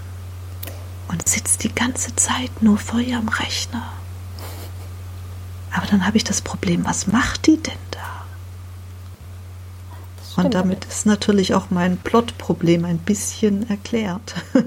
und 1.09 1.27
sitzt 1.27 1.63
die 1.63 1.73
ganze 1.73 2.15
Zeit 2.15 2.61
nur 2.61 2.77
vor 2.77 2.99
ihrem 2.99 3.27
Rechner. 3.27 3.91
Aber 5.71 5.87
dann 5.87 6.05
habe 6.05 6.17
ich 6.17 6.23
das 6.23 6.41
Problem, 6.41 6.85
was 6.85 7.07
macht 7.07 7.47
die 7.47 7.57
denn 7.57 7.73
da? 7.91 8.25
Und 10.35 10.53
damit 10.53 10.85
ist 10.85 11.05
natürlich 11.05 11.53
auch 11.53 11.71
mein 11.71 11.97
Plotproblem 11.97 12.85
ein 12.85 12.99
bisschen 12.99 13.69
erklärt. 13.69 14.35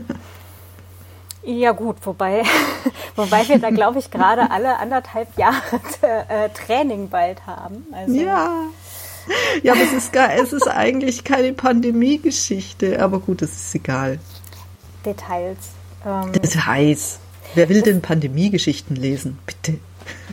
Ja 1.46 1.70
gut, 1.70 1.96
wobei, 2.02 2.42
wobei 3.16 3.48
wir 3.48 3.58
da 3.58 3.70
glaube 3.70 4.00
ich 4.00 4.10
gerade 4.10 4.50
alle 4.50 4.78
anderthalb 4.78 5.28
Jahre 5.38 5.80
äh, 6.02 6.48
Training 6.50 7.08
bald 7.08 7.46
haben. 7.46 7.86
Also, 7.92 8.14
ja. 8.14 8.64
Ja, 9.62 9.72
aber 9.72 9.82
es 9.82 9.92
ist, 9.92 10.12
gar, 10.12 10.34
es 10.34 10.52
ist 10.52 10.68
eigentlich 10.68 11.24
keine 11.24 11.52
Pandemie-Geschichte. 11.52 13.00
Aber 13.00 13.20
gut, 13.20 13.42
das 13.42 13.52
ist 13.52 13.74
egal. 13.74 14.18
Details. 15.04 15.58
Ähm, 16.04 16.32
Details. 16.32 17.18
Wer 17.54 17.68
will 17.68 17.82
denn 17.82 18.02
Pandemie-Geschichten 18.02 18.96
lesen? 18.96 19.38
Bitte. 19.46 19.78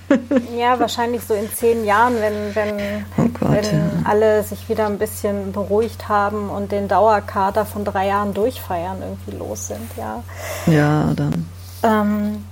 Ja, 0.57 0.79
wahrscheinlich 0.79 1.23
so 1.23 1.33
in 1.33 1.51
zehn 1.51 1.85
Jahren, 1.85 2.15
wenn, 2.19 2.55
wenn, 2.55 3.05
oh 3.17 3.29
Gott, 3.39 3.51
wenn 3.51 3.63
ja. 3.65 3.89
alle 4.05 4.43
sich 4.43 4.69
wieder 4.69 4.85
ein 4.85 4.97
bisschen 4.97 5.51
beruhigt 5.51 6.07
haben 6.09 6.49
und 6.49 6.71
den 6.71 6.87
Dauerkater 6.87 7.65
von 7.65 7.83
drei 7.83 8.07
Jahren 8.07 8.33
durchfeiern 8.33 8.97
irgendwie 9.01 9.37
los 9.37 9.67
sind, 9.67 9.89
ja. 9.97 10.23
Ja, 10.67 11.11
dann. 11.15 11.49
Ähm, 11.83 12.45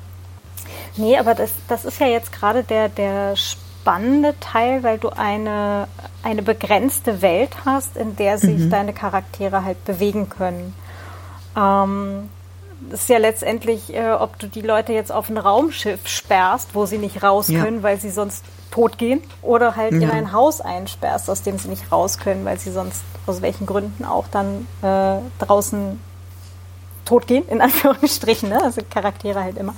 nee, 0.97 1.17
aber 1.17 1.35
das, 1.35 1.51
das 1.67 1.85
ist 1.85 1.99
ja 1.99 2.07
jetzt 2.07 2.31
gerade 2.31 2.63
der, 2.63 2.89
der 2.89 3.35
spannende 3.35 4.33
Teil, 4.39 4.83
weil 4.83 4.97
du 4.97 5.09
eine, 5.09 5.87
eine 6.23 6.41
begrenzte 6.41 7.21
Welt 7.21 7.51
hast, 7.65 7.97
in 7.97 8.15
der 8.15 8.37
sich 8.37 8.59
mhm. 8.59 8.69
deine 8.69 8.93
Charaktere 8.93 9.63
halt 9.63 9.83
bewegen 9.85 10.29
können. 10.29 10.75
Ähm, 11.55 12.29
ist 12.91 13.09
ja 13.09 13.17
letztendlich, 13.17 13.93
äh, 13.93 14.11
ob 14.11 14.39
du 14.39 14.47
die 14.47 14.61
Leute 14.61 14.93
jetzt 14.93 15.11
auf 15.11 15.29
ein 15.29 15.37
Raumschiff 15.37 16.07
sperrst, 16.07 16.73
wo 16.73 16.85
sie 16.85 16.97
nicht 16.97 17.23
raus 17.23 17.47
können, 17.47 17.77
ja. 17.77 17.83
weil 17.83 17.99
sie 17.99 18.09
sonst 18.09 18.43
tot 18.71 18.97
gehen, 18.97 19.21
oder 19.41 19.75
halt 19.75 19.93
ja. 19.93 19.99
in 19.99 20.09
ein 20.09 20.31
Haus 20.31 20.61
einsperrst, 20.61 21.29
aus 21.29 21.43
dem 21.43 21.57
sie 21.57 21.67
nicht 21.67 21.91
raus 21.91 22.17
können, 22.17 22.45
weil 22.45 22.57
sie 22.57 22.71
sonst 22.71 23.01
aus 23.27 23.41
welchen 23.41 23.65
Gründen 23.65 24.05
auch 24.05 24.27
dann 24.27 24.67
äh, 24.81 25.17
draußen 25.43 25.99
tot 27.05 27.27
gehen, 27.27 27.47
in 27.49 27.61
Anführungsstrichen, 27.61 28.49
ne? 28.49 28.63
also 28.63 28.81
Charaktere 28.89 29.43
halt 29.43 29.57
immer 29.57 29.75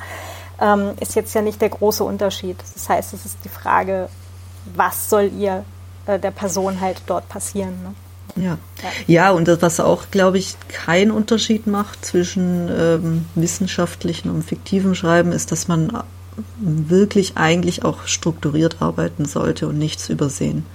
ähm, 0.64 0.94
ist 1.00 1.16
jetzt 1.16 1.34
ja 1.34 1.42
nicht 1.42 1.62
der 1.62 1.70
große 1.70 2.04
Unterschied. 2.04 2.58
Das 2.74 2.88
heißt, 2.90 3.14
es 3.14 3.26
ist 3.26 3.38
die 3.44 3.50
Frage, 3.50 4.10
was 4.76 5.10
soll 5.10 5.32
ihr 5.38 5.66
äh, 6.06 6.20
der 6.20 6.32
Person 6.32 6.80
halt 6.80 7.02
dort 7.06 7.28
passieren. 7.30 7.82
Ne? 7.84 7.94
Ja. 8.35 8.57
ja, 9.05 9.31
und 9.31 9.47
das, 9.47 9.61
was 9.61 9.80
auch, 9.80 10.05
glaube 10.10 10.39
ich, 10.39 10.55
keinen 10.68 11.11
Unterschied 11.11 11.68
macht 11.68 12.03
zwischen 12.03 12.68
ähm, 12.68 13.26
wissenschaftlichen 13.35 14.30
und 14.31 14.43
fiktivem 14.43 14.95
Schreiben, 14.95 15.31
ist, 15.31 15.51
dass 15.51 15.68
man 15.68 16.03
wirklich 16.57 17.38
eigentlich 17.38 17.85
auch 17.85 18.07
strukturiert 18.07 18.77
arbeiten 18.81 19.26
sollte 19.26 19.68
und 19.68 19.77
nichts 19.77 20.10
übersehen. 20.10 20.65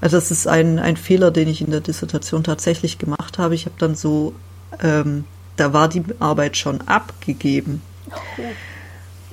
Also 0.00 0.16
das 0.16 0.30
ist 0.30 0.46
ein, 0.46 0.78
ein 0.78 0.96
Fehler, 0.96 1.30
den 1.30 1.48
ich 1.48 1.60
in 1.60 1.70
der 1.70 1.80
Dissertation 1.80 2.44
tatsächlich 2.44 2.98
gemacht 2.98 3.38
habe. 3.38 3.54
Ich 3.54 3.66
habe 3.66 3.76
dann 3.78 3.94
so, 3.94 4.34
ähm, 4.82 5.24
da 5.56 5.72
war 5.72 5.88
die 5.88 6.02
Arbeit 6.18 6.56
schon 6.56 6.80
abgegeben, 6.82 7.82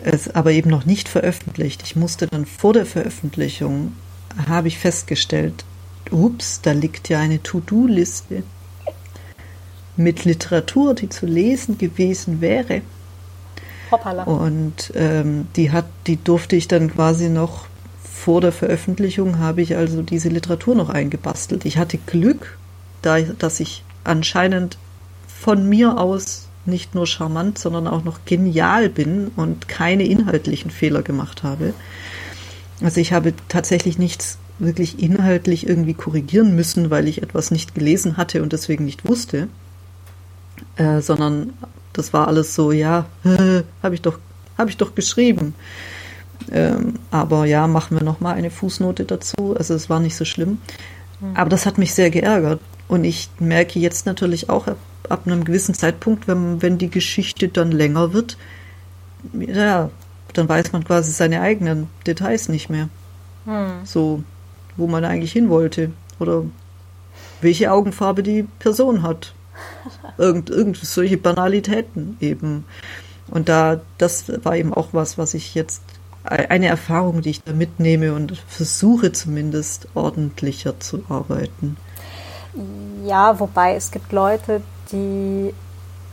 es 0.03 0.33
aber 0.33 0.51
eben 0.51 0.69
noch 0.69 0.85
nicht 0.85 1.09
veröffentlicht. 1.09 1.83
Ich 1.83 1.95
musste 1.95 2.27
dann 2.27 2.45
vor 2.45 2.73
der 2.73 2.85
Veröffentlichung, 2.85 3.93
habe 4.47 4.67
ich 4.67 4.77
festgestellt, 4.77 5.63
ups, 6.11 6.61
da 6.61 6.71
liegt 6.71 7.09
ja 7.09 7.19
eine 7.19 7.41
To-Do-Liste 7.41 8.43
mit 9.95 10.25
Literatur, 10.25 10.93
die 10.93 11.09
zu 11.09 11.25
lesen 11.25 11.77
gewesen 11.77 12.41
wäre. 12.41 12.81
Hoppala. 13.91 14.23
Und 14.23 14.91
ähm, 14.95 15.47
die 15.55 15.71
hat, 15.71 15.85
die 16.05 16.21
durfte 16.23 16.55
ich 16.55 16.67
dann 16.67 16.93
quasi 16.93 17.29
noch 17.29 17.65
vor 18.27 18.41
der 18.41 18.51
Veröffentlichung 18.51 19.39
habe 19.39 19.61
ich 19.61 19.77
also 19.77 20.01
diese 20.01 20.27
Literatur 20.27 20.75
noch 20.75 20.89
eingebastelt. 20.89 21.65
Ich 21.65 21.77
hatte 21.77 21.97
Glück, 21.97 22.57
da, 23.01 23.21
dass 23.21 23.59
ich 23.59 23.83
anscheinend 24.03 24.77
von 25.27 25.69
mir 25.69 25.97
aus 25.97 26.47
nicht 26.65 26.93
nur 26.93 27.07
charmant, 27.07 27.57
sondern 27.57 27.87
auch 27.87 28.03
noch 28.03 28.25
genial 28.25 28.89
bin 28.89 29.31
und 29.35 29.67
keine 29.69 30.03
inhaltlichen 30.03 30.71
Fehler 30.71 31.03
gemacht 31.03 31.43
habe. 31.43 31.73
Also 32.81 32.99
ich 32.99 33.13
habe 33.13 33.33
tatsächlich 33.47 33.97
nichts 33.97 34.37
wirklich 34.59 35.01
inhaltlich 35.01 35.67
irgendwie 35.67 35.93
korrigieren 35.93 36.55
müssen, 36.55 36.89
weil 36.89 37.07
ich 37.07 37.21
etwas 37.21 37.51
nicht 37.51 37.75
gelesen 37.75 38.17
hatte 38.17 38.41
und 38.41 38.53
deswegen 38.53 38.85
nicht 38.85 39.07
wusste, 39.07 39.47
äh, 40.77 41.01
sondern 41.01 41.53
das 41.93 42.13
war 42.13 42.27
alles 42.27 42.55
so, 42.55 42.71
ja, 42.71 43.05
habe 43.83 43.95
ich 43.95 44.01
doch, 44.01 44.19
habe 44.57 44.69
ich 44.69 44.77
doch 44.77 44.95
geschrieben. 44.95 45.53
Ähm, 46.51 46.95
aber 47.11 47.45
ja, 47.45 47.67
machen 47.67 47.97
wir 47.97 48.03
noch 48.03 48.19
mal 48.19 48.33
eine 48.33 48.51
Fußnote 48.51 49.05
dazu. 49.05 49.55
Also 49.57 49.73
es 49.73 49.89
war 49.89 49.99
nicht 49.99 50.15
so 50.15 50.25
schlimm. 50.25 50.59
Mhm. 51.19 51.35
Aber 51.35 51.49
das 51.49 51.65
hat 51.65 51.77
mich 51.77 51.93
sehr 51.93 52.09
geärgert. 52.09 52.61
Und 52.87 53.03
ich 53.03 53.29
merke 53.39 53.79
jetzt 53.79 54.05
natürlich 54.05 54.49
auch 54.49 54.67
ab, 54.67 54.77
ab 55.09 55.23
einem 55.25 55.43
gewissen 55.43 55.73
Zeitpunkt, 55.73 56.27
wenn, 56.27 56.61
wenn 56.61 56.77
die 56.77 56.89
Geschichte 56.89 57.49
dann 57.49 57.71
länger 57.71 58.13
wird, 58.13 58.37
ja, 59.33 59.89
dann 60.33 60.47
weiß 60.47 60.71
man 60.71 60.83
quasi 60.83 61.11
seine 61.11 61.41
eigenen 61.41 61.87
Details 62.05 62.49
nicht 62.49 62.69
mehr. 62.69 62.89
Mhm. 63.45 63.85
So, 63.85 64.23
wo 64.77 64.87
man 64.87 65.03
eigentlich 65.03 65.31
hin 65.31 65.49
wollte. 65.49 65.91
Oder 66.19 66.43
welche 67.41 67.71
Augenfarbe 67.71 68.23
die 68.23 68.43
Person 68.59 69.03
hat. 69.03 69.33
Irgend, 70.17 70.49
irgend 70.49 70.77
solche 70.77 71.17
Banalitäten 71.17 72.17
eben. 72.19 72.65
Und 73.29 73.49
da, 73.49 73.81
das 73.97 74.25
war 74.43 74.55
eben 74.55 74.73
auch 74.73 74.89
was, 74.91 75.17
was 75.17 75.33
ich 75.33 75.55
jetzt, 75.55 75.81
eine 76.23 76.67
Erfahrung, 76.67 77.21
die 77.21 77.29
ich 77.29 77.43
da 77.43 77.53
mitnehme 77.53 78.13
und 78.13 78.37
versuche 78.47 79.13
zumindest 79.13 79.87
ordentlicher 79.93 80.79
zu 80.79 81.03
arbeiten. 81.07 81.77
Ja, 83.05 83.39
wobei 83.39 83.75
es 83.75 83.91
gibt 83.91 84.11
Leute, 84.11 84.61
die, 84.91 85.53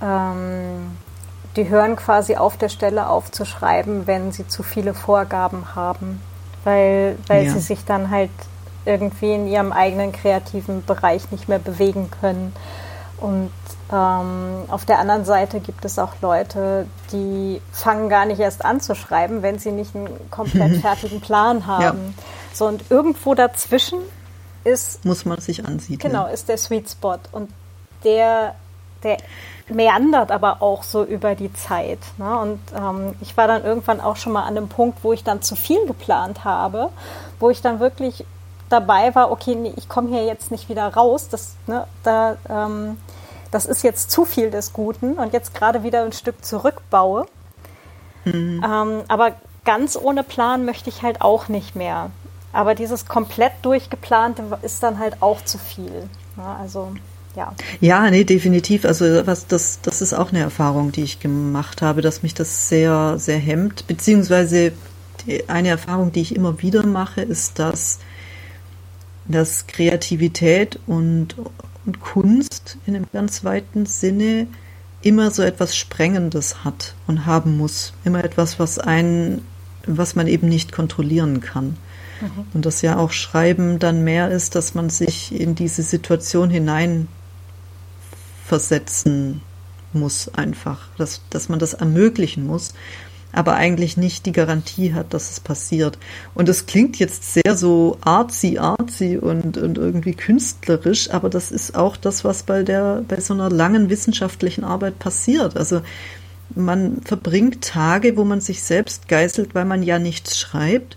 ähm, 0.00 0.92
die 1.56 1.68
hören 1.68 1.96
quasi 1.96 2.36
auf 2.36 2.56
der 2.56 2.68
Stelle 2.68 3.08
auf 3.08 3.32
zu 3.32 3.44
schreiben, 3.44 4.06
wenn 4.06 4.30
sie 4.30 4.46
zu 4.46 4.62
viele 4.62 4.94
Vorgaben 4.94 5.74
haben, 5.74 6.20
weil, 6.62 7.16
weil 7.26 7.46
ja. 7.46 7.52
sie 7.52 7.60
sich 7.60 7.84
dann 7.84 8.10
halt 8.10 8.30
irgendwie 8.84 9.32
in 9.32 9.46
ihrem 9.46 9.72
eigenen 9.72 10.12
kreativen 10.12 10.84
Bereich 10.84 11.30
nicht 11.30 11.48
mehr 11.48 11.58
bewegen 11.58 12.10
können. 12.20 12.54
Und 13.18 13.52
ähm, 13.92 14.64
auf 14.68 14.84
der 14.84 14.98
anderen 14.98 15.24
Seite 15.24 15.60
gibt 15.60 15.84
es 15.84 15.98
auch 15.98 16.14
Leute, 16.20 16.86
die 17.12 17.60
fangen 17.72 18.08
gar 18.08 18.26
nicht 18.26 18.40
erst 18.40 18.64
an 18.64 18.80
zu 18.80 18.94
schreiben, 18.94 19.42
wenn 19.42 19.58
sie 19.58 19.72
nicht 19.72 19.94
einen 19.94 20.30
komplett 20.30 20.76
fertigen 20.80 21.20
Plan 21.20 21.66
haben. 21.66 22.14
Ja. 22.16 22.22
So 22.52 22.66
und 22.66 22.90
irgendwo 22.90 23.34
dazwischen 23.34 23.98
ist 24.64 25.04
muss 25.04 25.24
man 25.24 25.40
sich 25.40 25.66
ansiedeln. 25.66 26.10
Genau, 26.12 26.26
ist 26.26 26.48
der 26.48 26.58
Sweet 26.58 26.90
Spot 26.90 27.18
und 27.32 27.50
der 28.04 28.54
der 29.02 29.18
meandert 29.68 30.30
aber 30.30 30.62
auch 30.62 30.82
so 30.82 31.04
über 31.04 31.34
die 31.34 31.52
Zeit. 31.52 31.98
Ne? 32.18 32.38
Und 32.38 32.60
ähm, 32.76 33.14
ich 33.20 33.36
war 33.36 33.46
dann 33.46 33.64
irgendwann 33.64 34.00
auch 34.00 34.16
schon 34.16 34.32
mal 34.32 34.42
an 34.42 34.56
einem 34.56 34.68
Punkt, 34.68 34.98
wo 35.02 35.12
ich 35.12 35.24
dann 35.24 35.42
zu 35.42 35.56
viel 35.56 35.86
geplant 35.86 36.44
habe, 36.44 36.90
wo 37.38 37.50
ich 37.50 37.62
dann 37.62 37.80
wirklich 37.80 38.24
dabei 38.68 39.14
war, 39.14 39.30
okay, 39.30 39.54
nee, 39.54 39.72
ich 39.76 39.88
komme 39.88 40.08
hier 40.08 40.24
jetzt 40.24 40.50
nicht 40.50 40.68
wieder 40.68 40.86
raus. 40.88 41.28
Das, 41.28 41.54
ne, 41.66 41.86
da, 42.02 42.36
ähm, 42.48 42.98
das 43.50 43.66
ist 43.66 43.82
jetzt 43.82 44.10
zu 44.10 44.24
viel 44.24 44.50
des 44.50 44.72
Guten 44.72 45.14
und 45.14 45.32
jetzt 45.32 45.54
gerade 45.54 45.82
wieder 45.82 46.04
ein 46.04 46.12
Stück 46.12 46.44
zurückbaue. 46.44 47.26
Mhm. 48.24 48.64
Ähm, 48.64 49.02
aber 49.08 49.32
ganz 49.64 49.96
ohne 49.96 50.22
Plan 50.22 50.64
möchte 50.64 50.90
ich 50.90 51.02
halt 51.02 51.20
auch 51.20 51.48
nicht 51.48 51.76
mehr. 51.76 52.10
Aber 52.52 52.74
dieses 52.74 53.06
komplett 53.06 53.52
durchgeplante 53.62 54.44
ist 54.62 54.82
dann 54.82 54.98
halt 54.98 55.16
auch 55.20 55.44
zu 55.44 55.58
viel. 55.58 56.08
Ja, 56.36 56.56
also 56.60 56.92
ja. 57.36 57.52
Ja, 57.80 58.10
nee, 58.10 58.24
definitiv. 58.24 58.84
Also 58.84 59.26
was 59.26 59.46
das, 59.46 59.80
das 59.82 60.02
ist 60.02 60.14
auch 60.14 60.30
eine 60.30 60.40
Erfahrung, 60.40 60.92
die 60.92 61.02
ich 61.02 61.20
gemacht 61.20 61.82
habe, 61.82 62.00
dass 62.00 62.22
mich 62.22 62.34
das 62.34 62.68
sehr, 62.68 63.18
sehr 63.18 63.38
hemmt. 63.38 63.86
Beziehungsweise 63.86 64.72
eine 65.48 65.68
Erfahrung, 65.68 66.12
die 66.12 66.20
ich 66.20 66.36
immer 66.36 66.62
wieder 66.62 66.86
mache, 66.86 67.22
ist, 67.22 67.58
dass 67.58 67.98
dass 69.26 69.66
Kreativität 69.66 70.78
und, 70.86 71.36
und 71.86 72.00
Kunst 72.00 72.78
in 72.86 72.96
einem 72.96 73.06
ganz 73.12 73.44
weiten 73.44 73.86
Sinne 73.86 74.46
immer 75.02 75.30
so 75.30 75.42
etwas 75.42 75.76
Sprengendes 75.76 76.64
hat 76.64 76.94
und 77.06 77.26
haben 77.26 77.56
muss. 77.56 77.92
Immer 78.04 78.24
etwas, 78.24 78.58
was 78.58 78.78
einen, 78.78 79.44
was 79.86 80.14
man 80.14 80.26
eben 80.26 80.48
nicht 80.48 80.72
kontrollieren 80.72 81.40
kann. 81.40 81.76
Mhm. 82.20 82.46
Und 82.54 82.66
das 82.66 82.82
ja 82.82 82.96
auch 82.96 83.12
Schreiben 83.12 83.78
dann 83.78 84.04
mehr 84.04 84.30
ist, 84.30 84.54
dass 84.54 84.74
man 84.74 84.90
sich 84.90 85.38
in 85.38 85.54
diese 85.54 85.82
Situation 85.82 86.50
hinein 86.50 87.08
versetzen 88.46 89.42
muss 89.92 90.28
einfach, 90.34 90.88
dass, 90.98 91.22
dass 91.30 91.48
man 91.48 91.58
das 91.58 91.74
ermöglichen 91.74 92.46
muss 92.46 92.74
aber 93.34 93.54
eigentlich 93.54 93.96
nicht 93.96 94.26
die 94.26 94.32
Garantie 94.32 94.94
hat, 94.94 95.14
dass 95.14 95.30
es 95.30 95.40
passiert. 95.40 95.98
Und 96.34 96.48
das 96.48 96.66
klingt 96.66 96.98
jetzt 96.98 97.34
sehr 97.34 97.56
so 97.56 97.98
artsy, 98.00 98.58
artsy 98.58 99.18
und, 99.18 99.58
und 99.58 99.78
irgendwie 99.78 100.14
künstlerisch, 100.14 101.10
aber 101.10 101.30
das 101.30 101.50
ist 101.50 101.74
auch 101.74 101.96
das, 101.96 102.24
was 102.24 102.42
bei 102.42 102.62
der, 102.62 103.02
bei 103.06 103.20
so 103.20 103.34
einer 103.34 103.50
langen 103.50 103.90
wissenschaftlichen 103.90 104.64
Arbeit 104.64 104.98
passiert. 104.98 105.56
Also, 105.56 105.82
man 106.54 107.00
verbringt 107.02 107.62
Tage, 107.62 108.16
wo 108.16 108.24
man 108.24 108.40
sich 108.40 108.62
selbst 108.62 109.08
geißelt, 109.08 109.54
weil 109.54 109.64
man 109.64 109.82
ja 109.82 109.98
nichts 109.98 110.38
schreibt. 110.38 110.96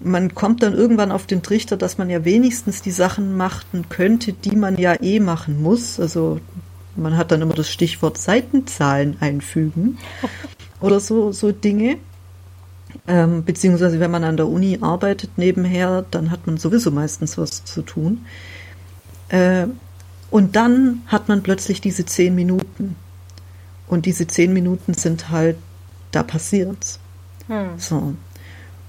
Man 0.00 0.34
kommt 0.34 0.62
dann 0.62 0.74
irgendwann 0.74 1.12
auf 1.12 1.26
den 1.26 1.42
Trichter, 1.42 1.76
dass 1.76 1.98
man 1.98 2.10
ja 2.10 2.24
wenigstens 2.24 2.82
die 2.82 2.90
Sachen 2.90 3.36
machen 3.36 3.86
könnte, 3.88 4.32
die 4.32 4.56
man 4.56 4.76
ja 4.76 5.00
eh 5.00 5.20
machen 5.20 5.62
muss. 5.62 5.98
Also 5.98 6.40
man 6.96 7.16
hat 7.16 7.30
dann 7.30 7.42
immer 7.42 7.54
das 7.54 7.70
Stichwort 7.70 8.18
Seitenzahlen 8.18 9.16
einfügen 9.20 9.98
oder 10.80 11.00
so, 11.00 11.32
so 11.32 11.52
Dinge. 11.52 11.98
Ähm, 13.06 13.44
beziehungsweise 13.44 14.00
wenn 14.00 14.10
man 14.10 14.24
an 14.24 14.36
der 14.36 14.48
Uni 14.48 14.78
arbeitet 14.80 15.36
nebenher, 15.36 16.04
dann 16.10 16.30
hat 16.30 16.46
man 16.46 16.56
sowieso 16.56 16.90
meistens 16.90 17.36
was 17.36 17.64
zu 17.64 17.82
tun. 17.82 18.24
Äh, 19.28 19.66
und 20.30 20.56
dann 20.56 21.02
hat 21.06 21.28
man 21.28 21.42
plötzlich 21.42 21.80
diese 21.80 22.04
zehn 22.04 22.34
Minuten. 22.34 22.96
Und 23.86 24.06
diese 24.06 24.26
zehn 24.26 24.52
Minuten 24.52 24.94
sind 24.94 25.30
halt, 25.30 25.56
da 26.10 26.22
passiert's. 26.22 26.98
Hm. 27.48 27.78
So. 27.78 28.14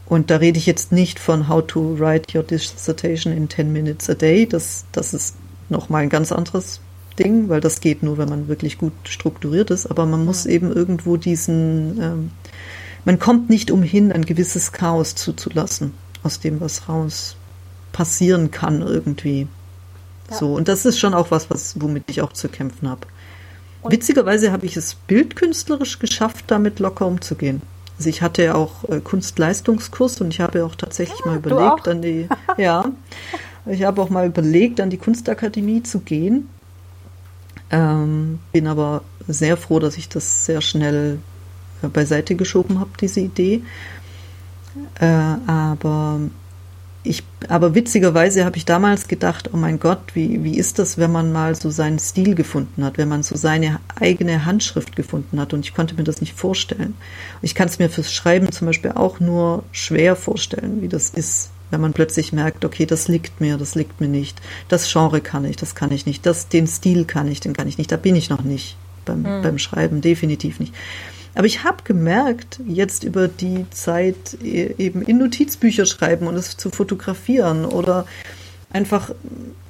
Und 0.05 0.29
da 0.31 0.37
rede 0.37 0.57
ich 0.57 0.65
jetzt 0.65 0.91
nicht 0.91 1.19
von 1.19 1.49
How 1.49 1.65
to 1.65 1.99
Write 1.99 2.37
Your 2.37 2.43
Dissertation 2.43 3.33
in 3.33 3.49
10 3.49 3.71
Minutes 3.71 4.09
a 4.09 4.13
Day. 4.13 4.47
Das, 4.47 4.85
das 4.93 5.13
ist 5.13 5.35
nochmal 5.69 6.03
ein 6.03 6.09
ganz 6.09 6.31
anderes 6.31 6.79
Ding, 7.17 7.49
weil 7.49 7.61
das 7.61 7.81
geht 7.81 8.03
nur, 8.03 8.17
wenn 8.17 8.29
man 8.29 8.47
wirklich 8.47 8.77
gut 8.77 8.93
strukturiert 9.05 9.71
ist. 9.71 9.87
Aber 9.87 10.05
man 10.05 10.23
muss 10.25 10.45
ja. 10.45 10.51
eben 10.51 10.71
irgendwo 10.71 11.17
diesen, 11.17 12.01
ähm, 12.01 12.31
man 13.05 13.19
kommt 13.19 13.49
nicht 13.49 13.71
umhin, 13.71 14.11
ein 14.11 14.25
gewisses 14.25 14.71
Chaos 14.71 15.15
zuzulassen, 15.15 15.93
aus 16.23 16.39
dem 16.39 16.61
was 16.61 16.87
raus 16.87 17.35
passieren 17.91 18.51
kann 18.51 18.81
irgendwie. 18.81 19.47
Ja. 20.29 20.37
So, 20.37 20.53
und 20.53 20.67
das 20.67 20.85
ist 20.85 20.99
schon 20.99 21.13
auch 21.13 21.31
was, 21.31 21.49
was, 21.49 21.79
womit 21.81 22.03
ich 22.07 22.21
auch 22.21 22.33
zu 22.33 22.49
kämpfen 22.49 22.89
habe. 22.89 23.07
Witzigerweise 23.83 24.51
habe 24.51 24.65
ich 24.65 24.75
es 24.75 24.95
bildkünstlerisch 24.95 25.99
geschafft, 25.99 26.45
damit 26.47 26.79
locker 26.79 27.05
umzugehen. 27.07 27.61
Also 27.97 28.09
ich 28.09 28.21
hatte 28.21 28.43
ja 28.43 28.55
auch 28.55 28.87
äh, 28.89 28.99
Kunstleistungskurs 28.99 30.19
und 30.21 30.33
ich 30.33 30.41
habe 30.41 30.65
auch 30.65 30.75
tatsächlich 30.75 31.19
ja, 31.19 31.31
mal 31.31 31.37
überlegt, 31.37 31.87
an 31.87 32.01
die, 32.01 32.27
ja, 32.57 32.85
ich 33.65 33.83
habe 33.83 34.01
auch 34.01 34.09
mal 34.09 34.27
überlegt, 34.27 34.81
an 34.81 34.89
die 34.89 34.97
Kunstakademie 34.97 35.83
zu 35.83 35.99
gehen 35.99 36.49
ähm, 37.71 38.39
bin 38.51 38.67
aber 38.67 39.03
sehr 39.27 39.57
froh, 39.57 39.79
dass 39.79 39.97
ich 39.97 40.09
das 40.09 40.45
sehr 40.45 40.61
schnell 40.61 41.19
äh, 41.81 41.87
beiseite 41.87 42.35
geschoben 42.35 42.79
habe, 42.79 42.91
diese 42.99 43.19
Idee. 43.19 43.61
Äh, 44.99 45.05
aber 45.05 46.19
ich, 47.03 47.23
aber 47.47 47.73
witzigerweise 47.73 48.45
habe 48.45 48.57
ich 48.57 48.65
damals 48.65 49.07
gedacht, 49.07 49.51
oh 49.53 49.57
mein 49.57 49.79
Gott, 49.79 49.99
wie, 50.13 50.43
wie 50.43 50.57
ist 50.57 50.77
das, 50.77 50.97
wenn 50.97 51.11
man 51.11 51.31
mal 51.31 51.55
so 51.55 51.69
seinen 51.69 51.99
Stil 51.99 52.35
gefunden 52.35 52.83
hat, 52.83 52.97
wenn 52.97 53.07
man 53.07 53.23
so 53.23 53.35
seine 53.37 53.79
eigene 53.99 54.45
Handschrift 54.45 54.95
gefunden 54.95 55.39
hat 55.39 55.53
und 55.53 55.61
ich 55.61 55.73
konnte 55.73 55.95
mir 55.95 56.03
das 56.03 56.21
nicht 56.21 56.33
vorstellen. 56.33 56.95
Ich 57.41 57.55
kann 57.55 57.67
es 57.67 57.79
mir 57.79 57.89
fürs 57.89 58.11
Schreiben 58.11 58.51
zum 58.51 58.67
Beispiel 58.67 58.91
auch 58.91 59.19
nur 59.19 59.63
schwer 59.71 60.15
vorstellen, 60.15 60.81
wie 60.81 60.89
das 60.89 61.09
ist, 61.11 61.49
wenn 61.69 61.81
man 61.81 61.93
plötzlich 61.93 62.33
merkt, 62.33 62.65
okay, 62.65 62.85
das 62.85 63.07
liegt 63.07 63.41
mir, 63.41 63.57
das 63.57 63.75
liegt 63.75 63.99
mir 63.99 64.07
nicht, 64.07 64.41
das 64.69 64.91
Genre 64.91 65.21
kann 65.21 65.45
ich, 65.45 65.55
das 65.55 65.75
kann 65.75 65.91
ich 65.91 66.05
nicht, 66.05 66.25
das, 66.25 66.47
den 66.47 66.67
Stil 66.67 67.05
kann 67.05 67.27
ich, 67.27 67.39
den 67.39 67.53
kann 67.53 67.67
ich 67.67 67.77
nicht, 67.77 67.91
da 67.91 67.97
bin 67.97 68.15
ich 68.15 68.29
noch 68.29 68.43
nicht 68.43 68.77
beim, 69.05 69.21
mhm. 69.21 69.41
beim 69.41 69.57
Schreiben, 69.57 70.01
definitiv 70.01 70.59
nicht. 70.59 70.73
Aber 71.35 71.45
ich 71.45 71.63
habe 71.63 71.83
gemerkt, 71.83 72.59
jetzt 72.67 73.03
über 73.03 73.27
die 73.27 73.65
Zeit 73.69 74.37
e, 74.43 74.73
eben 74.77 75.03
in 75.03 75.19
Notizbücher 75.19 75.85
schreiben 75.85 76.25
und 76.25 76.35
es 76.35 76.57
zu 76.57 76.71
fotografieren 76.71 77.63
oder 77.63 78.07
einfach 78.71 79.11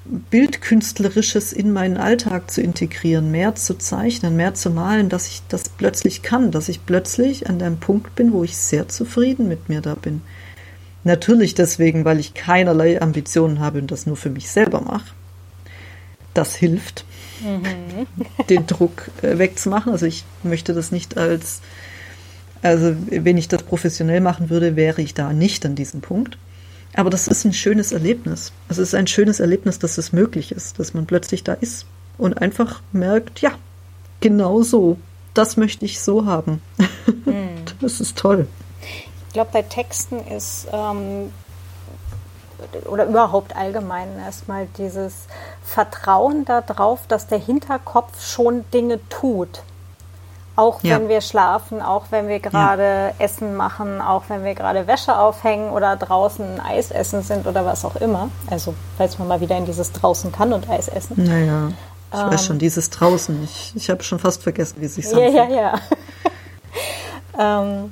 Bildkünstlerisches 0.06 1.52
in 1.52 1.74
meinen 1.74 1.98
Alltag 1.98 2.50
zu 2.50 2.62
integrieren, 2.62 3.32
mehr 3.32 3.56
zu 3.56 3.78
zeichnen, 3.78 4.38
mehr 4.38 4.54
zu 4.54 4.70
malen, 4.70 5.10
dass 5.10 5.28
ich 5.28 5.42
das 5.50 5.68
plötzlich 5.68 6.22
kann, 6.22 6.52
dass 6.52 6.70
ich 6.70 6.86
plötzlich 6.86 7.50
an 7.50 7.62
einem 7.62 7.78
Punkt 7.78 8.16
bin, 8.16 8.32
wo 8.32 8.46
ich 8.46 8.56
sehr 8.56 8.88
zufrieden 8.88 9.50
mit 9.50 9.68
mir 9.68 9.82
da 9.82 9.96
bin. 9.96 10.22
Natürlich 11.08 11.56
deswegen, 11.56 12.04
weil 12.04 12.20
ich 12.20 12.34
keinerlei 12.34 13.02
Ambitionen 13.02 13.62
habe 13.62 13.80
und 13.80 13.90
das 13.92 14.06
nur 14.06 14.18
für 14.18 14.30
mich 14.30 14.50
selber 14.50 14.82
mache. 14.82 15.06
Das 16.34 16.54
hilft 16.54 17.06
mhm. 17.42 18.08
den 18.50 18.68
Druck 18.68 19.10
äh, 19.22 19.38
wegzumachen. 19.38 19.94
Also 19.94 20.06
ich 20.06 20.26
möchte 20.44 20.74
das 20.74 20.92
nicht 20.92 21.16
als, 21.16 21.62
also 22.62 22.94
wenn 23.10 23.38
ich 23.38 23.48
das 23.48 23.64
professionell 23.64 24.20
machen 24.20 24.50
würde, 24.50 24.76
wäre 24.76 25.02
ich 25.02 25.14
da 25.14 25.32
nicht 25.32 25.66
an 25.66 25.76
diesem 25.76 26.02
Punkt. 26.02 26.38
Aber 26.94 27.10
das 27.10 27.30
ist 27.30 27.46
ein 27.46 27.54
schönes 27.54 27.94
Erlebnis. 27.94 28.52
Es 28.68 28.78
ist 28.78 28.94
ein 28.94 29.08
schönes 29.08 29.40
Erlebnis, 29.40 29.80
dass 29.80 29.98
es 29.98 30.12
möglich 30.12 30.52
ist, 30.52 30.78
dass 30.78 30.94
man 30.94 31.06
plötzlich 31.06 31.46
da 31.46 31.54
ist 31.54 31.86
und 32.18 32.42
einfach 32.42 32.82
merkt, 32.92 33.40
ja, 33.40 33.54
genau 34.20 34.62
so. 34.62 34.98
Das 35.34 35.56
möchte 35.56 35.86
ich 35.86 36.02
so 36.02 36.26
haben. 36.26 36.62
Mhm. 37.26 37.64
Das 37.80 38.02
ist 38.02 38.18
toll. 38.18 38.46
Ich 39.38 39.40
glaube, 39.40 39.52
bei 39.54 39.62
Texten 39.62 40.18
ist 40.36 40.68
ähm, 40.74 41.32
oder 42.90 43.06
überhaupt 43.06 43.56
allgemein 43.56 44.18
erstmal 44.18 44.66
dieses 44.80 45.14
Vertrauen 45.64 46.44
darauf, 46.44 47.02
dass 47.08 47.28
der 47.28 47.38
Hinterkopf 47.38 48.20
schon 48.26 48.66
Dinge 48.72 49.00
tut. 49.10 49.62
Auch 50.56 50.82
ja. 50.82 50.96
wenn 50.96 51.08
wir 51.08 51.22
schlafen, 51.22 51.84
auch 51.84 52.06
wenn 52.10 52.28
wir 52.28 52.40
gerade 52.40 53.14
ja. 53.16 53.24
Essen 53.24 53.56
machen, 53.56 54.02
auch 54.02 54.24
wenn 54.30 54.44
wir 54.44 54.56
gerade 54.56 54.88
Wäsche 54.88 55.16
aufhängen 55.16 55.70
oder 55.70 55.98
draußen 55.98 56.60
Eis 56.60 56.90
essen 56.90 57.22
sind 57.22 57.46
oder 57.46 57.64
was 57.64 57.86
auch 57.86 57.98
immer. 57.98 58.30
Also, 58.50 58.74
falls 58.98 59.20
man 59.20 59.28
mal 59.28 59.40
wieder 59.40 59.56
in 59.56 59.68
dieses 59.68 59.92
draußen 59.92 60.32
kann 60.32 60.52
und 60.52 60.68
Eis 60.68 60.88
essen. 60.88 61.14
Naja, 61.24 61.68
ich 62.12 62.20
ähm, 62.20 62.32
weiß 62.32 62.44
schon, 62.44 62.58
dieses 62.58 62.90
draußen. 62.90 63.44
Ich, 63.44 63.74
ich 63.76 63.92
habe 63.92 64.02
schon 64.02 64.18
fast 64.18 64.42
vergessen, 64.42 64.78
wie 64.80 64.88
sich 64.88 65.08
sagt. 65.08 65.22
Ja, 65.22 65.30
ja, 65.30 65.48
ja. 65.48 65.74
ähm, 67.62 67.92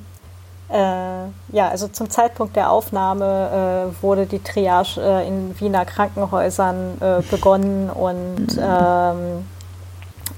äh, 0.68 0.76
ja, 0.76 1.68
also 1.68 1.86
zum 1.86 2.10
Zeitpunkt 2.10 2.56
der 2.56 2.70
Aufnahme 2.70 3.92
äh, 3.92 4.02
wurde 4.02 4.26
die 4.26 4.42
Triage 4.42 5.00
äh, 5.00 5.26
in 5.26 5.58
Wiener 5.60 5.84
Krankenhäusern 5.84 7.00
äh, 7.00 7.22
begonnen 7.30 7.88
und 7.88 8.58
ähm, 8.60 9.46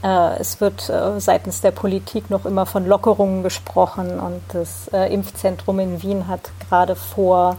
äh, 0.02 0.38
es 0.38 0.60
wird 0.60 0.90
äh, 0.90 1.18
seitens 1.18 1.62
der 1.62 1.70
Politik 1.70 2.28
noch 2.28 2.44
immer 2.44 2.66
von 2.66 2.86
Lockerungen 2.86 3.42
gesprochen 3.42 4.20
und 4.20 4.42
das 4.52 4.88
Impfzentrum 4.88 5.78
in 5.80 6.02
Wien 6.02 6.28
hat 6.28 6.50
gerade 6.68 6.94
vor 6.94 7.56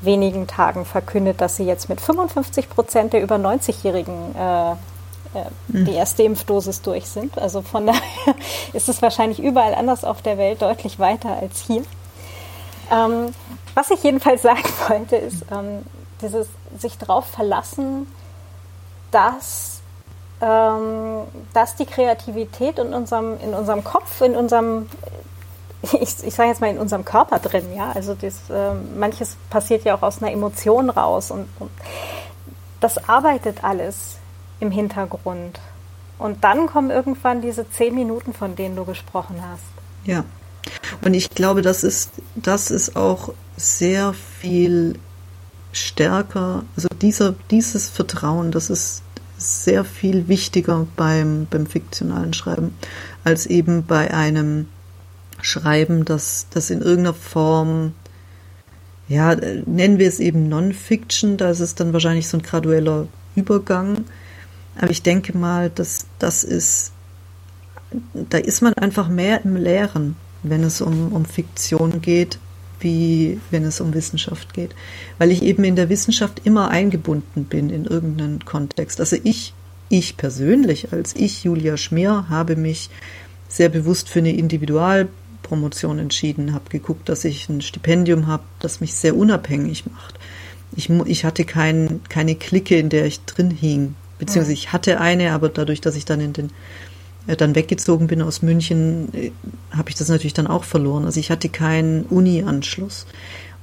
wenigen 0.00 0.46
Tagen 0.46 0.86
verkündet, 0.86 1.40
dass 1.42 1.56
sie 1.56 1.64
jetzt 1.64 1.90
mit 1.90 2.00
55 2.00 2.70
Prozent 2.70 3.12
der 3.12 3.22
über 3.22 3.36
90-Jährigen 3.36 4.34
die 5.68 5.86
hm. 5.86 5.94
erste 5.94 6.22
Impfdosis 6.22 6.80
durch 6.80 7.06
sind. 7.06 7.36
Also 7.36 7.60
von 7.60 7.86
daher 7.86 8.34
ist 8.72 8.88
es 8.88 9.02
wahrscheinlich 9.02 9.38
überall 9.38 9.74
anders 9.74 10.04
auf 10.04 10.22
der 10.22 10.38
Welt 10.38 10.62
deutlich 10.62 10.98
weiter 10.98 11.36
als 11.38 11.60
hier. 11.60 11.82
Ähm, 12.90 13.34
was 13.74 13.90
ich 13.90 14.02
jedenfalls 14.02 14.42
sagen 14.50 14.68
wollte, 14.88 15.16
ist 15.16 15.44
ähm, 15.50 15.84
dieses 16.20 16.48
sich 16.78 16.98
darauf 16.98 17.26
verlassen, 17.26 18.06
dass, 19.10 19.80
ähm, 20.40 21.22
dass 21.52 21.76
die 21.76 21.86
Kreativität 21.86 22.78
in 22.78 22.94
unserem, 22.94 23.40
in 23.40 23.54
unserem 23.54 23.84
Kopf, 23.84 24.20
in 24.20 24.34
unserem, 24.34 24.88
ich, 25.82 26.24
ich 26.24 26.34
sage 26.34 26.48
jetzt 26.48 26.60
mal 26.60 26.70
in 26.70 26.78
unserem 26.78 27.04
Körper 27.04 27.38
drin, 27.38 27.74
ja, 27.74 27.92
also 27.92 28.14
das, 28.14 28.50
äh, 28.50 28.74
manches 28.96 29.36
passiert 29.50 29.84
ja 29.84 29.94
auch 29.94 30.02
aus 30.02 30.22
einer 30.22 30.32
Emotion 30.32 30.90
raus 30.90 31.30
und, 31.30 31.48
und 31.58 31.70
das 32.80 33.08
arbeitet 33.08 33.64
alles 33.64 34.16
im 34.60 34.70
Hintergrund. 34.70 35.60
Und 36.18 36.44
dann 36.44 36.66
kommen 36.66 36.90
irgendwann 36.90 37.42
diese 37.42 37.68
zehn 37.70 37.94
Minuten, 37.94 38.32
von 38.32 38.56
denen 38.56 38.74
du 38.76 38.84
gesprochen 38.84 39.42
hast. 39.50 39.64
Ja. 40.04 40.24
Und 41.02 41.14
ich 41.14 41.30
glaube, 41.30 41.62
das 41.62 41.84
ist, 41.84 42.10
das 42.34 42.70
ist 42.70 42.96
auch 42.96 43.32
sehr 43.56 44.12
viel 44.12 44.98
stärker, 45.72 46.64
also 46.74 46.88
dieser, 47.00 47.34
dieses 47.50 47.88
Vertrauen, 47.88 48.50
das 48.50 48.70
ist 48.70 49.02
sehr 49.36 49.84
viel 49.84 50.28
wichtiger 50.28 50.86
beim, 50.96 51.46
beim 51.50 51.66
fiktionalen 51.66 52.32
Schreiben, 52.32 52.74
als 53.24 53.46
eben 53.46 53.84
bei 53.84 54.12
einem 54.12 54.68
Schreiben, 55.42 56.04
das, 56.04 56.46
das 56.50 56.70
in 56.70 56.80
irgendeiner 56.80 57.14
Form, 57.14 57.92
ja, 59.08 59.34
nennen 59.34 59.98
wir 59.98 60.08
es 60.08 60.18
eben 60.18 60.48
Non-Fiction, 60.48 61.36
da 61.36 61.50
ist 61.50 61.60
es 61.60 61.74
dann 61.74 61.92
wahrscheinlich 61.92 62.28
so 62.28 62.38
ein 62.38 62.42
gradueller 62.42 63.06
Übergang. 63.36 64.04
Aber 64.78 64.90
ich 64.90 65.02
denke 65.02 65.36
mal, 65.36 65.70
dass 65.70 66.06
das 66.18 66.42
ist, 66.42 66.92
da 68.14 68.38
ist 68.38 68.62
man 68.62 68.74
einfach 68.74 69.08
mehr 69.08 69.44
im 69.44 69.56
Lehren 69.56 70.16
wenn 70.50 70.62
es 70.62 70.80
um, 70.80 71.12
um 71.12 71.24
Fiktion 71.24 72.00
geht, 72.00 72.38
wie 72.80 73.40
wenn 73.50 73.64
es 73.64 73.80
um 73.80 73.94
Wissenschaft 73.94 74.54
geht. 74.54 74.74
Weil 75.18 75.30
ich 75.30 75.42
eben 75.42 75.64
in 75.64 75.76
der 75.76 75.88
Wissenschaft 75.88 76.42
immer 76.44 76.68
eingebunden 76.68 77.44
bin 77.44 77.70
in 77.70 77.84
irgendeinen 77.84 78.44
Kontext. 78.44 79.00
Also 79.00 79.16
ich, 79.22 79.54
ich 79.88 80.16
persönlich, 80.16 80.92
als 80.92 81.14
ich, 81.14 81.44
Julia 81.44 81.76
Schmier, 81.76 82.26
habe 82.28 82.56
mich 82.56 82.90
sehr 83.48 83.68
bewusst 83.68 84.08
für 84.08 84.18
eine 84.18 84.32
Individualpromotion 84.32 85.98
entschieden, 85.98 86.52
habe 86.52 86.68
geguckt, 86.68 87.08
dass 87.08 87.24
ich 87.24 87.48
ein 87.48 87.60
Stipendium 87.60 88.26
habe, 88.26 88.42
das 88.60 88.80
mich 88.80 88.94
sehr 88.94 89.16
unabhängig 89.16 89.86
macht. 89.86 90.18
Ich, 90.74 90.90
ich 90.90 91.24
hatte 91.24 91.44
kein, 91.44 92.00
keine 92.08 92.34
Clique, 92.34 92.76
in 92.76 92.88
der 92.88 93.06
ich 93.06 93.24
drin 93.24 93.50
hing, 93.50 93.94
beziehungsweise 94.18 94.52
ich 94.52 94.72
hatte 94.72 95.00
eine, 95.00 95.32
aber 95.32 95.48
dadurch, 95.48 95.80
dass 95.80 95.96
ich 95.96 96.04
dann 96.04 96.20
in 96.20 96.32
den 96.32 96.50
dann 97.26 97.54
weggezogen 97.54 98.06
bin 98.06 98.22
aus 98.22 98.42
München, 98.42 99.08
äh, 99.14 99.32
habe 99.70 99.90
ich 99.90 99.96
das 99.96 100.08
natürlich 100.08 100.34
dann 100.34 100.46
auch 100.46 100.64
verloren. 100.64 101.04
Also 101.04 101.18
ich 101.20 101.30
hatte 101.30 101.48
keinen 101.48 102.04
Uni-Anschluss. 102.04 103.06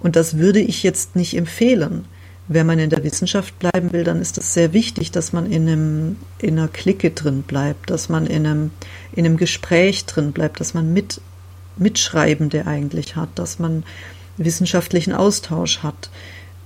Und 0.01 0.15
das 0.15 0.37
würde 0.37 0.59
ich 0.59 0.83
jetzt 0.83 1.15
nicht 1.15 1.37
empfehlen. 1.37 2.05
Wenn 2.49 2.67
man 2.67 2.77
in 2.77 2.89
der 2.89 3.05
Wissenschaft 3.05 3.57
bleiben 3.57 3.93
will, 3.93 4.03
dann 4.03 4.19
ist 4.19 4.37
es 4.37 4.53
sehr 4.53 4.73
wichtig, 4.73 5.11
dass 5.11 5.31
man 5.31 5.49
in, 5.49 5.67
einem, 5.67 6.17
in 6.39 6.59
einer 6.59 6.67
Clique 6.67 7.11
drin 7.11 7.43
bleibt, 7.43 7.89
dass 7.89 8.09
man 8.09 8.27
in 8.27 8.45
einem, 8.45 8.71
in 9.13 9.25
einem 9.25 9.37
Gespräch 9.37 10.05
drin 10.05 10.33
bleibt, 10.33 10.59
dass 10.59 10.73
man 10.73 10.91
mit, 10.91 11.21
Mitschreibende 11.77 12.67
eigentlich 12.67 13.15
hat, 13.15 13.29
dass 13.35 13.59
man 13.59 13.83
wissenschaftlichen 14.37 15.13
Austausch 15.13 15.79
hat. 15.79 16.09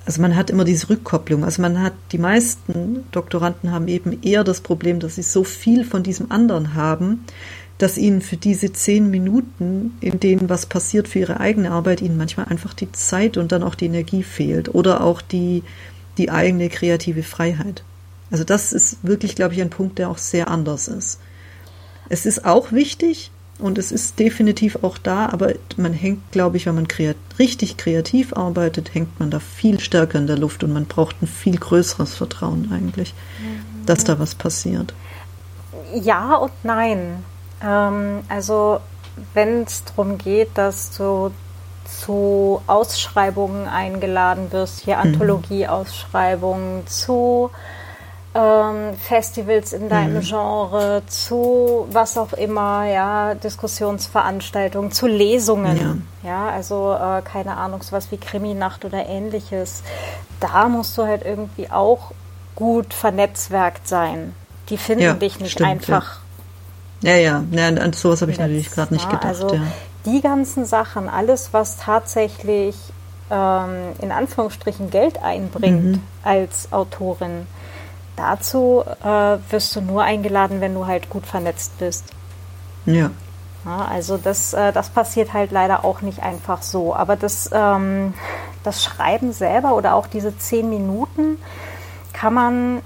Also 0.07 0.21
man 0.21 0.37
hat 0.37 0.49
immer 0.49 0.63
diese 0.63 0.89
Rückkopplung. 0.89 1.43
Also 1.43 1.61
man 1.61 1.81
hat, 1.83 1.91
die 2.13 2.17
meisten 2.17 3.03
Doktoranden 3.11 3.73
haben 3.73 3.89
eben 3.89 4.23
eher 4.23 4.45
das 4.45 4.61
Problem, 4.61 5.01
dass 5.01 5.15
sie 5.15 5.21
so 5.21 5.43
viel 5.43 5.83
von 5.83 6.01
diesem 6.01 6.31
anderen 6.31 6.75
haben, 6.75 7.25
dass 7.77 7.97
ihnen 7.97 8.21
für 8.21 8.37
diese 8.37 8.71
zehn 8.71 9.11
Minuten, 9.11 9.97
in 9.99 10.21
denen 10.21 10.49
was 10.49 10.65
passiert 10.65 11.09
für 11.09 11.19
ihre 11.19 11.41
eigene 11.41 11.71
Arbeit, 11.71 12.01
ihnen 12.01 12.15
manchmal 12.15 12.45
einfach 12.45 12.73
die 12.73 12.89
Zeit 12.93 13.35
und 13.35 13.51
dann 13.51 13.63
auch 13.63 13.75
die 13.75 13.87
Energie 13.87 14.23
fehlt 14.23 14.73
oder 14.73 15.03
auch 15.03 15.21
die, 15.21 15.63
die 16.17 16.31
eigene 16.31 16.69
kreative 16.69 17.21
Freiheit. 17.21 17.83
Also 18.31 18.45
das 18.45 18.71
ist 18.71 18.99
wirklich, 19.03 19.35
glaube 19.35 19.55
ich, 19.55 19.61
ein 19.61 19.69
Punkt, 19.69 19.99
der 19.99 20.09
auch 20.09 20.19
sehr 20.19 20.47
anders 20.47 20.87
ist. 20.87 21.19
Es 22.07 22.25
ist 22.25 22.45
auch 22.45 22.71
wichtig, 22.71 23.29
und 23.59 23.77
es 23.77 23.91
ist 23.91 24.19
definitiv 24.19 24.83
auch 24.83 24.97
da, 24.97 25.29
aber 25.29 25.53
man 25.77 25.93
hängt, 25.93 26.31
glaube 26.31 26.57
ich, 26.57 26.65
wenn 26.67 26.75
man 26.75 26.87
kreat 26.87 27.15
richtig 27.39 27.77
kreativ 27.77 28.33
arbeitet, 28.33 28.93
hängt 28.93 29.19
man 29.19 29.31
da 29.31 29.39
viel 29.39 29.79
stärker 29.79 30.19
in 30.19 30.27
der 30.27 30.37
Luft 30.37 30.63
und 30.63 30.73
man 30.73 30.85
braucht 30.85 31.21
ein 31.21 31.27
viel 31.27 31.57
größeres 31.57 32.15
Vertrauen 32.15 32.71
eigentlich, 32.71 33.13
mhm. 33.39 33.85
dass 33.85 34.03
da 34.03 34.19
was 34.19 34.35
passiert. 34.35 34.93
Ja 35.93 36.35
und 36.35 36.51
nein. 36.63 37.23
Ähm, 37.63 38.19
also 38.29 38.79
wenn 39.33 39.63
es 39.63 39.83
darum 39.85 40.17
geht, 40.17 40.49
dass 40.55 40.95
du 40.95 41.31
zu 41.85 42.61
Ausschreibungen 42.67 43.67
eingeladen 43.67 44.51
wirst, 44.51 44.81
hier 44.81 44.97
mhm. 44.97 45.01
Anthologieausschreibungen, 45.03 46.85
zu 46.85 47.49
ähm, 48.37 48.93
Festivals 48.95 49.73
in 49.73 49.89
deinem 49.89 50.17
mhm. 50.17 50.21
Genre, 50.21 51.01
zu 51.07 51.87
was 51.91 52.17
auch 52.17 52.33
immer, 52.33 52.85
ja, 52.85 53.33
Diskussionsveranstaltungen, 53.33 54.91
zu 54.91 55.07
Lesungen, 55.07 56.05
ja, 56.23 56.29
ja 56.29 56.49
also 56.49 56.93
äh, 56.93 57.21
keine 57.23 57.57
Ahnung, 57.57 57.81
sowas 57.81 58.11
wie 58.11 58.17
Kriminacht 58.17 58.85
oder 58.85 59.07
ähnliches. 59.07 59.81
Da 60.39 60.69
musst 60.69 60.97
du 60.97 61.03
halt 61.03 61.25
irgendwie 61.25 61.71
auch 61.71 62.11
gut 62.55 62.93
vernetzwerkt 62.93 63.87
sein. 63.87 64.35
Die 64.69 64.77
finden 64.77 65.03
ja, 65.03 65.13
dich 65.13 65.39
nicht 65.39 65.53
stimmt, 65.53 65.69
einfach. 65.69 66.19
Ja, 67.01 67.15
ja, 67.15 67.43
ja, 67.51 67.67
an 67.67 67.93
sowas 67.93 68.21
habe 68.21 68.31
ich 68.31 68.39
natürlich 68.39 68.69
gerade 68.69 68.93
nicht 68.93 69.09
gedacht. 69.09 69.25
Also 69.25 69.55
ja. 69.55 69.61
die 70.05 70.21
ganzen 70.21 70.65
Sachen, 70.65 71.09
alles, 71.09 71.53
was 71.53 71.77
tatsächlich 71.77 72.75
ähm, 73.31 73.93
in 73.99 74.11
Anführungsstrichen 74.11 74.89
Geld 74.89 75.23
einbringt 75.23 75.83
mhm. 75.83 76.01
als 76.23 76.71
Autorin, 76.71 77.47
dazu 78.17 78.83
äh, 79.03 79.37
wirst 79.49 79.75
du 79.75 79.81
nur 79.81 80.03
eingeladen, 80.03 80.59
wenn 80.59 80.73
du 80.73 80.85
halt 80.85 81.09
gut 81.09 81.25
vernetzt 81.25 81.77
bist. 81.79 82.05
Ja. 82.85 83.11
ja 83.63 83.85
also 83.89 84.17
das, 84.17 84.53
äh, 84.53 84.73
das 84.73 84.89
passiert 84.89 85.31
halt 85.33 85.51
leider 85.51 85.85
auch 85.85 86.01
nicht 86.01 86.21
einfach 86.21 86.61
so. 86.61 86.93
Aber 86.93 87.15
das, 87.15 87.49
ähm, 87.53 88.13
das 88.63 88.83
Schreiben 88.83 89.31
selber 89.31 89.75
oder 89.75 89.95
auch 89.95 90.07
diese 90.07 90.37
zehn 90.37 90.69
Minuten 90.69 91.37
kann 92.11 92.33
man, 92.33 92.81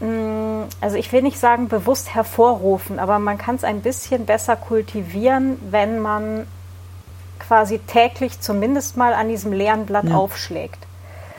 mh, 0.00 0.06
mm, 0.06 0.64
also 0.80 0.96
ich 0.96 1.12
will 1.12 1.22
nicht 1.22 1.38
sagen 1.38 1.68
bewusst 1.68 2.14
hervorrufen, 2.14 2.98
aber 2.98 3.18
man 3.18 3.38
kann 3.38 3.56
es 3.56 3.64
ein 3.64 3.80
bisschen 3.80 4.26
besser 4.26 4.56
kultivieren, 4.56 5.58
wenn 5.70 6.00
man 6.00 6.46
quasi 7.38 7.78
täglich 7.78 8.40
zumindest 8.40 8.96
mal 8.96 9.14
an 9.14 9.28
diesem 9.28 9.52
leeren 9.52 9.86
Blatt 9.86 10.04
ja. 10.04 10.16
aufschlägt. 10.16 10.86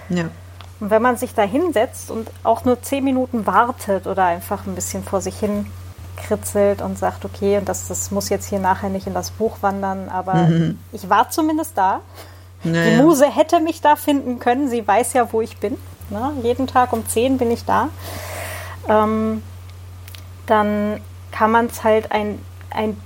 Ja. 0.10 0.26
Und 0.80 0.90
wenn 0.90 1.02
man 1.02 1.18
sich 1.18 1.34
da 1.34 1.42
hinsetzt 1.42 2.12
und 2.12 2.30
auch 2.44 2.66
nur 2.66 2.82
zehn 2.82 3.04
Minuten 3.04 3.46
wartet 3.46 4.06
oder 4.08 4.26
einfach 4.26 4.66
ein 4.68 4.76
bisschen 4.76 5.04
vor 5.04 5.22
sich 5.22 5.38
hin 5.40 5.66
kritzelt 6.18 6.82
und 6.82 6.98
sagt, 6.98 7.26
okay, 7.26 7.58
und 7.58 7.70
das, 7.70 7.88
das 7.88 8.12
muss 8.12 8.30
jetzt 8.30 8.50
hier 8.50 8.60
nachher 8.60 8.90
nicht 8.90 9.08
in 9.08 9.14
das 9.14 9.32
Buch 9.32 9.58
wandern, 9.62 10.10
aber 10.10 10.34
mhm. 10.34 10.80
ich 10.92 11.10
war 11.10 11.30
zumindest 11.30 11.78
da. 11.78 12.02
Naja. 12.64 12.90
Die 12.90 13.02
Muse 13.02 13.30
hätte 13.30 13.60
mich 13.60 13.82
da 13.82 13.96
finden 13.96 14.40
können, 14.40 14.70
sie 14.70 14.86
weiß 14.86 15.14
ja, 15.14 15.32
wo 15.32 15.42
ich 15.42 15.58
bin. 15.58 15.78
Ne? 16.10 16.34
Jeden 16.42 16.68
Tag 16.68 16.92
um 16.92 17.08
zehn 17.08 17.38
bin 17.38 17.52
ich 17.52 17.66
da. 17.66 17.90
Ähm, 18.88 19.44
dann 20.48 21.02
kann 21.32 21.52
man 21.52 21.68
es 21.68 21.84
halt 21.84 22.12
ein, 22.12 22.44
ein 22.72 23.00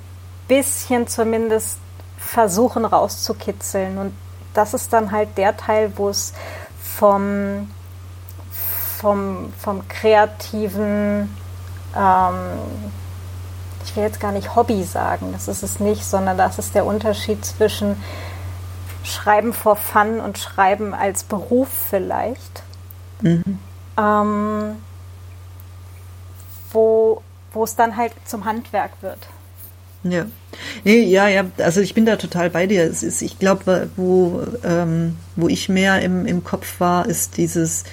bisschen 0.48 1.07
zumindest 1.07 1.80
versuchen 2.18 2.85
rauszukitzeln. 2.85 3.98
Und 3.98 4.14
das 4.53 4.73
ist 4.73 4.93
dann 4.93 5.11
halt 5.11 5.38
der 5.38 5.57
Teil, 5.57 5.93
wo 5.95 6.10
es 6.10 6.34
vom, 7.02 7.68
vom, 8.99 9.52
vom 9.57 9.88
kreativen, 9.88 11.36
ähm, 11.98 12.36
ich 13.84 13.95
will 13.95 14.03
jetzt 14.03 14.19
gar 14.19 14.32
nicht 14.32 14.56
Hobby 14.56 14.84
sagen, 14.84 15.32
das 15.34 15.48
ist 15.48 15.64
es 15.64 15.80
nicht, 15.80 16.06
sondern 16.06 16.38
das 16.38 16.60
ist 16.60 16.76
der 16.76 16.86
Unterschied 16.86 17.44
zwischen 17.44 17.95
Schreiben 19.03 19.52
for 19.52 19.78
Fun 19.78 20.19
und 20.19 20.38
Schreiben 20.38 20.94
als 20.94 21.23
Beruf 21.23 21.69
vielleicht. 21.90 22.61
Mhm. 23.22 23.57
Ähm, 23.98 24.76
wo, 26.72 27.23
wo 27.52 27.64
es 27.64 27.76
dann 27.76 27.98
halt 27.98 28.14
zum 28.26 28.45
Handwerk 28.45 28.91
wird. 29.02 29.28
Ja. 30.03 30.26
Nee, 30.84 31.03
ja, 31.03 31.28
ja, 31.28 31.45
also 31.57 31.82
ich 31.82 31.94
bin 31.94 32.06
da 32.06 32.15
total 32.15 32.49
bei 32.49 32.68
dir. 32.68 32.84
Es 32.84 33.03
ist, 33.03 33.22
ich 33.22 33.40
glaube, 33.40 33.90
wo, 33.95 34.44
ähm, 34.64 35.15
wo 35.36 35.48
ich 35.48 35.69
mehr 35.69 36.02
im, 36.02 36.26
im 36.26 36.44
Kopf 36.44 36.80
war, 36.80 37.07
ist 37.07 37.38
dieses, 37.38 37.84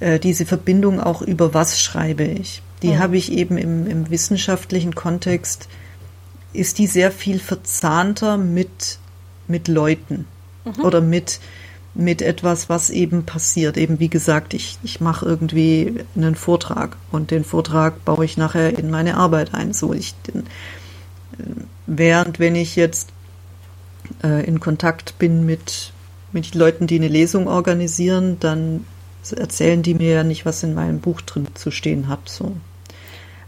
äh, 0.00 0.18
diese 0.18 0.46
Verbindung 0.46 1.00
auch 1.00 1.22
über 1.22 1.54
was 1.54 1.80
schreibe 1.80 2.24
ich. 2.24 2.62
Die 2.82 2.88
mhm. 2.88 2.98
habe 2.98 3.16
ich 3.16 3.32
eben 3.32 3.56
im, 3.56 3.86
im 3.86 4.10
wissenschaftlichen 4.10 4.94
Kontext, 4.94 5.68
ist 6.52 6.78
die 6.78 6.86
sehr 6.86 7.10
viel 7.10 7.38
verzahnter 7.38 8.36
mit, 8.36 8.98
mit 9.48 9.68
Leuten 9.68 10.26
mhm. 10.64 10.84
oder 10.84 11.00
mit, 11.00 11.40
mit 11.94 12.20
etwas, 12.20 12.68
was 12.68 12.90
eben 12.90 13.24
passiert. 13.24 13.76
Eben 13.76 14.00
wie 14.00 14.08
gesagt, 14.08 14.54
ich, 14.54 14.78
ich 14.82 15.00
mache 15.00 15.24
irgendwie 15.24 16.04
einen 16.16 16.34
Vortrag 16.34 16.96
und 17.10 17.30
den 17.30 17.44
Vortrag 17.44 18.04
baue 18.04 18.24
ich 18.24 18.36
nachher 18.36 18.78
in 18.78 18.90
meine 18.90 19.16
Arbeit 19.16 19.54
ein. 19.54 19.72
So 19.72 19.94
ich, 19.94 20.14
den, 20.26 20.44
Während 21.86 22.38
wenn 22.38 22.54
ich 22.54 22.76
jetzt 22.76 23.10
äh, 24.22 24.44
in 24.46 24.60
Kontakt 24.60 25.18
bin 25.18 25.46
mit, 25.46 25.92
mit 26.32 26.54
Leuten, 26.54 26.86
die 26.86 26.96
eine 26.96 27.08
Lesung 27.08 27.48
organisieren, 27.48 28.38
dann 28.40 28.84
erzählen 29.36 29.82
die 29.82 29.94
mir 29.94 30.12
ja 30.12 30.24
nicht, 30.24 30.44
was 30.44 30.62
in 30.62 30.74
meinem 30.74 31.00
Buch 31.00 31.20
drin 31.20 31.46
zu 31.54 31.70
stehen 31.70 32.08
hat. 32.08 32.28
So. 32.28 32.56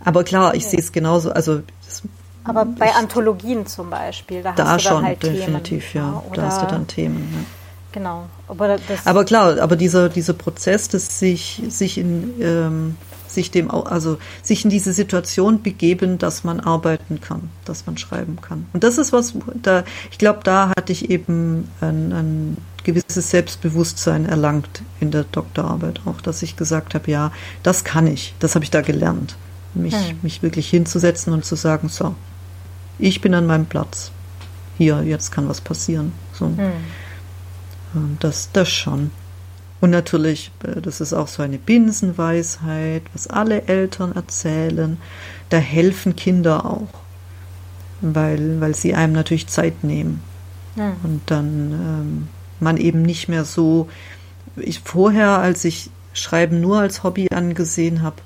Aber 0.04 0.24
klar, 0.24 0.54
ich 0.54 0.62
okay. 0.62 0.70
sehe 0.70 0.80
es 0.80 0.92
genauso. 0.92 1.32
Also 1.32 1.62
das, 1.86 2.02
aber 2.44 2.66
bei 2.66 2.86
ich, 2.86 2.94
Anthologien 2.94 3.66
zum 3.66 3.90
Beispiel, 3.90 4.42
da, 4.42 4.52
da 4.52 4.68
hast 4.68 4.84
du 4.84 4.90
schon, 4.90 5.04
halt 5.04 5.22
definitiv, 5.22 5.92
Themen, 5.92 6.04
ja. 6.04 6.22
Da 6.34 6.42
hast 6.42 6.62
du 6.62 6.66
dann 6.66 6.86
Themen. 6.86 7.28
Ja. 7.32 7.44
Genau. 7.92 8.24
Aber, 8.48 8.76
aber, 9.04 9.24
klar, 9.24 9.60
aber 9.60 9.76
dieser, 9.76 10.08
dieser 10.08 10.34
Prozess, 10.34 10.88
dass 10.88 11.20
sich, 11.20 11.62
sich 11.68 11.96
in 11.96 12.34
ähm, 12.40 12.96
sich 13.34 13.50
dem 13.50 13.70
also 13.70 14.18
sich 14.42 14.64
in 14.64 14.70
diese 14.70 14.92
Situation 14.92 15.62
begeben, 15.62 16.18
dass 16.18 16.44
man 16.44 16.60
arbeiten 16.60 17.20
kann, 17.20 17.50
dass 17.64 17.86
man 17.86 17.98
schreiben 17.98 18.38
kann. 18.40 18.66
Und 18.72 18.84
das 18.84 18.98
ist 18.98 19.12
was, 19.12 19.34
da 19.62 19.84
ich 20.10 20.18
glaube, 20.18 20.40
da 20.44 20.70
hatte 20.70 20.92
ich 20.92 21.10
eben 21.10 21.68
ein, 21.80 22.12
ein 22.12 22.56
gewisses 22.84 23.30
Selbstbewusstsein 23.30 24.26
erlangt 24.26 24.82
in 25.00 25.10
der 25.10 25.24
Doktorarbeit 25.24 26.00
auch, 26.04 26.20
dass 26.20 26.42
ich 26.42 26.56
gesagt 26.56 26.94
habe, 26.94 27.10
ja, 27.10 27.32
das 27.62 27.84
kann 27.84 28.06
ich, 28.06 28.34
das 28.38 28.54
habe 28.54 28.64
ich 28.64 28.70
da 28.70 28.82
gelernt, 28.82 29.36
mich 29.74 29.94
hm. 29.94 30.18
mich 30.22 30.42
wirklich 30.42 30.68
hinzusetzen 30.68 31.32
und 31.32 31.44
zu 31.44 31.56
sagen, 31.56 31.88
so, 31.88 32.14
ich 32.98 33.20
bin 33.20 33.34
an 33.34 33.46
meinem 33.46 33.66
Platz, 33.66 34.12
hier, 34.78 35.02
jetzt 35.02 35.32
kann 35.32 35.48
was 35.48 35.60
passieren, 35.60 36.12
so. 36.32 36.46
Hm. 36.46 36.72
Das, 38.18 38.50
das 38.52 38.68
schon. 38.68 39.12
Und 39.84 39.90
natürlich, 39.90 40.50
äh, 40.62 40.80
das 40.80 41.02
ist 41.02 41.12
auch 41.12 41.28
so 41.28 41.42
eine 41.42 41.58
Binsenweisheit, 41.58 43.02
was 43.12 43.26
alle 43.26 43.64
Eltern 43.66 44.12
erzählen. 44.12 44.96
Da 45.50 45.58
helfen 45.58 46.16
Kinder 46.16 46.64
auch, 46.64 46.88
weil, 48.00 48.62
weil 48.62 48.74
sie 48.74 48.94
einem 48.94 49.12
natürlich 49.12 49.46
Zeit 49.48 49.84
nehmen. 49.84 50.22
Ja. 50.76 50.96
Und 51.02 51.20
dann 51.26 51.72
ähm, 51.72 52.28
man 52.60 52.78
eben 52.78 53.02
nicht 53.02 53.28
mehr 53.28 53.44
so, 53.44 53.90
ich 54.56 54.80
vorher, 54.80 55.40
als 55.40 55.66
ich 55.66 55.90
Schreiben 56.14 56.62
nur 56.62 56.78
als 56.80 57.02
Hobby 57.02 57.28
angesehen 57.28 58.00
habe, 58.00 58.16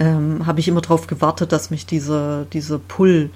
ähm, 0.00 0.46
habe 0.46 0.58
ich 0.58 0.66
immer 0.66 0.80
darauf 0.80 1.06
gewartet, 1.06 1.52
dass 1.52 1.70
mich 1.70 1.86
dieser, 1.86 2.44
dieser 2.46 2.80
Pull, 2.80 3.30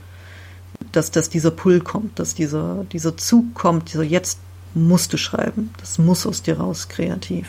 dass, 0.90 1.12
dass 1.12 1.30
dieser 1.30 1.52
Pull 1.52 1.78
kommt, 1.78 2.18
dass 2.18 2.34
dieser, 2.34 2.84
dieser 2.90 3.16
Zug 3.16 3.54
kommt, 3.54 3.92
dieser 3.92 4.02
jetzt 4.02 4.40
musst 4.74 5.12
du 5.12 5.16
schreiben. 5.16 5.70
Das 5.78 5.98
muss 5.98 6.26
aus 6.26 6.42
dir 6.42 6.58
raus, 6.58 6.88
kreativ. 6.88 7.48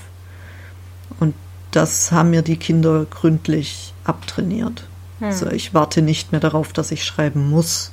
Und 1.20 1.34
das 1.72 2.12
haben 2.12 2.32
mir 2.32 2.42
die 2.42 2.58
Kinder 2.58 3.06
gründlich 3.06 3.94
abtrainiert. 4.04 4.88
Hm. 5.20 5.28
Also 5.28 5.48
ich 5.48 5.74
warte 5.74 6.02
nicht 6.02 6.32
mehr 6.32 6.42
darauf, 6.42 6.74
dass 6.74 6.92
ich 6.92 7.04
schreiben 7.04 7.50
muss 7.50 7.92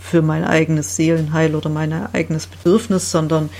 für 0.00 0.22
mein 0.22 0.44
eigenes 0.44 0.96
Seelenheil 0.96 1.54
oder 1.54 1.68
mein 1.68 1.92
eigenes 2.12 2.46
Bedürfnis, 2.46 3.10
sondern 3.10 3.50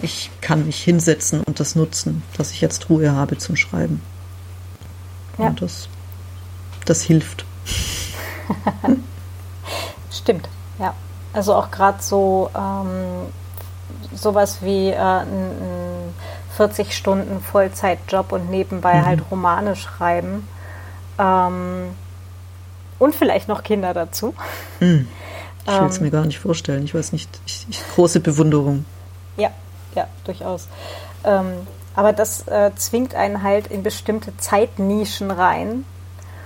ich 0.00 0.30
kann 0.40 0.66
mich 0.66 0.82
hinsetzen 0.82 1.42
und 1.42 1.60
das 1.60 1.76
nutzen, 1.76 2.22
dass 2.36 2.50
ich 2.50 2.60
jetzt 2.60 2.88
Ruhe 2.90 3.12
habe 3.12 3.38
zum 3.38 3.56
Schreiben. 3.56 4.00
Ja. 5.38 5.48
Und 5.48 5.62
das, 5.62 5.88
das 6.84 7.02
hilft. 7.02 7.44
Stimmt, 10.10 10.48
ja. 10.78 10.94
Also 11.32 11.54
auch 11.54 11.70
gerade 11.70 12.02
so 12.02 12.50
ähm, 12.54 13.28
sowas 14.14 14.58
wie 14.62 14.90
äh, 14.90 14.96
ein, 14.96 16.14
40 16.56 16.96
Stunden 16.96 17.40
Vollzeitjob 17.40 18.32
und 18.32 18.50
nebenbei 18.50 18.94
mhm. 18.94 19.06
halt 19.06 19.22
Romane 19.30 19.76
schreiben. 19.76 20.48
Ähm, 21.18 21.90
und 22.98 23.14
vielleicht 23.14 23.48
noch 23.48 23.62
Kinder 23.62 23.92
dazu. 23.92 24.34
Mhm. 24.80 25.08
Ich 25.66 25.72
will 25.72 25.88
es 25.88 25.96
ähm, 25.98 26.04
mir 26.04 26.10
gar 26.10 26.24
nicht 26.26 26.38
vorstellen. 26.38 26.84
Ich 26.84 26.94
weiß 26.94 27.12
nicht, 27.12 27.28
ich, 27.46 27.66
ich, 27.68 27.82
große 27.94 28.20
Bewunderung. 28.20 28.84
Ja, 29.36 29.50
ja, 29.94 30.06
durchaus. 30.24 30.68
Ähm, 31.24 31.66
aber 31.96 32.12
das 32.12 32.46
äh, 32.48 32.70
zwingt 32.76 33.14
einen 33.14 33.42
halt 33.42 33.68
in 33.68 33.82
bestimmte 33.82 34.36
Zeitnischen 34.36 35.30
rein 35.30 35.84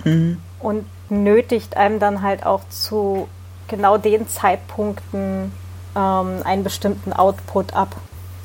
mhm. 0.05 0.37
und 0.59 0.85
nötigt 1.09 1.75
einem 1.75 1.99
dann 1.99 2.21
halt 2.21 2.45
auch 2.45 2.61
zu 2.69 3.27
genau 3.67 3.97
den 3.97 4.27
Zeitpunkten 4.27 5.51
ähm, 5.99 6.41
einen 6.43 6.63
bestimmten 6.63 7.13
Output 7.13 7.73
ab. 7.73 7.95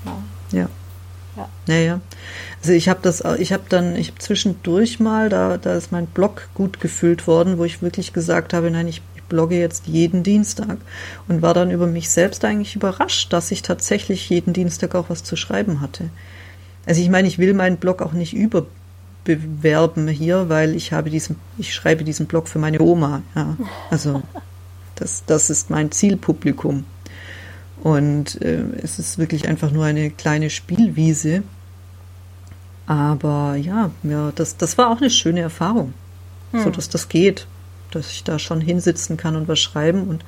Ja. 0.05 0.61
ja. 0.61 0.69
Ja. 1.37 1.49
ja, 1.67 1.81
ja. 1.81 2.01
Also 2.61 2.73
ich 2.73 2.89
habe 2.89 3.01
das, 3.03 3.23
ich 3.39 3.53
habe 3.53 3.65
dann, 3.69 3.97
ich 3.97 4.09
habe 4.09 4.19
zwischendurch 4.19 5.01
mal, 5.01 5.29
da, 5.29 5.59
da 5.59 5.75
ist 5.75 5.91
mein 5.91 6.07
Blog 6.07 6.49
gut 6.55 6.81
gefüllt 6.81 7.27
worden, 7.27 7.59
wo 7.59 7.65
ich 7.65 7.83
wirklich 7.83 8.13
gesagt 8.13 8.55
habe, 8.55 8.71
nein, 8.71 8.87
ich, 8.87 9.03
ich 9.17 9.23
blogge 9.25 9.59
jetzt 9.59 9.87
jeden 9.87 10.23
Dienstag 10.23 10.77
und 11.27 11.43
war 11.43 11.53
dann 11.53 11.73
über 11.73 11.87
mich 11.89 12.11
selbst 12.11 12.45
eigentlich 12.45 12.77
überrascht, 12.77 13.33
dass 13.33 13.51
ich 13.51 13.63
tatsächlich 13.63 14.29
jeden 14.31 14.53
Dienstag 14.53 14.95
auch 14.95 15.11
was 15.11 15.25
zu 15.25 15.35
schreiben 15.35 15.81
hatte. 15.81 16.11
Also 16.87 17.01
ich 17.01 17.11
meine, 17.11 17.27
ich 17.27 17.39
will 17.39 17.55
meinen 17.55 17.79
Blog 17.79 18.01
auch 18.01 18.13
nicht 18.13 18.35
über 18.35 18.67
bewerben 19.25 20.07
hier, 20.07 20.51
weil 20.51 20.75
ich 20.75 20.93
habe 20.93 21.11
diesen, 21.11 21.37
ich 21.59 21.75
schreibe 21.75 22.05
diesen 22.05 22.27
Blog 22.27 22.47
für 22.47 22.59
meine 22.59 22.81
Oma. 22.81 23.23
Ja, 23.35 23.57
also 23.91 24.23
das, 24.95 25.25
das 25.27 25.51
ist 25.51 25.71
mein 25.71 25.91
Zielpublikum. 25.91 26.85
Und 27.85 28.41
äh, 28.41 28.65
es 28.83 28.99
ist 28.99 29.19
wirklich 29.19 29.47
einfach 29.47 29.71
nur 29.71 29.85
eine 29.85 30.11
kleine 30.11 30.49
Spielwiese. 30.49 31.43
Aber 32.87 33.57
ja, 33.57 33.91
ja 34.03 34.33
das, 34.35 34.57
das 34.57 34.79
war 34.79 34.91
auch 34.91 34.97
eine 34.97 35.11
schöne 35.11 35.41
Erfahrung, 35.41 35.93
hm. 36.53 36.65
so 36.65 36.71
dass 36.71 36.89
das 36.89 37.11
geht, 37.11 37.47
dass 37.91 38.11
ich 38.11 38.25
da 38.25 38.39
schon 38.39 38.63
hinsitzen 38.63 39.19
kann 39.19 39.37
und 39.37 39.49
was 39.49 39.61
schreiben 39.61 40.05
und, 40.09 40.25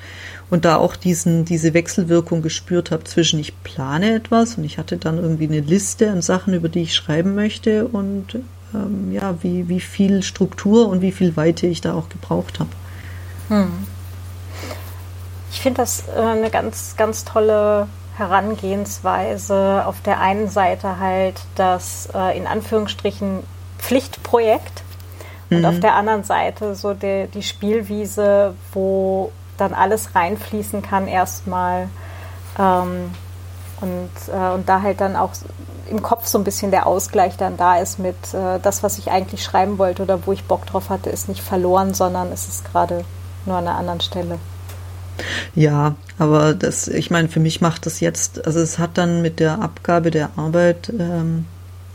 und 0.50 0.66
da 0.66 0.76
auch 0.76 0.96
diesen, 0.96 1.46
diese 1.46 1.72
Wechselwirkung 1.72 2.42
gespürt 2.42 2.90
habe 2.90 3.04
zwischen 3.04 3.40
ich 3.40 3.58
plane 3.62 4.14
etwas 4.14 4.56
und 4.56 4.64
ich 4.64 4.76
hatte 4.76 4.98
dann 4.98 5.16
irgendwie 5.16 5.46
eine 5.46 5.60
Liste 5.60 6.10
an 6.10 6.20
Sachen, 6.20 6.52
über 6.52 6.68
die 6.68 6.82
ich 6.82 6.94
schreiben 6.94 7.34
möchte 7.34 7.88
und 7.88 8.38
ähm, 8.74 9.12
ja, 9.12 9.42
wie, 9.42 9.70
wie 9.70 9.80
viel 9.80 10.22
Struktur 10.22 10.88
und 10.88 11.00
wie 11.00 11.12
viel 11.12 11.36
Weite 11.36 11.66
ich 11.66 11.80
da 11.80 11.94
auch 11.94 12.10
gebraucht 12.10 12.60
habe. 12.60 12.70
Hm. 13.48 13.70
Ich 15.56 15.62
finde 15.62 15.80
das 15.80 16.04
äh, 16.14 16.20
eine 16.20 16.50
ganz, 16.50 16.96
ganz 16.98 17.24
tolle 17.24 17.88
Herangehensweise. 18.18 19.84
Auf 19.86 20.02
der 20.02 20.20
einen 20.20 20.50
Seite 20.50 21.00
halt 21.00 21.40
das 21.54 22.10
äh, 22.14 22.36
in 22.36 22.46
Anführungsstrichen 22.46 23.42
Pflichtprojekt 23.78 24.82
und 25.48 25.64
auf 25.64 25.76
mhm. 25.76 25.80
der 25.80 25.94
anderen 25.94 26.24
Seite 26.24 26.74
so 26.74 26.92
die, 26.92 27.28
die 27.32 27.42
Spielwiese, 27.42 28.54
wo 28.74 29.32
dann 29.56 29.72
alles 29.72 30.14
reinfließen 30.14 30.82
kann 30.82 31.08
erstmal 31.08 31.88
ähm, 32.58 33.12
und, 33.80 34.10
äh, 34.30 34.52
und 34.52 34.68
da 34.68 34.82
halt 34.82 35.00
dann 35.00 35.16
auch 35.16 35.32
im 35.88 36.02
Kopf 36.02 36.26
so 36.26 36.36
ein 36.36 36.44
bisschen 36.44 36.70
der 36.70 36.86
Ausgleich 36.86 37.38
dann 37.38 37.56
da 37.56 37.78
ist 37.78 37.98
mit 37.98 38.34
äh, 38.34 38.60
das, 38.60 38.82
was 38.82 38.98
ich 38.98 39.10
eigentlich 39.10 39.42
schreiben 39.42 39.78
wollte 39.78 40.02
oder 40.02 40.26
wo 40.26 40.32
ich 40.32 40.44
Bock 40.44 40.66
drauf 40.66 40.90
hatte, 40.90 41.08
ist 41.08 41.30
nicht 41.30 41.40
verloren, 41.40 41.94
sondern 41.94 42.30
es 42.30 42.46
ist 42.46 42.70
gerade 42.70 43.06
nur 43.46 43.56
an 43.56 43.66
einer 43.66 43.78
anderen 43.78 44.02
Stelle. 44.02 44.38
Ja, 45.54 45.96
aber 46.18 46.54
das, 46.54 46.88
ich 46.88 47.10
meine, 47.10 47.28
für 47.28 47.40
mich 47.40 47.60
macht 47.60 47.86
das 47.86 48.00
jetzt, 48.00 48.46
also 48.46 48.60
es 48.60 48.78
hat 48.78 48.98
dann 48.98 49.22
mit 49.22 49.40
der 49.40 49.60
Abgabe 49.60 50.10
der 50.10 50.30
Arbeit 50.36 50.92
ähm, 50.98 51.46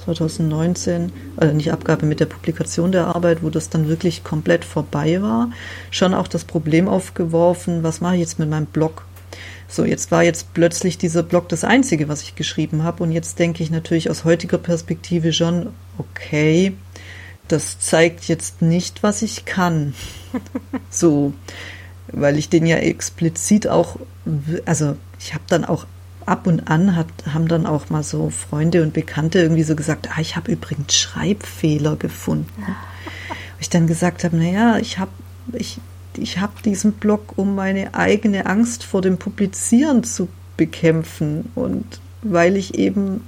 2019, 0.05 1.11
also 1.37 1.53
nicht 1.53 1.71
Abgabe 1.71 2.05
mit 2.05 2.19
der 2.19 2.25
Publikation 2.25 2.91
der 2.91 3.07
Arbeit, 3.07 3.43
wo 3.43 3.49
das 3.49 3.69
dann 3.69 3.87
wirklich 3.87 4.23
komplett 4.23 4.65
vorbei 4.65 5.21
war, 5.21 5.51
schon 5.91 6.13
auch 6.13 6.27
das 6.27 6.43
Problem 6.43 6.87
aufgeworfen, 6.87 7.83
was 7.83 8.01
mache 8.01 8.15
ich 8.15 8.21
jetzt 8.21 8.39
mit 8.39 8.49
meinem 8.49 8.65
Blog? 8.65 9.03
So, 9.67 9.85
jetzt 9.85 10.11
war 10.11 10.21
jetzt 10.21 10.53
plötzlich 10.53 10.97
dieser 10.97 11.23
Blog 11.23 11.47
das 11.47 11.63
Einzige, 11.63 12.09
was 12.09 12.23
ich 12.23 12.35
geschrieben 12.35 12.83
habe. 12.83 13.03
Und 13.03 13.13
jetzt 13.13 13.39
denke 13.39 13.63
ich 13.63 13.71
natürlich 13.71 14.09
aus 14.09 14.25
heutiger 14.25 14.57
Perspektive 14.57 15.31
schon, 15.31 15.69
okay, 15.97 16.73
das 17.47 17.79
zeigt 17.79 18.25
jetzt 18.25 18.61
nicht, 18.61 19.01
was 19.01 19.21
ich 19.21 19.45
kann. 19.45 19.93
so, 20.89 21.33
weil 22.11 22.37
ich 22.37 22.49
den 22.49 22.65
ja 22.65 22.77
explizit 22.77 23.67
auch, 23.67 23.97
also 24.65 24.95
ich 25.19 25.33
habe 25.33 25.43
dann 25.47 25.65
auch 25.65 25.85
ab 26.25 26.47
und 26.47 26.67
an 26.67 26.95
hat, 26.95 27.07
haben 27.33 27.47
dann 27.47 27.65
auch 27.65 27.89
mal 27.89 28.03
so 28.03 28.29
Freunde 28.29 28.83
und 28.83 28.93
Bekannte 28.93 29.39
irgendwie 29.39 29.63
so 29.63 29.75
gesagt, 29.75 30.09
ah, 30.11 30.21
ich 30.21 30.35
habe 30.35 30.51
übrigens 30.51 30.93
Schreibfehler 30.93 31.95
gefunden. 31.95 32.65
ich 33.59 33.69
dann 33.69 33.87
gesagt 33.87 34.23
habe, 34.23 34.37
naja, 34.37 34.77
ich 34.77 34.99
habe 34.99 35.11
ich, 35.53 35.79
ich 36.17 36.39
hab 36.39 36.61
diesen 36.63 36.93
Blog, 36.93 37.37
um 37.37 37.55
meine 37.55 37.93
eigene 37.93 38.45
Angst 38.45 38.83
vor 38.83 39.01
dem 39.01 39.17
Publizieren 39.17 40.03
zu 40.03 40.27
bekämpfen 40.57 41.51
und 41.55 41.85
weil 42.21 42.55
ich 42.55 42.75
eben 42.75 43.23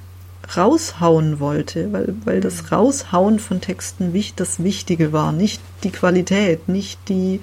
raushauen 0.56 1.40
wollte, 1.40 1.92
weil, 1.94 2.14
weil 2.26 2.42
das 2.42 2.64
mhm. 2.64 2.68
Raushauen 2.70 3.40
von 3.40 3.62
Texten 3.62 4.14
das 4.36 4.64
Wichtige 4.64 5.14
war, 5.14 5.32
nicht 5.32 5.62
die 5.84 5.92
Qualität, 5.92 6.68
nicht 6.68 7.00
die, 7.10 7.40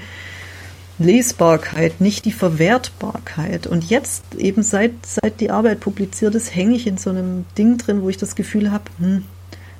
Lesbarkeit, 1.00 2.00
nicht 2.00 2.26
die 2.26 2.32
Verwertbarkeit. 2.32 3.66
Und 3.66 3.88
jetzt, 3.88 4.22
eben 4.36 4.62
seit, 4.62 4.92
seit 5.04 5.40
die 5.40 5.50
Arbeit 5.50 5.80
publiziert 5.80 6.34
ist, 6.34 6.54
hänge 6.54 6.76
ich 6.76 6.86
in 6.86 6.98
so 6.98 7.10
einem 7.10 7.46
Ding 7.56 7.78
drin, 7.78 8.02
wo 8.02 8.10
ich 8.10 8.18
das 8.18 8.36
Gefühl 8.36 8.70
habe, 8.70 8.84
hm, 8.98 9.24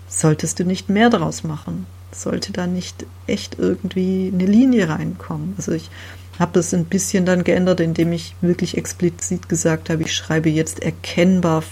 solltest 0.08 0.58
du 0.58 0.64
nicht 0.64 0.88
mehr 0.88 1.10
daraus 1.10 1.44
machen? 1.44 1.86
Sollte 2.10 2.52
da 2.52 2.66
nicht 2.66 3.04
echt 3.26 3.58
irgendwie 3.58 4.32
eine 4.34 4.46
Linie 4.46 4.88
reinkommen? 4.88 5.54
Also 5.58 5.72
ich 5.72 5.90
habe 6.38 6.52
das 6.54 6.72
ein 6.72 6.86
bisschen 6.86 7.26
dann 7.26 7.44
geändert, 7.44 7.80
indem 7.80 8.12
ich 8.12 8.34
wirklich 8.40 8.78
explizit 8.78 9.48
gesagt 9.50 9.90
habe, 9.90 10.02
ich 10.02 10.14
schreibe 10.14 10.48
jetzt 10.48 10.82
erkennbar 10.82 11.62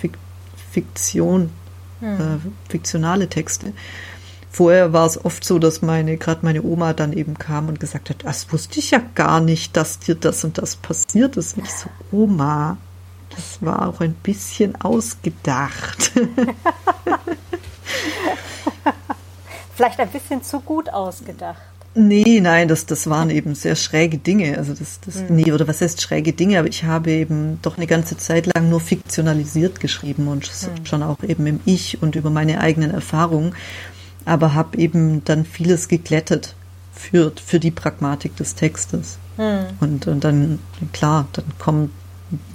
Fiktion, 0.70 1.48
hm. 2.00 2.08
äh, 2.08 2.68
fiktionale 2.68 3.28
Texte. 3.28 3.72
Vorher 4.50 4.92
war 4.92 5.06
es 5.06 5.24
oft 5.24 5.44
so, 5.44 5.58
dass 5.58 5.82
meine, 5.82 6.16
gerade 6.16 6.40
meine 6.44 6.62
Oma 6.62 6.92
dann 6.92 7.12
eben 7.12 7.38
kam 7.38 7.68
und 7.68 7.80
gesagt 7.80 8.10
hat, 8.10 8.24
das 8.24 8.50
wusste 8.52 8.78
ich 8.78 8.90
ja 8.90 9.00
gar 9.14 9.40
nicht, 9.40 9.76
dass 9.76 9.98
dir 9.98 10.14
das 10.14 10.44
und 10.44 10.58
das 10.58 10.76
passiert 10.76 11.36
ist. 11.36 11.58
Und 11.58 11.64
ich 11.64 11.72
so, 11.72 11.88
Oma, 12.10 12.78
das 13.30 13.58
war 13.60 13.88
auch 13.88 14.00
ein 14.00 14.14
bisschen 14.14 14.80
ausgedacht. 14.80 16.12
Vielleicht 19.76 20.00
ein 20.00 20.08
bisschen 20.08 20.42
zu 20.42 20.60
gut 20.60 20.88
ausgedacht. 20.92 21.62
Nee, 21.94 22.40
nein, 22.40 22.68
das, 22.68 22.86
das 22.86 23.08
waren 23.08 23.30
eben 23.30 23.54
sehr 23.54 23.74
schräge 23.74 24.18
Dinge. 24.18 24.58
Also 24.58 24.72
das, 24.72 25.00
das, 25.00 25.16
mhm. 25.16 25.36
nee, 25.36 25.52
oder 25.52 25.66
was 25.66 25.80
heißt 25.80 26.00
schräge 26.00 26.32
Dinge? 26.32 26.58
Aber 26.58 26.68
ich 26.68 26.84
habe 26.84 27.10
eben 27.10 27.58
doch 27.62 27.76
eine 27.76 27.86
ganze 27.86 28.16
Zeit 28.16 28.46
lang 28.46 28.68
nur 28.68 28.80
fiktionalisiert 28.80 29.80
geschrieben 29.80 30.28
und 30.28 30.50
mhm. 30.50 30.86
schon 30.86 31.02
auch 31.02 31.22
eben 31.22 31.46
im 31.46 31.60
Ich 31.64 32.02
und 32.02 32.14
über 32.14 32.30
meine 32.30 32.60
eigenen 32.60 32.90
Erfahrungen 32.92 33.54
aber 34.28 34.54
habe 34.54 34.78
eben 34.78 35.24
dann 35.24 35.44
vieles 35.44 35.88
geglättet 35.88 36.54
für, 36.92 37.32
für 37.44 37.60
die 37.60 37.70
Pragmatik 37.70 38.36
des 38.36 38.54
Textes. 38.54 39.18
Hm. 39.36 39.66
Und, 39.80 40.06
und 40.06 40.24
dann, 40.24 40.58
klar, 40.92 41.26
dann 41.32 41.44
kommt, 41.58 41.90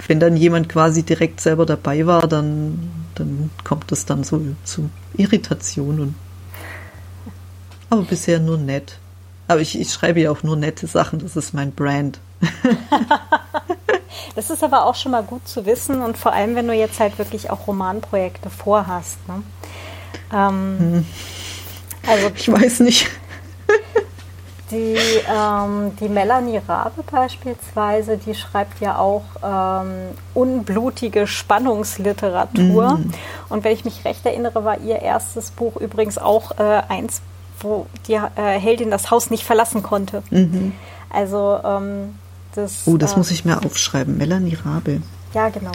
wenn 0.08 0.20
dann 0.20 0.38
jemand 0.38 0.70
quasi 0.70 1.04
direkt 1.04 1.42
selber 1.42 1.66
dabei 1.66 2.06
war, 2.06 2.28
dann, 2.28 2.92
dann 3.16 3.50
kommt 3.64 3.92
es 3.92 4.06
dann 4.06 4.24
so 4.24 4.42
zu 4.64 4.90
Irritationen. 5.16 6.16
Aber 7.90 8.04
bisher 8.04 8.40
nur 8.40 8.58
nett. 8.58 8.98
Aber 9.48 9.62
ich, 9.62 9.80
ich 9.80 9.92
schreibe 9.92 10.22
ja 10.22 10.32
auch 10.32 10.44
nur 10.44 10.56
nette 10.56 10.88
Sachen, 10.88 11.20
das 11.20 11.36
ist 11.36 11.54
mein 11.54 11.72
Brand. 11.72 12.20
das 14.36 14.50
ist 14.50 14.64
aber 14.64 14.86
auch 14.86 14.96
schon 14.96 15.12
mal 15.12 15.24
gut 15.24 15.48
zu 15.48 15.66
wissen 15.66 16.02
und 16.02 16.18
vor 16.18 16.34
allem, 16.34 16.56
wenn 16.56 16.68
du 16.68 16.74
jetzt 16.74 17.00
halt 17.00 17.18
wirklich 17.18 17.50
auch 17.50 17.68
Romanprojekte 17.68 18.50
vorhast. 18.50 19.18
Ne? 19.28 19.44
Ähm, 20.34 20.78
hm. 20.80 21.06
Also 22.08 22.32
ich 22.36 22.52
weiß 22.52 22.82
nicht. 22.82 23.10
Die, 24.72 24.98
ähm, 25.30 25.92
die 26.00 26.10
Melanie 26.10 26.60
Rabe 26.68 27.04
beispielsweise, 27.04 28.18
die 28.18 28.34
schreibt 28.34 28.80
ja 28.80 28.98
auch 28.98 29.24
ähm, 29.44 29.92
unblutige 30.34 31.28
Spannungsliteratur. 31.28 32.98
Mm. 32.98 33.12
Und 33.50 33.64
wenn 33.64 33.72
ich 33.72 33.86
mich 33.86 34.04
recht 34.04 34.26
erinnere, 34.26 34.66
war 34.66 34.80
ihr 34.80 35.00
erstes 35.00 35.52
Buch 35.52 35.76
übrigens 35.76 36.18
auch 36.18 36.58
äh, 36.58 36.82
eins, 36.90 37.22
wo 37.60 37.86
die 38.08 38.14
äh, 38.14 38.60
Heldin 38.60 38.90
das 38.90 39.12
Haus 39.12 39.30
nicht 39.30 39.44
verlassen 39.44 39.84
konnte. 39.84 40.24
Mhm. 40.32 40.74
Also 41.10 41.60
ähm, 41.64 42.16
das. 42.56 42.84
Oh, 42.86 42.98
das 42.98 43.14
äh, 43.14 43.18
muss 43.18 43.32
ich 43.32 43.46
mir 43.46 43.64
aufschreiben. 43.64 44.18
Melanie 44.18 44.58
Rabe. 44.66 45.02
Ja, 45.34 45.50
genau. 45.50 45.72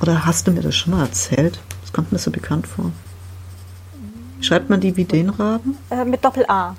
Oder 0.00 0.26
hast 0.26 0.46
du 0.46 0.52
mir 0.52 0.62
das 0.62 0.74
schon 0.74 0.92
mal 0.92 1.04
erzählt? 1.04 1.58
Das 1.82 1.92
kommt 1.92 2.12
mir 2.12 2.18
so 2.18 2.30
bekannt 2.30 2.66
vor. 2.66 2.92
Schreibt 4.42 4.68
man 4.68 4.80
die 4.80 4.96
wie 4.96 5.04
den 5.04 5.30
Raben? 5.30 5.78
Äh, 5.90 6.04
mit 6.04 6.24
Doppel-A. 6.24 6.74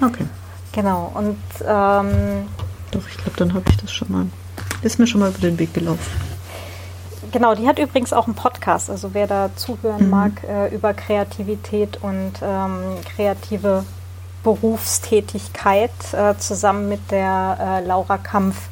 Okay. 0.00 0.26
Genau. 0.72 1.12
Und 1.14 1.38
ähm, 1.66 2.46
doch, 2.90 3.08
ich 3.08 3.16
glaube, 3.16 3.36
dann 3.36 3.54
habe 3.54 3.64
ich 3.70 3.76
das 3.76 3.92
schon 3.92 4.10
mal. 4.10 4.26
Ist 4.82 4.98
mir 4.98 5.06
schon 5.06 5.20
mal 5.20 5.30
über 5.30 5.38
den 5.38 5.58
Weg 5.58 5.72
gelaufen. 5.72 6.10
Genau, 7.32 7.54
die 7.54 7.66
hat 7.66 7.78
übrigens 7.78 8.12
auch 8.12 8.26
einen 8.26 8.36
Podcast. 8.36 8.90
Also 8.90 9.14
wer 9.14 9.26
da 9.26 9.50
zuhören 9.56 10.04
mhm. 10.04 10.10
mag 10.10 10.32
äh, 10.44 10.74
über 10.74 10.92
Kreativität 10.94 11.98
und 12.02 12.32
ähm, 12.42 12.98
kreative 13.16 13.84
Berufstätigkeit 14.44 15.90
äh, 16.12 16.36
zusammen 16.38 16.88
mit 16.88 17.10
der 17.10 17.80
äh, 17.82 17.86
Laura 17.86 18.18
Kampf, 18.18 18.68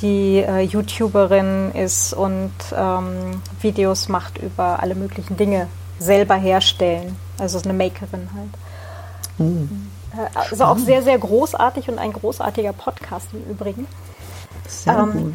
die 0.00 0.38
äh, 0.38 0.60
YouTuberin 0.60 1.72
ist 1.72 2.14
und 2.14 2.52
ähm, 2.74 3.42
Videos 3.60 4.08
macht 4.08 4.38
über 4.38 4.82
alle 4.82 4.94
möglichen 4.94 5.36
Dinge 5.36 5.68
selber 5.98 6.36
herstellen. 6.36 7.16
Also 7.38 7.60
eine 7.60 7.72
Makerin 7.72 8.28
halt. 8.34 8.50
Mhm. 9.38 9.90
Also 10.34 10.64
auch 10.64 10.78
sehr, 10.78 11.02
sehr 11.02 11.18
großartig 11.18 11.88
und 11.88 11.98
ein 11.98 12.12
großartiger 12.12 12.72
Podcast 12.72 13.28
im 13.32 13.50
Übrigen. 13.50 13.86
Sehr 14.68 14.98
ähm, 14.98 15.12
gut. 15.12 15.34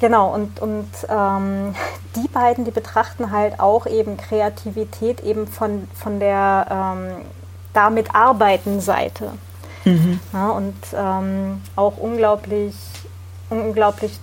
Genau, 0.00 0.34
und, 0.34 0.60
und 0.60 0.88
ähm, 1.08 1.74
die 2.16 2.28
beiden, 2.28 2.64
die 2.64 2.70
betrachten 2.70 3.30
halt 3.30 3.60
auch 3.60 3.86
eben 3.86 4.16
Kreativität 4.16 5.20
eben 5.20 5.46
von, 5.46 5.88
von 5.94 6.18
der 6.18 6.66
ähm, 6.70 7.24
damit 7.72 8.14
arbeiten 8.14 8.80
Seite. 8.80 9.30
Mhm. 9.84 10.20
Ja, 10.32 10.50
und 10.50 10.74
ähm, 10.94 11.62
auch 11.76 11.96
unglaublich, 11.96 12.74
unglaublich 13.48 14.18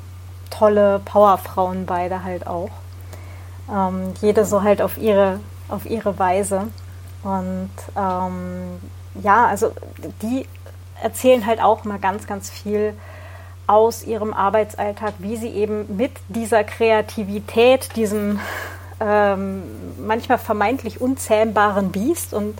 tolle 0.49 0.99
Powerfrauen 1.06 1.86
beide 1.86 2.23
halt 2.23 2.45
auch. 2.45 2.72
Ähm, 3.73 4.14
jede 4.22 4.45
so 4.45 4.64
halt 4.64 4.81
auf 4.81 4.98
ihre, 4.98 5.40
auf 5.69 5.90
ihre 5.90 6.19
Weise. 6.19 6.68
Und 7.24 7.72
ähm, 7.96 8.80
ja, 9.22 9.48
also 9.48 9.74
die 10.22 10.46
erzählen 11.02 11.46
halt 11.46 11.62
auch 11.62 11.84
mal 11.84 12.00
ganz, 12.00 12.28
ganz 12.28 12.50
viel 12.50 12.94
aus 13.68 14.04
ihrem 14.04 14.34
Arbeitsalltag, 14.34 15.14
wie 15.20 15.38
sie 15.38 15.50
eben 15.50 15.96
mit 15.96 16.12
dieser 16.28 16.64
Kreativität, 16.64 17.96
diesem 17.96 18.40
ähm, 19.00 19.64
manchmal 20.06 20.38
vermeintlich 20.38 21.00
unzähmbaren 21.02 21.91
Biest 21.91 22.34
und 22.34 22.60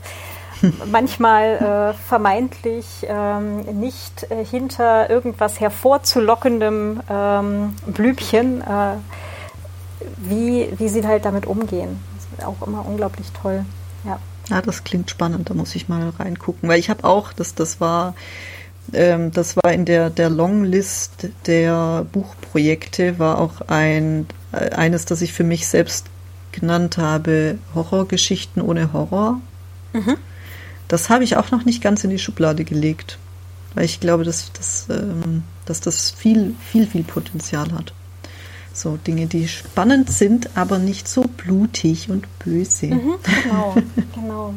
manchmal 0.92 1.94
äh, 1.96 2.08
vermeintlich 2.08 2.86
ähm, 3.08 3.62
nicht 3.80 4.30
äh, 4.30 4.44
hinter 4.44 5.10
irgendwas 5.10 5.60
hervorzulockendem 5.60 7.02
ähm, 7.10 7.76
Blümchen, 7.88 8.62
äh, 8.62 8.96
wie, 10.18 10.70
wie 10.78 10.90
sie 10.90 11.06
halt 11.08 11.26
damit 11.26 11.46
umgehen. 11.46 12.04
Das 12.16 12.40
ist 12.40 12.48
auch 12.48 12.68
immer 12.68 12.86
unglaublich 12.86 13.32
toll. 13.42 13.66
Ja. 14.04 14.20
Ja, 14.50 14.62
das 14.62 14.84
klingt 14.84 15.10
spannend, 15.10 15.50
da 15.50 15.54
muss 15.54 15.76
ich 15.76 15.90
mal 15.90 16.10
reingucken, 16.10 16.68
weil 16.70 16.80
ich 16.80 16.90
habe 16.90 17.04
auch, 17.04 17.34
das, 17.34 17.54
das 17.54 17.80
war, 17.80 18.16
ähm, 18.94 19.32
das 19.32 19.56
war 19.56 19.72
in 19.72 19.86
der, 19.86 20.10
der 20.10 20.30
Longlist 20.30 21.30
der 21.46 22.06
Buchprojekte, 22.12 23.20
war 23.20 23.38
auch 23.40 23.62
ein, 23.68 24.26
äh, 24.52 24.72
eines, 24.72 25.06
das 25.06 25.22
ich 25.22 25.34
für 25.34 25.44
mich 25.44 25.68
selbst 25.68 26.08
genannt 26.52 26.98
habe, 26.98 27.60
Horrorgeschichten 27.76 28.62
ohne 28.62 28.92
Horror. 28.92 29.40
Mhm. 29.94 30.18
Das 30.88 31.10
habe 31.10 31.24
ich 31.24 31.38
auch 31.38 31.52
noch 31.52 31.66
nicht 31.66 31.84
ganz 31.84 32.04
in 32.04 32.10
die 32.10 32.18
Schublade 32.18 32.64
gelegt, 32.64 33.20
weil 33.76 33.86
ich 33.86 34.00
glaube, 34.00 34.24
dass, 34.24 34.52
dass, 34.54 34.88
ähm, 34.90 35.44
dass 35.66 35.80
das 35.80 36.10
viel, 36.10 36.56
viel, 36.72 36.88
viel 36.88 37.04
Potenzial 37.04 37.72
hat. 37.72 37.94
So 38.74 38.98
Dinge, 38.98 39.26
die 39.26 39.48
spannend 39.48 40.10
sind, 40.10 40.52
aber 40.56 40.78
nicht 40.78 41.08
so 41.08 41.22
blutig 41.22 42.10
und 42.10 42.28
böse. 42.40 42.88
Mhm, 42.88 43.16
genau, 43.24 43.76
genau. 44.16 44.54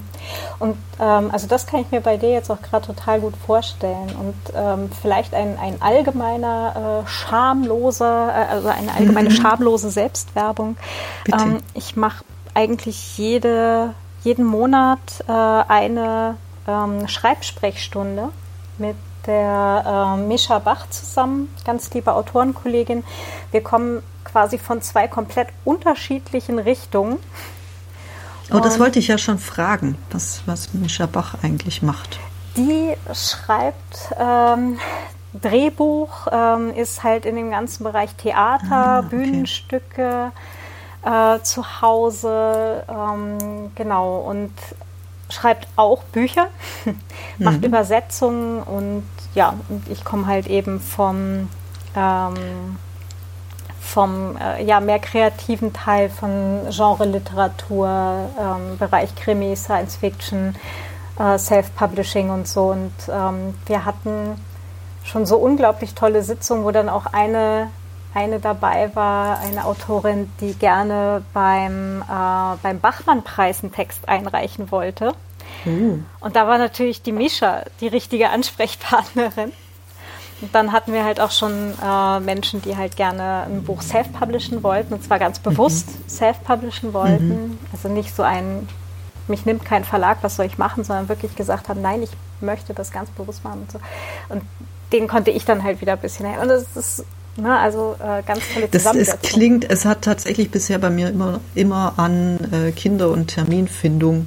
Und 0.59 0.77
ähm, 1.01 1.31
also 1.33 1.47
das 1.47 1.67
kann 1.67 1.81
ich 1.81 1.91
mir 1.91 2.01
bei 2.01 2.17
dir 2.17 2.31
jetzt 2.31 2.51
auch 2.51 2.63
gerade 2.63 2.87
total 2.87 3.21
gut 3.21 3.35
vorstellen. 3.37 4.11
Und 4.19 4.35
ähm, 4.55 4.91
vielleicht 5.01 5.35
ein, 5.35 5.59
ein 5.59 5.81
allgemeiner, 5.81 7.03
äh, 7.05 7.09
schamloser, 7.09 8.29
äh, 8.29 8.53
also 8.53 8.69
eine 8.69 8.95
allgemeine 8.95 9.31
mhm. 9.31 9.35
schamlose 9.35 9.91
Selbstwerbung. 9.91 10.77
Ähm, 11.33 11.59
ich 11.75 11.97
mache 11.97 12.25
eigentlich 12.55 13.19
jede, 13.19 13.95
jeden 14.23 14.45
Monat 14.45 15.25
äh, 15.27 15.33
eine 15.33 16.37
ähm, 16.69 17.09
Schreibsprechstunde 17.09 18.29
mit 18.79 18.97
der 19.27 20.17
äh, 20.19 20.21
Mischa 20.21 20.59
Bach 20.59 20.89
zusammen, 20.91 21.55
ganz 21.65 21.93
liebe 21.93 22.13
Autorenkollegin. 22.13 23.05
Wir 23.51 23.63
kommen 23.63 24.03
quasi 24.25 24.59
von 24.59 24.83
zwei 24.83 25.09
komplett 25.09 25.49
unterschiedlichen 25.65 26.59
Richtungen. 26.59 27.19
Oh, 28.53 28.61
das 28.61 28.79
wollte 28.79 28.99
ich 28.99 29.09
ja 29.09 29.19
schon 29.19 29.39
fragen, 29.39 29.97
was, 30.11 30.43
was 30.47 30.75
Mischa 30.75 31.07
Bach 31.07 31.37
eigentlich 31.43 31.83
macht. 31.83 32.21
Die 32.57 32.95
schreibt 33.15 34.13
ähm, 34.19 34.79
Drehbuch, 35.33 36.27
ähm, 36.31 36.75
ist 36.75 37.03
halt 37.03 37.25
in 37.25 37.37
dem 37.37 37.51
ganzen 37.51 37.85
Bereich 37.85 38.15
Theater, 38.15 38.71
ah, 38.71 38.99
okay. 38.99 39.09
Bühnenstücke 39.09 40.33
äh, 41.05 41.41
zu 41.43 41.81
Hause, 41.81 42.85
ähm, 42.89 43.73
genau, 43.75 44.19
und 44.19 44.53
schreibt 45.33 45.67
auch 45.77 46.03
Bücher, 46.05 46.49
macht 47.39 47.59
mhm. 47.59 47.65
Übersetzungen 47.65 48.63
und 48.63 49.05
ja, 49.35 49.55
und 49.69 49.89
ich 49.89 50.05
komme 50.05 50.27
halt 50.27 50.47
eben 50.47 50.81
vom, 50.81 51.49
ähm, 51.97 52.77
vom 53.81 54.37
äh, 54.37 54.63
ja, 54.65 54.81
mehr 54.81 54.99
kreativen 54.99 55.73
Teil 55.73 56.11
von 56.11 56.61
Genre-Literatur, 56.69 58.31
ähm, 58.39 58.79
Bereich 58.79 59.15
Krimi, 59.15 59.57
Science 59.57 59.97
Fiction, 59.97 60.55
äh, 61.19 61.39
Self-Publishing 61.39 62.31
und 62.31 62.47
so. 62.47 62.71
Und 62.71 62.93
ähm, 63.09 63.55
wir 63.67 63.85
hatten 63.85 64.37
schon 65.05 65.27
so 65.27 65.37
unglaublich 65.37 65.95
tolle 65.95 66.23
Sitzungen, 66.23 66.65
wo 66.65 66.71
dann 66.71 66.89
auch 66.89 67.07
eine 67.07 67.69
eine 68.15 68.41
dabei 68.41 68.95
war, 68.95 69.39
eine 69.41 69.65
Autorin, 69.65 70.31
die 70.41 70.55
gerne 70.55 71.23
beim, 71.33 72.03
äh, 72.03 72.57
beim 72.63 72.81
Bachmann-Preis 72.81 73.63
einen 73.63 73.73
Text 73.73 74.09
einreichen 74.09 74.71
wollte. 74.71 75.15
Uh. 75.67 75.99
Und 76.21 76.37
da 76.37 76.47
war 76.47 76.59
natürlich 76.59 77.03
die 77.03 77.13
Mischa 77.13 77.63
die 77.81 77.89
richtige 77.89 78.31
Ansprechpartnerin. 78.31 79.53
Und 80.41 80.55
dann 80.55 80.73
hatten 80.73 80.93
wir 80.93 81.05
halt 81.05 81.21
auch 81.21 81.31
schon 81.31 81.73
äh, 81.81 82.21
Menschen, 82.21 82.61
die 82.63 82.77
halt 82.77 82.97
gerne 82.97 83.45
ein 83.45 83.63
Buch 83.63 83.81
self-publishen 83.81 84.63
wollten, 84.65 84.93
und 84.93 85.05
zwar 85.05 85.21
ganz 85.21 85.39
mhm. 85.39 85.45
bewusst 85.45 85.89
mhm. 85.89 86.09
self-publishen 86.09 86.93
wollten. 86.93 87.29
Mhm. 87.29 87.59
Also 87.73 87.89
nicht 87.89 88.15
so 88.15 88.25
ein, 88.25 88.69
mich 89.29 89.47
nimmt 89.47 89.65
kein 89.65 89.85
Verlag, 89.85 90.19
was 90.23 90.37
soll 90.37 90.47
ich 90.47 90.59
machen, 90.59 90.83
sondern 90.83 91.09
wirklich 91.09 91.37
gesagt 91.37 91.69
haben, 91.69 91.81
nein, 91.81 92.03
ich 92.03 92.11
möchte 92.41 92.75
das 92.75 92.91
ganz 92.91 93.09
bewusst 93.11 93.45
machen 93.45 93.63
und 93.63 93.73
so. 93.73 93.81
Und 94.29 94.43
den 94.93 95.07
konnte 95.07 95.31
ich 95.31 95.45
dann 95.45 95.63
halt 95.63 95.81
wieder 95.81 95.93
ein 95.93 96.01
bisschen 96.01 96.27
helfen. 96.27 96.43
Und 96.43 96.49
das 96.49 96.77
ist 96.77 97.05
na, 97.37 97.61
also 97.61 97.97
äh, 97.99 98.23
ganz 98.23 98.43
tolle 98.53 98.69
das, 98.69 98.85
Es 98.95 99.21
klingt, 99.23 99.69
es 99.71 99.85
hat 99.85 100.03
tatsächlich 100.03 100.51
bisher 100.51 100.79
bei 100.79 100.91
mir 100.91 101.09
immer, 101.09 101.41
immer 101.55 101.95
an 101.97 102.39
äh, 102.53 102.73
Kinder- 102.73 103.11
und 103.11 103.29
Terminfindung 103.29 104.27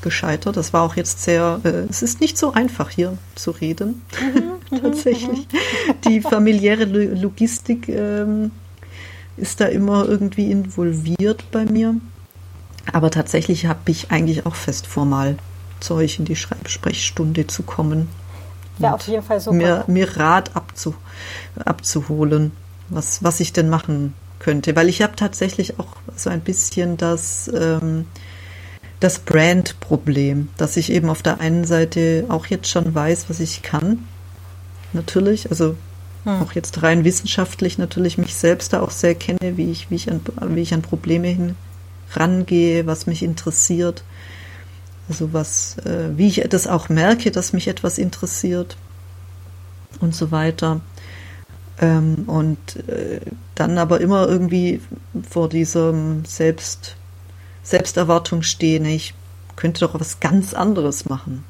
gescheitert. 0.00 0.56
Das 0.56 0.72
war 0.72 0.82
auch 0.82 0.96
jetzt 0.96 1.22
sehr, 1.22 1.60
äh, 1.64 1.68
es 1.90 2.02
ist 2.02 2.20
nicht 2.20 2.38
so 2.38 2.52
einfach 2.52 2.88
hier 2.88 3.18
zu 3.34 3.50
reden, 3.50 4.02
mhm, 4.20 4.52
mhm 4.70 4.80
tatsächlich. 4.80 5.40
Mhm. 5.40 5.94
Die 6.06 6.20
familiäre 6.22 6.84
Logistik 6.84 7.88
ähm, 7.88 8.52
ist 9.36 9.60
da 9.60 9.66
immer 9.66 10.08
irgendwie 10.08 10.50
involviert 10.50 11.44
bei 11.50 11.66
mir. 11.66 11.96
Aber 12.90 13.10
tatsächlich 13.10 13.66
habe 13.66 13.90
ich 13.90 14.10
eigentlich 14.10 14.46
auch 14.46 14.54
fest 14.54 14.86
vor, 14.86 15.04
mal 15.04 15.36
zu 15.80 15.94
euch 15.94 16.18
in 16.18 16.24
die 16.24 16.36
Schreibsprechstunde 16.36 17.46
zu 17.46 17.64
kommen 17.64 18.08
ja, 18.78 18.94
auf 18.94 19.06
jeden 19.06 19.22
Fall 19.22 19.40
super. 19.40 19.56
Mir, 19.56 19.84
mir 19.86 20.16
Rat 20.16 20.54
abzu, 20.54 20.94
abzuholen, 21.64 22.52
was, 22.88 23.22
was 23.22 23.40
ich 23.40 23.52
denn 23.52 23.68
machen 23.68 24.14
könnte. 24.38 24.76
Weil 24.76 24.88
ich 24.88 25.02
habe 25.02 25.16
tatsächlich 25.16 25.78
auch 25.78 25.96
so 26.14 26.30
ein 26.30 26.40
bisschen 26.40 26.96
das, 26.96 27.50
ähm, 27.54 28.06
das 29.00 29.18
Brand-Problem, 29.18 30.48
dass 30.56 30.76
ich 30.76 30.90
eben 30.90 31.08
auf 31.08 31.22
der 31.22 31.40
einen 31.40 31.64
Seite 31.64 32.24
auch 32.28 32.46
jetzt 32.46 32.68
schon 32.68 32.94
weiß, 32.94 33.26
was 33.28 33.40
ich 33.40 33.62
kann. 33.62 34.06
Natürlich, 34.92 35.50
also 35.50 35.76
hm. 36.24 36.42
auch 36.42 36.52
jetzt 36.52 36.82
rein 36.82 37.04
wissenschaftlich 37.04 37.78
natürlich 37.78 38.18
mich 38.18 38.34
selbst 38.34 38.72
da 38.72 38.80
auch 38.80 38.90
sehr 38.90 39.14
kenne, 39.14 39.56
wie 39.56 39.70
ich, 39.70 39.90
wie 39.90 39.96
ich 39.96 40.10
an, 40.10 40.20
wie 40.48 40.62
ich 40.62 40.74
an 40.74 40.82
Probleme 40.82 41.28
hin 41.28 41.56
rangehe, 42.12 42.86
was 42.86 43.06
mich 43.06 43.22
interessiert. 43.22 44.04
Also 45.08 45.32
was, 45.32 45.78
äh, 45.78 46.10
wie 46.16 46.28
ich 46.28 46.44
das 46.48 46.66
auch 46.66 46.88
merke, 46.88 47.30
dass 47.30 47.52
mich 47.52 47.68
etwas 47.68 47.98
interessiert 47.98 48.76
und 50.00 50.14
so 50.14 50.30
weiter. 50.30 50.80
Ähm, 51.80 52.24
und 52.26 52.88
äh, 52.88 53.20
dann 53.54 53.78
aber 53.78 54.00
immer 54.00 54.28
irgendwie 54.28 54.80
vor 55.28 55.48
diesem 55.48 56.24
Selbst, 56.24 56.96
Selbsterwartung 57.62 58.42
stehen, 58.42 58.84
ich 58.84 59.14
könnte 59.56 59.80
doch 59.80 59.98
was 59.98 60.20
ganz 60.20 60.54
anderes 60.54 61.06
machen. 61.06 61.44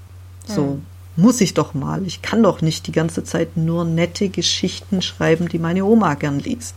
So 0.47 0.62
mhm. 0.62 0.83
muss 1.16 1.41
ich 1.41 1.55
doch 1.55 1.74
mal. 1.74 2.07
Ich 2.07 2.23
kann 2.23 2.43
doch 2.43 2.61
nicht 2.61 2.87
die 2.87 2.93
ganze 2.93 3.24
Zeit 3.24 3.57
nur 3.57 3.85
nette 3.85 4.28
Geschichten 4.28 5.03
schreiben, 5.03 5.49
die 5.49 5.59
meine 5.59 5.85
Oma 5.85 6.15
gern 6.15 6.39
liest. 6.39 6.74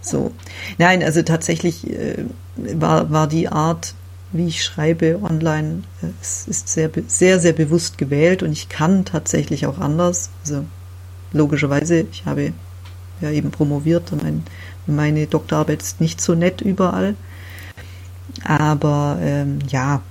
So. 0.00 0.32
Nein, 0.78 1.02
also 1.02 1.22
tatsächlich 1.22 1.88
äh, 1.88 2.24
war, 2.56 3.10
war 3.10 3.26
die 3.26 3.48
Art, 3.48 3.94
wie 4.32 4.46
ich 4.46 4.64
schreibe 4.64 5.20
online, 5.22 5.82
es 6.20 6.48
ist 6.48 6.68
sehr, 6.68 6.90
sehr, 7.06 7.38
sehr 7.38 7.52
bewusst 7.52 7.98
gewählt 7.98 8.42
und 8.42 8.52
ich 8.52 8.68
kann 8.68 9.04
tatsächlich 9.04 9.66
auch 9.66 9.78
anders. 9.78 10.30
Also 10.42 10.64
logischerweise, 11.32 12.06
ich 12.10 12.26
habe 12.26 12.52
ja 13.20 13.30
eben 13.30 13.50
promoviert 13.50 14.12
und 14.12 14.22
mein, 14.22 14.44
meine 14.86 15.26
Doktorarbeit 15.26 15.82
ist 15.82 16.00
nicht 16.00 16.20
so 16.20 16.34
nett 16.34 16.60
überall. 16.60 17.14
Aber 18.44 19.18
ähm, 19.20 19.60
ja, 19.68 20.02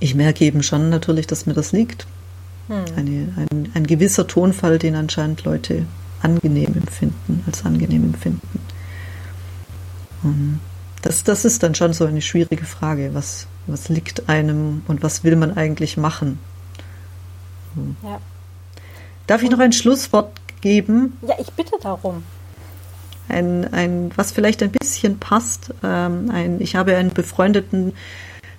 ich 0.00 0.14
merke 0.14 0.44
eben 0.44 0.62
schon 0.62 0.90
natürlich, 0.90 1.26
dass 1.26 1.46
mir 1.46 1.54
das 1.54 1.72
liegt. 1.72 2.06
Hm. 2.68 2.84
Eine, 2.96 3.28
ein, 3.36 3.70
ein 3.74 3.86
gewisser 3.86 4.26
Tonfall, 4.26 4.78
den 4.78 4.96
anscheinend 4.96 5.44
Leute 5.44 5.86
angenehm 6.20 6.74
empfinden, 6.76 7.44
als 7.46 7.64
angenehm 7.64 8.04
empfinden. 8.04 8.60
Und 10.22 10.60
das, 11.02 11.24
das 11.24 11.44
ist 11.44 11.62
dann 11.62 11.74
schon 11.74 11.92
so 11.92 12.04
eine 12.04 12.22
schwierige 12.22 12.64
Frage. 12.64 13.10
Was, 13.12 13.46
was 13.66 13.88
liegt 13.88 14.28
einem 14.28 14.82
und 14.88 15.02
was 15.02 15.24
will 15.24 15.36
man 15.36 15.56
eigentlich 15.56 15.96
machen? 15.96 16.38
Hm. 17.74 17.96
Ja. 18.02 18.20
Darf 19.26 19.42
ich 19.42 19.50
noch 19.50 19.58
ein 19.58 19.72
Schlusswort 19.72 20.32
geben? 20.60 21.18
Ja, 21.22 21.34
ich 21.38 21.50
bitte 21.52 21.76
darum. 21.80 22.22
Ein, 23.28 23.72
ein, 23.72 24.12
was 24.14 24.32
vielleicht 24.32 24.62
ein 24.62 24.70
bisschen 24.70 25.18
passt. 25.18 25.74
Ähm, 25.82 26.30
ein, 26.30 26.60
ich 26.60 26.76
habe 26.76 26.96
einen 26.96 27.12
befreundeten 27.12 27.92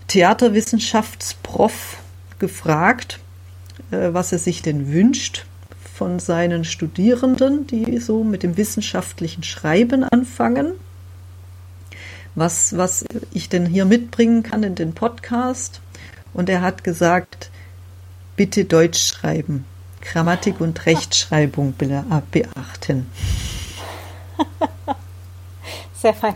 Theaterwissenschaftsprof 0.07 1.97
gefragt, 2.37 3.19
äh, 3.91 4.09
was 4.11 4.31
er 4.31 4.39
sich 4.39 4.61
denn 4.61 4.91
wünscht 4.91 5.45
von 5.95 6.19
seinen 6.19 6.63
Studierenden, 6.63 7.65
die 7.65 7.97
so 7.97 8.23
mit 8.23 8.43
dem 8.43 8.57
wissenschaftlichen 8.57 9.43
Schreiben 9.43 10.03
anfangen 10.03 10.73
was, 12.37 12.77
was 12.77 13.03
ich 13.33 13.49
denn 13.49 13.65
hier 13.65 13.83
mitbringen 13.83 14.43
kann 14.43 14.63
in 14.63 14.75
den 14.75 14.93
Podcast. 14.93 15.81
Und 16.33 16.49
er 16.49 16.61
hat 16.61 16.83
gesagt, 16.83 17.49
Bitte 18.37 18.65
Deutsch 18.65 18.99
schreiben. 18.99 19.65
Grammatik 19.99 20.61
und 20.61 20.85
Rechtschreibung 20.85 21.73
beachten. 21.75 23.07
Sehr 25.99 26.13
fein. 26.13 26.35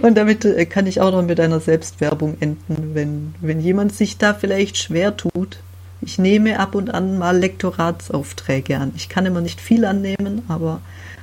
Und 0.00 0.14
damit 0.16 0.44
äh, 0.44 0.64
kann 0.64 0.86
ich 0.86 1.00
auch 1.00 1.10
noch 1.10 1.22
mit 1.22 1.40
einer 1.40 1.58
Selbstwerbung 1.58 2.36
enden, 2.38 2.94
wenn, 2.94 3.34
wenn 3.40 3.60
jemand 3.60 3.92
sich 3.92 4.16
da 4.16 4.32
vielleicht 4.32 4.78
schwer 4.78 5.16
tut. 5.16 5.58
Ich 6.00 6.20
nehme 6.20 6.60
ab 6.60 6.76
und 6.76 6.94
an 6.94 7.18
mal 7.18 7.36
Lektoratsaufträge 7.36 8.78
an. 8.78 8.92
Ich 8.94 9.08
kann 9.08 9.26
immer 9.26 9.40
nicht 9.40 9.60
viel 9.60 9.84
annehmen, 9.84 10.42
aber 10.46 10.80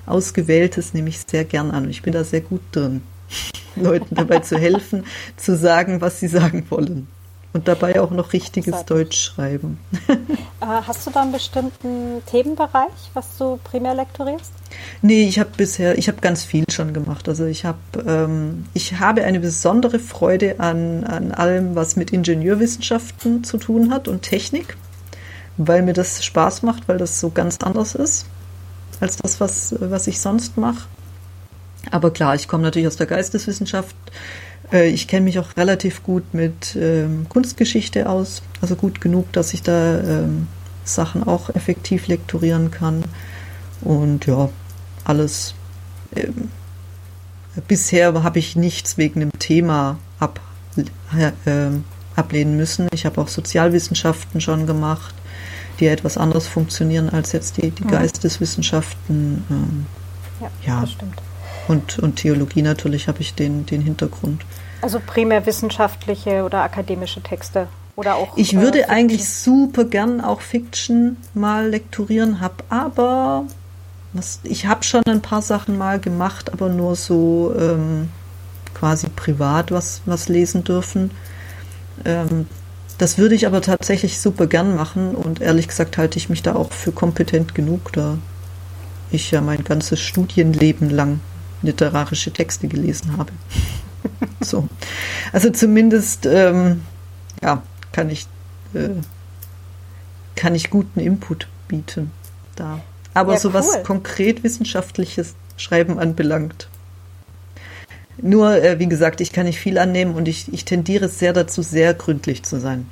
ausgewähltes 0.09 0.93
nehme 0.93 1.09
ich 1.09 1.19
sehr 1.19 1.45
gern 1.45 1.71
an. 1.71 1.89
Ich 1.89 2.01
bin 2.01 2.13
da 2.13 2.23
sehr 2.23 2.41
gut 2.41 2.61
drin, 2.71 3.01
Leuten 3.75 4.15
dabei 4.15 4.39
zu 4.39 4.57
helfen, 4.57 5.05
zu 5.37 5.55
sagen, 5.55 6.01
was 6.01 6.19
sie 6.19 6.27
sagen 6.27 6.65
wollen. 6.69 7.07
Und 7.51 7.67
dabei 7.67 7.99
auch 7.99 8.11
noch 8.11 8.33
richtiges 8.33 8.85
Deutsch 8.85 9.19
schreiben. 9.19 9.79
Äh, 10.61 10.65
hast 10.65 11.07
du 11.07 11.11
da 11.11 11.21
einen 11.21 11.31
bestimmten 11.31 12.21
Themenbereich, 12.25 12.91
was 13.13 13.37
du 13.37 13.57
primär 13.63 13.95
lektorierst? 13.95 14.51
Nee, 15.01 15.25
ich 15.25 15.39
habe 15.39 15.51
bisher, 15.55 15.97
ich 15.97 16.09
habe 16.09 16.19
ganz 16.19 16.43
viel 16.43 16.65
schon 16.69 16.93
gemacht. 16.93 17.29
Also 17.29 17.45
ich 17.45 17.63
habe, 17.63 17.77
ähm, 18.05 18.65
ich 18.73 18.99
habe 18.99 19.23
eine 19.23 19.39
besondere 19.39 19.99
Freude 19.99 20.59
an, 20.59 21.05
an 21.05 21.31
allem, 21.31 21.75
was 21.75 21.95
mit 21.95 22.11
Ingenieurwissenschaften 22.11 23.45
zu 23.45 23.57
tun 23.57 23.89
hat 23.89 24.09
und 24.09 24.23
Technik, 24.23 24.75
weil 25.55 25.81
mir 25.81 25.93
das 25.93 26.25
Spaß 26.25 26.63
macht, 26.63 26.89
weil 26.89 26.97
das 26.97 27.21
so 27.21 27.29
ganz 27.29 27.59
anders 27.63 27.95
ist 27.95 28.25
als 28.99 29.17
das, 29.17 29.39
was, 29.39 29.75
was 29.79 30.07
ich 30.07 30.19
sonst 30.19 30.57
mache. 30.57 30.87
Aber 31.91 32.11
klar, 32.11 32.35
ich 32.35 32.47
komme 32.47 32.63
natürlich 32.63 32.87
aus 32.87 32.97
der 32.97 33.07
Geisteswissenschaft. 33.07 33.95
Äh, 34.71 34.89
ich 34.89 35.07
kenne 35.07 35.25
mich 35.25 35.39
auch 35.39 35.55
relativ 35.57 36.03
gut 36.03 36.33
mit 36.33 36.75
ähm, 36.75 37.27
Kunstgeschichte 37.29 38.09
aus, 38.09 38.41
also 38.61 38.75
gut 38.75 39.01
genug, 39.01 39.31
dass 39.33 39.53
ich 39.53 39.63
da 39.63 39.99
ähm, 39.99 40.47
Sachen 40.83 41.23
auch 41.23 41.49
effektiv 41.49 42.07
lektorieren 42.07 42.71
kann. 42.71 43.03
Und 43.81 44.25
ja, 44.25 44.49
alles. 45.03 45.53
Ähm, 46.15 46.49
bisher 47.67 48.23
habe 48.23 48.39
ich 48.39 48.55
nichts 48.55 48.97
wegen 48.97 49.19
dem 49.19 49.31
Thema 49.39 49.97
ab, 50.19 50.39
äh, 51.15 51.69
ablehnen 52.15 52.57
müssen. 52.57 52.87
Ich 52.93 53.05
habe 53.05 53.19
auch 53.21 53.27
Sozialwissenschaften 53.27 54.39
schon 54.41 54.67
gemacht, 54.67 55.15
die 55.79 55.87
etwas 55.87 56.17
anders 56.17 56.47
funktionieren 56.47 57.09
als 57.09 57.31
jetzt 57.31 57.57
die, 57.57 57.71
die 57.71 57.83
mhm. 57.83 57.91
Geisteswissenschaften. 57.91 59.45
Ähm, 59.49 59.85
ja, 60.41 60.49
ja, 60.65 60.81
das 60.81 60.91
stimmt. 60.91 61.21
Und, 61.67 61.99
und 61.99 62.15
Theologie 62.15 62.61
natürlich 62.61 63.07
habe 63.07 63.21
ich 63.21 63.35
den, 63.35 63.65
den 63.65 63.81
Hintergrund. 63.81 64.43
Also 64.81 64.99
primär 65.05 65.45
wissenschaftliche 65.45 66.43
oder 66.43 66.63
akademische 66.63 67.21
Texte 67.21 67.67
oder 67.95 68.15
auch. 68.15 68.37
Ich 68.37 68.55
äh, 68.55 68.61
würde 68.61 68.89
eigentlich 68.89 69.29
super 69.29 69.83
gern 69.83 70.21
auch 70.21 70.41
Fiction 70.41 71.17
mal 71.33 71.69
lektorieren, 71.69 72.39
habe 72.39 72.63
aber 72.69 73.45
was, 74.13 74.39
ich 74.43 74.65
habe 74.65 74.83
schon 74.83 75.03
ein 75.05 75.21
paar 75.21 75.41
Sachen 75.41 75.77
mal 75.77 75.99
gemacht, 75.99 76.51
aber 76.51 76.69
nur 76.69 76.95
so 76.95 77.53
ähm, 77.59 78.09
quasi 78.73 79.07
privat 79.09 79.71
was, 79.71 80.01
was 80.05 80.29
lesen 80.29 80.63
dürfen. 80.63 81.11
Ähm, 82.05 82.47
das 82.99 83.17
würde 83.17 83.33
ich 83.33 83.47
aber 83.47 83.61
tatsächlich 83.61 84.19
super 84.19 84.45
gern 84.45 84.75
machen 84.75 85.15
und 85.15 85.41
ehrlich 85.41 85.69
gesagt 85.69 85.97
halte 85.97 86.17
ich 86.17 86.29
mich 86.29 86.43
da 86.43 86.55
auch 86.55 86.73
für 86.73 86.91
kompetent 86.91 87.55
genug, 87.55 87.93
da 87.93 88.17
ich 89.09 89.31
ja 89.31 89.39
mein 89.41 89.63
ganzes 89.63 90.01
Studienleben 90.01 90.89
lang 90.89 91.21
literarische 91.61 92.31
Texte 92.31 92.67
gelesen 92.67 93.17
habe. 93.17 93.31
so. 94.41 94.67
Also 95.31 95.49
zumindest 95.49 96.25
ähm, 96.25 96.81
ja, 97.41 97.63
kann 97.93 98.09
ich, 98.09 98.27
äh, 98.73 98.89
kann 100.35 100.53
ich 100.53 100.69
guten 100.69 100.99
Input 100.99 101.47
bieten 101.69 102.11
da. 102.57 102.81
Aber 103.13 103.33
ja, 103.33 103.39
so 103.39 103.53
was 103.53 103.77
cool. 103.77 103.83
konkret 103.83 104.43
wissenschaftliches 104.43 105.35
Schreiben 105.55 105.99
anbelangt. 105.99 106.67
Nur, 108.21 108.61
äh, 108.61 108.79
wie 108.79 108.87
gesagt, 108.87 109.21
ich 109.21 109.31
kann 109.31 109.45
nicht 109.45 109.59
viel 109.59 109.77
annehmen 109.77 110.15
und 110.15 110.27
ich, 110.27 110.51
ich 110.53 110.65
tendiere 110.65 111.07
sehr 111.09 111.33
dazu, 111.33 111.61
sehr 111.61 111.93
gründlich 111.93 112.43
zu 112.43 112.59
sein. 112.59 112.87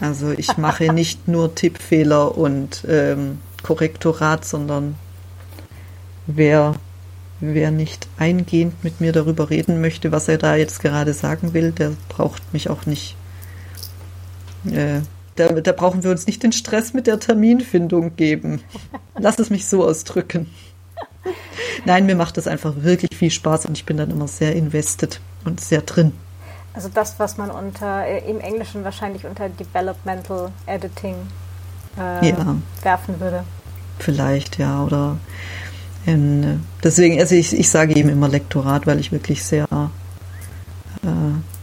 Also 0.00 0.32
ich 0.32 0.56
mache 0.56 0.92
nicht 0.92 1.28
nur 1.28 1.54
Tippfehler 1.54 2.36
und 2.36 2.84
ähm, 2.88 3.38
Korrektorat, 3.62 4.44
sondern 4.44 4.96
wer 6.26 6.74
Wer 7.40 7.70
nicht 7.70 8.08
eingehend 8.16 8.84
mit 8.84 9.00
mir 9.00 9.12
darüber 9.12 9.50
reden 9.50 9.80
möchte, 9.80 10.12
was 10.12 10.28
er 10.28 10.38
da 10.38 10.54
jetzt 10.56 10.80
gerade 10.80 11.12
sagen 11.12 11.52
will, 11.52 11.72
der 11.72 11.92
braucht 12.08 12.52
mich 12.52 12.70
auch 12.70 12.86
nicht. 12.86 13.16
Äh, 14.70 15.00
da, 15.36 15.48
da 15.48 15.72
brauchen 15.72 16.04
wir 16.04 16.10
uns 16.10 16.26
nicht 16.26 16.42
den 16.42 16.52
Stress 16.52 16.94
mit 16.94 17.06
der 17.06 17.18
Terminfindung 17.18 18.14
geben. 18.16 18.62
Lass 19.18 19.38
es 19.40 19.50
mich 19.50 19.66
so 19.66 19.84
ausdrücken. 19.84 20.46
Nein, 21.84 22.06
mir 22.06 22.16
macht 22.16 22.36
das 22.36 22.46
einfach 22.46 22.74
wirklich 22.76 23.16
viel 23.16 23.30
Spaß 23.30 23.66
und 23.66 23.76
ich 23.76 23.84
bin 23.84 23.96
dann 23.96 24.10
immer 24.10 24.28
sehr 24.28 24.54
invested 24.54 25.20
und 25.44 25.60
sehr 25.60 25.82
drin. 25.82 26.12
Also 26.72 26.88
das, 26.92 27.18
was 27.18 27.36
man 27.36 27.50
unter 27.50 28.04
äh, 28.04 28.28
im 28.28 28.40
Englischen 28.40 28.84
wahrscheinlich 28.84 29.24
unter 29.24 29.48
Developmental 29.48 30.50
Editing 30.66 31.14
äh, 31.98 32.30
ja. 32.30 32.56
werfen 32.82 33.20
würde. 33.20 33.44
Vielleicht, 33.98 34.58
ja, 34.58 34.82
oder 34.82 35.16
in, 36.04 36.64
deswegen, 36.82 37.20
also 37.20 37.34
ich, 37.34 37.56
ich 37.56 37.70
sage 37.70 37.94
eben 37.96 38.08
immer 38.08 38.28
Lektorat, 38.28 38.86
weil 38.86 38.98
ich 38.98 39.12
wirklich 39.12 39.44
sehr 39.44 39.66
äh, 39.72 41.06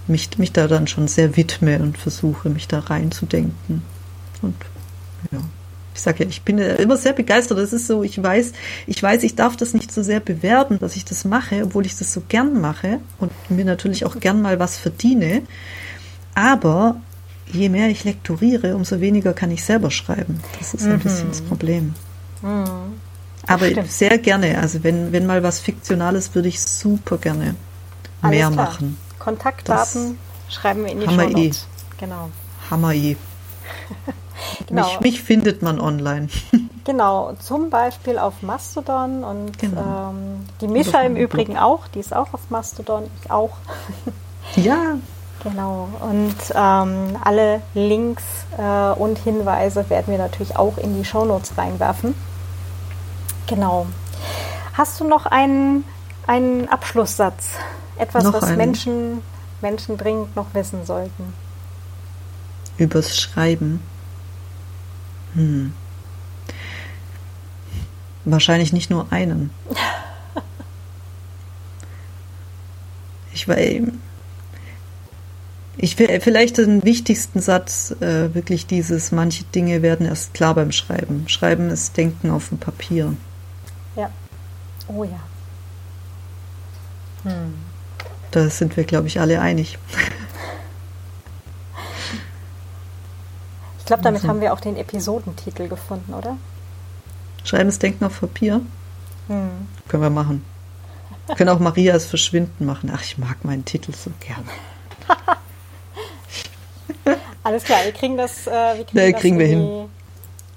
mich, 0.07 0.37
mich 0.37 0.53
da 0.53 0.67
dann 0.67 0.87
schon 0.87 1.07
sehr 1.07 1.35
widme 1.35 1.79
und 1.79 1.97
versuche, 1.97 2.49
mich 2.49 2.67
da 2.67 2.79
reinzudenken. 2.79 3.83
Und 4.41 4.55
ja, 5.31 5.39
ich 5.93 6.01
sage 6.01 6.23
ja, 6.23 6.29
ich 6.29 6.41
bin 6.43 6.57
immer 6.57 6.97
sehr 6.97 7.13
begeistert. 7.13 7.57
Das 7.57 7.73
ist 7.73 7.87
so, 7.87 8.03
ich 8.03 8.21
weiß, 8.21 8.53
ich 8.87 9.01
weiß, 9.01 9.23
ich 9.23 9.35
darf 9.35 9.57
das 9.57 9.73
nicht 9.73 9.91
so 9.91 10.03
sehr 10.03 10.19
bewerben, 10.19 10.79
dass 10.79 10.95
ich 10.95 11.05
das 11.05 11.25
mache, 11.25 11.63
obwohl 11.63 11.85
ich 11.85 11.97
das 11.97 12.13
so 12.13 12.21
gern 12.27 12.61
mache 12.61 12.99
und 13.19 13.31
mir 13.49 13.65
natürlich 13.65 14.05
auch 14.05 14.19
gern 14.19 14.41
mal 14.41 14.59
was 14.59 14.77
verdiene. 14.77 15.41
Aber 16.33 16.95
je 17.51 17.69
mehr 17.69 17.89
ich 17.89 18.03
lektoriere, 18.03 18.75
umso 18.75 19.01
weniger 19.01 19.33
kann 19.33 19.51
ich 19.51 19.63
selber 19.63 19.91
schreiben. 19.91 20.39
Das 20.59 20.73
ist 20.73 20.85
mhm. 20.85 20.93
ein 20.93 20.99
bisschen 20.99 21.27
das 21.29 21.41
Problem. 21.41 21.93
Mhm. 22.41 22.65
Aber 23.47 23.65
Stimmt. 23.65 23.91
sehr 23.91 24.17
gerne. 24.17 24.59
Also 24.59 24.83
wenn, 24.83 25.11
wenn 25.11 25.25
mal 25.25 25.43
was 25.43 25.59
Fiktionales, 25.59 26.33
würde 26.35 26.47
ich 26.47 26.61
super 26.61 27.17
gerne 27.17 27.55
Alles 28.21 28.37
mehr 28.37 28.51
klar. 28.51 28.65
machen. 28.65 28.97
Kontaktdaten 29.19 30.17
das 30.47 30.55
schreiben 30.55 30.83
wir 30.85 30.91
in 30.91 30.99
die 31.01 31.07
Hammer 31.07 31.23
Show 31.23 31.29
Notes. 31.29 31.67
Eh. 31.67 31.95
Genau. 31.99 32.29
Hammer 32.69 32.93
eh. 32.93 33.15
genau. 34.67 34.85
Mich, 34.85 34.99
mich, 34.99 35.21
findet 35.21 35.61
man 35.61 35.79
online. 35.79 36.27
genau, 36.83 37.33
zum 37.39 37.69
Beispiel 37.69 38.17
auf 38.17 38.41
Mastodon 38.41 39.23
und 39.23 39.57
genau. 39.59 40.11
ähm, 40.11 40.45
die 40.61 40.67
Mischa 40.67 41.01
im 41.01 41.15
Übrigen 41.15 41.53
Blog. 41.53 41.63
auch, 41.63 41.87
die 41.87 41.99
ist 41.99 42.15
auch 42.15 42.33
auf 42.33 42.49
Mastodon, 42.49 43.03
ich 43.21 43.31
auch. 43.31 43.51
ja. 44.55 44.97
Genau, 45.43 45.89
und 45.99 46.35
ähm, 46.53 47.17
alle 47.23 47.61
Links 47.73 48.23
äh, 48.59 48.91
und 48.91 49.17
Hinweise 49.17 49.89
werden 49.89 50.11
wir 50.11 50.19
natürlich 50.19 50.55
auch 50.55 50.77
in 50.77 50.95
die 50.95 51.03
Show 51.03 51.25
Notes 51.25 51.57
reinwerfen. 51.57 52.13
Genau. 53.47 53.87
Hast 54.73 54.99
du 54.99 55.07
noch 55.07 55.25
einen, 55.25 55.83
einen 56.27 56.69
Abschlusssatz? 56.69 57.57
Etwas, 57.97 58.23
noch 58.23 58.33
was 58.33 58.43
einen. 58.43 58.57
Menschen, 58.57 59.21
Menschen 59.61 59.97
dringend 59.97 60.35
noch 60.35 60.53
wissen 60.53 60.85
sollten? 60.85 61.33
Übers 62.77 63.17
Schreiben. 63.17 63.81
Hm. 65.33 65.73
Wahrscheinlich 68.25 68.73
nicht 68.73 68.89
nur 68.89 69.11
einen. 69.11 69.49
ich 73.33 73.47
war 73.47 73.57
ich 75.77 75.97
will 75.97 76.19
vielleicht 76.21 76.57
den 76.57 76.83
wichtigsten 76.83 77.39
Satz, 77.39 77.95
äh, 78.01 78.35
wirklich 78.35 78.67
dieses, 78.67 79.11
manche 79.11 79.43
Dinge 79.45 79.81
werden 79.81 80.05
erst 80.05 80.33
klar 80.33 80.53
beim 80.53 80.71
Schreiben. 80.71 81.27
Schreiben 81.27 81.69
ist 81.69 81.97
Denken 81.97 82.29
auf 82.29 82.49
dem 82.49 82.59
Papier. 82.59 83.15
Ja. 83.95 84.11
Oh 84.87 85.03
ja. 85.03 85.19
Hm. 87.23 87.53
Da 88.31 88.49
sind 88.49 88.77
wir, 88.77 88.83
glaube 88.83 89.07
ich, 89.07 89.19
alle 89.19 89.41
einig. 89.41 89.79
Glaube, 93.91 94.03
damit 94.03 94.23
haben 94.23 94.39
wir 94.39 94.53
auch 94.53 94.61
den 94.61 94.77
Episodentitel 94.77 95.67
gefunden, 95.67 96.13
oder? 96.13 96.37
Schreiben 97.43 97.67
ist 97.67 97.83
Denken 97.83 98.05
auf 98.05 98.21
Papier. 98.21 98.61
Hm. 99.27 99.67
Können 99.89 100.03
wir 100.03 100.09
machen. 100.09 100.45
Wir 101.27 101.35
können 101.35 101.49
auch 101.49 101.59
Marias 101.59 102.05
Verschwinden 102.05 102.65
machen. 102.65 102.89
Ach, 102.93 103.03
ich 103.03 103.17
mag 103.17 103.43
meinen 103.43 103.65
Titel 103.65 103.91
so 103.93 104.11
gerne. 104.19 104.45
alles 107.43 107.65
klar, 107.65 107.79
wir 107.83 107.91
kriegen 107.91 108.15
das, 108.15 108.47
äh, 108.47 108.51
wir 108.51 108.85
kriegen, 108.85 108.97
ja, 108.97 109.11
das 109.11 109.21
kriegen 109.21 109.39
wir 109.39 109.45
hin. 109.45 109.89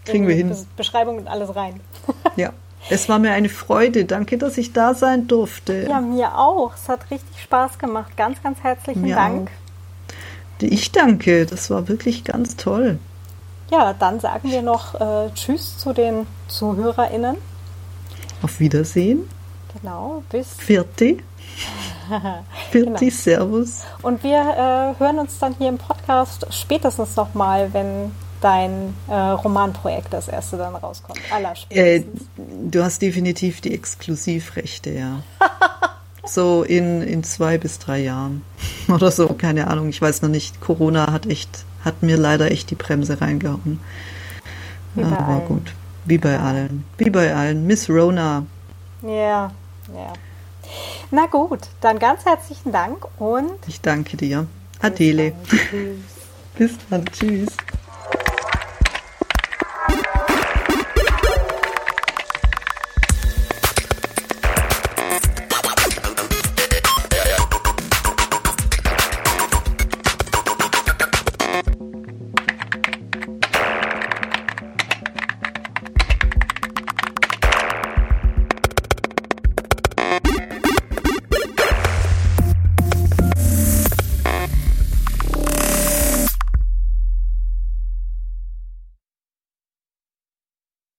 kriegen 0.04 0.28
wir 0.28 0.34
hin. 0.36 0.56
Beschreibung 0.76 1.18
und 1.18 1.26
alles 1.26 1.56
rein. 1.56 1.80
ja. 2.36 2.52
Es 2.90 3.08
war 3.08 3.18
mir 3.18 3.32
eine 3.32 3.48
Freude. 3.48 4.04
Danke, 4.04 4.38
dass 4.38 4.58
ich 4.58 4.72
da 4.72 4.94
sein 4.94 5.26
durfte. 5.26 5.86
Ja, 5.88 6.00
mir 6.00 6.38
auch. 6.38 6.74
Es 6.74 6.88
hat 6.88 7.10
richtig 7.10 7.42
Spaß 7.42 7.78
gemacht. 7.78 8.16
Ganz, 8.16 8.40
ganz 8.42 8.62
herzlichen 8.62 9.00
mir 9.02 9.16
Dank. 9.16 9.48
Auch. 9.48 10.62
Ich 10.62 10.92
danke. 10.92 11.46
Das 11.46 11.70
war 11.70 11.88
wirklich 11.88 12.22
ganz 12.22 12.56
toll. 12.56 12.98
Ja, 13.70 13.92
dann 13.92 14.20
sagen 14.20 14.50
wir 14.50 14.62
noch 14.62 14.94
äh, 14.94 15.30
Tschüss 15.34 15.78
zu 15.78 15.92
den 15.92 16.26
ZuhörerInnen. 16.48 17.36
Auf 18.42 18.60
Wiedersehen. 18.60 19.28
Genau, 19.80 20.22
bis. 20.30 20.54
Vierte. 20.54 21.16
Vierte, 22.70 22.92
genau. 22.92 23.10
Servus. 23.10 23.82
Und 24.02 24.22
wir 24.22 24.38
äh, 24.38 25.00
hören 25.00 25.18
uns 25.18 25.38
dann 25.38 25.54
hier 25.58 25.68
im 25.68 25.78
Podcast 25.78 26.46
spätestens 26.50 27.16
nochmal, 27.16 27.72
wenn 27.72 28.12
dein 28.44 28.94
äh, 29.08 29.14
Romanprojekt 29.14 30.12
das 30.12 30.28
erste 30.28 30.58
dann 30.58 30.76
rauskommt. 30.76 31.18
Äh, 31.70 32.02
du 32.36 32.84
hast 32.84 33.00
definitiv 33.00 33.62
die 33.62 33.72
Exklusivrechte, 33.72 34.90
ja. 34.90 35.22
so 36.26 36.62
in, 36.62 37.00
in 37.00 37.24
zwei 37.24 37.56
bis 37.56 37.78
drei 37.78 38.00
Jahren 38.00 38.42
oder 38.88 39.10
so, 39.10 39.28
keine 39.28 39.68
Ahnung, 39.68 39.88
ich 39.88 40.00
weiß 40.00 40.20
noch 40.22 40.28
nicht. 40.28 40.60
Corona 40.60 41.10
hat 41.10 41.26
echt, 41.26 41.64
hat 41.84 42.02
mir 42.02 42.16
leider 42.16 42.50
echt 42.50 42.70
die 42.70 42.74
Bremse 42.74 43.20
reingehauen. 43.20 43.80
Wie 44.94 45.02
Aber 45.02 45.18
allen. 45.26 45.46
gut, 45.46 45.74
wie 46.04 46.18
bei 46.18 46.38
allen, 46.38 46.84
wie 46.98 47.10
bei 47.10 47.34
allen. 47.34 47.66
Miss 47.66 47.88
Rona. 47.88 48.46
Ja, 49.02 49.52
ja. 49.92 50.12
Na 51.10 51.26
gut, 51.26 51.60
dann 51.80 51.98
ganz 51.98 52.24
herzlichen 52.24 52.72
Dank 52.72 53.06
und. 53.20 53.52
Ich 53.66 53.80
danke 53.80 54.16
dir. 54.16 54.46
Adele. 54.80 55.32
Bis 56.58 56.72
dann. 56.88 57.04
Tschüss. 57.06 57.48